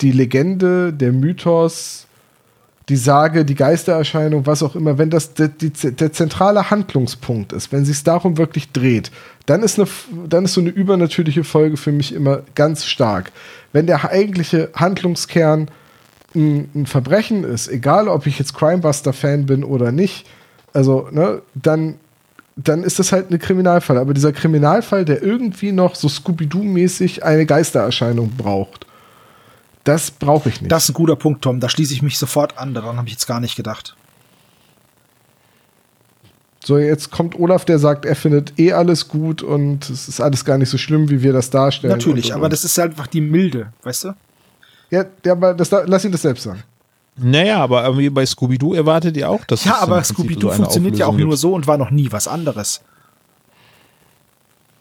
die 0.00 0.12
Legende, 0.12 0.92
der 0.92 1.12
Mythos, 1.12 2.06
die 2.88 2.96
Sage, 2.96 3.44
die 3.44 3.56
Geistererscheinung, 3.56 4.46
was 4.46 4.62
auch 4.62 4.76
immer, 4.76 4.96
wenn 4.96 5.10
das 5.10 5.34
der, 5.34 5.48
die, 5.48 5.70
der 5.70 6.12
zentrale 6.12 6.70
Handlungspunkt 6.70 7.52
ist, 7.52 7.72
wenn 7.72 7.84
sich 7.84 8.04
darum 8.04 8.38
wirklich 8.38 8.70
dreht, 8.70 9.10
dann 9.46 9.62
ist, 9.62 9.78
eine, 9.78 9.88
dann 10.28 10.44
ist 10.44 10.54
so 10.54 10.60
eine 10.60 10.70
übernatürliche 10.70 11.42
Folge 11.42 11.76
für 11.76 11.92
mich 11.92 12.14
immer 12.14 12.42
ganz 12.54 12.84
stark. 12.84 13.32
Wenn 13.72 13.86
der 13.86 14.08
eigentliche 14.08 14.70
Handlungskern 14.74 15.68
ein, 16.34 16.70
ein 16.74 16.86
Verbrechen 16.86 17.42
ist, 17.42 17.68
egal 17.68 18.08
ob 18.08 18.26
ich 18.26 18.38
jetzt 18.38 18.54
Crimebuster-Fan 18.54 19.46
bin 19.46 19.64
oder 19.64 19.90
nicht, 19.90 20.26
also, 20.72 21.08
ne, 21.10 21.42
dann, 21.54 21.94
dann 22.54 22.84
ist 22.84 22.98
das 22.98 23.10
halt 23.10 23.30
ein 23.30 23.38
Kriminalfall. 23.38 23.98
Aber 23.98 24.14
dieser 24.14 24.32
Kriminalfall, 24.32 25.04
der 25.04 25.22
irgendwie 25.22 25.72
noch 25.72 25.94
so 25.94 26.08
Scooby-Doo-mäßig 26.08 27.24
eine 27.24 27.46
Geistererscheinung 27.46 28.32
braucht, 28.36 28.85
das 29.86 30.10
brauche 30.10 30.48
ich 30.48 30.60
nicht. 30.60 30.72
Das 30.72 30.84
ist 30.84 30.90
ein 30.90 30.94
guter 30.94 31.16
Punkt, 31.16 31.42
Tom. 31.42 31.60
Da 31.60 31.68
schließe 31.68 31.92
ich 31.92 32.02
mich 32.02 32.18
sofort 32.18 32.58
an. 32.58 32.74
Daran 32.74 32.96
habe 32.96 33.06
ich 33.06 33.14
jetzt 33.14 33.26
gar 33.26 33.40
nicht 33.40 33.56
gedacht. 33.56 33.96
So, 36.64 36.78
jetzt 36.78 37.12
kommt 37.12 37.38
Olaf, 37.38 37.64
der 37.64 37.78
sagt, 37.78 38.04
er 38.04 38.16
findet 38.16 38.58
eh 38.58 38.72
alles 38.72 39.06
gut 39.06 39.40
und 39.42 39.88
es 39.88 40.08
ist 40.08 40.20
alles 40.20 40.44
gar 40.44 40.58
nicht 40.58 40.68
so 40.68 40.78
schlimm, 40.78 41.08
wie 41.08 41.22
wir 41.22 41.32
das 41.32 41.50
darstellen. 41.50 41.92
Natürlich, 41.92 42.26
und, 42.26 42.32
und, 42.32 42.36
aber 42.38 42.48
das 42.48 42.64
ist 42.64 42.76
halt 42.76 42.90
einfach 42.90 43.06
die 43.06 43.20
Milde, 43.20 43.72
weißt 43.84 44.04
du? 44.04 44.14
Ja, 44.90 45.04
der, 45.04 45.32
aber 45.32 45.54
das, 45.54 45.70
lass 45.70 46.04
ihn 46.04 46.10
das 46.10 46.22
selbst 46.22 46.42
sagen. 46.42 46.64
Naja, 47.16 47.58
aber 47.62 47.84
irgendwie 47.84 48.10
bei 48.10 48.26
Scooby-Doo 48.26 48.74
erwartet 48.74 49.16
ihr 49.16 49.30
auch, 49.30 49.44
dass 49.44 49.64
Ja, 49.64 49.74
es 49.76 49.82
aber 49.82 50.02
Scooby-Doo 50.02 50.48
so 50.50 50.54
funktioniert 50.56 50.98
ja 50.98 51.06
auch 51.06 51.10
Auflösung 51.10 51.26
nur 51.28 51.34
gibt. 51.34 51.40
so 51.40 51.54
und 51.54 51.66
war 51.68 51.78
noch 51.78 51.90
nie 51.90 52.10
was 52.10 52.26
anderes. 52.26 52.82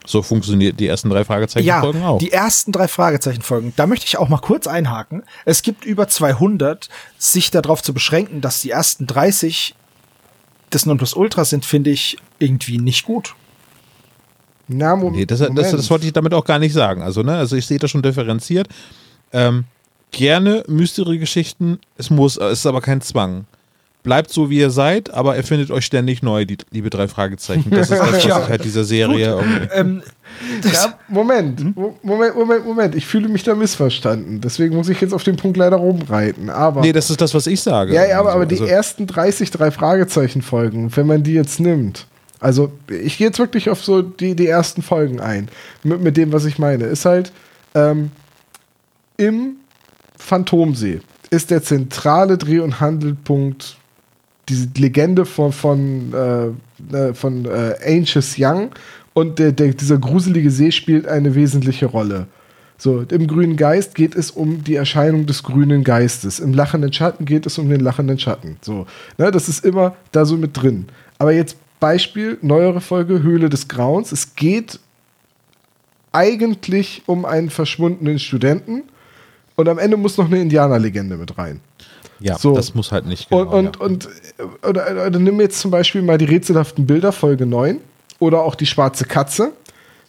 So 0.06 0.22
funktioniert 0.22 0.80
die 0.80 0.88
ersten 0.88 1.10
drei 1.10 1.24
Fragezeichen-Folgen 1.24 2.02
ja, 2.02 2.08
auch. 2.08 2.20
die 2.20 2.32
ersten 2.32 2.72
drei 2.72 2.88
Fragezeichen-Folgen. 2.88 3.74
Da 3.76 3.88
möchte 3.88 4.06
ich 4.06 4.18
auch 4.18 4.30
mal 4.30 4.38
kurz 4.38 4.68
einhaken. 4.68 5.24
Es 5.46 5.62
gibt 5.62 5.86
über 5.86 6.08
200. 6.08 6.90
Sich 7.18 7.52
darauf 7.52 7.82
zu 7.82 7.94
beschränken, 7.94 8.42
dass 8.42 8.62
die 8.62 8.72
ersten 8.72 9.08
30 9.08 9.76
das 10.70 10.86
Nonplusultra 10.86 11.46
sind, 11.46 11.66
finde 11.66 11.90
ich 11.90 12.18
irgendwie 12.40 12.78
nicht 12.78 13.06
gut. 13.06 13.36
Na, 14.68 14.96
Mom 14.96 15.14
Nee, 15.14 15.26
das, 15.26 15.40
das, 15.40 15.50
Moment. 15.50 15.74
das 15.74 15.90
wollte 15.90 16.06
ich 16.06 16.14
damit 16.14 16.34
auch 16.34 16.46
gar 16.46 16.60
nicht 16.60 16.74
sagen. 16.74 17.02
Also, 17.02 17.22
ne, 17.22 17.38
also 17.38 17.56
ich 17.56 17.66
sehe 17.66 17.78
das 17.78 17.92
schon 17.92 18.02
differenziert. 18.02 18.68
Ähm, 19.32 19.66
gerne 20.12 20.64
Mystery-Geschichten, 20.68 21.80
es 21.98 22.10
muss, 22.10 22.38
es 22.38 22.60
ist 22.60 22.66
aber 22.66 22.82
kein 22.82 23.02
Zwang. 23.02 23.46
Bleibt 24.06 24.32
so, 24.32 24.50
wie 24.50 24.60
ihr 24.60 24.70
seid, 24.70 25.14
aber 25.14 25.36
erfindet 25.36 25.70
euch 25.72 25.86
ständig 25.86 26.24
neu, 26.24 26.46
die 26.46 26.58
liebe 26.72 26.90
drei 26.90 27.08
Fragezeichen. 27.10 27.70
Das 27.72 27.90
ist 27.90 28.00
das, 28.00 28.14
was 28.14 28.24
Ja. 28.24 28.40
ich 28.44 28.50
halt 28.50 28.64
dieser 28.64 28.84
Serie. 28.86 29.38
Ähm, 29.74 30.02
Ja, 30.64 30.98
Moment, 31.08 31.76
Mo- 31.76 31.98
Moment, 32.04 32.36
Moment, 32.36 32.66
Moment. 32.66 32.96
Ich 32.96 33.06
fühle 33.06 33.28
mich 33.30 33.44
da 33.44 33.56
missverstanden. 33.56 34.42
Deswegen 34.42 34.76
muss 34.76 34.90
ich 34.90 35.00
jetzt 35.02 35.14
auf 35.14 35.24
den 35.24 35.36
Punkt 35.38 35.58
leider 35.58 35.78
rumreiten. 35.78 36.50
Aber, 36.50 36.82
Nee, 36.82 36.92
das 36.94 37.10
ist 37.10 37.20
das, 37.22 37.34
was 37.34 37.48
ich 37.48 37.62
sage. 37.62 37.94
ja, 37.94 38.06
ja, 38.06 38.20
aber, 38.20 38.30
Also, 38.30 38.38
aber 38.38 38.46
die 38.46 38.56
also, 38.62 38.66
ersten 38.66 39.08
30 39.08 39.50
drei 39.52 39.72
Fragezeichen-Folgen, 39.72 40.96
wenn 40.96 41.08
man 41.08 41.24
die 41.24 41.34
jetzt 41.34 41.60
nimmt, 41.60 42.08
also 42.42 42.72
ich 42.90 43.18
gehe 43.18 43.28
jetzt 43.28 43.40
wirklich 43.40 43.70
auf 43.70 43.84
so 43.84 44.02
die, 44.02 44.36
die 44.36 44.48
ersten 44.48 44.82
Folgen 44.82 45.20
ein, 45.20 45.48
mit, 45.84 46.02
mit 46.02 46.18
dem, 46.18 46.32
was 46.34 46.46
ich 46.46 46.60
meine, 46.60 46.84
ist 46.86 47.06
halt 47.06 47.32
ähm, 47.74 48.12
im 49.18 49.56
Phantomsee 50.18 51.00
ist 51.32 51.50
der 51.52 51.64
zentrale 51.64 52.38
Dreh- 52.38 52.60
und 52.60 52.80
Handelpunkt 52.80 53.78
diese 54.50 54.68
Legende 54.78 55.26
von, 55.26 55.52
von, 55.52 56.14
äh, 56.14 56.96
äh, 56.96 57.14
von 57.14 57.46
äh, 57.46 57.76
Anxious 57.86 58.36
Young 58.38 58.72
und 59.14 59.40
der, 59.40 59.52
der, 59.52 59.74
dieser 59.74 59.98
gruselige 59.98 60.52
See 60.52 60.72
spielt 60.72 61.08
eine 61.08 61.36
wesentliche 61.36 61.86
Rolle. 61.86 62.28
So, 62.78 63.02
im 63.02 63.28
grünen 63.28 63.56
Geist 63.56 63.96
geht 63.96 64.16
es 64.16 64.32
um 64.32 64.64
die 64.64 64.76
Erscheinung 64.76 65.26
des 65.26 65.44
grünen 65.44 65.84
Geistes. 65.84 66.40
Im 66.40 66.54
lachenden 66.54 66.92
Schatten 66.92 67.26
geht 67.26 67.46
es 67.46 67.58
um 67.58 67.70
den 67.70 67.80
lachenden 67.80 68.20
Schatten. 68.20 68.58
So, 68.62 68.86
ne, 69.18 69.32
das 69.32 69.48
ist 69.48 69.64
immer 69.64 69.96
da 70.12 70.26
so 70.26 70.36
mit 70.36 70.62
drin. 70.62 70.86
Aber 71.18 71.32
jetzt 71.32 71.56
Beispiel, 71.80 72.38
neuere 72.42 72.82
Folge, 72.82 73.24
Höhle 73.24 73.50
des 73.50 73.68
Grauens. 73.68 74.12
Es 74.12 74.36
geht 74.36 74.80
eigentlich 76.12 77.04
um 77.06 77.26
einen 77.26 77.50
verschwundenen 77.50 78.20
Studenten 78.20 78.84
und 79.56 79.70
am 79.70 79.80
Ende 79.80 79.98
muss 79.98 80.18
noch 80.18 80.26
eine 80.26 80.42
Indianerlegende 80.42 81.16
mit 81.16 81.38
rein. 81.38 81.62
Ja, 82.20 82.38
So. 82.38 82.56
das 82.56 82.76
muss 82.76 82.92
halt 82.92 83.06
nicht. 83.06 83.30
Genau, 83.30 83.42
und 83.42 83.80
und, 83.80 84.04
ja. 84.38 84.46
und 84.46 84.64
äh, 84.64 84.68
oder, 84.70 85.08
oder 85.08 85.20
nimm 85.20 85.40
jetzt 85.42 85.60
zum 85.60 85.72
Beispiel 85.72 86.02
mal 86.02 86.18
die 86.18 86.26
rätselhaften 86.26 86.86
Bilder, 86.86 87.12
Folge 87.12 87.46
9 87.46 87.80
oder 88.20 88.42
auch 88.44 88.56
die 88.56 88.66
schwarze 88.66 89.06
Katze. 89.06 89.52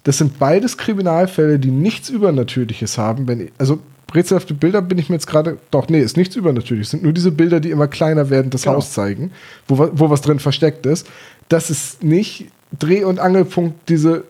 Das 0.05 0.19
sind 0.19 0.39
beides 0.39 0.79
Kriminalfälle, 0.79 1.59
die 1.59 1.71
nichts 1.73 2.09
Übernatürliches 2.11 2.97
haben. 2.97 3.27
Wenn, 3.27 3.51
also 3.59 3.81
rätselhafte 4.15 4.55
Bilder 4.55 4.81
bin 4.83 4.99
ich 4.99 5.09
mir 5.09 5.17
jetzt 5.17 5.27
gerade. 5.27 5.59
Doch, 5.73 5.89
nee, 5.89 6.01
ist 6.01 6.17
nichts 6.17 6.37
Übernatürliches. 6.37 6.91
sind 6.93 7.03
nur 7.03 7.13
diese 7.13 7.33
Bilder, 7.33 7.59
die 7.59 7.71
immer 7.71 7.89
kleiner 7.89 8.31
werden, 8.31 8.51
das 8.51 8.63
Genau. 8.63 8.77
Haus 8.77 8.93
zeigen, 8.93 9.33
wo, 9.67 9.77
wo 9.93 10.09
was 10.09 10.21
drin 10.21 10.39
versteckt 10.39 10.87
ist. 10.87 11.09
Das 11.49 11.71
ist 11.71 12.05
nicht 12.05 12.47
Dreh- 12.79 13.05
und 13.05 13.19
Angelpunkt, 13.19 13.89
diese, 13.89 14.25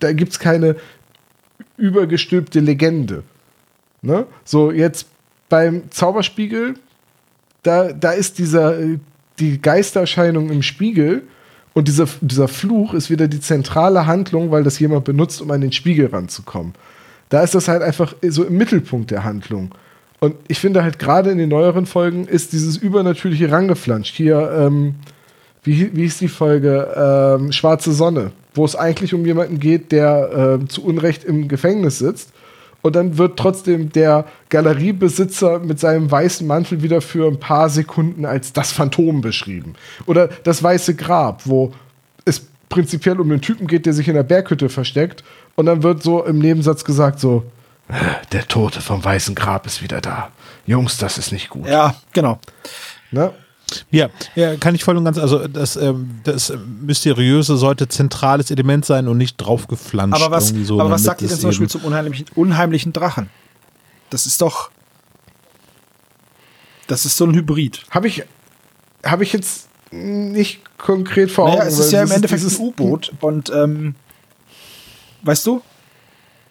da 0.00 0.12
gibt 0.12 0.32
es 0.32 0.38
keine 0.40 0.76
übergestülpte 1.76 2.60
Legende. 2.60 3.22
Ne? 4.02 4.26
So, 4.44 4.70
jetzt 4.72 5.06
beim 5.48 5.90
Zauberspiegel, 5.90 6.74
da, 7.62 7.92
da 7.92 8.12
ist 8.12 8.38
dieser, 8.38 8.78
äh, 8.78 8.98
die 9.38 9.60
Geistererscheinung 9.60 10.50
im 10.50 10.62
Spiegel 10.62 11.22
und 11.72 11.88
dieser, 11.88 12.06
dieser 12.20 12.48
Fluch 12.48 12.94
ist 12.94 13.10
wieder 13.10 13.28
die 13.28 13.40
zentrale 13.40 14.06
Handlung, 14.06 14.50
weil 14.50 14.64
das 14.64 14.78
jemand 14.78 15.04
benutzt, 15.04 15.40
um 15.40 15.50
an 15.50 15.60
den 15.60 15.72
Spiegel 15.72 16.06
ranzukommen. 16.06 16.74
Da 17.28 17.42
ist 17.42 17.54
das 17.54 17.68
halt 17.68 17.82
einfach 17.82 18.14
so 18.28 18.44
im 18.44 18.56
Mittelpunkt 18.56 19.10
der 19.10 19.24
Handlung. 19.24 19.70
Und 20.18 20.34
ich 20.48 20.58
finde 20.58 20.82
halt 20.82 20.98
gerade 20.98 21.30
in 21.30 21.38
den 21.38 21.48
neueren 21.48 21.86
Folgen 21.86 22.26
ist 22.26 22.52
dieses 22.52 22.76
Übernatürliche 22.76 23.50
rangeflanscht. 23.50 24.14
Hier, 24.14 24.52
ähm, 24.54 24.96
wie, 25.62 25.94
wie 25.94 26.02
hieß 26.02 26.18
die 26.18 26.28
Folge? 26.28 26.88
Ähm, 26.94 27.52
Schwarze 27.52 27.92
Sonne, 27.92 28.32
wo 28.54 28.64
es 28.64 28.76
eigentlich 28.76 29.14
um 29.14 29.24
jemanden 29.24 29.60
geht, 29.60 29.92
der 29.92 30.58
ähm, 30.60 30.68
zu 30.68 30.84
Unrecht 30.84 31.24
im 31.24 31.48
Gefängnis 31.48 31.98
sitzt. 31.98 32.32
Und 32.82 32.96
dann 32.96 33.18
wird 33.18 33.38
trotzdem 33.38 33.92
der 33.92 34.24
Galeriebesitzer 34.48 35.58
mit 35.58 35.78
seinem 35.78 36.10
weißen 36.10 36.46
Mantel 36.46 36.82
wieder 36.82 37.00
für 37.00 37.28
ein 37.28 37.38
paar 37.38 37.68
Sekunden 37.68 38.24
als 38.24 38.52
das 38.52 38.72
Phantom 38.72 39.20
beschrieben. 39.20 39.74
Oder 40.06 40.28
das 40.28 40.62
Weiße 40.62 40.94
Grab, 40.94 41.42
wo 41.44 41.72
es 42.24 42.46
prinzipiell 42.68 43.20
um 43.20 43.30
einen 43.30 43.40
Typen 43.42 43.66
geht, 43.66 43.86
der 43.86 43.92
sich 43.92 44.08
in 44.08 44.14
der 44.14 44.22
Berghütte 44.22 44.68
versteckt. 44.68 45.24
Und 45.56 45.66
dann 45.66 45.82
wird 45.82 46.02
so 46.02 46.24
im 46.24 46.38
Nebensatz 46.38 46.84
gesagt 46.84 47.20
so, 47.20 47.44
"Äh, 47.88 47.94
der 48.32 48.48
Tote 48.48 48.80
vom 48.80 49.04
Weißen 49.04 49.34
Grab 49.34 49.66
ist 49.66 49.82
wieder 49.82 50.00
da. 50.00 50.30
Jungs, 50.66 50.96
das 50.96 51.18
ist 51.18 51.32
nicht 51.32 51.50
gut. 51.50 51.66
Ja, 51.68 51.96
genau. 52.12 52.38
Ne? 53.10 53.32
Ja, 53.90 54.08
ja, 54.34 54.56
kann 54.56 54.74
ich 54.74 54.84
voll 54.84 54.96
und 54.96 55.04
ganz, 55.04 55.18
also 55.18 55.46
das, 55.46 55.76
ähm, 55.76 56.20
das 56.24 56.52
Mysteriöse 56.80 57.56
sollte 57.56 57.88
zentrales 57.88 58.50
Element 58.50 58.84
sein 58.84 59.08
und 59.08 59.18
nicht 59.18 59.36
draufgeflanscht. 59.36 60.20
Aber 60.20 60.34
was, 60.34 60.48
so, 60.48 60.80
aber 60.80 60.90
was 60.90 61.02
sagt 61.02 61.22
ihr 61.22 61.28
denn 61.28 61.38
zum 61.38 61.50
Beispiel 61.50 61.68
zum 61.68 61.82
unheimlichen, 61.82 62.26
unheimlichen 62.34 62.92
Drachen? 62.92 63.30
Das 64.10 64.26
ist 64.26 64.40
doch. 64.42 64.70
Das 66.86 67.04
ist 67.04 67.16
so 67.16 67.24
ein 67.24 67.34
Hybrid. 67.34 67.84
Habe 67.90 68.08
ich, 68.08 68.24
hab 69.04 69.20
ich 69.20 69.32
jetzt 69.32 69.68
nicht 69.92 70.62
konkret 70.78 71.30
vor 71.30 71.46
Augen. 71.46 71.58
Naja, 71.58 71.68
es 71.68 71.78
ist 71.78 71.92
ja 71.92 72.02
im 72.02 72.10
Endeffekt 72.10 72.42
ein 72.42 72.56
U-Boot 72.58 73.12
und 73.20 73.50
ähm, 73.50 73.94
weißt 75.22 75.46
du? 75.46 75.62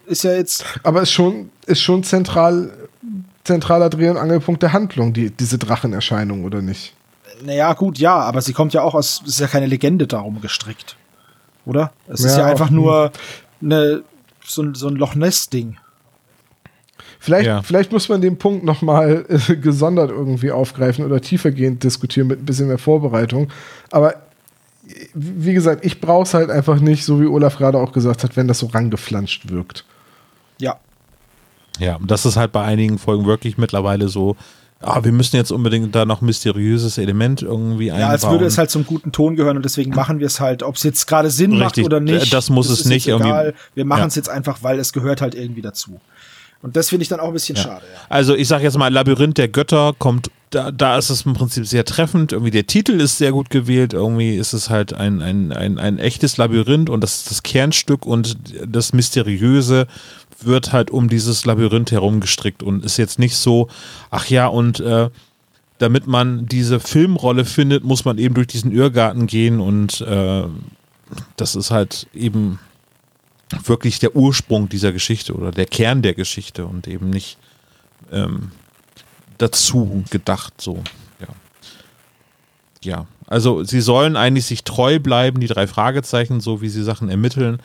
Ist 0.06 0.24
ja 0.24 0.34
jetzt. 0.34 0.66
Aber 0.84 1.02
ist 1.02 1.12
schon, 1.12 1.52
ist 1.66 1.82
schon 1.82 2.04
zentral, 2.04 2.72
zentraler 3.44 3.90
Dreh- 3.90 4.10
und 4.10 4.18
Angelpunkt 4.18 4.64
der 4.64 4.74
Handlung, 4.74 5.14
die, 5.14 5.30
diese 5.30 5.58
Drachenerscheinung, 5.58 6.44
oder 6.44 6.62
nicht? 6.62 6.96
Naja, 7.44 7.74
gut, 7.74 7.98
ja, 8.00 8.16
aber 8.16 8.42
sie 8.42 8.54
kommt 8.54 8.74
ja 8.74 8.82
auch 8.82 8.94
aus. 8.96 9.22
Es 9.24 9.34
ist 9.34 9.40
ja 9.40 9.48
keine 9.48 9.66
Legende 9.66 10.08
darum 10.08 10.42
gestrickt. 10.42 10.98
Oder? 11.66 11.92
Es 12.08 12.22
ist 12.24 12.36
Ja, 12.36 12.40
ja 12.44 12.46
einfach 12.48 12.70
nur 12.70 13.12
eine, 13.62 14.04
so, 14.46 14.62
ein- 14.64 14.76
so 14.76 14.88
ein 14.88 14.96
Loch 14.96 15.16
Ness-Ding. 15.16 15.78
Vielleicht, 17.20 17.48
Ja. 17.48 17.62
vielleicht 17.62 17.92
muss 17.92 18.08
man 18.10 18.22
den 18.22 18.38
Punkt 18.38 18.64
nochmal 18.64 19.26
äh, 19.30 19.56
gesondert 19.58 20.10
irgendwie 20.10 20.52
aufgreifen 20.52 21.06
oder 21.06 21.20
tiefergehend 21.22 21.84
diskutieren 21.84 22.28
mit 22.28 22.40
ein 22.42 22.46
bisschen 22.46 22.68
mehr 22.68 22.78
Vorbereitung. 22.78 23.52
Aber 23.92 24.16
wie 25.14 25.54
gesagt, 25.54 25.86
ich 25.86 26.02
brauche 26.02 26.24
es 26.24 26.34
halt 26.34 26.50
einfach 26.50 26.80
nicht, 26.80 27.04
so 27.06 27.22
wie 27.22 27.26
Olaf 27.28 27.58
gerade 27.58 27.78
auch 27.78 27.92
gesagt 27.92 28.24
hat, 28.24 28.36
wenn 28.38 28.48
das 28.48 28.60
so 28.60 28.68
rangeflanscht 28.68 29.50
wirkt. 29.50 29.86
Ja. 30.60 30.78
Ja, 31.78 31.96
und 31.98 32.10
das 32.10 32.26
ist 32.26 32.38
halt 32.38 32.52
bei 32.52 32.64
einigen 32.64 32.98
Folgen 32.98 33.26
wirklich 33.26 33.58
mittlerweile 33.58 34.08
so, 34.10 34.36
ah, 34.82 35.04
wir 35.04 35.12
müssen 35.12 35.36
jetzt 35.36 35.52
unbedingt 35.52 35.94
da 35.96 36.06
noch 36.06 36.22
mysteriöses 36.22 36.98
Element 36.98 37.42
irgendwie 37.42 37.92
einbauen. 37.92 38.02
Ja, 38.08 38.10
als 38.10 38.30
würde 38.30 38.46
es 38.46 38.58
halt 38.58 38.70
zum 38.70 38.86
guten 38.86 39.12
Ton 39.12 39.36
gehören 39.36 39.58
und 39.58 39.64
deswegen 39.64 39.92
machen 39.92 40.20
wir 40.20 40.28
es 40.28 40.40
halt, 40.40 40.64
ob 40.64 40.76
es 40.76 40.84
jetzt 40.84 41.06
gerade 41.08 41.30
Sinn 41.30 41.52
Richtig, 41.54 41.84
macht 41.84 41.86
oder 41.86 42.00
nicht. 42.00 42.34
das 42.34 42.50
muss 42.50 42.70
es 42.70 42.82
ist 42.82 42.86
nicht 42.86 43.08
irgendwie- 43.08 43.30
Egal. 43.30 43.54
Wir 43.76 43.86
machen 43.86 44.08
es 44.08 44.16
Ja. 44.16 44.20
jetzt 44.22 44.30
einfach, 44.30 44.60
weil 44.62 44.80
es 44.80 44.94
gehört 44.94 45.22
halt 45.22 45.36
irgendwie 45.36 45.62
dazu. 45.62 46.00
Und 46.62 46.76
das 46.76 46.90
finde 46.90 47.04
ich 47.04 47.08
dann 47.10 47.22
auch 47.22 47.28
ein 47.28 47.34
bisschen 47.34 47.56
schade. 47.56 47.84
Ja. 47.94 48.00
Also 48.10 48.36
ich 48.36 48.48
sag 48.50 48.62
jetzt 48.62 48.78
mal, 48.78 48.92
Labyrinth 48.92 49.38
der 49.38 49.48
Götter 49.48 49.94
kommt, 49.98 50.30
da, 50.50 50.72
da 50.72 50.98
ist 50.98 51.10
es 51.10 51.22
im 51.26 51.34
Prinzip 51.34 51.66
sehr 51.66 51.86
treffend. 51.86 52.34
Irgendwie 52.34 52.52
der 52.52 52.68
Titel 52.68 53.00
ist 53.00 53.18
sehr 53.18 53.32
gut 53.32 53.50
gewählt. 53.50 53.94
Irgendwie 53.94 54.36
ist 54.36 54.52
es 54.52 54.70
halt 54.70 54.94
ein, 54.94 55.22
ein, 55.22 55.54
ein, 55.54 55.78
ein 55.78 56.00
echtes 56.00 56.36
Labyrinth 56.36 56.90
und 56.90 57.02
das 57.02 57.20
ist 57.20 57.32
das 57.32 57.44
Kernstück 57.44 58.06
und 58.06 58.36
das 58.68 58.92
Mysteriöse 58.92 59.88
wird 60.46 60.74
halt 60.74 60.92
um 60.92 61.10
dieses 61.10 61.46
Labyrinth 61.46 61.92
herum 61.92 62.20
gestrickt 62.20 62.64
und 62.64 62.86
ist 62.86 62.98
jetzt 62.98 63.20
nicht 63.20 63.36
so, 63.36 63.68
ach 64.10 64.28
ja, 64.28 64.48
und 64.48 64.80
äh, 64.80 65.10
damit 65.80 66.08
man 66.08 66.46
diese 66.46 66.80
Filmrolle 66.80 67.46
findet, 67.46 67.84
muss 67.84 68.06
man 68.06 68.18
eben 68.18 68.36
durch 68.36 68.48
diesen 68.48 68.72
Irrgarten 68.72 69.28
gehen 69.28 69.60
und 69.60 70.02
äh, 70.02 70.44
das 71.38 71.56
ist 71.56 71.72
halt 71.72 72.08
eben 72.14 72.60
wirklich 73.64 74.00
der 74.00 74.16
Ursprung 74.16 74.70
dieser 74.70 74.92
Geschichte 74.92 75.34
oder 75.34 75.52
der 75.52 75.66
Kern 75.66 76.02
der 76.02 76.14
Geschichte 76.14 76.66
und 76.66 76.88
eben 76.88 77.10
nicht 77.10 77.38
ähm, 78.12 78.52
dazu 79.38 80.04
gedacht 80.10 80.62
so. 80.62 80.84
Ja. 81.20 81.28
ja, 82.84 83.08
also 83.28 83.64
sie 83.64 83.82
sollen 83.82 84.16
eigentlich 84.16 84.46
sich 84.46 84.64
treu 84.64 85.00
bleiben, 85.00 85.40
die 85.40 85.48
drei 85.48 85.66
Fragezeichen, 85.66 86.42
so 86.42 86.62
wie 86.62 86.70
sie 86.70 86.84
Sachen 86.84 87.10
ermitteln. 87.10 87.60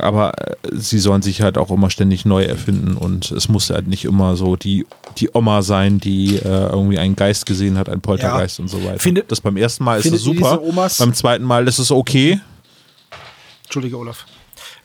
Aber 0.00 0.32
äh, 0.38 0.54
sie 0.72 0.98
sollen 0.98 1.22
sich 1.22 1.42
halt 1.42 1.58
auch 1.58 1.70
immer 1.70 1.90
ständig 1.90 2.24
neu 2.24 2.44
erfinden 2.44 2.96
und 2.96 3.30
es 3.32 3.48
muss 3.48 3.70
halt 3.70 3.88
nicht 3.88 4.04
immer 4.04 4.36
so 4.36 4.56
die, 4.56 4.86
die 5.18 5.30
Oma 5.34 5.62
sein, 5.62 5.98
die 5.98 6.36
äh, 6.36 6.42
irgendwie 6.70 6.98
einen 6.98 7.16
Geist 7.16 7.46
gesehen 7.46 7.76
hat, 7.78 7.88
einen 7.88 8.00
Poltergeist 8.00 8.60
und 8.60 8.68
so 8.68 8.84
weiter. 8.84 8.98
Findet- 8.98 9.30
das 9.32 9.40
beim 9.40 9.56
ersten 9.56 9.84
Mal 9.84 9.98
ist 10.00 10.12
es 10.12 10.22
super, 10.22 10.60
beim 10.98 11.14
zweiten 11.14 11.44
Mal 11.44 11.66
ist 11.68 11.78
es 11.78 11.90
okay. 11.90 12.40
Entschuldige, 13.64 13.98
Olaf. 13.98 14.26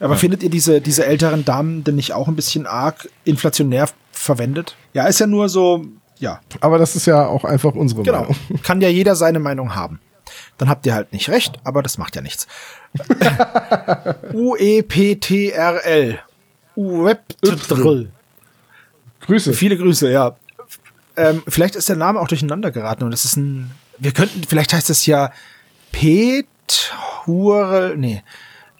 Aber 0.00 0.16
findet 0.16 0.42
ihr 0.44 0.50
diese, 0.50 0.80
diese 0.80 1.04
älteren 1.04 1.44
Damen 1.44 1.82
denn 1.82 1.96
nicht 1.96 2.12
auch 2.12 2.28
ein 2.28 2.36
bisschen 2.36 2.66
arg 2.66 3.08
inflationär 3.24 3.88
verwendet? 4.12 4.76
Ja, 4.94 5.04
ist 5.06 5.18
ja 5.18 5.26
nur 5.26 5.48
so, 5.48 5.84
ja, 6.20 6.40
Aber 6.60 6.78
das 6.78 6.94
ist 6.96 7.06
ja 7.06 7.26
auch 7.26 7.44
einfach 7.44 7.74
unsere 7.74 8.02
genau. 8.02 8.20
Meinung. 8.22 8.36
Kann 8.62 8.80
ja 8.80 8.88
jeder 8.88 9.16
seine 9.16 9.40
Meinung 9.40 9.74
haben. 9.74 9.98
Dann 10.58 10.68
habt 10.68 10.84
ihr 10.86 10.94
halt 10.94 11.12
nicht 11.12 11.28
recht, 11.30 11.58
aber 11.64 11.82
das 11.82 11.98
macht 11.98 12.14
ja 12.16 12.22
nichts. 12.22 12.46
E 14.32 14.34
U-E-P-T-R-L. 14.34 16.18
Webtrill. 16.76 18.10
Grüße. 19.20 19.52
Viele 19.52 19.76
Grüße, 19.76 20.10
ja. 20.10 20.36
Ähm, 21.16 21.42
vielleicht 21.48 21.74
ist 21.76 21.88
der 21.88 21.96
Name 21.96 22.20
auch 22.20 22.28
durcheinander 22.28 22.70
geraten 22.70 23.04
und 23.04 23.10
das 23.10 23.24
ist 23.24 23.36
ein. 23.36 23.70
Wir 23.98 24.12
könnten, 24.12 24.44
vielleicht 24.44 24.72
heißt 24.72 24.90
es 24.90 25.06
ja 25.06 25.32
Petrul. 25.92 27.96
Nee. 27.96 28.22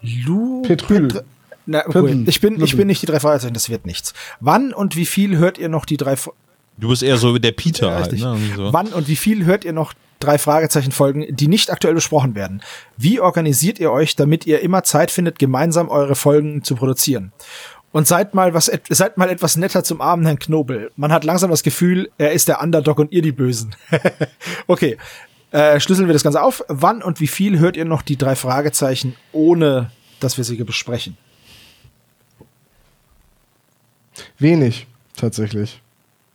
Lu. 0.01 0.61
Petrül. 0.61 1.07
Petr- 1.07 1.23
Na, 1.65 1.85
okay. 1.85 2.23
Ich 2.27 2.39
bin, 2.39 2.61
ich 2.63 2.77
bin 2.77 2.87
nicht 2.87 3.01
die 3.01 3.05
drei 3.07 3.19
Fragezeichen, 3.19 3.53
das 3.53 3.69
wird 3.69 3.85
nichts. 3.85 4.13
Wann 4.39 4.73
und 4.73 4.95
wie 4.95 5.05
viel 5.05 5.37
hört 5.37 5.57
ihr 5.57 5.67
noch 5.69 5.85
die 5.85 5.97
drei 5.97 6.15
Fra- 6.15 6.31
Du 6.77 6.87
bist 6.87 7.03
eher 7.03 7.17
so 7.17 7.35
wie 7.35 7.41
der 7.41 7.51
Peter 7.51 7.87
Ja, 7.87 7.95
halt. 7.95 8.13
Ne? 8.13 8.37
So. 8.55 8.71
Wann 8.71 8.87
und 8.87 9.09
wie 9.09 9.17
viel 9.17 9.43
hört 9.43 9.65
ihr 9.65 9.73
noch 9.73 9.93
drei 10.19 10.37
Fragezeichen 10.37 10.91
Folgen, 10.91 11.25
die 11.35 11.47
nicht 11.47 11.71
aktuell 11.71 11.93
besprochen 11.93 12.35
werden? 12.35 12.61
Wie 12.97 13.19
organisiert 13.19 13.79
ihr 13.79 13.91
euch, 13.91 14.15
damit 14.15 14.45
ihr 14.45 14.61
immer 14.61 14.83
Zeit 14.83 15.11
findet, 15.11 15.39
gemeinsam 15.39 15.89
eure 15.89 16.15
Folgen 16.15 16.63
zu 16.63 16.75
produzieren? 16.75 17.31
Und 17.91 18.07
seid 18.07 18.35
mal 18.35 18.53
was, 18.53 18.71
seid 18.89 19.17
mal 19.17 19.29
etwas 19.29 19.57
netter 19.57 19.83
zum 19.83 19.99
armen 19.99 20.25
Herrn 20.25 20.37
Knobel. 20.37 20.91
Man 20.95 21.11
hat 21.11 21.23
langsam 21.23 21.49
das 21.49 21.63
Gefühl, 21.63 22.11
er 22.17 22.33
ist 22.33 22.47
der 22.47 22.61
Underdog 22.61 22.99
und 22.99 23.11
ihr 23.11 23.23
die 23.23 23.31
Bösen. 23.31 23.75
okay. 24.67 24.97
Äh, 25.51 25.79
schlüsseln 25.79 26.07
wir 26.07 26.13
das 26.13 26.21
Ganze 26.21 26.43
auf. 26.43 26.63
Wann 26.67 27.01
und 27.01 27.19
wie 27.19 27.27
viel 27.27 27.57
hört 27.57 27.75
ihr 27.75 27.85
noch 27.85 28.03
die 28.03 28.17
drei 28.17 28.35
Fragezeichen, 28.35 29.15
ohne 29.31 29.89
dass 30.19 30.37
wir 30.37 30.43
sie 30.43 30.63
besprechen? 30.63 31.17
Wenig, 34.37 34.85
tatsächlich. 35.15 35.81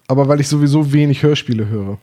Aber 0.09 0.27
weil 0.27 0.41
ich 0.41 0.49
sowieso 0.49 0.93
wenig 0.93 1.23
Hörspiele 1.23 1.69
höre. 1.69 1.99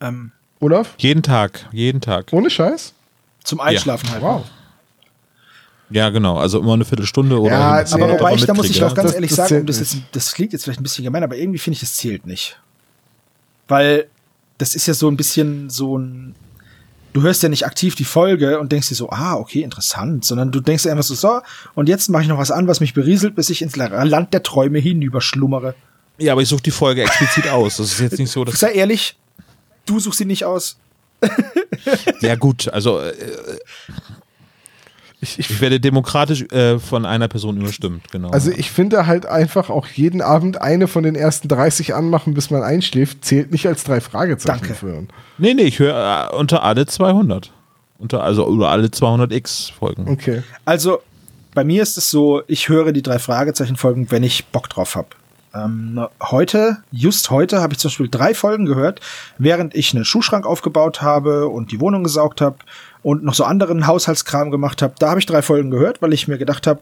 Ähm, 0.00 0.32
Olaf? 0.60 0.94
Jeden 0.98 1.22
Tag, 1.22 1.68
jeden 1.72 2.00
Tag. 2.00 2.26
Ohne 2.32 2.50
Scheiß? 2.50 2.94
zum 3.42 3.60
Einschlafen 3.60 4.10
halt. 4.10 4.22
Wow. 4.22 4.44
Ja, 5.88 6.10
genau. 6.10 6.36
Also 6.38 6.60
immer 6.60 6.74
eine 6.74 6.84
Viertelstunde 6.84 7.40
oder 7.40 7.50
Ja, 7.52 7.84
Aber 7.92 8.10
wobei 8.12 8.34
ich, 8.34 8.44
da 8.44 8.54
muss 8.54 8.68
ich 8.70 8.82
auch 8.84 8.94
ganz 8.94 9.08
Das- 9.08 9.14
ehrlich 9.14 9.34
das 9.34 9.48
sagen, 9.48 9.66
das, 9.66 9.80
jetzt, 9.80 9.96
das 10.12 10.32
klingt 10.34 10.52
jetzt 10.52 10.64
vielleicht 10.64 10.78
ein 10.78 10.82
bisschen 10.84 11.04
gemein, 11.04 11.24
aber 11.24 11.36
irgendwie 11.36 11.58
finde 11.58 11.74
ich, 11.76 11.80
das 11.80 11.94
zählt 11.94 12.26
nicht. 12.26 12.60
Weil 13.66 14.06
das 14.58 14.74
ist 14.74 14.86
ja 14.86 14.94
so 14.94 15.08
ein 15.08 15.16
bisschen 15.16 15.70
so 15.70 15.98
ein. 15.98 16.34
Du 17.12 17.22
hörst 17.22 17.42
ja 17.42 17.48
nicht 17.48 17.66
aktiv 17.66 17.96
die 17.96 18.04
Folge 18.04 18.60
und 18.60 18.70
denkst 18.70 18.88
dir 18.88 18.94
so, 18.94 19.10
ah, 19.10 19.34
okay, 19.34 19.62
interessant, 19.62 20.24
sondern 20.24 20.52
du 20.52 20.60
denkst 20.60 20.84
dir 20.84 20.90
einfach 20.92 21.02
so, 21.02 21.14
so, 21.16 21.40
und 21.74 21.88
jetzt 21.88 22.08
mache 22.08 22.22
ich 22.22 22.28
noch 22.28 22.38
was 22.38 22.52
an, 22.52 22.68
was 22.68 22.78
mich 22.78 22.94
berieselt, 22.94 23.34
bis 23.34 23.50
ich 23.50 23.62
ins 23.62 23.74
Land 23.74 24.32
der 24.32 24.44
Träume 24.44 24.78
hinüberschlummere. 24.78 25.74
Ja, 26.18 26.32
aber 26.32 26.42
ich 26.42 26.48
suche 26.48 26.62
die 26.62 26.70
Folge 26.70 27.02
explizit 27.02 27.48
aus. 27.48 27.78
Das 27.78 27.90
ist 27.92 27.98
jetzt 28.00 28.18
nicht 28.18 28.30
so, 28.30 28.44
dass. 28.44 28.60
Sei 28.60 28.72
ehrlich, 28.72 29.16
du 29.86 30.00
suchst 30.00 30.18
sie 30.18 30.24
nicht 30.24 30.44
aus. 30.44 30.78
Ja, 32.20 32.34
gut. 32.36 32.68
Also, 32.68 32.98
äh, 33.00 33.12
Ich, 35.22 35.38
ich, 35.38 35.50
ich 35.50 35.60
werde 35.60 35.80
demokratisch 35.80 36.42
äh, 36.50 36.78
von 36.78 37.04
einer 37.04 37.28
Person 37.28 37.58
überstimmt, 37.60 38.10
genau. 38.10 38.30
also 38.30 38.50
ich 38.50 38.70
finde 38.70 39.06
halt 39.06 39.26
einfach 39.26 39.68
auch 39.68 39.86
jeden 39.86 40.22
Abend 40.22 40.62
eine 40.62 40.88
von 40.88 41.02
den 41.02 41.14
ersten 41.14 41.46
30 41.48 41.94
anmachen, 41.94 42.32
bis 42.32 42.50
man 42.50 42.62
einschläft, 42.62 43.22
zählt 43.22 43.52
nicht 43.52 43.66
als 43.66 43.84
drei 43.84 44.00
Fragezeichen 44.00 44.60
Danke. 44.60 44.74
führen. 44.74 45.08
nee, 45.36 45.52
nee, 45.52 45.64
ich 45.64 45.78
höre 45.78 46.30
äh, 46.32 46.34
unter 46.34 46.62
alle 46.62 46.86
200. 46.86 47.52
Unter, 47.98 48.22
also 48.22 48.48
über 48.48 48.70
alle 48.70 48.86
200x 48.86 49.72
Folgen. 49.74 50.08
Okay. 50.08 50.42
Also, 50.64 51.00
bei 51.52 51.64
mir 51.64 51.82
ist 51.82 51.98
es 51.98 52.08
so, 52.08 52.40
ich 52.46 52.70
höre 52.70 52.92
die 52.92 53.02
drei 53.02 53.18
Fragezeichen-Folgen, 53.18 54.10
wenn 54.10 54.22
ich 54.22 54.46
Bock 54.46 54.70
drauf 54.70 54.94
habe. 54.94 55.08
Ähm, 55.52 56.06
heute, 56.22 56.78
just 56.92 57.30
heute, 57.30 57.60
habe 57.60 57.72
ich 57.72 57.78
zum 57.80 57.88
Beispiel 57.88 58.08
drei 58.08 58.34
Folgen 58.34 58.66
gehört, 58.66 59.00
während 59.38 59.74
ich 59.74 59.94
einen 59.94 60.04
Schuhschrank 60.04 60.46
aufgebaut 60.46 61.02
habe 61.02 61.48
und 61.48 61.72
die 61.72 61.80
Wohnung 61.80 62.04
gesaugt 62.04 62.40
habe 62.40 62.56
und 63.02 63.24
noch 63.24 63.34
so 63.34 63.44
anderen 63.44 63.86
Haushaltskram 63.86 64.50
gemacht 64.50 64.80
habe. 64.82 64.94
Da 64.98 65.10
habe 65.10 65.20
ich 65.20 65.26
drei 65.26 65.42
Folgen 65.42 65.70
gehört, 65.70 66.02
weil 66.02 66.12
ich 66.12 66.28
mir 66.28 66.38
gedacht 66.38 66.66
habe, 66.66 66.80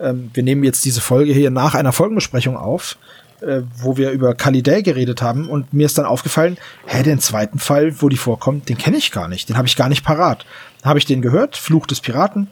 ähm, 0.00 0.30
wir 0.34 0.42
nehmen 0.42 0.64
jetzt 0.64 0.84
diese 0.84 1.00
Folge 1.00 1.32
hier 1.32 1.50
nach 1.50 1.74
einer 1.74 1.92
Folgenbesprechung 1.92 2.56
auf, 2.56 2.96
äh, 3.40 3.62
wo 3.76 3.96
wir 3.96 4.10
über 4.10 4.34
Khalidei 4.34 4.82
geredet 4.82 5.22
haben 5.22 5.48
und 5.48 5.72
mir 5.72 5.86
ist 5.86 5.98
dann 5.98 6.06
aufgefallen, 6.06 6.56
hä, 6.86 7.04
den 7.04 7.20
zweiten 7.20 7.60
Fall, 7.60 8.00
wo 8.02 8.08
die 8.08 8.16
vorkommt, 8.16 8.68
den 8.68 8.78
kenne 8.78 8.96
ich 8.96 9.12
gar 9.12 9.28
nicht, 9.28 9.48
den 9.48 9.56
habe 9.56 9.68
ich 9.68 9.76
gar 9.76 9.88
nicht 9.88 10.04
parat. 10.04 10.44
Habe 10.84 10.98
ich 10.98 11.06
den 11.06 11.22
gehört, 11.22 11.56
Fluch 11.56 11.86
des 11.86 12.00
Piraten, 12.00 12.48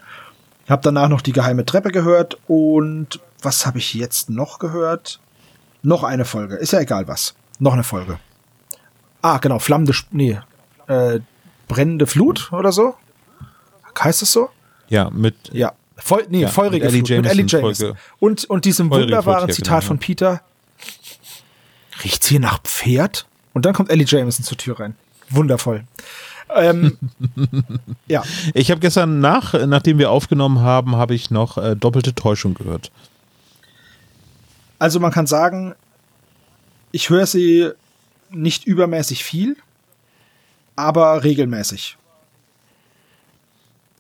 habe 0.69 0.83
danach 0.83 1.09
noch 1.09 1.23
die 1.23 1.33
geheime 1.33 1.65
Treppe 1.65 1.91
gehört 1.91 2.39
und 2.47 3.21
was 3.43 3.67
habe 3.67 3.79
ich 3.79 3.95
jetzt 3.95 4.31
noch 4.31 4.59
gehört? 4.59 5.21
Noch 5.83 6.03
eine 6.05 6.25
Folge, 6.25 6.57
ist 6.57 6.73
ja 6.73 6.81
egal 6.81 7.07
was. 7.09 7.35
Noch 7.59 7.73
eine 7.73 7.85
Folge. 7.85 8.19
Ah, 9.23 9.39
genau, 9.39 9.59
flammende, 9.59 9.93
Sp- 9.97 10.13
nee, 10.13 10.39
äh, 10.89 11.21
brennende 11.69 12.07
Flut 12.07 12.53
oder 12.53 12.73
so? 12.73 12.95
Heißt 13.99 14.23
es 14.23 14.33
so? 14.33 14.51
Ja, 14.89 15.11
mit. 15.11 15.35
Ja. 15.53 15.73
Feu 15.97 16.23
nee, 16.29 16.43
Ja, 16.43 16.49
feurige 16.49 16.85
mit 16.85 16.93
Ellie 16.93 17.05
Flut, 17.07 17.23
mit 17.23 17.31
Ellie 17.31 17.47
Jameson. 17.47 17.97
Und, 18.19 18.45
und 18.45 18.65
diesem 18.67 18.89
Feurige 18.89 19.05
wunderbaren 19.07 19.39
Flut, 19.45 19.49
ja, 19.51 19.55
Zitat 19.55 19.81
genau, 19.81 19.89
von. 19.89 19.99
Peter. 19.99 20.43
Riecht's 22.05 22.27
hier 22.27 22.41
nach 22.41 22.61
Pferd? 22.63 23.27
Und 23.55 23.65
dann 23.65 23.73
kommt 23.75 23.91
Ellie 23.91 24.05
Jameson 24.07 24.45
zur 24.45 24.59
Tür 24.59 24.79
rein. 24.79 24.95
Wundervoll. 25.31 25.85
ähm, 26.55 26.99
ja, 28.07 28.23
Ich 28.55 28.71
habe 28.71 28.81
gestern 28.81 29.21
nach, 29.21 29.55
nachdem 29.67 29.99
wir 29.99 30.11
aufgenommen 30.11 30.61
haben, 30.61 30.95
habe 30.97 31.15
ich 31.15 31.31
noch 31.31 31.57
äh, 31.59 31.75
doppelte 31.75 32.15
Täuschung 32.15 32.53
gehört. 32.55 32.93
Also 34.79 35.01
man 35.01 35.13
kann 35.13 35.27
sagen, 35.27 35.75
ich 36.93 37.11
höre 37.11 37.27
sie 37.27 37.71
nicht 38.31 38.67
übermäßig 38.67 39.25
viel, 39.25 39.57
aber 40.75 41.25
regelmäßig. 41.25 41.97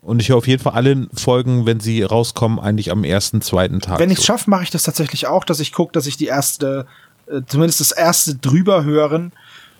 Und 0.02 0.20
ich 0.20 0.28
höre 0.28 0.36
auf 0.36 0.46
jeden 0.46 0.62
Fall 0.62 0.74
alle 0.74 1.08
Folgen, 1.14 1.66
wenn 1.66 1.80
sie 1.80 2.02
rauskommen, 2.02 2.60
eigentlich 2.60 2.92
am 2.92 3.02
ersten, 3.02 3.40
zweiten 3.40 3.80
Tag. 3.80 3.98
Wenn 3.98 4.10
ich 4.10 4.18
es 4.18 4.24
so. 4.24 4.32
schaffe, 4.32 4.48
mache 4.48 4.62
ich 4.62 4.70
das 4.70 4.84
tatsächlich 4.84 5.26
auch, 5.26 5.42
dass 5.44 5.58
ich 5.58 5.72
gucke, 5.72 5.92
dass 5.92 6.06
ich 6.06 6.16
die 6.16 6.26
erste, 6.26 6.86
äh, 7.26 7.40
zumindest 7.46 7.80
das 7.80 7.90
erste 7.90 8.36
drüber 8.36 8.84
hören, 8.84 9.32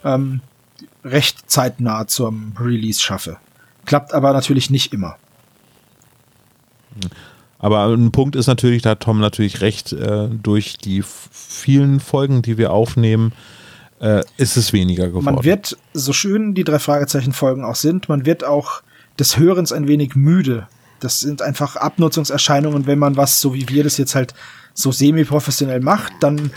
ähm, 0.05 0.40
recht 1.05 1.48
zeitnah 1.48 2.09
zum 2.09 2.55
Release 2.59 3.01
schaffe. 3.01 3.36
Klappt 3.85 4.12
aber 4.12 4.32
natürlich 4.32 4.68
nicht 4.68 4.93
immer. 4.93 5.16
Aber 7.59 7.87
ein 7.87 8.12
Punkt 8.12 8.37
ist 8.37 8.47
natürlich, 8.47 8.83
da 8.83 8.91
hat 8.91 9.01
Tom 9.01 9.19
natürlich 9.20 9.61
recht, 9.61 9.93
äh, 9.93 10.28
durch 10.28 10.77
die 10.77 11.03
vielen 11.03 12.01
Folgen, 12.01 12.43
die 12.43 12.59
wir 12.59 12.73
aufnehmen, 12.73 13.33
äh, 14.01 14.23
ist 14.37 14.57
es 14.57 14.73
weniger 14.73 15.09
geworden. 15.09 15.24
Man 15.24 15.45
wird, 15.45 15.77
so 15.95 16.12
schön 16.12 16.55
die 16.55 16.65
drei 16.65 16.78
Fragezeichen-Folgen 16.78 17.65
auch 17.65 17.77
sind, 17.77 18.09
man 18.09 18.27
wird 18.27 18.45
auch 18.45 18.83
des 19.19 19.39
Hörens 19.39 19.73
ein 19.73 19.89
wenig 19.89 20.15
müde. 20.15 20.69
Das 21.01 21.20
sind 21.20 21.41
einfach 21.43 21.77
Abnutzungserscheinungen. 21.77 22.87
Wenn 22.87 22.99
man 22.99 23.16
was, 23.16 23.41
so 23.41 23.55
wie 23.55 23.69
wir 23.69 23.85
das 23.85 23.97
jetzt 23.97 24.15
halt 24.15 24.35
so 24.74 24.93
semi-professionell 24.93 25.81
macht, 25.81 26.12
dann 26.20 26.51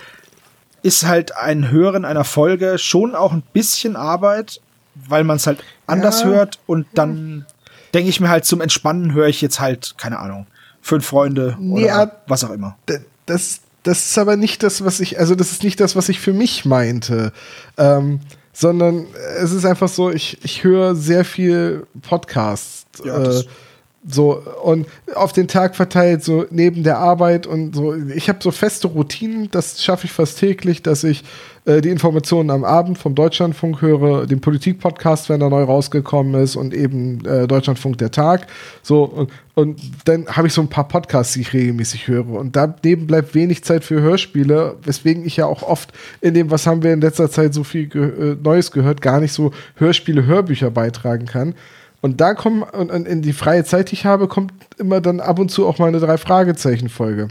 ist 0.82 1.06
halt 1.06 1.36
ein 1.36 1.72
Hören 1.72 2.06
einer 2.06 2.24
Folge 2.24 2.78
schon 2.78 3.16
auch 3.16 3.32
ein 3.34 3.44
bisschen 3.54 3.96
Arbeit, 3.96 4.62
weil 4.96 5.24
man 5.24 5.38
es 5.38 5.48
halt 5.48 5.64
anders 5.88 6.22
Ja. 6.22 6.28
hört 6.28 6.60
und 6.68 6.88
dann 6.94 7.46
denke 7.94 8.10
ich 8.10 8.20
mir 8.20 8.30
halt 8.30 8.46
zum 8.46 8.62
Entspannen 8.62 9.14
höre 9.14 9.28
ich 9.28 9.42
jetzt 9.42 9.60
halt, 9.60 9.96
keine 9.98 10.20
Ahnung, 10.20 10.48
fünf 10.90 11.06
Freunde 11.06 11.56
oder 11.72 11.86
Ja. 11.86 12.12
was 12.28 12.44
auch 12.44 12.50
immer. 12.52 12.78
Das, 13.26 13.60
das 13.84 14.06
ist 14.10 14.18
aber 14.18 14.36
nicht 14.36 14.64
das, 14.64 14.84
was 14.84 15.00
ich, 15.00 15.20
also 15.20 15.36
das 15.36 15.52
ist 15.52 15.64
nicht 15.64 15.80
das, 15.80 15.96
was 15.96 16.10
ich 16.10 16.20
für 16.20 16.34
mich 16.34 16.66
meinte. 16.66 17.32
Ähm, 17.78 18.20
sondern 18.52 19.06
es 19.38 19.52
ist 19.52 19.64
einfach 19.66 19.88
so, 19.88 20.12
ich, 20.12 20.44
ich 20.44 20.64
höre 20.64 20.96
sehr 20.96 21.24
viel 21.24 21.86
Podcasts. 22.02 22.86
Ja, 23.06 23.24
äh, 23.24 23.44
so 24.08 24.42
und 24.64 24.88
auf 25.16 25.34
den 25.34 25.48
Tag 25.48 25.76
verteilt, 25.76 26.24
so 26.24 26.46
neben 26.50 26.84
der 26.84 26.98
Arbeit 26.98 27.48
und 27.48 27.76
so. 27.76 27.94
Ich 27.94 28.30
habe 28.30 28.40
so 28.42 28.52
feste 28.52 28.88
Routinen, 28.88 29.50
das 29.52 29.84
schaffe 29.84 30.06
ich 30.06 30.12
fast 30.12 30.40
täglich, 30.40 30.82
dass 30.82 31.04
ich 31.04 31.24
äh, 31.66 31.82
die 31.82 31.90
Informationen 31.90 32.50
am 32.50 32.64
Abend 32.64 32.98
vom 32.98 33.14
Deutschlandfunk 33.14 33.82
höre, 33.82 34.26
den 34.26 34.40
Politik-Podcast, 34.40 35.28
wenn 35.28 35.42
er 35.42 35.50
neu 35.50 35.64
rausgekommen 35.64 36.42
ist 36.42 36.56
und 36.56 36.74
eben 36.74 37.26
äh, 37.26 37.46
Deutschlandfunk 37.46 37.98
der 37.98 38.12
Tag. 38.12 38.48
So 38.82 39.04
und, 39.04 39.32
und 39.56 39.82
dann 40.06 40.28
habe 40.28 40.48
ich 40.48 40.54
so 40.54 40.62
ein 40.62 40.70
paar 40.70 40.88
Podcasts, 40.88 41.34
die 41.34 41.42
ich 41.42 41.52
regelmäßig 41.52 42.08
höre. 42.08 42.30
Und 42.30 42.56
daneben 42.56 43.06
bleibt 43.06 43.36
wenig 43.36 43.66
Zeit 43.66 43.84
für 43.84 44.02
Hörspiele, 44.02 44.78
weswegen 44.84 45.26
ich 45.26 45.36
ja 45.36 45.46
auch 45.46 45.64
oft 45.64 45.92
in 46.22 46.34
dem, 46.34 46.50
was 46.52 46.66
haben 46.66 46.84
wir 46.84 46.94
in 46.94 47.02
letzter 47.02 47.30
Zeit 47.30 47.54
so 47.54 47.66
viel 47.66 47.88
ge 47.88 48.32
äh, 48.32 48.38
Neues 48.42 48.72
gehört, 48.72 49.02
gar 49.02 49.20
nicht 49.20 49.34
so 49.34 49.52
Hörspiele, 49.76 50.26
Hörbücher 50.26 50.72
beitragen 50.72 51.26
kann. 51.26 51.56
Und 52.02 52.22
da 52.22 52.34
kommen, 52.34 52.64
und, 52.64 52.90
in 52.90 53.22
die 53.22 53.34
freie 53.34 53.64
Zeit, 53.64 53.92
die 53.92 53.96
ich 53.96 54.06
habe, 54.06 54.28
kommt 54.28 54.54
immer 54.78 55.02
dann 55.02 55.20
ab 55.20 55.40
und 55.40 55.50
zu 55.50 55.68
auch 55.68 55.80
mal 55.80 55.88
eine 55.88 56.00
Drei-Fragezeichen-Folge. 56.00 57.28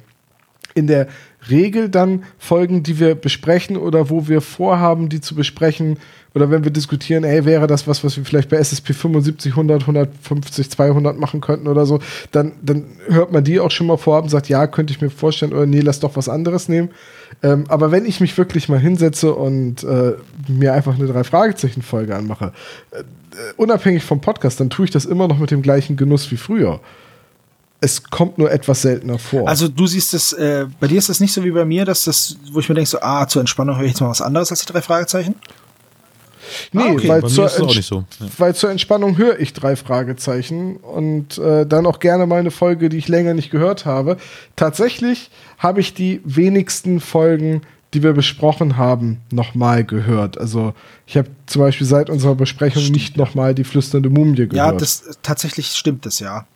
In 0.75 0.87
der 0.87 1.09
Regel 1.49 1.89
dann 1.89 2.25
Folgen, 2.39 2.83
die 2.83 2.99
wir 2.99 3.15
besprechen 3.15 3.77
oder 3.77 4.11
wo 4.11 4.29
wir 4.29 4.41
vorhaben, 4.41 5.09
die 5.09 5.21
zu 5.21 5.35
besprechen, 5.35 5.99
oder 6.35 6.51
wenn 6.51 6.63
wir 6.63 6.71
diskutieren, 6.71 7.25
ey, 7.25 7.45
wäre 7.45 7.67
das 7.67 7.87
was, 7.87 8.05
was 8.05 8.17
wir 8.17 8.25
vielleicht 8.25 8.51
bei 8.51 8.59
SSP 8.59 8.93
75, 8.93 9.53
100, 9.53 9.81
150, 9.83 10.71
200 10.71 11.19
machen 11.19 11.41
könnten 11.41 11.67
oder 11.67 11.87
so, 11.87 12.01
dann, 12.33 12.53
dann 12.63 12.85
hört 13.09 13.33
man 13.33 13.43
die 13.45 13.61
auch 13.61 13.71
schon 13.71 13.87
mal 13.87 13.97
vorab 13.97 14.25
und 14.25 14.31
sagt, 14.31 14.49
ja, 14.49 14.67
könnte 14.67 14.93
ich 14.93 15.01
mir 15.01 15.11
vorstellen, 15.11 15.53
oder 15.53 15.67
nee, 15.67 15.81
lass 15.81 16.01
doch 16.01 16.17
was 16.17 16.29
anderes 16.29 16.69
nehmen. 16.69 16.91
Ähm, 17.43 17.65
aber 17.69 17.91
wenn 17.91 18.05
ich 18.05 18.21
mich 18.21 18.37
wirklich 18.37 18.69
mal 18.69 18.81
hinsetze 18.81 19.35
und 19.35 19.85
äh, 19.85 20.15
mir 20.49 20.73
einfach 20.73 20.95
eine 20.95 21.07
Drei-Fragezeichen-Folge 21.07 22.17
anmache, 22.17 22.53
äh, 22.91 23.03
unabhängig 23.57 24.05
vom 24.05 24.21
Podcast, 24.21 24.61
dann 24.61 24.71
tue 24.71 24.87
ich 24.87 24.91
das 24.91 25.05
immer 25.05 25.29
noch 25.29 25.39
mit 25.39 25.51
dem 25.51 25.63
gleichen 25.63 25.97
Genuss 25.97 26.31
wie 26.31 26.37
früher. 26.37 26.81
Es 27.81 28.03
kommt 28.03 28.39
nur 28.39 28.51
etwas 28.51 28.83
seltener 28.83 29.19
vor. 29.19 29.49
Also 29.49 29.69
du 29.69 29.87
siehst 29.87 30.13
es, 30.15 30.33
äh, 30.33 30.67
bei 30.81 30.89
dir 30.89 30.99
ist 30.99 31.09
das 31.09 31.21
nicht 31.21 31.33
so 31.33 31.45
wie 31.45 31.53
bei 31.53 31.65
mir, 31.65 31.85
dass 31.85 32.05
das, 32.05 32.37
wo 32.53 32.59
ich 32.59 32.69
mir 32.69 32.75
denke, 32.75 32.91
so, 32.91 33.01
ah, 33.01 33.29
zur 33.29 33.41
Entspannung 33.41 33.77
höre 33.77 33.85
ich 33.85 33.93
jetzt 33.93 34.01
mal 34.01 34.09
was 34.09 34.23
anderes 34.23 34.51
als 34.51 34.65
die 34.65 34.73
drei 34.73 34.83
Fragezeichen. 34.83 35.37
Nee, 36.73 36.83
ah, 36.83 36.93
okay, 36.93 37.09
weil, 37.09 37.21
bei 37.23 37.29
mir 37.29 37.35
zur 37.35 37.47
ist 37.47 37.55
es 37.55 37.61
auch 37.61 37.71
Ents- 37.71 37.77
nicht 37.77 37.87
so, 37.87 38.05
ja. 38.21 38.27
weil 38.39 38.55
zur 38.55 38.71
Entspannung 38.71 39.17
höre 39.17 39.39
ich 39.39 39.53
drei 39.53 39.77
Fragezeichen 39.77 40.77
und 40.77 41.39
äh, 41.39 41.67
dann 41.67 41.87
auch 41.87 41.99
gerne 41.99 42.27
mal 42.27 42.41
eine 42.41 42.51
Folge, 42.51 42.89
die 42.89 42.99
ich 42.99 43.09
länger 43.09 43.35
nicht 43.35 43.51
gehört 43.51 43.85
habe. 43.85 44.17
Tatsächlich 44.57 45.31
habe 45.59 45.81
ich 45.81 45.95
die 45.95 46.21
wenigsten 46.25 47.01
Folgen, 47.01 47.63
die 47.95 48.03
wir 48.03 48.13
besprochen 48.13 48.77
haben, 48.77 49.19
nochmal 49.31 49.85
gehört. 49.85 50.39
Also 50.39 50.75
ich 51.07 51.17
habe 51.17 51.29
zum 51.47 51.63
Beispiel 51.63 51.87
seit 51.87 52.11
unserer 52.11 52.35
Besprechung 52.35 52.85
nicht 52.91 53.17
nochmal 53.17 53.55
die 53.55 53.65
flüsternde 53.65 54.11
Mumie 54.11 54.35
gehört. 54.35 54.55
Ja, 54.55 54.73
das 54.73 55.19
tatsächlich 55.23 55.69
stimmt 55.69 56.05
das 56.05 56.19
ja. 56.19 56.47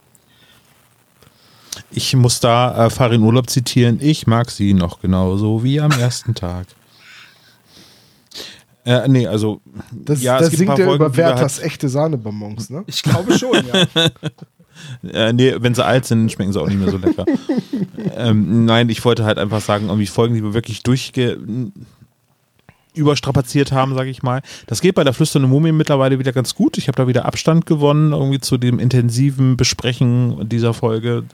Ich 1.91 2.15
muss 2.15 2.41
da 2.41 2.87
äh, 2.87 2.91
Farin 2.91 3.23
Urlaub 3.23 3.49
zitieren. 3.49 3.99
Ich 4.01 4.27
mag 4.27 4.51
sie 4.51 4.75
noch 4.75 5.01
genauso 5.01 5.65
wie 5.65 5.81
am 5.81 5.91
ersten 5.93 6.35
Tag. 6.35 6.67
Äh, 8.85 9.09
nee, 9.09 9.27
also. 9.27 9.61
das, 9.93 10.23
ja, 10.23 10.39
das 10.39 10.53
es 10.53 10.59
singt 10.59 10.71
er 10.71 10.87
Folgen, 10.87 11.05
über 11.05 11.17
Werthers 11.17 11.59
halt- 11.59 11.67
echte 11.67 11.89
Sahnebonbons, 11.89 12.71
ne? 12.71 12.83
Ich 12.87 13.03
glaube 13.03 13.39
schon, 13.39 13.55
ja. 13.55 14.09
Äh, 15.05 15.33
nee, 15.33 15.55
wenn 15.59 15.75
sie 15.75 15.85
alt 15.85 16.07
sind, 16.07 16.33
schmecken 16.33 16.53
sie 16.53 16.61
auch 16.61 16.67
nicht 16.67 16.79
mehr 16.81 16.91
so 16.91 16.97
lecker. 16.97 17.25
ähm, 18.17 18.65
nein, 18.65 18.89
ich 18.89 19.05
wollte 19.05 19.25
halt 19.25 19.39
einfach 19.39 19.61
sagen, 19.61 19.87
irgendwie 19.87 20.07
Folgen, 20.07 20.35
die 20.35 20.43
wir 20.43 20.55
wirklich 20.55 20.83
durchge 20.83 21.39
überstrapaziert 22.95 23.73
haben, 23.73 23.95
sage 23.95 24.11
ich 24.11 24.23
mal. 24.23 24.43
Das 24.67 24.81
geht 24.81 24.95
bei 24.95 25.05
der 25.05 25.13
flüsternde 25.15 25.49
Mumie 25.49 25.73
mittlerweile 25.73 26.19
wieder 26.19 26.33
ganz 26.33 26.55
gut. 26.55 26.77
Ich 26.79 26.89
habe 26.89 26.97
da 26.97 27.07
wieder 27.07 27.25
Abstand 27.25 27.65
gewonnen, 27.67 28.13
irgendwie 28.13 28.41
zu 28.41 28.59
dem 28.59 28.79
intensiven 28.79 29.57
Besprechen 29.57 30.49
dieser 30.49 30.75
Folge. 30.75 31.25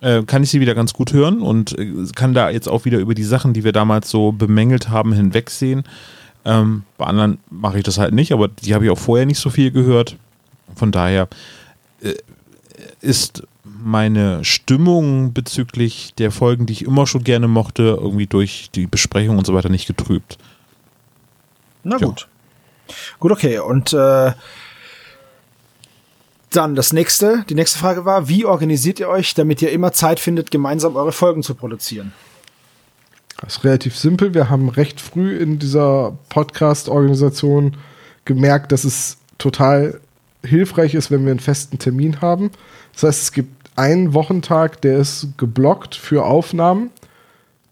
Äh, 0.00 0.24
kann 0.24 0.42
ich 0.42 0.50
sie 0.50 0.60
wieder 0.60 0.74
ganz 0.74 0.92
gut 0.92 1.12
hören 1.12 1.40
und 1.40 1.78
äh, 1.78 1.90
kann 2.14 2.34
da 2.34 2.50
jetzt 2.50 2.68
auch 2.68 2.84
wieder 2.84 2.98
über 2.98 3.14
die 3.14 3.24
Sachen, 3.24 3.54
die 3.54 3.64
wir 3.64 3.72
damals 3.72 4.10
so 4.10 4.32
bemängelt 4.32 4.90
haben, 4.90 5.12
hinwegsehen. 5.12 5.84
Ähm, 6.44 6.84
bei 6.98 7.06
anderen 7.06 7.38
mache 7.50 7.78
ich 7.78 7.84
das 7.84 7.98
halt 7.98 8.14
nicht, 8.14 8.32
aber 8.32 8.48
die 8.48 8.74
habe 8.74 8.84
ich 8.84 8.90
auch 8.90 8.98
vorher 8.98 9.26
nicht 9.26 9.38
so 9.38 9.50
viel 9.50 9.70
gehört. 9.70 10.16
Von 10.74 10.92
daher 10.92 11.28
äh, 12.00 12.14
ist 13.00 13.42
meine 13.64 14.44
Stimmung 14.44 15.32
bezüglich 15.32 16.14
der 16.18 16.30
Folgen, 16.30 16.66
die 16.66 16.72
ich 16.72 16.84
immer 16.84 17.06
schon 17.06 17.24
gerne 17.24 17.48
mochte, 17.48 17.82
irgendwie 17.82 18.26
durch 18.26 18.70
die 18.74 18.86
Besprechung 18.86 19.38
und 19.38 19.46
so 19.46 19.54
weiter 19.54 19.68
nicht 19.68 19.86
getrübt. 19.86 20.38
Na 21.82 21.98
gut. 21.98 22.28
Gut, 23.18 23.32
okay. 23.32 23.58
Und 23.58 23.92
äh, 23.92 24.32
dann 26.50 26.74
das 26.74 26.92
nächste, 26.92 27.44
die 27.48 27.54
nächste 27.54 27.78
Frage 27.78 28.04
war, 28.04 28.28
wie 28.28 28.44
organisiert 28.44 29.00
ihr 29.00 29.08
euch, 29.08 29.34
damit 29.34 29.62
ihr 29.62 29.70
immer 29.70 29.92
Zeit 29.92 30.20
findet, 30.20 30.50
gemeinsam 30.50 30.96
eure 30.96 31.12
Folgen 31.12 31.42
zu 31.42 31.54
produzieren? 31.54 32.12
Das 33.44 33.58
ist 33.58 33.64
relativ 33.64 33.96
simpel. 33.96 34.32
Wir 34.32 34.48
haben 34.48 34.68
recht 34.68 35.00
früh 35.00 35.36
in 35.36 35.58
dieser 35.58 36.16
Podcast-Organisation 36.30 37.76
gemerkt, 38.24 38.72
dass 38.72 38.84
es 38.84 39.18
total 39.38 40.00
hilfreich 40.42 40.94
ist, 40.94 41.10
wenn 41.10 41.24
wir 41.24 41.30
einen 41.30 41.40
festen 41.40 41.78
Termin 41.78 42.20
haben. 42.20 42.50
Das 42.94 43.02
heißt, 43.02 43.22
es 43.22 43.32
gibt 43.32 43.50
einen 43.76 44.14
Wochentag, 44.14 44.80
der 44.80 44.98
ist 44.98 45.28
geblockt 45.36 45.94
für 45.94 46.24
Aufnahmen. 46.24 46.90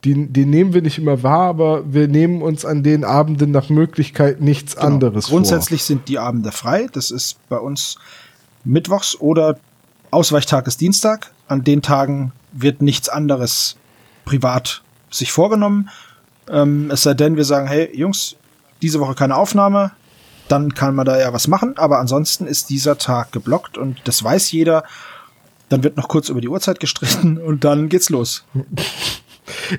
Den, 0.05 0.33
den 0.33 0.51
nehmen 0.51 0.75
wir 0.75 0.83
nicht 0.83 0.99
immer 0.99 1.23
wahr, 1.23 1.47
aber 1.47 1.93
wir 1.93 2.09
nehmen 2.09 2.43
uns 2.43 2.65
an 2.65 2.83
den 2.83 3.05
Abenden 3.05 3.53
nach 3.53 3.71
Möglichkeit 3.71 4.41
nichts 4.41 4.75
Genau. 4.75 4.87
anderes 4.89 5.27
Grundsätzlich 5.27 5.85
sind 5.85 6.09
die 6.09 6.19
Abende 6.19 6.51
frei. 6.51 6.89
Das 6.93 7.11
ist 7.11 7.37
bei 7.49 7.59
uns 7.59 7.99
mittwochs 8.65 9.19
oder 9.21 9.59
Ausweichtag 10.11 10.67
ist 10.67 10.81
Dienstag. 10.81 11.31
An 11.47 11.63
den 11.63 11.83
Tagen 11.83 12.33
wird 12.53 12.83
nichts 12.83 13.09
anderes 13.09 13.77
privat 14.25 14.83
sich 15.13 15.33
vorgenommen. 15.33 15.91
Ähm, 16.51 16.91
es 16.91 17.03
sei 17.03 17.15
denn, 17.15 17.37
wir 17.37 17.45
sagen, 17.45 17.69
hey 17.69 17.91
Jungs, 17.97 18.37
diese 18.81 18.99
Woche 19.01 19.15
keine 19.15 19.37
Aufnahme, 19.37 19.93
dann 20.49 20.75
kann 20.75 20.95
man 20.95 21.07
da 21.07 21.19
ja 21.19 21.33
was 21.33 21.49
machen. 21.49 21.77
Aber 21.77 21.99
ansonsten 21.99 22.47
ist 22.47 22.71
dieser 22.71 22.99
Tag 22.99 23.33
geblockt 23.33 23.79
und 23.79 24.01
das 24.05 24.23
weiß 24.23 24.51
jeder. 24.53 24.85
Dann 25.69 25.83
wird 25.85 25.97
noch 25.97 26.09
kurz 26.09 26.29
über 26.29 26.41
die 26.41 26.49
Uhrzeit 26.49 26.81
gestritten 26.81 27.39
und 27.47 27.65
dann 27.65 27.89
geht's 27.89 28.11
los. 28.11 28.45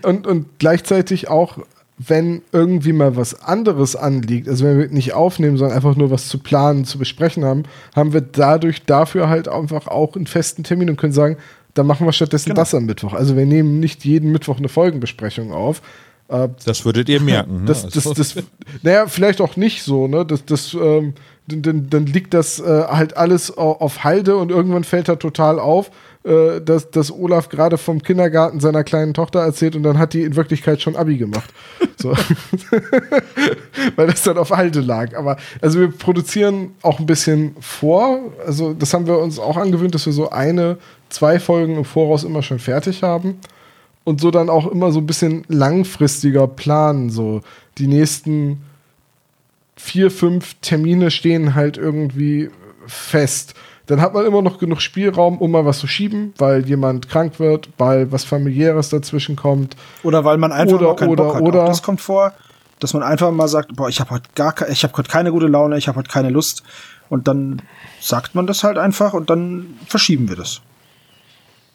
Und, 0.01 0.25
und 0.25 0.59
gleichzeitig 0.59 1.27
auch, 1.29 1.59
wenn 1.99 2.41
irgendwie 2.51 2.93
mal 2.93 3.15
was 3.15 3.43
anderes 3.43 3.95
anliegt, 3.95 4.47
also 4.47 4.65
wenn 4.65 4.79
wir 4.79 4.87
nicht 4.87 5.13
aufnehmen, 5.13 5.57
sondern 5.57 5.75
einfach 5.75 5.95
nur 5.95 6.09
was 6.09 6.27
zu 6.27 6.39
planen, 6.39 6.85
zu 6.85 6.97
besprechen 6.97 7.45
haben, 7.45 7.63
haben 7.95 8.13
wir 8.13 8.21
dadurch 8.21 8.83
dafür 8.85 9.29
halt 9.29 9.47
einfach 9.47 9.87
auch 9.87 10.15
einen 10.15 10.25
festen 10.25 10.63
Termin 10.63 10.89
und 10.89 10.97
können 10.97 11.13
sagen, 11.13 11.37
dann 11.73 11.87
machen 11.87 12.05
wir 12.07 12.11
stattdessen 12.13 12.49
Genau. 12.49 12.61
das 12.61 12.73
am 12.75 12.85
Mittwoch. 12.85 13.13
Also 13.13 13.35
wir 13.35 13.45
nehmen 13.45 13.79
nicht 13.79 14.05
jeden 14.05 14.31
Mittwoch 14.31 14.57
eine 14.57 14.69
Folgenbesprechung 14.69 15.51
auf. 15.51 15.81
Äh, 16.29 16.49
Das 16.65 16.85
würdet 16.85 17.09
ihr 17.09 17.19
merken. 17.21 17.61
Ne? 17.61 17.65
das, 17.65 17.83
das, 17.87 18.07
Also- 18.07 18.13
das, 18.13 18.35
naja, 18.81 19.07
vielleicht 19.07 19.41
auch 19.41 19.55
nicht 19.57 19.83
so, 19.83 20.07
ne? 20.07 20.25
Das, 20.25 20.45
das, 20.45 20.73
ähm, 20.73 21.13
dann, 21.47 21.89
dann, 21.89 22.05
liegt 22.05 22.33
das 22.33 22.59
äh, 22.61 22.63
halt 22.87 23.17
alles 23.17 23.57
au- 23.57 23.73
auf 23.81 24.05
Halde 24.05 24.37
und 24.37 24.49
irgendwann 24.49 24.85
fällt 24.85 25.09
er 25.09 25.19
total 25.19 25.59
auf, 25.59 25.91
äh, 26.23 26.61
dass, 26.61 26.89
dass 26.91 27.11
Olaf 27.11 27.49
gerade 27.49 27.77
vom 27.77 28.01
Kindergarten 28.01 28.61
seiner 28.61 28.85
kleinen 28.85 29.13
Tochter 29.13 29.41
erzählt 29.41 29.75
und 29.75 29.83
dann 29.83 29.97
hat 29.99 30.13
die 30.13 30.21
in 30.23 30.37
Wirklichkeit 30.37 30.81
schon 30.81 30.95
Abi 30.95 31.17
gemacht. 31.17 31.49
So. 32.01 32.13
Weil 33.95 34.07
das 34.07 34.23
dann 34.23 34.37
auf 34.37 34.51
Halde 34.51 34.79
lag. 34.81 35.15
Aber 35.17 35.37
also 35.61 35.79
wir 35.79 35.89
produzieren 35.91 36.71
auch 36.81 36.99
ein 36.99 37.05
bisschen 37.05 37.55
vor. 37.59 38.19
Also 38.45 38.73
das 38.73 38.93
haben 38.93 39.07
wir 39.07 39.19
uns 39.19 39.39
auch 39.39 39.57
angewöhnt, 39.57 39.93
dass 39.95 40.05
wir 40.05 40.13
so 40.13 40.29
eine, 40.29 40.77
zwei 41.13 41.39
Folgen 41.39 41.77
im 41.77 41.85
Voraus 41.85 42.23
immer 42.23 42.41
schon 42.43 42.59
fertig 42.59 43.03
haben 43.03 43.39
und 44.03 44.19
so 44.21 44.31
dann 44.31 44.49
auch 44.49 44.67
immer 44.67 44.91
so 44.91 44.99
ein 44.99 45.05
bisschen 45.07 45.43
langfristiger 45.47 46.47
planen. 46.47 47.09
So 47.09 47.41
die 47.77 47.87
nächsten 47.87 48.61
vier, 49.75 50.11
fünf 50.11 50.55
Termine 50.61 51.11
stehen 51.11 51.55
halt 51.55 51.77
irgendwie 51.77 52.49
fest. 52.87 53.53
Dann 53.87 53.99
hat 53.99 54.13
man 54.13 54.25
immer 54.25 54.41
noch 54.41 54.59
genug 54.59 54.81
Spielraum, 54.81 55.37
um 55.39 55.51
mal 55.51 55.65
was 55.65 55.79
zu 55.79 55.87
schieben, 55.87 56.33
weil 56.37 56.65
jemand 56.65 57.09
krank 57.09 57.39
wird, 57.39 57.69
weil 57.77 58.11
was 58.11 58.23
familiäres 58.23 58.89
dazwischen 58.89 59.35
kommt. 59.35 59.75
Oder 60.03 60.23
weil 60.23 60.37
man 60.37 60.51
einfach 60.53 60.75
Oder- 60.75 60.87
mal 60.87 60.95
keinen 60.95 61.09
oder- 61.09 61.23
Bock 61.25 61.35
hat. 61.35 61.41
oder- 61.41 61.63
Auch 61.63 61.67
das 61.67 61.83
kommt 61.83 61.99
vor, 61.99 62.33
dass 62.79 62.93
man 62.93 63.03
einfach 63.03 63.31
mal 63.31 63.47
sagt, 63.47 63.75
boah, 63.75 63.89
ich 63.89 63.99
habe 63.99 64.11
heute 64.11 64.29
gar 64.35 64.55
ich 64.69 64.83
habe 64.83 64.93
heute 64.97 65.09
keine 65.09 65.31
gute 65.31 65.47
Laune, 65.47 65.77
ich 65.77 65.87
habe 65.87 65.97
heute 65.99 66.09
keine 66.09 66.29
Lust 66.29 66.63
und 67.09 67.27
dann 67.27 67.61
sagt 67.99 68.35
man 68.35 68.47
das 68.47 68.63
halt 68.63 68.77
einfach 68.77 69.13
und 69.13 69.29
dann 69.29 69.75
verschieben 69.85 70.29
wir 70.29 70.35
das. 70.37 70.61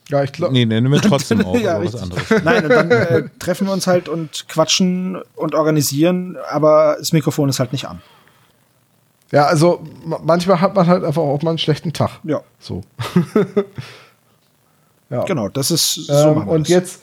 Ja, 0.09 0.23
ich 0.25 0.33
glaube. 0.33 0.53
nee, 0.55 0.65
nennen 0.65 0.91
wir 0.91 1.01
trotzdem 1.03 1.45
auch 1.45 1.55
Ja, 1.59 1.83
was 1.85 1.95
anderes. 1.97 2.25
Nein, 2.45 2.65
und 2.65 2.71
dann 2.71 2.91
äh, 2.91 3.25
treffen 3.39 3.67
wir 3.67 3.73
uns 3.75 3.87
halt 3.87 4.09
und 4.09 4.49
quatschen 4.49 5.21
und 5.37 5.55
organisieren, 5.55 6.37
aber 6.51 6.97
das 6.99 7.13
Mikrofon 7.13 7.49
ist 7.49 7.61
halt 7.61 7.73
nicht 7.73 7.87
an. 7.87 8.01
Ja, 9.31 9.45
also 9.45 9.83
ma- 10.07 10.21
manchmal 10.25 10.61
hat 10.63 10.75
man 10.75 10.87
halt 10.87 11.05
einfach 11.05 11.21
auch 11.21 11.43
mal 11.43 11.51
einen 11.51 11.59
schlechten 11.59 11.93
Tag. 11.93 12.21
Ja, 12.25 12.41
So. 12.59 12.81
ja. 15.11 15.25
genau, 15.25 15.49
das 15.49 15.71
ist 15.71 15.95
so. 15.95 16.13
Ähm, 16.13 16.49
und 16.49 16.63
das. 16.63 16.69
jetzt 16.69 17.01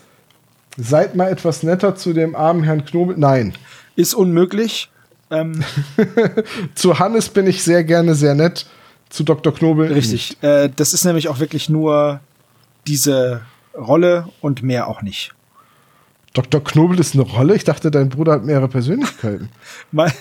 seid 0.77 1.15
mal 1.15 1.29
etwas 1.29 1.63
netter 1.63 1.95
zu 1.95 2.13
dem 2.13 2.35
armen 2.35 2.63
Herrn 2.63 2.85
Knobel. 2.85 3.15
Nein. 3.17 3.53
ist 3.95 4.13
unmöglich. 4.13 4.89
Ähm, 5.31 5.63
Zu 6.75 6.99
Hannes 6.99 7.29
bin 7.29 7.47
ich 7.47 7.63
sehr 7.63 7.83
gerne 7.83 8.13
sehr 8.13 8.35
nett. 8.35 8.65
Zu 9.09 9.23
Dr. 9.23 9.53
Knobel. 9.53 9.91
richtig. 9.91 10.37
Äh, 10.43 10.69
das 10.75 10.93
ist 10.93 11.03
nämlich 11.05 11.29
auch 11.29 11.39
wirklich 11.39 11.69
nur 11.69 12.19
diese 12.87 13.41
Rolle 13.75 14.29
und 14.41 14.63
mehr 14.63 14.87
auch 14.87 15.01
nicht. 15.01 15.33
Dr. 16.33 16.63
Knobel 16.63 16.99
ist 16.99 17.13
eine 17.13 17.23
Rolle. 17.23 17.55
Ich 17.55 17.63
dachte, 17.63 17.91
dein 17.91 18.09
Bruder 18.09 18.33
hat 18.33 18.43
mehrere 18.43 18.67
Persönlichkeiten. 18.67 19.49
Mal 19.91 20.11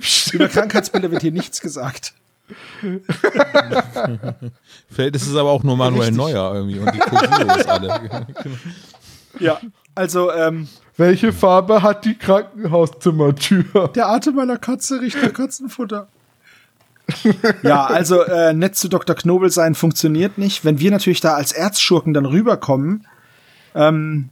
Psst. 0.00 0.34
Über 0.34 0.48
Krankheitsbilder 0.48 1.10
wird 1.10 1.22
hier 1.22 1.32
nichts 1.32 1.60
gesagt. 1.60 2.12
Vielleicht 4.90 5.16
ist 5.16 5.26
es 5.26 5.36
aber 5.36 5.50
auch 5.50 5.62
nur 5.62 5.76
Manuel 5.76 6.08
Richtig. 6.08 6.16
Neuer 6.16 6.54
irgendwie 6.54 6.78
und 6.78 6.94
die 6.94 6.98
Cosilos 6.98 7.66
alle. 7.66 8.26
Ja, 9.40 9.60
also 9.94 10.32
ähm, 10.32 10.68
Welche 10.96 11.32
Farbe 11.32 11.82
hat 11.82 12.04
die 12.04 12.16
Krankenhauszimmertür? 12.16 13.88
der 13.94 14.08
Atem 14.08 14.34
meiner 14.34 14.56
Katze 14.56 15.00
riecht 15.00 15.22
nach 15.22 15.32
Katzenfutter. 15.32 16.08
Ja, 17.62 17.86
also 17.86 18.22
äh, 18.22 18.52
nett 18.52 18.76
zu 18.76 18.88
Dr. 18.88 19.16
Knobel 19.16 19.50
sein 19.50 19.74
funktioniert 19.74 20.38
nicht. 20.38 20.64
Wenn 20.64 20.78
wir 20.78 20.90
natürlich 20.90 21.20
da 21.20 21.34
als 21.34 21.52
Erzschurken 21.52 22.12
dann 22.14 22.26
rüberkommen, 22.26 23.06
ähm, 23.74 24.28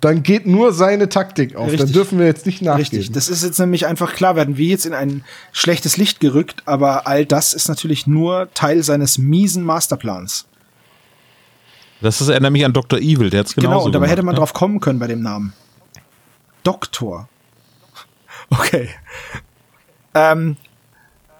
Dann 0.00 0.22
geht 0.22 0.46
nur 0.46 0.72
seine 0.74 1.08
Taktik 1.08 1.56
auf. 1.56 1.66
Richtig. 1.68 1.80
Dann 1.80 1.92
dürfen 1.92 2.18
wir 2.18 2.26
jetzt 2.26 2.44
nicht 2.44 2.60
nachgeben. 2.60 2.80
Richtig, 2.82 3.12
das 3.12 3.28
ist 3.30 3.42
jetzt 3.42 3.58
nämlich 3.58 3.86
einfach 3.86 4.12
klar, 4.12 4.36
werden 4.36 4.58
wir 4.58 4.66
jetzt 4.66 4.84
in 4.84 4.92
ein 4.92 5.24
schlechtes 5.52 5.96
Licht 5.96 6.20
gerückt, 6.20 6.62
aber 6.66 7.06
all 7.06 7.24
das 7.24 7.54
ist 7.54 7.68
natürlich 7.68 8.06
nur 8.06 8.48
Teil 8.52 8.82
seines 8.82 9.16
miesen 9.16 9.64
Masterplans. 9.64 10.46
Das 12.02 12.20
ist, 12.20 12.28
erinnert 12.28 12.52
mich 12.52 12.64
an 12.64 12.72
Dr. 12.72 12.98
Evil, 12.98 13.30
der 13.30 13.40
hat's 13.40 13.54
genauso 13.54 13.70
Genau, 13.70 13.84
und 13.86 13.92
dabei 13.92 14.06
gemacht, 14.06 14.12
hätte 14.12 14.22
man 14.26 14.34
ne? 14.34 14.38
drauf 14.38 14.52
kommen 14.52 14.80
können 14.80 14.98
bei 14.98 15.06
dem 15.06 15.22
Namen. 15.22 15.52
Doktor. 16.62 17.28
Okay. 18.50 18.88
Ähm, 20.12 20.56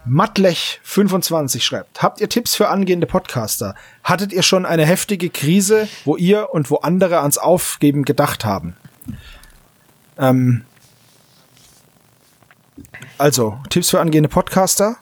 Mattlech25 0.08 1.60
schreibt, 1.60 2.02
habt 2.02 2.20
ihr 2.20 2.28
Tipps 2.28 2.54
für 2.54 2.68
angehende 2.68 3.06
Podcaster? 3.06 3.74
Hattet 4.02 4.32
ihr 4.32 4.42
schon 4.42 4.64
eine 4.64 4.86
heftige 4.86 5.30
Krise, 5.30 5.88
wo 6.04 6.16
ihr 6.16 6.50
und 6.52 6.70
wo 6.70 6.76
andere 6.76 7.20
ans 7.20 7.38
Aufgeben 7.38 8.04
gedacht 8.04 8.44
haben? 8.44 8.76
Ähm, 10.18 10.64
also, 13.18 13.58
Tipps 13.68 13.90
für 13.90 14.00
angehende 14.00 14.28
Podcaster? 14.28 14.96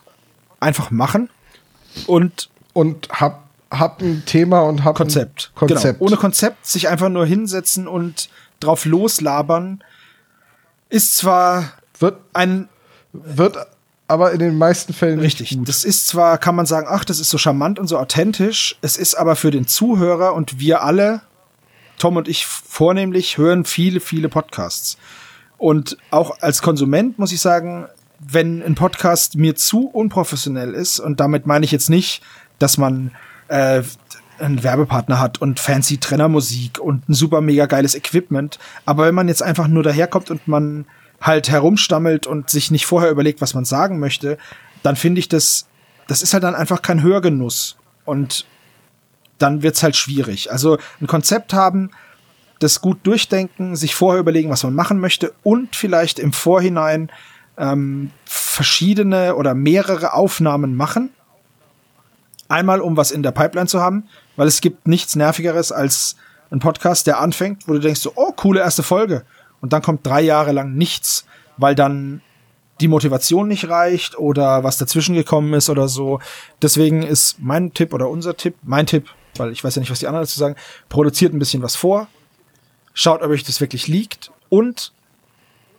Einfach 0.61 0.91
machen 0.91 1.31
und 2.07 2.51
Und 2.73 3.09
hab, 3.11 3.45
hab 3.71 4.01
ein 4.03 4.25
Thema 4.27 4.63
und 4.63 4.85
hab 4.85 4.97
Konzept. 4.97 5.53
ein 5.55 5.59
Konzept. 5.59 5.99
Genau. 5.99 6.11
Ohne 6.11 6.17
Konzept 6.17 6.67
sich 6.67 6.89
einfach 6.89 7.09
nur 7.09 7.27
hinsetzen 7.27 7.87
und 7.87 8.29
drauf 8.61 8.85
loslabern 8.85 9.85
ist 10.89 11.17
zwar 11.17 11.73
wird, 11.99 12.21
ein 12.33 12.69
wird 13.13 13.57
aber 14.09 14.33
in 14.33 14.39
den 14.39 14.57
meisten 14.57 14.95
Fällen 14.95 15.21
richtig. 15.21 15.51
nicht 15.51 15.59
gut. 15.59 15.69
Das 15.69 15.85
ist 15.85 16.09
zwar 16.09 16.39
kann 16.39 16.57
man 16.57 16.67
sagen, 16.67 16.87
ach, 16.91 17.05
das 17.05 17.21
ist 17.21 17.31
so 17.31 17.39
charmant 17.39 17.79
und 17.79 17.87
so 17.87 17.99
authentisch. 17.99 18.77
Es 18.81 18.97
ist 18.97 19.15
aber 19.15 19.37
für 19.37 19.51
den 19.51 19.67
Zuhörer 19.67 20.35
und 20.35 20.59
wir 20.59 20.83
alle, 20.83 21.21
Tom 21.99 22.17
und 22.17 22.27
ich 22.27 22.47
vornehmlich, 22.47 23.37
hören 23.37 23.65
viele, 23.65 24.01
viele 24.01 24.29
Podcasts. 24.29 24.97
Und 25.59 25.99
auch 26.11 26.39
als 26.41 26.63
Konsument 26.63 27.19
muss 27.19 27.33
ich 27.33 27.41
sagen, 27.41 27.87
wenn 28.19 28.63
ein 28.63 28.75
Podcast 28.75 29.37
mir 29.37 29.57
zu 29.57 29.89
unprofessionell 29.89 30.73
ist, 30.73 31.01
und 31.01 31.21
damit 31.21 31.47
meine 31.47 31.65
ich 31.65 31.71
jetzt 31.71 31.91
nicht, 31.91 32.23
dass 32.59 32.79
man 32.79 33.13
äh, 33.49 33.83
einen 34.39 34.63
Werbepartner 34.63 35.21
hat 35.21 35.41
und 35.41 35.61
fancy 35.61 35.99
Trennermusik 35.99 36.79
und 36.79 37.09
ein 37.09 37.15
super 37.15 37.41
mega 37.41 37.67
geiles 37.67 37.95
Equipment, 37.95 38.59
aber 38.87 39.07
wenn 39.07 39.15
man 39.15 39.29
jetzt 39.29 39.43
einfach 39.43 39.69
nur 39.69 39.83
daherkommt 39.83 40.31
und 40.31 40.49
man 40.49 40.87
halt 41.21 41.49
herumstammelt 41.49 42.27
und 42.27 42.51
sich 42.51 42.71
nicht 42.71 42.87
vorher 42.87 43.11
überlegt, 43.11 43.41
was 43.41 43.55
man 43.55 43.65
sagen 43.65 43.99
möchte, 43.99 44.39
dann 44.83 44.97
finde 44.97 45.19
ich 45.19 45.29
das, 45.29 45.67
das 46.07 46.23
ist 46.23 46.33
halt 46.33 46.45
dann 46.45 46.55
einfach 46.55 46.83
kein 46.83 47.03
Hörgenuss. 47.03 47.77
Und 48.05 48.47
dann 49.39 49.63
wird's 49.63 49.83
halt 49.83 49.97
schwierig. 49.97 50.51
Also 50.51 50.79
ein 51.01 51.07
Konzept 51.07 51.53
haben, 51.53 51.91
das 52.59 52.81
gut 52.81 52.99
durchdenken, 53.05 53.77
sich 53.77 53.95
vorher 53.95 54.21
überlegen, 54.21 54.51
was 54.51 54.65
man 54.65 54.75
machen 54.75 54.99
möchte 54.99 55.33
und 55.43 55.77
vielleicht 55.77 56.19
im 56.19 56.33
Vorhinein 56.33 57.11
ähm, 57.57 58.11
verschiedene 58.25 59.37
oder 59.37 59.55
mehrere 59.55 60.13
Aufnahmen 60.13 60.77
machen. 60.77 61.11
Einmal, 62.49 62.81
um 62.81 62.97
was 62.97 63.11
in 63.11 63.23
der 63.23 63.33
Pipeline 63.33 63.69
zu 63.69 63.81
haben, 63.81 64.09
weil 64.37 64.49
es 64.49 64.61
gibt 64.61 64.89
nichts 64.89 65.17
Nervigeres 65.17 65.71
als 65.71 66.17
ein 66.51 66.61
Podcast, 66.61 67.07
der 67.07 67.21
anfängt, 67.21 67.69
wo 67.69 67.75
du 67.75 67.79
denkst 67.79 68.01
so, 68.01 68.13
oh, 68.17 68.33
coole 68.33 68.61
erste 68.61 68.83
Folge. 68.83 69.25
Und 69.61 69.73
dann 69.73 69.83
kommt 69.83 70.07
drei 70.07 70.21
Jahre 70.21 70.53
lang 70.53 70.75
nichts, 70.75 71.27
weil 71.57 71.75
dann 71.75 72.23
die 72.81 72.89
Motivation 72.89 73.49
nicht 73.49 73.69
reicht 73.69 74.19
oder 74.19 74.63
was 74.63 74.79
dazwischen 74.79 75.15
gekommen 75.15 75.53
ist 75.55 75.69
oder 75.69 75.89
so. 75.89 76.21
Deswegen 76.63 77.03
ist 77.03 77.37
mein 77.41 77.75
Tipp 77.75 77.93
oder 77.93 78.09
unser 78.09 78.37
Tipp, 78.37 78.55
mein 78.63 78.87
Tipp, 78.87 79.09
weil 79.37 79.51
ich 79.53 79.65
weiß 79.65 79.75
ja 79.75 79.81
nicht, 79.81 79.91
was 79.91 79.99
die 79.99 80.07
anderen 80.07 80.25
dazu 80.25 80.39
sagen, 80.39 80.57
produziert 80.89 81.33
ein 81.33 81.39
bisschen 81.39 81.63
was 81.63 81.77
vor, 81.77 82.07
schaut, 82.93 83.23
ob 83.23 83.31
euch 83.31 83.45
das 83.45 83.61
wirklich 83.61 83.89
liegt 83.89 84.31
und 84.49 84.93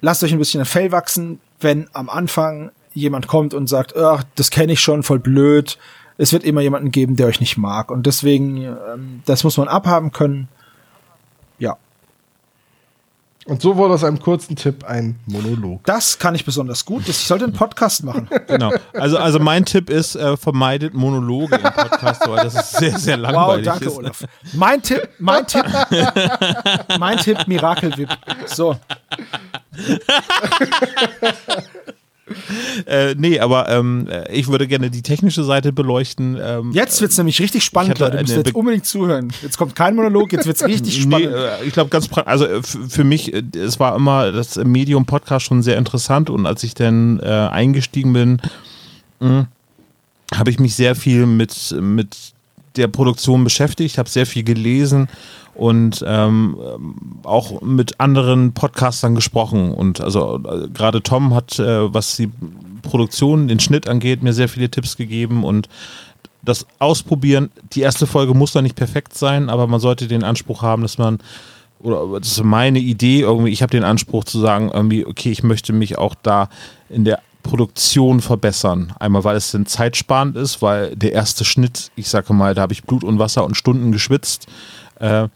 lasst 0.01 0.23
euch 0.23 0.31
ein 0.31 0.39
bisschen 0.39 0.61
ein 0.61 0.65
Fell 0.65 0.91
wachsen, 0.91 1.39
wenn 1.60 1.89
am 1.93 2.10
Anfang 2.10 2.72
jemand 2.93 3.27
kommt 3.27 3.53
und 3.53 3.68
sagt, 3.68 3.95
ach, 3.95 4.23
das 4.35 4.49
kenne 4.49 4.73
ich 4.73 4.80
schon, 4.80 5.03
voll 5.03 5.19
blöd. 5.19 5.77
Es 6.18 6.34
wird 6.34 6.43
immer 6.43 6.61
jemanden 6.61 6.91
geben, 6.91 7.15
der 7.15 7.27
euch 7.27 7.39
nicht 7.39 7.57
mag. 7.57 7.91
Und 7.91 8.06
deswegen, 8.06 8.64
ähm, 8.64 9.22
das 9.26 9.43
muss 9.43 9.57
man 9.57 9.68
abhaben 9.68 10.11
können. 10.11 10.49
Und 13.49 13.63
so 13.63 13.76
wurde 13.76 13.95
aus 13.95 14.03
einem 14.03 14.19
kurzen 14.19 14.55
Tipp 14.55 14.84
ein 14.85 15.17
Monolog. 15.26 15.84
Das 15.85 16.19
kann 16.19 16.35
ich 16.35 16.45
besonders 16.45 16.85
gut. 16.85 17.09
Ich 17.09 17.17
sollte 17.17 17.45
einen 17.45 17.53
Podcast 17.53 18.03
machen. 18.03 18.30
Genau. 18.47 18.71
Also, 18.93 19.17
also 19.17 19.39
mein 19.39 19.65
Tipp 19.65 19.89
ist, 19.89 20.15
äh, 20.15 20.38
vermeidet 20.38 20.93
Monologe 20.93 21.55
im 21.55 21.61
Podcast, 21.61 22.27
weil 22.27 22.43
das 22.45 22.55
ist 22.55 22.77
sehr, 22.77 22.97
sehr 22.97 23.17
Wow, 23.17 23.23
langweilig. 23.31 23.65
danke, 23.65 23.85
ist. 23.85 23.97
Olaf. 23.97 24.23
Mein 24.53 24.81
Tipp, 24.81 25.07
mein 25.19 25.45
Tipp, 25.45 25.65
mein 26.99 27.17
Tipp, 27.17 27.47
Miracle 27.47 27.95
Whip. 27.97 28.09
So. 28.47 28.76
Äh, 32.85 33.15
nee, 33.18 33.39
aber 33.39 33.69
ähm, 33.69 34.07
äh, 34.10 34.31
ich 34.34 34.47
würde 34.47 34.68
gerne 34.68 34.89
die 34.89 35.01
technische 35.01 35.43
Seite 35.43 35.73
beleuchten. 35.73 36.38
Ähm, 36.41 36.72
Jetzt 36.73 37.01
wird's 37.01 37.18
nämlich 37.18 37.39
richtig 37.41 37.64
spannend, 37.64 37.99
Leute. 37.99 38.18
Ihr 38.18 38.22
müsst 38.22 38.35
jetzt 38.35 38.53
Be- 38.53 38.57
unbedingt 38.60 38.85
zuhören. 38.85 39.31
Jetzt 39.41 39.57
kommt 39.57 39.76
kein 39.76 39.95
Monolog, 39.95 40.31
jetzt 40.31 40.45
wird's 40.45 40.64
richtig 40.68 41.06
Nee, 41.06 41.15
spannend. 41.23 41.34
äh, 41.35 41.64
ich 41.65 41.73
glaube 41.73 41.89
ganz 41.89 42.06
pra- 42.07 42.23
also 42.23 42.45
äh, 42.45 42.61
für 42.64 43.03
mich, 43.03 43.34
äh, 43.34 43.43
es 43.57 43.80
war 43.80 43.95
immer 43.95 44.31
das 44.31 44.56
Medium 44.57 45.06
Podcast 45.06 45.45
schon 45.45 45.61
sehr 45.64 45.77
interessant 45.77 46.30
und 46.30 46.45
als 46.45 46.64
ich 46.64 46.73
dann 46.73 47.19
äh, 47.19 47.26
eingestiegen 47.26 48.14
bin, 48.14 48.41
mh, 49.19 49.47
habe 50.35 50.49
ich 50.51 50.60
mich 50.60 50.76
sehr 50.76 50.95
viel 50.95 51.26
mit, 51.26 51.76
mit 51.81 52.15
der 52.76 52.88
Produktion 52.88 53.43
beschäftigt, 53.43 53.97
habe 53.97 54.10
sehr 54.10 54.26
viel 54.26 54.43
gelesen 54.43 55.07
und 55.60 56.03
ähm, 56.07 56.57
auch 57.23 57.61
mit 57.61 57.99
anderen 57.99 58.53
Podcastern 58.53 59.14
gesprochen. 59.14 59.73
Und 59.73 59.99
also 59.99 60.40
äh, 60.48 60.69
gerade 60.69 61.03
Tom 61.03 61.34
hat, 61.34 61.60
äh, 61.60 61.94
was 61.94 62.15
die 62.15 62.31
Produktion, 62.81 63.49
den 63.49 63.60
Schnitt 63.60 63.90
angeht, 63.90 64.23
mir 64.23 64.31
sehr 64.31 64.48
viele 64.48 64.72
Tipps 64.72 64.95
gegeben 64.95 65.44
und 65.44 65.68
das 66.41 66.65
Ausprobieren, 66.80 67.52
die 67.73 67.81
erste 67.81 68.07
Folge 68.07 68.34
muss 68.34 68.53
da 68.53 68.61
nicht 68.61 68.77
perfekt 68.77 69.18
sein, 69.18 69.49
aber 69.49 69.68
man 69.68 69.81
sollte 69.81 70.07
den 70.07 70.23
Anspruch 70.23 70.61
haben, 70.61 70.84
dass 70.84 70.98
man, 70.98 71.19
oder 71.81 72.19
das 72.19 72.31
ist 72.31 72.44
meine 72.44 72.80
Idee, 72.80 73.19
irgendwie, 73.19 73.52
ich 73.52 73.61
habe 73.61 73.72
den 73.72 73.84
Anspruch 73.84 74.23
zu 74.23 74.40
sagen, 74.40 74.72
irgendwie, 74.73 75.06
okay, 75.06 75.30
ich 75.30 75.44
möchte 75.44 75.73
mich 75.73 75.98
auch 75.98 76.15
da 76.23 76.48
in 76.88 77.03
der 77.03 77.19
Produktion 77.44 78.22
verbessern. 78.22 78.94
Einmal, 78.98 79.26
weil 79.26 79.36
es 79.36 79.52
dann 79.52 79.65
zeitsparend 79.65 80.38
ist, 80.38 80.61
weil 80.61 80.95
der 80.95 81.11
erste 81.11 81.44
Schnitt, 81.44 81.91
ich 81.98 82.07
sage 82.07 82.34
mal, 82.34 82.56
da 82.56 82.61
habe 82.61 82.73
ich 82.73 82.84
Blut 82.84 83.03
und 83.03 83.19
Wasser 83.19 83.44
und 83.44 83.56
Stunden 83.56 83.91
geschwitzt. 83.91 84.48
Äh, 84.99 85.27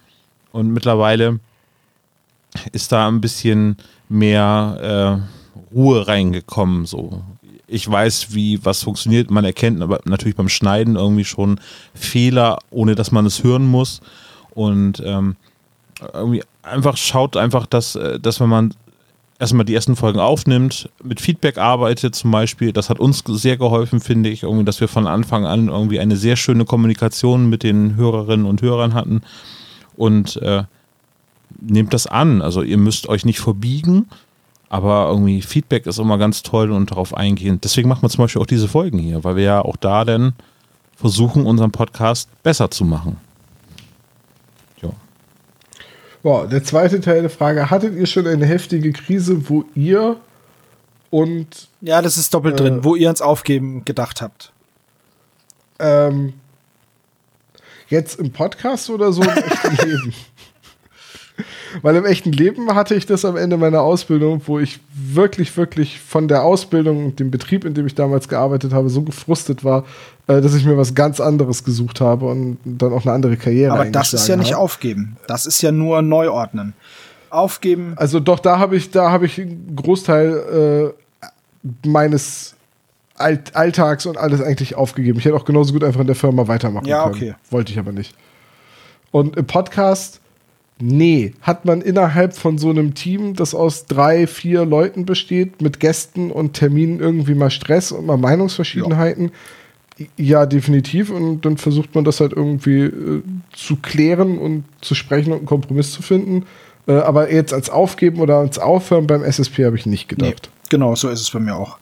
und 0.53 0.71
mittlerweile 0.71 1.39
ist 2.71 2.91
da 2.91 3.07
ein 3.07 3.19
bisschen 3.19 3.75
mehr 4.07 5.19
äh, 5.51 5.75
Ruhe 5.75 6.07
reingekommen. 6.07 6.85
So. 6.85 7.23
Ich 7.67 7.89
weiß, 7.89 8.33
wie 8.33 8.63
was 8.63 8.83
funktioniert. 8.83 9.31
Man 9.31 9.45
erkennt 9.45 9.81
aber 9.81 9.99
natürlich 10.05 10.35
beim 10.35 10.49
Schneiden 10.49 10.95
irgendwie 10.95 11.25
schon 11.25 11.59
Fehler, 11.95 12.59
ohne 12.69 12.93
dass 12.95 13.11
man 13.11 13.25
es 13.25 13.43
hören 13.43 13.65
muss. 13.65 14.01
Und 14.51 15.01
ähm, 15.03 15.35
irgendwie 16.13 16.43
einfach 16.61 16.97
schaut 16.97 17.35
einfach, 17.35 17.65
dass, 17.65 17.95
äh, 17.95 18.19
dass 18.19 18.39
wenn 18.39 18.49
man 18.49 18.75
erstmal 19.39 19.65
die 19.65 19.73
ersten 19.73 19.95
Folgen 19.95 20.19
aufnimmt, 20.19 20.87
mit 21.03 21.19
Feedback 21.19 21.57
arbeitet 21.57 22.13
zum 22.13 22.29
Beispiel, 22.29 22.71
das 22.71 22.91
hat 22.91 22.99
uns 22.99 23.23
sehr 23.25 23.57
geholfen, 23.57 23.99
finde 23.99 24.29
ich, 24.29 24.43
irgendwie, 24.43 24.65
dass 24.65 24.79
wir 24.79 24.87
von 24.87 25.07
Anfang 25.07 25.47
an 25.47 25.69
irgendwie 25.69 25.99
eine 25.99 26.15
sehr 26.15 26.35
schöne 26.35 26.65
Kommunikation 26.65 27.49
mit 27.49 27.63
den 27.63 27.95
Hörerinnen 27.95 28.45
und 28.45 28.61
Hörern 28.61 28.93
hatten 28.93 29.23
und 29.95 30.37
äh, 30.37 30.63
nehmt 31.61 31.93
das 31.93 32.07
an. 32.07 32.41
Also 32.41 32.61
ihr 32.61 32.77
müsst 32.77 33.07
euch 33.07 33.25
nicht 33.25 33.39
verbiegen, 33.39 34.07
aber 34.69 35.07
irgendwie 35.09 35.41
Feedback 35.41 35.85
ist 35.85 35.99
immer 35.99 36.17
ganz 36.17 36.41
toll 36.43 36.71
und 36.71 36.91
darauf 36.91 37.15
eingehen. 37.15 37.59
Deswegen 37.63 37.87
machen 37.89 38.01
wir 38.01 38.09
zum 38.09 38.23
Beispiel 38.23 38.41
auch 38.41 38.47
diese 38.47 38.67
Folgen 38.67 38.97
hier, 38.99 39.23
weil 39.23 39.35
wir 39.35 39.43
ja 39.43 39.61
auch 39.61 39.77
da 39.77 40.03
dann 40.05 40.33
versuchen, 40.95 41.45
unseren 41.45 41.71
Podcast 41.71 42.29
besser 42.43 42.71
zu 42.71 42.85
machen. 42.85 43.17
Ja. 44.81 44.89
Wow, 46.23 46.47
der 46.47 46.63
zweite 46.63 47.01
Teil 47.01 47.21
der 47.21 47.29
Frage: 47.29 47.69
Hattet 47.69 47.95
ihr 47.95 48.05
schon 48.07 48.25
eine 48.27 48.45
heftige 48.45 48.91
Krise, 48.93 49.49
wo 49.49 49.65
ihr 49.75 50.17
und 51.11 51.67
Ja, 51.81 52.01
das 52.01 52.17
ist 52.17 52.33
doppelt 52.33 52.59
Äh, 52.59 52.63
drin, 52.63 52.83
wo 52.83 52.95
ihr 52.95 53.07
ans 53.07 53.21
Aufgeben 53.21 53.85
gedacht 53.85 54.21
habt. 54.21 54.51
ähm, 55.79 56.33
jetzt 57.89 58.19
im 58.19 58.31
Podcast 58.31 58.89
oder 58.89 59.11
so 59.11 59.21
im 59.23 59.29
echten 59.29 59.75
Leben? 59.87 60.13
Weil 61.81 61.95
im 61.95 62.05
echten 62.05 62.31
Leben 62.31 62.75
hatte 62.75 62.93
ich 62.93 63.07
das 63.07 63.25
am 63.25 63.35
Ende 63.35 63.57
meiner 63.57 63.81
Ausbildung, 63.81 64.41
wo 64.45 64.59
ich 64.59 64.79
wirklich, 64.93 65.57
wirklich 65.57 65.99
von 65.99 66.27
der 66.27 66.43
Ausbildung 66.43 67.05
und 67.05 67.19
dem 67.19 67.31
Betrieb, 67.31 67.65
in 67.65 67.73
dem 67.73 67.87
ich 67.87 67.95
damals 67.95 68.27
gearbeitet 68.27 68.73
habe, 68.73 68.89
so 68.89 69.01
gefrustet 69.01 69.63
war, 69.63 69.83
äh, 70.27 70.39
dass 70.39 70.53
ich 70.53 70.65
mir 70.65 70.77
was 70.77 70.93
ganz 70.93 71.19
anderes 71.19 71.63
gesucht 71.63 71.99
habe 72.01 72.27
und 72.27 72.59
dann 72.63 72.93
auch 72.93 73.03
eine 73.05 73.13
andere 73.13 73.37
Karriere 73.37 73.73
Aber 73.73 73.85
das 73.85 74.13
ist 74.13 74.27
ja 74.27 74.35
nicht 74.35 74.53
habe. 74.53 74.61
aufgeben. 74.61 75.17
Das 75.27 75.47
ist 75.47 75.61
ja 75.63 75.71
nur 75.71 76.01
Neuordnen. 76.03 76.73
Aufgeben, 77.31 77.93
Also 77.95 78.19
doch, 78.19 78.37
da 78.37 78.59
habe 78.59 78.75
ich, 78.75 78.91
da 78.91 79.09
habe 79.09 79.25
ich 79.25 79.41
einen 79.41 79.75
Großteil 79.75 80.93
äh, 80.93 81.87
meines 81.87 82.52
Alt 83.23 83.55
Alltags 83.55 84.05
und 84.05 84.17
alles 84.17 84.41
eigentlich 84.41 84.75
aufgegeben. 84.75 85.17
Ich 85.17 85.25
hätte 85.25 85.35
auch 85.35 85.45
genauso 85.45 85.73
gut 85.73 85.83
einfach 85.83 86.01
in 86.01 86.07
der 86.07 86.15
Firma 86.15 86.47
weitermachen 86.47 86.85
Ja, 86.85 87.03
können. 87.03 87.15
okay. 87.15 87.35
Wollte 87.49 87.71
ich 87.71 87.79
aber 87.79 87.91
nicht. 87.91 88.13
Und 89.11 89.35
im 89.37 89.45
Podcast, 89.45 90.19
nee, 90.79 91.33
hat 91.41 91.65
man 91.65 91.81
innerhalb 91.81 92.35
von 92.35 92.57
so 92.57 92.69
einem 92.69 92.93
Team, 92.93 93.35
das 93.35 93.55
aus 93.55 93.85
drei, 93.85 94.27
vier 94.27 94.65
Leuten 94.65 95.05
besteht, 95.05 95.61
mit 95.61 95.79
Gästen 95.79 96.31
und 96.31 96.53
Terminen 96.53 96.99
irgendwie 96.99 97.35
mal 97.35 97.49
Stress 97.51 97.91
und 97.91 98.05
mal 98.05 98.17
Meinungsverschiedenheiten. 98.17 99.31
Ja, 100.17 100.45
definitiv. 100.47 101.11
Und 101.11 101.41
dann 101.45 101.57
versucht 101.57 101.93
man 101.95 102.03
das 102.03 102.19
halt 102.19 102.33
irgendwie 102.33 102.81
äh, 102.85 103.21
zu 103.53 103.75
klären 103.77 104.37
und 104.39 104.63
zu 104.81 104.95
sprechen 104.95 105.31
und 105.31 105.37
einen 105.39 105.45
Kompromiss 105.45 105.91
zu 105.91 106.01
finden. 106.01 106.45
Äh, 106.87 106.93
aber 106.93 107.31
jetzt 107.31 107.53
als 107.53 107.69
Aufgeben 107.69 108.19
oder 108.19 108.37
als 108.37 108.57
Aufhören 108.59 109.05
beim 109.07 109.23
SSP 109.23 109.65
habe 109.65 109.77
ich 109.77 109.85
nicht 109.85 110.11
nee, 110.11 110.17
gedacht. 110.25 110.49
genau, 110.69 110.95
so 110.95 111.09
ist 111.09 111.21
es 111.21 111.29
bei 111.29 111.39
mir 111.39 111.55
auch. 111.55 111.77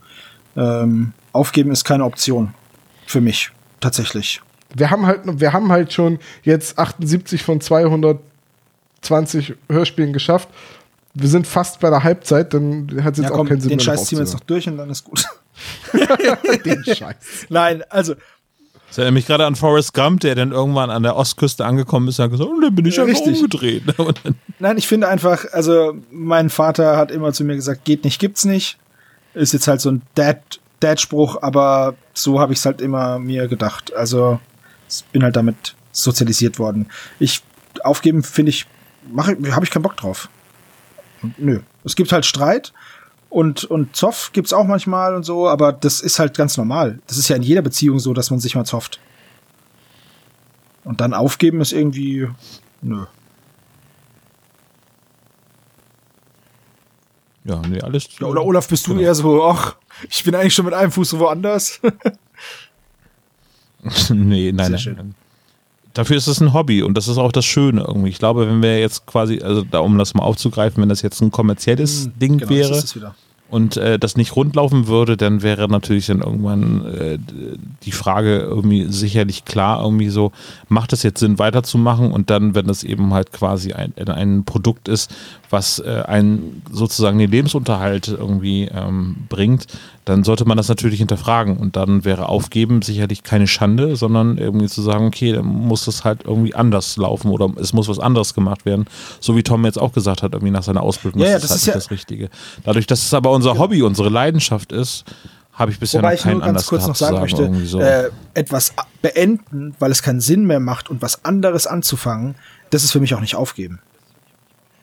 Ähm, 0.57 1.13
aufgeben 1.33 1.71
ist 1.71 1.83
keine 1.83 2.05
Option. 2.05 2.53
Für 3.05 3.21
mich, 3.21 3.51
tatsächlich. 3.79 4.41
Wir 4.73 4.89
haben 4.89 5.05
halt, 5.05 5.21
wir 5.25 5.51
haben 5.53 5.71
halt 5.71 5.91
schon 5.91 6.19
jetzt 6.43 6.77
78 6.79 7.43
von 7.43 7.59
220 7.59 9.55
Hörspielen 9.69 10.13
geschafft. 10.13 10.49
Wir 11.13 11.27
sind 11.27 11.45
fast 11.45 11.81
bei 11.81 11.89
der 11.89 12.03
Halbzeit, 12.03 12.53
dann 12.53 13.03
hat 13.03 13.13
es 13.13 13.17
jetzt 13.19 13.25
Ja, 13.27 13.31
auch 13.31 13.37
komm, 13.39 13.47
keinen 13.49 13.59
Sinn 13.59 13.69
den 13.69 13.77
mehr. 13.77 13.83
Scheiß 13.85 14.05
ziehen 14.05 14.17
wir 14.19 14.23
jetzt 14.23 14.33
noch 14.33 14.39
durch 14.41 14.67
und 14.69 14.77
dann 14.77 14.89
ist 14.89 15.03
gut. 15.03 15.25
Den 16.65 16.83
Scheiß. 16.85 17.47
Nein, 17.49 17.83
also, 17.89 18.15
Das 18.87 18.97
erinnert 18.97 19.15
mich 19.15 19.25
gerade 19.27 19.45
an 19.45 19.55
Forrest 19.57 19.93
Gump, 19.93 20.21
der 20.21 20.35
dann 20.35 20.53
irgendwann 20.53 20.89
an 20.89 21.03
der 21.03 21.17
Ostküste 21.17 21.65
angekommen 21.65 22.07
ist 22.07 22.19
und 22.19 22.23
hat 22.23 22.31
gesagt, 22.31 22.49
oh, 22.49 22.61
dann 22.61 22.73
bin 22.73 22.85
ich 22.85 22.95
Ja, 22.95 23.03
einfach 23.03 23.19
richtig. 23.19 23.35
umgedreht. 23.37 23.83
Nein, 24.59 24.77
ich 24.77 24.87
finde 24.87 25.09
einfach, 25.09 25.45
also, 25.51 25.95
mein 26.11 26.49
Vater 26.49 26.95
hat 26.95 27.11
immer 27.11 27.33
zu 27.33 27.43
mir 27.43 27.55
gesagt, 27.55 27.83
geht 27.83 28.05
nicht, 28.05 28.19
gibt's 28.19 28.45
nicht. 28.45 28.77
Ist 29.33 29.51
jetzt 29.51 29.67
halt 29.67 29.81
so 29.81 29.91
ein 29.91 30.01
Dad, 30.15 30.39
Dad-Spruch, 30.83 31.37
aber 31.41 31.95
so 32.13 32.39
habe 32.39 32.53
ich 32.53 32.59
es 32.59 32.65
halt 32.65 32.81
immer 32.81 33.19
mir 33.19 33.47
gedacht. 33.47 33.93
Also, 33.93 34.39
ich 34.89 35.03
bin 35.05 35.23
halt 35.23 35.35
damit 35.35 35.75
sozialisiert 35.91 36.59
worden. 36.59 36.89
Ich, 37.19 37.41
aufgeben 37.83 38.23
finde 38.23 38.49
ich, 38.49 38.65
mache, 39.11 39.37
habe 39.51 39.65
ich 39.65 39.71
keinen 39.71 39.83
Bock 39.83 39.95
drauf. 39.97 40.29
Nö. 41.37 41.61
Es 41.83 41.95
gibt 41.95 42.11
halt 42.11 42.25
Streit 42.25 42.73
Und, 43.29 43.63
und 43.63 43.95
Zoff 43.95 44.31
gibt's 44.33 44.51
auch 44.53 44.65
manchmal 44.65 45.15
und 45.15 45.23
so, 45.23 45.47
aber 45.47 45.71
das 45.71 46.01
ist 46.01 46.19
halt 46.19 46.35
ganz 46.35 46.57
normal. 46.57 46.99
Das 47.07 47.17
ist 47.17 47.29
ja 47.29 47.35
in 47.37 47.43
jeder 47.43 47.61
Beziehung 47.61 47.99
so, 47.99 48.13
dass 48.13 48.29
man 48.29 48.39
sich 48.39 48.55
mal 48.55 48.65
zofft. 48.65 48.99
Und 50.83 50.99
dann 50.99 51.13
aufgeben 51.13 51.61
ist 51.61 51.71
irgendwie, 51.71 52.27
nö. 52.81 53.05
Ja, 57.43 57.61
nee, 57.67 57.81
alles. 57.81 58.09
Ja, 58.19 58.27
oder 58.27 58.43
Olaf, 58.43 58.67
bist 58.67 58.87
du 58.87 58.91
Genau. 58.91 59.03
eher 59.03 59.15
so, 59.15 59.43
ach, 59.45 59.75
ich 60.09 60.23
bin 60.23 60.35
eigentlich 60.35 60.53
schon 60.53 60.65
mit 60.65 60.73
einem 60.73 60.91
Fuß 60.91 61.17
woanders. 61.17 61.79
nee, 64.09 64.51
nein, 64.51 64.77
Sehr 64.77 64.93
nein. 64.93 65.15
Dafür 65.93 66.15
ist 66.15 66.27
es 66.27 66.39
ein 66.39 66.53
Hobby 66.53 66.83
und 66.83 66.95
das 66.95 67.09
ist 67.09 67.17
auch 67.17 67.33
das 67.33 67.43
Schöne 67.43 67.83
irgendwie. 67.85 68.09
Ich 68.09 68.17
glaube, 68.17 68.47
wenn 68.47 68.61
wir 68.61 68.79
jetzt 68.79 69.05
quasi, 69.05 69.41
also 69.41 69.63
da, 69.63 69.79
um 69.79 69.97
das 69.97 70.13
mal 70.13 70.23
aufzugreifen, 70.23 70.81
wenn 70.81 70.87
das 70.87 71.01
jetzt 71.01 71.21
ein 71.21 71.31
kommerzielles 71.31 72.09
Ding 72.15 72.37
Genau, 72.37 72.49
wäre, 72.49 72.83
und 73.51 73.75
äh, 73.75 73.99
das 73.99 74.15
nicht 74.15 74.35
rundlaufen 74.35 74.87
würde, 74.87 75.17
dann 75.17 75.43
wäre 75.43 75.67
natürlich 75.67 76.05
dann 76.05 76.21
irgendwann 76.21 76.85
äh, 76.85 77.19
die 77.83 77.91
Frage 77.91 78.39
irgendwie 78.39 78.85
sicherlich 78.85 79.43
klar, 79.43 79.83
irgendwie 79.83 80.07
so, 80.07 80.31
macht 80.69 80.93
es 80.93 81.03
jetzt 81.03 81.19
Sinn 81.19 81.37
weiterzumachen? 81.37 82.13
Und 82.13 82.29
dann, 82.29 82.55
wenn 82.55 82.65
das 82.65 82.83
eben 82.83 83.13
halt 83.13 83.33
quasi 83.33 83.73
ein, 83.73 83.93
ein 84.07 84.45
Produkt 84.45 84.87
ist, 84.87 85.13
was 85.49 85.79
äh, 85.79 86.03
einen 86.07 86.61
sozusagen 86.71 87.19
den 87.19 87.29
Lebensunterhalt 87.29 88.07
irgendwie 88.07 88.69
ähm, 88.73 89.17
bringt, 89.27 89.67
dann 90.05 90.23
sollte 90.23 90.45
man 90.45 90.57
das 90.57 90.67
natürlich 90.67 90.97
hinterfragen 90.99 91.57
und 91.57 91.75
dann 91.75 92.05
wäre 92.05 92.27
Aufgeben 92.27 92.81
sicherlich 92.81 93.21
keine 93.23 93.45
Schande, 93.47 93.95
sondern 93.95 94.37
irgendwie 94.37 94.67
zu 94.67 94.81
sagen, 94.81 95.05
okay, 95.05 95.31
dann 95.33 95.45
muss 95.45 95.85
das 95.85 96.03
halt 96.03 96.23
irgendwie 96.25 96.55
anders 96.55 96.97
laufen 96.97 97.29
oder 97.29 97.49
es 97.59 97.71
muss 97.73 97.87
was 97.87 97.99
anderes 97.99 98.33
gemacht 98.33 98.65
werden, 98.65 98.85
so 99.19 99.35
wie 99.35 99.43
Tom 99.43 99.63
jetzt 99.65 99.77
auch 99.79 99.93
gesagt 99.93 100.23
hat, 100.23 100.33
irgendwie 100.33 100.51
nach 100.51 100.63
seiner 100.63 100.81
Ausbildung, 100.81 101.21
Ja, 101.21 101.27
ja, 101.29 101.33
das 101.35 101.43
ist 101.43 101.49
das 101.51 101.51
halt 101.51 101.57
ist 101.59 101.65
nicht 101.67 101.73
ja- 101.75 101.79
das 101.79 101.91
Richtige. 101.91 102.29
Dadurch, 102.63 102.87
dass 102.87 103.03
es 103.05 103.13
aber 103.13 103.31
unser 103.31 103.57
Hobby, 103.59 103.83
unsere 103.83 104.09
Leidenschaft 104.09 104.71
ist, 104.71 105.03
habe 105.53 105.69
ich 105.71 105.79
bisher 105.79 105.99
Wobei 106.01 106.13
noch 106.13 106.17
ich 106.17 106.23
keinen 106.23 106.37
nur 106.39 106.47
ganz 106.47 106.65
kurz 106.65 106.87
noch 106.87 106.95
sagen 106.95 107.27
sagen, 107.27 107.51
möchte, 107.51 107.65
so. 107.67 107.79
äh, 107.81 108.09
etwas 108.33 108.73
beenden, 109.03 109.75
weil 109.79 109.91
es 109.91 110.01
keinen 110.01 110.21
Sinn 110.21 110.45
mehr 110.45 110.59
macht 110.59 110.89
und 110.89 111.01
was 111.03 111.25
anderes 111.25 111.67
anzufangen, 111.67 112.35
das 112.71 112.83
ist 112.83 112.91
für 112.91 112.99
mich 113.01 113.13
auch 113.13 113.19
nicht 113.21 113.35
aufgeben. 113.35 113.79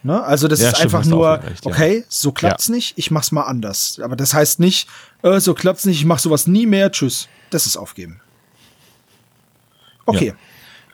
Ne? 0.05 0.23
Also 0.23 0.47
das 0.47 0.61
Ja, 0.61 0.69
ist 0.69 0.77
stimmt, 0.79 0.95
einfach 0.95 1.09
nur, 1.09 1.43
recht, 1.43 1.65
ja. 1.65 1.73
okay, 1.73 2.05
so 2.09 2.31
klappt's 2.31 2.69
nicht, 2.69 2.97
ich 2.97 3.11
mach's 3.11 3.33
mal 3.33 3.43
anders. 3.43 3.99
Aber 4.03 4.15
das 4.15 4.33
heißt 4.33 4.61
nicht, 4.61 4.89
äh, 5.23 5.41
so 5.41 5.55
klappt's 5.55 5.85
nicht, 5.85 5.99
ich 5.99 6.05
mach 6.07 6.19
sowas 6.19 6.47
nie 6.47 6.67
mehr, 6.67 6.91
tschüss. 6.91 7.29
Das 7.51 7.67
ist 7.67 7.77
aufgeben. 7.77 8.21
Okay. 10.07 10.35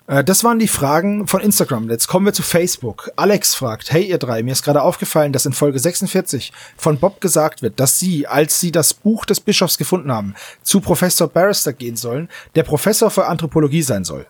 Äh, 0.07 0.23
Das 0.25 0.45
waren 0.45 0.59
die 0.59 0.69
Fragen 0.69 1.27
von 1.27 1.41
Instagram. 1.41 1.89
Jetzt 1.89 2.09
kommen 2.09 2.27
wir 2.27 2.35
zu 2.35 2.43
Facebook. 2.43 3.11
Alex 3.17 3.55
fragt, 3.55 3.91
hey 3.91 4.05
ihr 4.05 4.19
drei, 4.19 4.43
mir 4.43 4.53
ist 4.53 4.63
gerade 4.63 4.83
aufgefallen, 4.83 5.33
dass 5.33 5.47
in 5.47 5.53
Folge 5.55 5.79
46 5.79 6.53
von 6.77 6.99
Bob 6.99 7.21
gesagt 7.21 7.63
wird, 7.63 7.81
dass 7.81 7.99
sie, 7.99 8.27
als 8.27 8.61
sie 8.61 8.71
das 8.71 8.93
Buch 8.93 9.25
des 9.25 9.41
Bischofs 9.41 9.79
gefunden 9.79 10.13
haben, 10.13 10.35
zu 10.63 10.81
Professor 10.81 11.29
Barrister 11.29 11.73
gehen 11.73 11.97
sollen, 11.97 12.29
der 12.55 12.65
Professor 12.65 13.11
für 13.11 13.27
Anthropologie 13.27 13.83
sein 13.83 14.05
soll. 14.05 14.27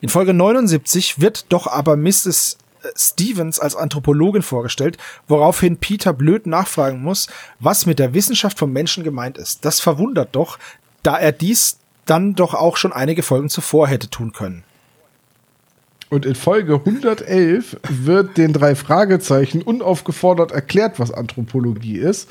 In 0.00 0.08
Folge 0.08 0.34
79 0.34 1.20
wird 1.20 1.46
doch 1.50 1.66
aber 1.66 1.96
Mrs. 1.96 2.58
Stevens 2.96 3.60
als 3.60 3.76
Anthropologin 3.76 4.42
vorgestellt, 4.42 4.98
woraufhin 5.28 5.78
Peter 5.78 6.12
blöd 6.12 6.46
nachfragen 6.46 7.02
muss, 7.02 7.28
was 7.60 7.86
mit 7.86 7.98
der 7.98 8.14
Wissenschaft 8.14 8.58
vom 8.58 8.72
Menschen 8.72 9.04
gemeint 9.04 9.38
ist. 9.38 9.64
Das 9.64 9.80
verwundert 9.80 10.30
doch, 10.32 10.58
da 11.02 11.18
er 11.18 11.32
dies 11.32 11.78
dann 12.06 12.34
doch 12.34 12.54
auch 12.54 12.76
schon 12.76 12.92
einige 12.92 13.22
Folgen 13.22 13.48
zuvor 13.48 13.88
hätte 13.88 14.10
tun 14.10 14.32
können. 14.32 14.64
Und 16.10 16.26
in 16.26 16.34
Folge 16.34 16.74
111 16.74 17.78
wird 17.88 18.36
den 18.36 18.52
drei 18.52 18.74
Fragezeichen 18.74 19.62
unaufgefordert 19.62 20.52
erklärt, 20.52 21.00
was 21.00 21.10
Anthropologie 21.10 21.98
ist. 21.98 22.28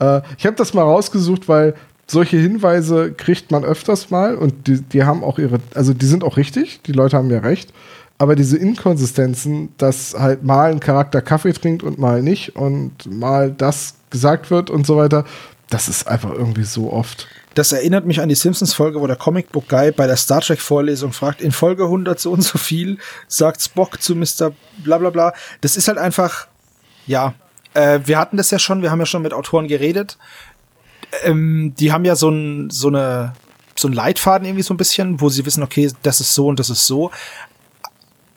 Äh, 0.00 0.22
ich 0.38 0.46
habe 0.46 0.56
das 0.56 0.74
mal 0.74 0.82
rausgesucht, 0.82 1.48
weil 1.48 1.74
solche 2.06 2.36
Hinweise 2.36 3.12
kriegt 3.12 3.50
man 3.50 3.64
öfters 3.64 4.10
mal 4.10 4.34
und 4.34 4.66
die, 4.66 4.80
die 4.80 5.04
haben 5.04 5.22
auch 5.24 5.38
ihre, 5.38 5.60
also 5.74 5.94
die 5.94 6.06
sind 6.06 6.24
auch 6.24 6.36
richtig, 6.36 6.80
die 6.82 6.92
Leute 6.92 7.16
haben 7.16 7.30
ja 7.30 7.38
recht. 7.38 7.72
Aber 8.18 8.36
diese 8.36 8.56
Inkonsistenzen, 8.56 9.70
dass 9.76 10.14
halt 10.16 10.44
mal 10.44 10.70
ein 10.70 10.80
Charakter 10.80 11.20
Kaffee 11.20 11.52
trinkt 11.52 11.82
und 11.82 11.98
mal 11.98 12.22
nicht 12.22 12.56
und 12.56 13.06
mal 13.06 13.50
das 13.50 13.94
gesagt 14.10 14.50
wird 14.50 14.70
und 14.70 14.86
so 14.86 14.96
weiter, 14.96 15.24
das 15.68 15.88
ist 15.88 16.06
einfach 16.06 16.30
irgendwie 16.30 16.64
so 16.64 16.92
oft. 16.92 17.26
Das 17.54 17.72
erinnert 17.72 18.04
mich 18.04 18.20
an 18.20 18.28
die 18.28 18.34
Simpsons-Folge, 18.34 19.00
wo 19.00 19.06
der 19.06 19.16
Comicbook 19.16 19.68
Guy 19.68 19.92
bei 19.92 20.06
der 20.06 20.16
Star 20.16 20.40
Trek-Vorlesung 20.40 21.12
fragt, 21.12 21.40
in 21.40 21.52
Folge 21.52 21.84
100 21.84 22.18
so 22.18 22.32
und 22.32 22.42
so 22.42 22.58
viel, 22.58 22.98
sagt 23.28 23.62
Spock 23.62 24.02
zu 24.02 24.14
Mr. 24.16 24.52
bla 24.82 24.98
bla 24.98 25.10
bla. 25.10 25.32
Das 25.60 25.76
ist 25.76 25.88
halt 25.88 25.98
einfach, 25.98 26.48
ja, 27.06 27.34
äh, 27.74 28.00
wir 28.04 28.18
hatten 28.18 28.36
das 28.36 28.50
ja 28.50 28.58
schon, 28.58 28.82
wir 28.82 28.90
haben 28.90 28.98
ja 28.98 29.06
schon 29.06 29.22
mit 29.22 29.32
Autoren 29.32 29.68
geredet. 29.68 30.18
Ähm, 31.22 31.74
die 31.78 31.92
haben 31.92 32.04
ja 32.04 32.16
so 32.16 32.28
ein, 32.28 32.70
so 32.70 32.88
eine, 32.88 33.34
so 33.76 33.88
ein 33.88 33.92
Leitfaden 33.92 34.46
irgendwie 34.46 34.62
so 34.62 34.74
ein 34.74 34.78
bisschen, 34.78 35.20
wo 35.20 35.28
sie 35.28 35.46
wissen, 35.46 35.62
okay, 35.62 35.90
das 36.02 36.20
ist 36.20 36.34
so 36.34 36.48
und 36.48 36.58
das 36.58 36.70
ist 36.70 36.86
so. 36.86 37.10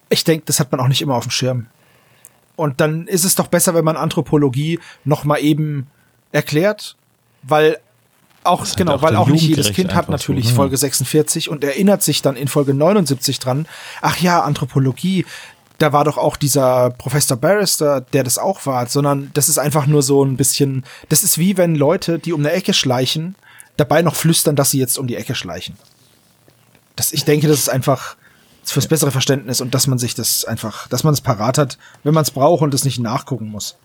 Ich 0.09 0.23
denke, 0.23 0.45
das 0.45 0.59
hat 0.59 0.71
man 0.71 0.81
auch 0.81 0.87
nicht 0.87 1.01
immer 1.01 1.15
auf 1.15 1.25
dem 1.25 1.31
Schirm. 1.31 1.67
Und 2.55 2.81
dann 2.81 3.07
ist 3.07 3.23
es 3.23 3.35
doch 3.35 3.47
besser, 3.47 3.75
wenn 3.75 3.85
man 3.85 3.97
Anthropologie 3.97 4.79
noch 5.05 5.23
mal 5.23 5.37
eben 5.37 5.87
erklärt, 6.31 6.95
weil 7.43 7.77
auch 8.43 8.61
halt 8.61 8.77
genau, 8.77 8.95
auch 8.95 9.01
weil 9.01 9.15
auch 9.15 9.27
nicht 9.27 9.43
jedes 9.43 9.73
Kind 9.73 9.89
hat 9.93 10.07
einfach 10.07 10.19
so, 10.19 10.31
natürlich 10.31 10.49
ne? 10.49 10.55
Folge 10.55 10.77
46 10.77 11.49
und 11.49 11.63
erinnert 11.63 12.01
sich 12.01 12.21
dann 12.21 12.35
in 12.35 12.47
Folge 12.47 12.73
79 12.73 13.39
dran. 13.39 13.67
Ach 14.01 14.17
ja, 14.17 14.41
Anthropologie, 14.41 15.25
da 15.77 15.93
war 15.93 16.03
doch 16.03 16.17
auch 16.17 16.37
dieser 16.37 16.89
Professor 16.91 17.37
Barrister, 17.37 18.01
der 18.01 18.23
das 18.23 18.37
auch 18.37 18.65
war, 18.65 18.87
sondern 18.87 19.29
das 19.33 19.49
ist 19.49 19.59
einfach 19.59 19.85
nur 19.85 20.01
so 20.01 20.23
ein 20.23 20.37
bisschen, 20.37 20.85
das 21.09 21.23
ist 21.23 21.37
wie 21.37 21.57
wenn 21.57 21.75
Leute, 21.75 22.19
die 22.19 22.33
um 22.33 22.39
eine 22.39 22.51
Ecke 22.51 22.73
schleichen, 22.73 23.35
dabei 23.75 24.01
noch 24.01 24.15
flüstern, 24.15 24.55
dass 24.55 24.71
sie 24.71 24.79
jetzt 24.79 24.97
um 24.97 25.07
die 25.07 25.15
Ecke 25.15 25.35
schleichen. 25.35 25.77
Das, 26.95 27.13
ich 27.13 27.25
denke, 27.25 27.47
das 27.47 27.59
ist 27.59 27.69
einfach 27.69 28.15
fürs 28.71 28.87
bessere 28.87 29.11
Verständnis 29.11 29.61
und 29.61 29.73
dass 29.73 29.87
man 29.87 29.97
sich 29.97 30.15
das 30.15 30.45
einfach, 30.45 30.87
dass 30.87 31.03
man 31.03 31.13
es 31.13 31.21
parat 31.21 31.57
hat, 31.57 31.77
wenn 32.03 32.13
man 32.13 32.23
es 32.23 32.31
braucht 32.31 32.61
und 32.61 32.73
es 32.73 32.85
nicht 32.85 32.99
nachgucken 32.99 33.49
muss. 33.49 33.75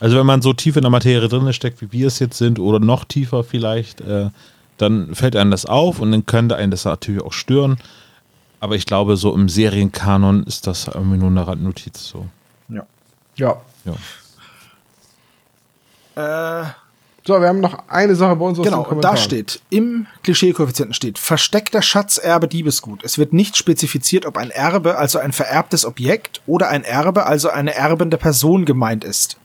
Also 0.00 0.18
wenn 0.18 0.26
man 0.26 0.42
so 0.42 0.52
tief 0.52 0.76
in 0.76 0.82
der 0.82 0.90
Materie 0.90 1.28
drin 1.28 1.50
steckt, 1.52 1.80
wie 1.80 1.92
wir 1.92 2.08
es 2.08 2.18
jetzt 2.18 2.36
sind, 2.36 2.58
oder 2.58 2.80
noch 2.80 3.04
tiefer 3.04 3.44
vielleicht, 3.44 4.00
äh, 4.02 4.30
dann 4.76 5.14
fällt 5.14 5.36
einem 5.36 5.50
das 5.50 5.64
auf 5.64 6.00
und 6.00 6.12
dann 6.12 6.26
könnte 6.26 6.56
einen 6.56 6.70
das 6.70 6.84
natürlich 6.84 7.22
auch 7.22 7.32
stören. 7.32 7.78
Aber 8.60 8.74
ich 8.74 8.84
glaube, 8.86 9.16
so 9.16 9.34
im 9.34 9.48
Serienkanon 9.48 10.44
ist 10.44 10.66
das 10.66 10.88
irgendwie 10.88 11.18
nur 11.18 11.30
eine 11.30 11.46
Randnotiz. 11.46 12.08
So. 12.08 12.26
Ja. 12.68 12.84
Ja. 13.36 13.60
Ja. 13.84 13.94
Äh, 16.62 16.66
So, 17.26 17.40
wir 17.40 17.48
haben 17.48 17.58
noch 17.58 17.88
eine 17.88 18.14
Sache 18.14 18.36
bei 18.36 18.44
uns 18.44 18.58
Genau, 18.62 18.86
und 18.86 19.02
da 19.02 19.16
steht, 19.16 19.60
im 19.68 20.06
Klischee-Koeffizienten 20.22 20.94
steht, 20.94 21.18
versteckter 21.18 21.82
Schatz, 21.82 22.18
Erbe, 22.18 22.46
Diebesgut. 22.46 23.02
Es 23.02 23.18
wird 23.18 23.32
nicht 23.32 23.56
spezifiziert, 23.56 24.26
ob 24.26 24.36
ein 24.36 24.50
Erbe, 24.50 24.96
also 24.96 25.18
ein 25.18 25.32
vererbtes 25.32 25.84
Objekt, 25.84 26.40
oder 26.46 26.68
ein 26.68 26.84
Erbe, 26.84 27.26
also 27.26 27.50
eine 27.50 27.74
erbende 27.74 28.16
Person 28.16 28.64
gemeint 28.64 29.02
ist. 29.02 29.38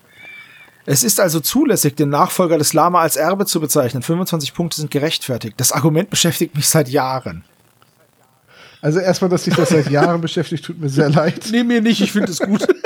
Es 0.86 1.04
ist 1.04 1.20
also 1.20 1.40
zulässig, 1.40 1.96
den 1.96 2.10
Nachfolger 2.10 2.60
des 2.60 2.74
Lama 2.74 3.02
als 3.02 3.16
Erbe 3.16 3.48
zu 3.48 3.60
bezeichnen. 3.60 4.04
25 4.04 4.54
Punkte 4.54 4.78
sind 4.78 4.92
gerechtfertigt. 4.92 5.56
Das 5.58 5.72
Argument 5.72 6.12
beschäftigt 6.12 6.56
mich 6.56 6.70
seit 6.70 6.88
Jahren. 6.88 7.44
Also 8.82 9.00
erstmal, 9.00 9.30
dass 9.30 9.44
sich 9.44 9.56
das 9.56 9.70
seit 9.70 9.90
Jahren 9.90 10.22
beschäftigt, 10.22 10.66
tut 10.66 10.80
mir 10.80 10.90
sehr 10.90 11.10
leid. 11.10 11.48
Nee, 11.52 11.64
mir 11.64 11.82
nicht, 11.82 12.02
ich 12.02 12.12
finde 12.12 12.32
es 12.32 12.40
gut. 12.40 12.68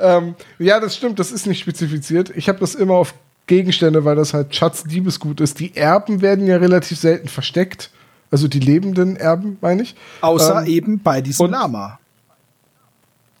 Ähm, 0.00 0.34
ja, 0.58 0.80
das 0.80 0.96
stimmt, 0.96 1.18
das 1.18 1.32
ist 1.32 1.46
nicht 1.46 1.60
spezifiziert. 1.60 2.30
Ich 2.36 2.48
habe 2.48 2.58
das 2.60 2.74
immer 2.74 2.94
auf 2.94 3.14
Gegenstände, 3.46 4.04
weil 4.04 4.16
das 4.16 4.34
halt 4.34 4.54
Schatz 4.54 4.84
Diebesgut 4.84 5.40
ist. 5.40 5.58
Die 5.60 5.74
Erben 5.76 6.20
werden 6.20 6.46
ja 6.46 6.56
relativ 6.58 6.98
selten 6.98 7.28
versteckt. 7.28 7.90
Also 8.30 8.46
die 8.46 8.60
lebenden 8.60 9.16
Erben, 9.16 9.56
meine 9.60 9.82
ich. 9.82 9.94
Außer 10.20 10.60
Ähm, 10.62 10.66
eben 10.66 10.98
bei 11.02 11.20
diesem 11.22 11.46
und- 11.46 11.52
Lama. 11.52 11.98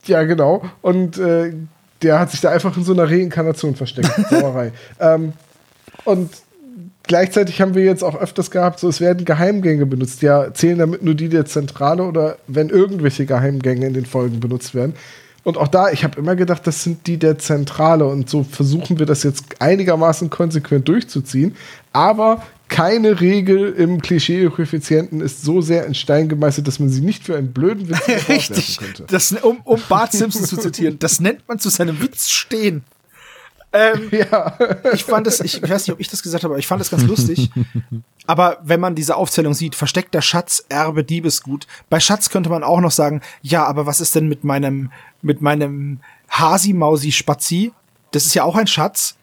Ja, 0.06 0.22
genau. 0.24 0.62
Und 0.80 1.18
äh, 1.18 1.52
der 2.00 2.18
hat 2.18 2.30
sich 2.30 2.40
da 2.40 2.50
einfach 2.50 2.74
in 2.76 2.84
so 2.84 2.92
einer 2.92 3.10
Reinkarnation 3.10 3.74
versteckt. 3.76 4.10
Sauerei. 4.30 4.72
ähm, 4.98 5.34
und 6.04 6.30
gleichzeitig 7.02 7.60
haben 7.60 7.74
wir 7.74 7.84
jetzt 7.84 8.02
auch 8.02 8.14
öfters 8.18 8.50
gehabt, 8.50 8.80
so 8.80 8.88
es 8.88 9.00
werden 9.00 9.26
Geheimgänge 9.26 9.84
benutzt. 9.84 10.22
Ja, 10.22 10.54
zählen 10.54 10.78
damit 10.78 11.02
nur 11.02 11.14
die 11.14 11.28
der 11.28 11.44
Zentrale 11.44 12.04
oder 12.04 12.38
wenn 12.46 12.70
irgendwelche 12.70 13.26
Geheimgänge 13.26 13.86
in 13.86 13.92
den 13.94 14.06
Folgen 14.06 14.40
benutzt 14.40 14.74
werden. 14.74 14.94
Und 15.44 15.56
auch 15.56 15.68
da, 15.68 15.90
ich 15.90 16.04
habe 16.04 16.18
immer 16.18 16.36
gedacht, 16.36 16.66
das 16.66 16.82
sind 16.82 17.06
die 17.06 17.16
der 17.16 17.38
Zentrale 17.38 18.06
und 18.06 18.28
so 18.28 18.44
versuchen 18.44 18.98
wir 18.98 19.06
das 19.06 19.22
jetzt 19.22 19.44
einigermaßen 19.60 20.30
konsequent 20.30 20.88
durchzuziehen. 20.88 21.56
Aber 21.92 22.42
keine 22.68 23.20
Regel 23.20 23.72
im 23.72 24.02
Klischee-Koeffizienten 24.02 25.20
ist 25.20 25.42
so 25.42 25.60
sehr 25.60 25.86
in 25.86 25.94
Stein 25.94 26.28
gemeißelt, 26.28 26.68
dass 26.68 26.78
man 26.78 26.90
sie 26.90 27.00
nicht 27.00 27.24
für 27.24 27.36
einen 27.36 27.52
blöden 27.52 27.88
Witz 27.88 27.98
Richtig. 28.28 28.78
könnte. 28.78 29.04
Das, 29.08 29.32
um, 29.32 29.58
um 29.64 29.80
Bart 29.88 30.12
Simpson 30.12 30.44
zu 30.44 30.56
zitieren, 30.58 30.98
das 30.98 31.20
nennt 31.20 31.48
man 31.48 31.58
zu 31.58 31.70
seinem 31.70 32.00
Witz 32.02 32.28
stehen. 32.28 32.84
Ähm, 33.72 34.08
Ja. 34.12 34.58
ich 34.92 35.04
fand 35.04 35.26
das, 35.26 35.40
ich, 35.40 35.62
weiß 35.62 35.86
nicht, 35.86 35.92
ob 35.92 36.00
ich 36.00 36.08
das 36.08 36.22
gesagt 36.22 36.44
habe, 36.44 36.54
aber 36.54 36.58
ich 36.58 36.66
fand 36.66 36.80
das 36.80 36.90
ganz 36.90 37.02
lustig. 37.04 37.50
Aber 38.26 38.58
wenn 38.62 38.78
man 38.78 38.94
diese 38.94 39.16
Aufzählung 39.16 39.54
sieht, 39.54 39.74
versteckter 39.74 40.20
Schatz, 40.20 40.62
Erbe, 40.68 41.02
Diebesgut. 41.02 41.66
Bei 41.88 41.98
Schatz 41.98 42.28
könnte 42.28 42.50
man 42.50 42.62
auch 42.62 42.80
noch 42.80 42.90
sagen, 42.90 43.22
ja, 43.40 43.64
aber 43.64 43.86
was 43.86 44.02
ist 44.02 44.14
denn 44.14 44.28
mit 44.28 44.44
meinem, 44.44 44.92
mit 45.22 45.40
meinem 45.40 46.00
Hasi 46.28 46.74
Mausi 46.74 47.10
Spazi. 47.10 47.72
Das 48.10 48.26
ist 48.26 48.34
ja 48.34 48.44
auch 48.44 48.56
ein 48.56 48.66
Schatz. 48.66 49.16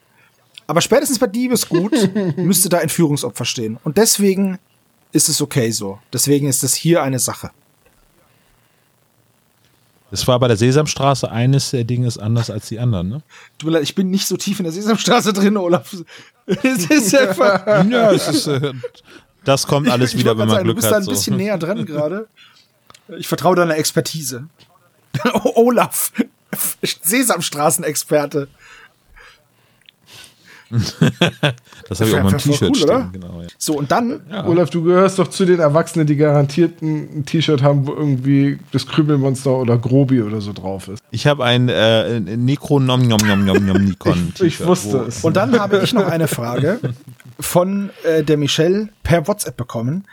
Aber 0.66 0.80
spätestens 0.80 1.20
bei 1.20 1.28
Diebesgut 1.28 1.92
müsste 2.36 2.68
da 2.68 2.78
Entführungsopfer 2.78 3.44
stehen. 3.44 3.78
Und 3.84 3.96
deswegen 3.96 4.58
ist 5.12 5.28
es 5.28 5.40
okay 5.40 5.70
so. 5.70 6.00
Deswegen 6.12 6.48
ist 6.48 6.64
es 6.64 6.74
hier 6.74 7.02
eine 7.02 7.20
Sache. 7.20 7.50
Das 10.10 10.26
war 10.28 10.38
bei 10.38 10.46
der 10.48 10.56
Sesamstraße 10.56 11.30
eines 11.30 11.70
der 11.70 11.84
Dinge 11.84 12.06
ist 12.06 12.18
anders 12.18 12.48
als 12.50 12.68
die 12.68 12.78
anderen, 12.78 13.08
ne? 13.08 13.22
Tut 13.58 13.66
mir 13.68 13.74
leid, 13.78 13.82
ich 13.82 13.94
bin 13.96 14.10
nicht 14.10 14.26
so 14.28 14.36
tief 14.36 14.60
in 14.60 14.64
der 14.64 14.72
Sesamstraße 14.72 15.32
drin, 15.32 15.56
Olaf. 15.56 15.96
Es 16.46 16.86
ist 16.88 17.14
einfach. 17.16 17.66
Ja, 17.90 18.12
es 18.12 18.28
ist, 18.28 18.46
äh, 18.46 18.72
das 19.44 19.66
kommt 19.66 19.88
alles 19.88 20.12
Ich 20.14 20.20
wieder, 20.20 20.30
wollte 20.30 20.40
wenn 20.42 20.48
man 20.48 20.54
sagen, 20.56 20.64
Glück 20.64 20.76
Du 20.76 20.80
bist 20.80 20.90
da 20.90 20.96
hat. 20.96 21.02
ein 21.02 21.04
So. 21.04 21.10
bisschen 21.10 21.36
näher 21.36 21.58
dran 21.58 21.84
gerade. 21.84 22.28
Ich 23.18 23.26
vertraue 23.28 23.56
deiner 23.56 23.76
Expertise. 23.76 24.46
Olaf, 25.54 26.12
Sesamstraßenexperte. 27.02 28.48
Das 31.88 32.00
habe 32.00 32.10
ich 32.10 32.16
auch 32.16 32.22
mal 32.24 32.30
voll 32.30 32.40
T-Shirt 32.40 32.68
cool, 32.70 32.74
stehen. 32.74 32.90
oder? 32.90 33.10
Genau, 33.12 33.40
ja. 33.40 33.46
So, 33.58 33.78
und 33.78 33.92
dann 33.92 34.20
Olaf, 34.46 34.70
du 34.70 34.82
gehörst 34.82 35.18
doch 35.18 35.28
zu 35.28 35.44
den 35.44 35.60
Erwachsenen, 35.60 36.06
die 36.06 36.16
garantiert 36.16 36.82
ein, 36.82 37.18
ein 37.18 37.24
T-Shirt 37.24 37.62
haben, 37.62 37.86
wo 37.86 37.92
irgendwie 37.92 38.58
das 38.72 38.86
Krümelmonster 38.86 39.52
oder 39.52 39.78
Grobi 39.78 40.22
oder 40.22 40.40
so 40.40 40.52
drauf 40.52 40.88
ist. 40.88 41.02
Ich 41.10 41.26
habe 41.26 41.44
ein 41.44 41.68
äh, 41.68 42.18
Necro 42.20 42.80
Nom 42.80 43.06
Nom 43.06 43.20
Nom 43.24 43.44
Nom 43.44 43.64
Nom 43.64 43.76
Nikon. 43.84 44.32
Ich, 44.36 44.42
ich 44.42 44.66
wusste 44.66 45.04
es. 45.08 45.22
Und 45.22 45.36
dann 45.36 45.58
habe 45.58 45.78
ich 45.78 45.92
noch 45.92 46.06
eine 46.06 46.26
Frage 46.26 46.80
von 47.38 47.90
äh, 48.04 48.24
der 48.24 48.36
Michelle 48.36 48.88
per 49.02 49.28
WhatsApp 49.28 49.56
bekommen. 49.56 50.04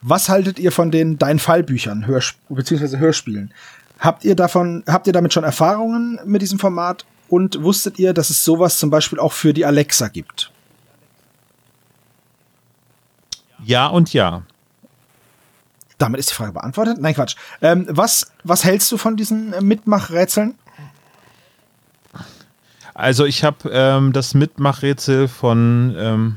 Was 0.00 0.28
haltet 0.28 0.58
ihr 0.58 0.72
von 0.72 0.90
den 0.90 1.18
Dein 1.18 1.38
Fallbüchern, 1.38 2.06
Hörsp 2.06 2.36
beziehungsweise 2.48 2.98
Hörspielen? 2.98 3.52
Habt 3.98 4.24
ihr 4.24 4.36
davon, 4.36 4.84
habt 4.86 5.08
ihr 5.08 5.12
damit 5.12 5.32
schon 5.32 5.44
Erfahrungen 5.44 6.20
mit 6.24 6.40
diesem 6.40 6.58
Format? 6.58 7.04
Und 7.28 7.62
wusstet 7.62 7.98
ihr, 7.98 8.14
dass 8.14 8.30
es 8.30 8.44
sowas 8.44 8.78
zum 8.78 8.90
Beispiel 8.90 9.18
auch 9.18 9.32
für 9.32 9.52
die 9.52 9.64
Alexa 9.64 10.08
gibt? 10.08 10.50
Ja 13.64 13.86
und 13.88 14.12
ja. 14.12 14.42
Damit 15.98 16.20
ist 16.20 16.30
die 16.30 16.34
Frage 16.34 16.52
beantwortet. 16.52 16.98
Nein, 17.00 17.14
Quatsch. 17.14 17.34
Ähm, 17.60 17.86
was, 17.90 18.32
was 18.44 18.64
hältst 18.64 18.90
du 18.92 18.96
von 18.96 19.16
diesen 19.16 19.52
äh, 19.52 19.60
Mitmachrätseln? 19.60 20.54
Also 22.94 23.26
ich 23.26 23.44
habe 23.44 23.68
ähm, 23.70 24.12
das 24.12 24.34
Mitmachrätsel 24.34 25.28
von 25.28 25.94
ähm, 25.98 26.36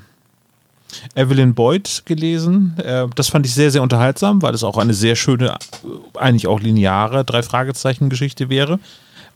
Evelyn 1.15 1.53
Boyd 1.53 2.03
gelesen. 2.05 2.75
Äh, 2.77 3.07
das 3.15 3.29
fand 3.29 3.45
ich 3.45 3.53
sehr, 3.53 3.71
sehr 3.71 3.81
unterhaltsam, 3.81 4.41
weil 4.41 4.53
es 4.53 4.63
auch 4.63 4.77
eine 4.77 4.93
sehr 4.93 5.15
schöne, 5.15 5.53
äh, 5.53 6.17
eigentlich 6.17 6.47
auch 6.47 6.59
lineare 6.59 7.23
Drei-Fragezeichen-Geschichte 7.23 8.49
wäre. 8.49 8.79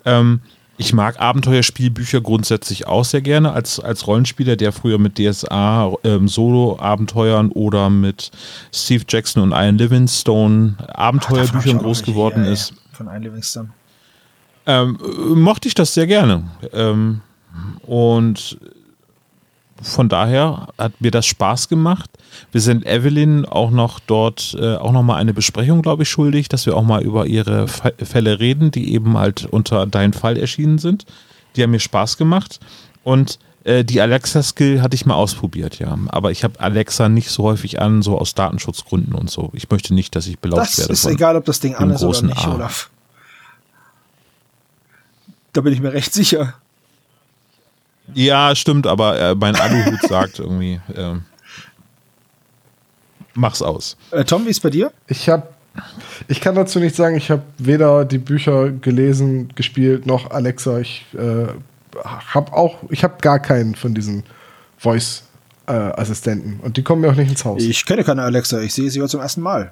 Ähm, 0.06 0.41
ich 0.77 0.93
mag 0.93 1.19
Abenteuerspielbücher 1.19 2.22
grundsätzlich 2.22 2.88
auch 2.88 3.06
sehr 3.06 3.22
gerne 3.22 3.53
als, 3.53 3.80
als 3.80 4.07
Rollenspieler, 4.07 4.56
der 4.56 4.72
früher 4.72 4.97
mit 4.97 5.18
DSA 5.18 5.93
ähm, 6.03 6.27
Solo-Abenteuern 6.27 7.52
oder 7.52 7.89
mit 7.89 8.31
Steve 8.73 9.03
Jackson 9.07 9.43
und 9.43 9.52
Ian 9.52 9.77
Livingstone 9.77 10.76
Abenteuerbüchern 10.88 11.77
groß 11.77 12.03
geworden 12.03 12.43
ist. 12.43 12.73
Von 12.91 13.07
Ian 13.07 13.23
Livingstone. 13.23 13.69
Ähm, 14.65 14.97
äh, 15.02 15.35
mochte 15.35 15.68
ich 15.68 15.76
das 15.76 15.93
sehr 15.93 16.07
gerne. 16.07 16.49
Ähm, 16.73 17.22
und 17.84 18.57
von 19.81 20.07
daher 20.10 20.68
hat 20.77 20.99
mir 21.02 21.11
das 21.11 21.26
Spaß 21.26 21.68
gemacht. 21.68 22.10
Wir 22.52 22.61
sind 22.61 22.85
Evelyn 22.85 23.45
auch 23.45 23.72
noch 23.72 23.99
dort, 23.99 24.56
äh, 24.60 24.76
auch 24.76 24.91
noch 24.91 25.03
mal 25.03 25.15
eine 25.18 25.34
Besprechung, 25.34 25.81
glaube 25.81 26.03
ich, 26.03 26.10
schuldig, 26.10 26.47
dass 26.49 26.65
wir 26.65 26.76
auch 26.77 26.84
mal 26.84 27.02
über 27.03 27.26
ihre 27.27 27.68
Fälle 27.68 28.39
reden, 28.39 28.72
die 28.72 28.93
eben 28.93 29.18
halt 29.18 29.45
unter 29.45 29.85
Dein 29.85 30.14
Fall 30.14 30.38
erschienen 30.38 30.77
sind. 30.77 31.06
Die 31.56 31.64
haben 31.64 31.72
mir 31.72 31.80
Spaß 31.80 32.18
gemacht. 32.18 32.60
Und 33.03 33.38
äh, 33.65 33.84
die 33.84 33.99
Alexa-Skill 34.02 34.81
hatte 34.81 34.95
ich 34.95 35.06
mal 35.06 35.15
ausprobiert, 35.15 35.80
ja. 35.80 35.97
Aber 36.07 36.31
ich 36.31 36.43
habe 36.43 36.60
Alexa 36.60 37.10
nicht 37.10 37.30
so 37.30 37.43
häufig 37.43 37.81
an, 37.81 38.02
so 38.02 38.18
aus 38.19 38.34
Datenschutzgründen 38.35 39.14
und 39.14 39.30
so. 39.30 39.49
Ich 39.53 39.69
möchte 39.69 39.93
nicht, 39.93 40.15
dass 40.15 40.27
ich 40.27 40.39
belauscht 40.39 40.72
Das 40.73 40.77
werde. 40.80 40.93
ist 40.93 41.02
von- 41.02 41.11
egal, 41.11 41.35
ob 41.35 41.45
das 41.45 41.60
Ding 41.60 41.76
an 41.76 41.89
ist 41.91 42.03
oder 42.03 42.22
nicht, 42.23 42.38
A. 42.45 42.56
Olaf. 42.56 42.89
Da 45.53 45.61
bin 45.61 45.73
ich 45.73 45.80
mir 45.81 45.93
recht 45.93 46.14
sicher. 46.14 46.53
Ja, 48.14 48.56
stimmt, 48.56 48.88
aber 48.88 49.19
äh, 49.19 49.36
mein 49.36 49.56
Aluhut 49.56 50.02
sagt 50.07 50.40
irgendwie, 50.40 50.80
ähm, 50.95 51.23
mach's 53.34 53.61
aus. 53.61 53.98
Äh, 54.11 54.23
Tom, 54.26 54.45
wie 54.45 54.49
ist 54.49 54.61
bei 54.61 54.69
dir? 54.69 54.91
Ich 55.07 55.27
habe, 55.30 55.48
ich 56.27 56.40
kann 56.41 56.56
dazu 56.56 56.80
nicht 56.80 56.95
sagen, 56.95 57.15
ich 57.15 57.32
habe 57.32 57.44
weder 57.57 58.06
die 58.06 58.18
Bücher 58.19 58.72
gelesen, 58.72 59.49
gespielt, 59.56 60.06
noch 60.06 60.32
Alexa. 60.32 60.80
Ich 60.80 61.06
äh, 61.14 61.48
habe 62.03 62.53
auch, 62.53 62.77
ich 62.90 63.03
habe 63.03 63.15
gar 63.22 63.40
keinen 63.40 63.76
von 63.76 63.94
diesen 63.94 64.23
Voice-Assistenten 64.77 66.60
und 66.61 66.77
die 66.77 66.84
kommen 66.84 67.02
mir 67.02 67.10
auch 67.10 67.15
nicht 67.15 67.30
ins 67.30 67.44
Haus. 67.45 67.64
Ich 67.64 67.86
kenne 67.86 68.03
keine 68.03 68.22
Alexa, 68.23 68.60
ich 68.61 68.73
sehe 68.73 68.90
sie 68.90 69.02
heute 69.02 69.11
zum 69.11 69.22
ersten 69.22 69.41
Mal. 69.41 69.72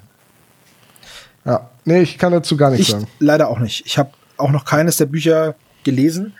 ja, 1.44 1.70
nee, 1.84 2.02
ich 2.02 2.18
kann 2.18 2.32
dazu 2.32 2.56
gar 2.56 2.70
nichts 2.70 2.86
Ich 2.88 2.92
sagen. 2.92 3.06
leider 3.20 3.48
auch 3.48 3.58
nicht. 3.58 3.84
Ich 3.86 3.98
habe 3.98 4.10
auch 4.36 4.50
noch 4.50 4.64
keines 4.64 4.96
der 4.96 5.06
Bücher 5.06 5.54
gelesen. 5.84 6.34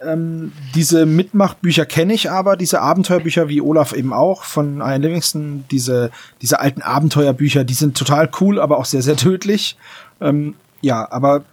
Ähm, 0.00 0.52
diese 0.74 1.06
Mitmachbücher 1.06 1.86
kenne 1.86 2.12
ich 2.14 2.30
aber, 2.30 2.56
diese 2.56 2.80
Abenteuerbücher 2.80 3.48
wie 3.48 3.60
Olaf 3.60 3.92
eben 3.92 4.12
auch 4.12 4.42
von 4.44 4.78
Ian 4.78 5.00
Livingston, 5.02 5.64
diese, 5.70 6.10
diese 6.42 6.60
alten 6.60 6.82
Abenteuerbücher, 6.82 7.64
die 7.64 7.74
sind 7.74 7.96
total 7.96 8.28
cool, 8.40 8.60
aber 8.60 8.78
auch 8.78 8.84
sehr, 8.84 9.02
sehr 9.02 9.16
tödlich. 9.16 9.76
Ähm, 10.20 10.56
ja, 10.82 11.10
aber 11.10 11.44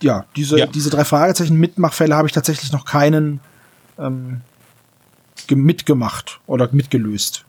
ja, 0.00 0.24
diese, 0.36 0.58
Ja. 0.58 0.66
diese 0.66 0.90
drei 0.90 1.04
Fragezeichen 1.04 1.56
Mitmachfälle 1.58 2.14
habe 2.16 2.28
ich 2.28 2.32
tatsächlich 2.32 2.72
noch 2.72 2.84
keinen 2.84 3.40
ähm, 3.98 4.42
ge- 5.48 5.58
mitgemacht 5.58 6.40
oder 6.46 6.68
mitgelöst. 6.72 7.44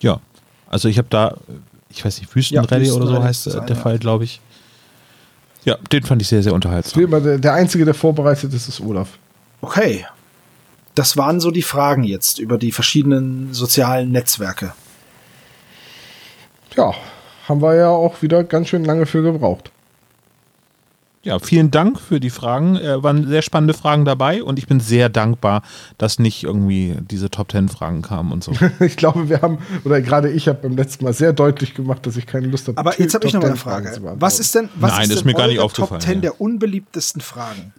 Ja, 0.00 0.20
also 0.68 0.88
ich 0.88 0.98
habe 0.98 1.08
da, 1.10 1.36
ich 1.90 2.04
weiß 2.04 2.18
nicht, 2.20 2.34
Wüstenrallye 2.34 2.86
Ja, 2.86 2.92
oder 2.94 3.06
so 3.06 3.22
heißt 3.22 3.46
der 3.46 3.62
eine, 3.62 3.76
Fall, 3.76 3.98
glaube 3.98 4.24
ich. 4.24 4.40
Ja, 5.66 5.76
den 5.92 6.04
fand 6.04 6.22
ich 6.22 6.28
sehr, 6.28 6.44
sehr 6.44 6.54
unterhaltsam. 6.54 7.40
der 7.40 7.52
Einzige, 7.52 7.84
der 7.84 7.94
vorbereitet 7.94 8.54
ist, 8.54 8.68
ist 8.68 8.80
Olaf. 8.80 9.18
Okay. 9.60 10.06
Das 10.94 11.16
waren 11.16 11.40
so 11.40 11.50
die 11.50 11.62
Fragen 11.62 12.04
jetzt 12.04 12.38
über 12.38 12.56
die 12.56 12.70
verschiedenen 12.70 13.52
sozialen 13.52 14.12
Netzwerke. 14.12 14.72
Ja, 16.76 16.94
haben 17.48 17.60
wir 17.60 17.74
ja 17.74 17.88
auch 17.88 18.22
wieder 18.22 18.44
ganz 18.44 18.68
schön 18.68 18.84
lange 18.84 19.06
für 19.06 19.22
gebraucht. 19.22 19.72
Ja, 21.26 21.40
vielen 21.40 21.72
Dank 21.72 22.00
für 22.00 22.20
die 22.20 22.30
Fragen. 22.30 22.76
Äh, 22.76 23.02
waren 23.02 23.26
sehr 23.26 23.42
spannende 23.42 23.74
Fragen 23.74 24.04
dabei 24.04 24.44
und 24.44 24.60
ich 24.60 24.68
bin 24.68 24.78
sehr 24.78 25.08
dankbar, 25.08 25.62
dass 25.98 26.20
nicht 26.20 26.44
irgendwie 26.44 26.94
diese 27.00 27.30
Top 27.30 27.48
Ten 27.48 27.68
Fragen 27.68 28.00
kamen 28.02 28.30
und 28.30 28.44
so. 28.44 28.52
Ich 28.80 28.96
glaube, 28.96 29.28
wir 29.28 29.42
haben, 29.42 29.58
oder 29.84 30.00
gerade 30.00 30.30
ich 30.30 30.46
habe 30.46 30.60
beim 30.62 30.76
letzten 30.76 31.04
Mal 31.04 31.12
sehr 31.12 31.32
deutlich 31.32 31.74
gemacht, 31.74 32.06
dass 32.06 32.16
ich 32.16 32.26
keine 32.26 32.46
Lust 32.46 32.68
habe. 32.68 32.78
Aber 32.78 32.96
jetzt 33.00 33.12
habe 33.14 33.26
ich 33.26 33.32
noch 33.32 33.40
mal 33.40 33.48
eine 33.48 33.56
Top 33.56 33.64
10 33.64 33.72
Fragen 33.72 34.04
Frage. 34.04 34.20
Was 34.20 34.38
ist 34.38 34.54
denn, 34.54 34.68
was 34.76 34.92
Nein, 34.92 35.02
ist 35.02 35.10
ist 35.10 35.18
denn 35.18 35.26
mir 35.26 35.34
gar 35.34 35.48
nicht 35.48 35.58
aufgefallen, 35.58 36.00
Top 36.00 36.08
10 36.08 36.14
ja. 36.14 36.20
der 36.20 36.40
unbeliebtesten 36.40 37.20
Fragen? 37.20 37.72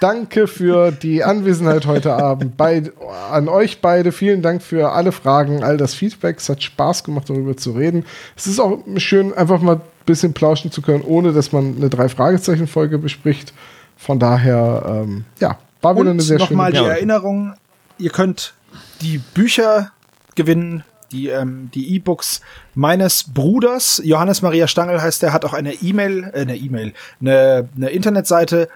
Danke 0.00 0.46
für 0.46 0.92
die 0.92 1.22
Anwesenheit 1.22 1.84
heute 1.84 2.14
Abend. 2.14 2.56
Bei, 2.56 2.90
an 3.30 3.50
euch 3.50 3.82
beide 3.82 4.12
vielen 4.12 4.40
Dank 4.40 4.62
für 4.62 4.92
alle 4.92 5.12
Fragen, 5.12 5.62
all 5.62 5.76
das 5.76 5.92
Feedback. 5.92 6.38
Es 6.38 6.48
hat 6.48 6.62
Spaß 6.62 7.04
gemacht, 7.04 7.28
darüber 7.28 7.54
zu 7.54 7.72
reden. 7.72 8.06
Es 8.34 8.46
ist 8.46 8.60
auch 8.60 8.78
schön, 8.96 9.34
einfach 9.34 9.60
mal 9.60 9.82
bisschen 10.10 10.34
plauschen 10.34 10.70
zu 10.70 10.82
können, 10.82 11.02
ohne 11.02 11.32
dass 11.32 11.52
man 11.52 11.76
eine 11.76 11.88
Drei-Fragezeichen-Folge 11.88 12.98
bespricht. 12.98 13.54
Von 13.96 14.18
daher, 14.18 15.04
ähm, 15.04 15.24
ja, 15.38 15.58
war 15.80 15.96
wieder 15.98 16.10
eine 16.10 16.22
sehr 16.22 16.38
schöne 16.38 16.50
nochmal 16.50 16.72
die. 16.72 16.78
Erinnerung, 16.78 17.54
ihr 17.98 18.10
könnt 18.10 18.54
die 19.00 19.18
Bücher 19.18 19.92
gewinnen, 20.34 20.84
die 21.12 21.28
ähm, 21.28 21.70
die 21.74 21.94
E-Books 21.94 22.40
meines 22.74 23.24
Bruders, 23.24 24.00
Johannes 24.04 24.42
Maria 24.42 24.66
Stangl 24.66 25.00
heißt 25.00 25.22
der, 25.22 25.32
hat 25.32 25.44
auch 25.44 25.52
eine 25.52 25.74
E-Mail, 25.74 26.30
äh, 26.32 26.40
eine 26.40 26.56
E-Mail, 26.56 26.92
eine, 27.20 27.68
eine 27.76 27.90
Internetseite. 27.90 28.68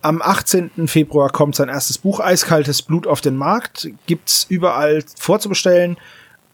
Am 0.00 0.20
18. 0.20 0.88
Februar 0.88 1.30
kommt 1.30 1.54
sein 1.54 1.68
erstes 1.68 1.98
Buch 1.98 2.18
Eiskaltes 2.18 2.82
Blut 2.82 3.06
auf 3.06 3.20
den 3.20 3.36
Markt. 3.36 3.88
Gibt's 4.06 4.46
überall 4.48 5.04
vorzubestellen. 5.16 5.96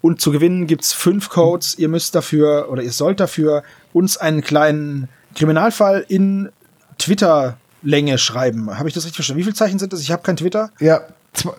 Und 0.01 0.21
zu 0.21 0.31
gewinnen 0.31 0.67
gibt's 0.67 0.93
fünf 0.93 1.31
Codes. 1.31 1.79
Ihr 1.79 1.89
müsst 1.89 2.15
dafür 2.15 2.69
oder 2.71 2.83
ihr 2.83 2.93
sollt 2.93 3.21
dafür 3.21 3.63
uns 3.93 4.17
einen 4.17 4.43
kleinen 4.43 5.09
Kriminalfall 5.35 6.05
in 6.09 6.51
Twitter-Länge 6.99 8.19
schreiben. 8.19 8.77
Habe 8.79 8.89
ich 8.89 8.95
das 8.95 9.05
richtig 9.05 9.17
verstanden? 9.17 9.41
Wie 9.41 9.45
viele 9.45 9.55
Zeichen 9.55 9.79
sind 9.79 9.93
das? 9.93 10.01
Ich 10.01 10.11
habe 10.13 10.23
kein 10.23 10.37
Twitter. 10.37 10.71
Ja, 10.81 11.01
zw- 11.35 11.55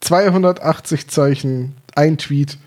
280 0.00 1.08
Zeichen, 1.08 1.74
ein 1.94 2.18
Tweet 2.18 2.58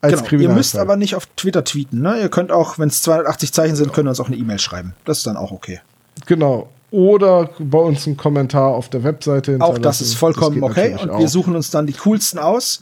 als 0.00 0.24
Genau. 0.24 0.42
Ihr 0.42 0.48
müsst 0.50 0.76
aber 0.78 0.96
nicht 0.96 1.14
auf 1.14 1.26
Twitter 1.36 1.64
tweeten. 1.64 2.00
Ne? 2.00 2.20
Ihr 2.20 2.28
könnt 2.28 2.52
auch, 2.52 2.78
wenn 2.78 2.88
es 2.88 3.02
280 3.02 3.52
Zeichen 3.52 3.76
sind, 3.76 3.92
könnt 3.92 4.06
ihr 4.06 4.10
uns 4.10 4.20
auch 4.20 4.28
eine 4.28 4.36
E-Mail 4.36 4.58
schreiben. 4.58 4.94
Das 5.04 5.18
ist 5.18 5.26
dann 5.26 5.36
auch 5.36 5.52
okay. 5.52 5.80
Genau. 6.26 6.68
Oder 6.90 7.50
bei 7.58 7.78
uns 7.78 8.06
einen 8.06 8.16
Kommentar 8.16 8.68
auf 8.68 8.88
der 8.88 9.02
Webseite 9.02 9.56
Auch 9.60 9.78
das 9.78 10.00
ist 10.00 10.14
vollkommen 10.14 10.54
geht 10.56 10.62
okay. 10.62 10.92
Und 11.00 11.08
wir 11.08 11.26
auch. 11.26 11.28
suchen 11.28 11.56
uns 11.56 11.70
dann 11.70 11.86
die 11.86 11.92
coolsten 11.94 12.38
aus. 12.38 12.80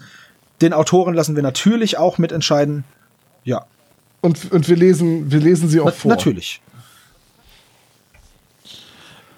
Den 0.61 0.73
Autoren 0.73 1.15
lassen 1.15 1.35
wir 1.35 1.43
natürlich 1.43 1.97
auch 1.99 2.19
mitentscheiden. 2.19 2.85
Ja, 3.45 3.65
Und, 4.25 4.51
und 4.53 4.69
wir 4.71 4.77
lesen, 4.77 5.31
wir 5.31 5.39
lesen 5.41 5.69
sie 5.69 5.81
auch 5.81 5.85
na, 5.87 5.91
vor. 5.93 6.11
natürlich. 6.13 6.63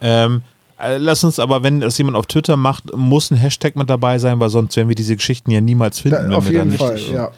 Ähm, 0.00 0.42
äh, 0.78 0.98
lass 0.98 1.24
uns 1.24 1.38
aber, 1.40 1.62
wenn 1.64 1.80
das 1.80 1.98
jemand 1.98 2.16
auf 2.16 2.26
Twitter 2.26 2.56
macht, 2.56 2.94
muss 2.94 3.30
ein 3.32 3.36
Hashtag 3.36 3.74
mit 3.74 3.90
dabei 3.90 4.18
sein, 4.18 4.38
weil 4.38 4.48
sonst 4.50 4.76
werden 4.76 4.88
wir 4.88 4.94
diese 4.94 5.16
Geschichten 5.16 5.50
ja 5.50 5.60
niemals 5.60 5.98
finden. 6.00 6.18
Da, 6.18 6.24
wenn 6.24 6.34
auf 6.34 6.48
wir 6.48 6.58
jeden 6.64 6.72
Fall, 6.78 6.94
nicht, 6.94 7.10
ja. 7.10 7.32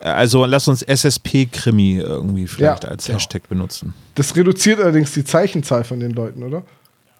Äh, 0.00 0.08
Also 0.08 0.44
lass 0.46 0.66
uns 0.66 0.82
SSP-Krimi 0.82 1.98
irgendwie 1.98 2.48
vielleicht 2.48 2.82
Ja. 2.84 2.90
als 2.90 3.08
Hashtag 3.08 3.48
benutzen. 3.48 3.94
Das 4.16 4.34
reduziert 4.34 4.80
allerdings 4.80 5.12
die 5.12 5.24
Zeichenzahl 5.24 5.84
von 5.84 6.00
den 6.00 6.10
Leuten, 6.10 6.42
oder? 6.42 6.64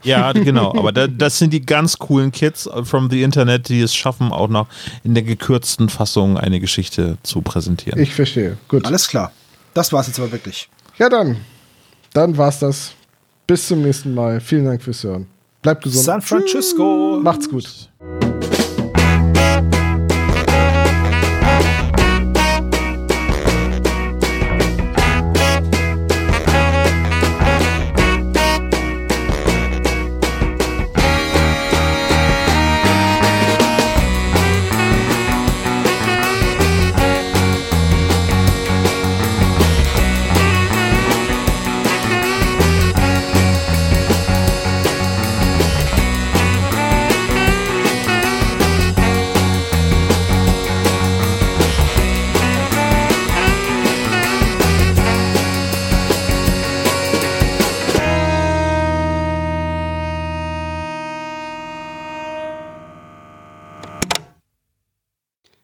Ja, 0.03 0.33
genau. 0.33 0.75
Aber 0.77 0.91
da, 0.91 1.07
das 1.07 1.39
sind 1.39 1.53
die 1.53 1.65
ganz 1.65 1.97
coolen 1.99 2.33
Kids 2.33 2.69
from 2.83 3.09
the 3.09 3.23
Internet, 3.23 3.69
die 3.69 3.83
es 3.83 3.95
schaffen, 3.95 4.33
auch 4.33 4.49
noch 4.49 4.67
in 5.05 5.15
der 5.15 5.23
gekürzten 5.23 5.91
Fassung 5.91 6.39
eine 6.39 6.59
Geschichte 6.59 7.19
zu 7.23 7.43
präsentieren. 7.43 8.01
Ich 8.01 8.15
verstehe. 8.15 8.57
Gut. 8.67 8.85
Alles 8.87 9.07
klar. 9.07 9.31
Das 9.75 9.93
war's 9.93 10.07
jetzt 10.09 10.19
aber 10.19 10.33
wirklich. 10.33 10.69
Ja, 10.99 11.09
dann. 11.09 11.37
Dann 12.13 12.37
war's 12.37 12.59
das. 12.59 12.93
Bis 13.47 13.67
zum 13.69 13.83
nächsten 13.83 14.15
Mal. 14.15 14.41
Vielen 14.41 14.65
Dank 14.65 14.83
fürs 14.83 15.03
Hören. 15.05 15.27
Bleibt 15.63 15.85
gesund. 15.85 16.05
San 16.05 16.23
Francisco. 16.23 17.21
Macht's 17.23 17.49
gut. 17.49 17.89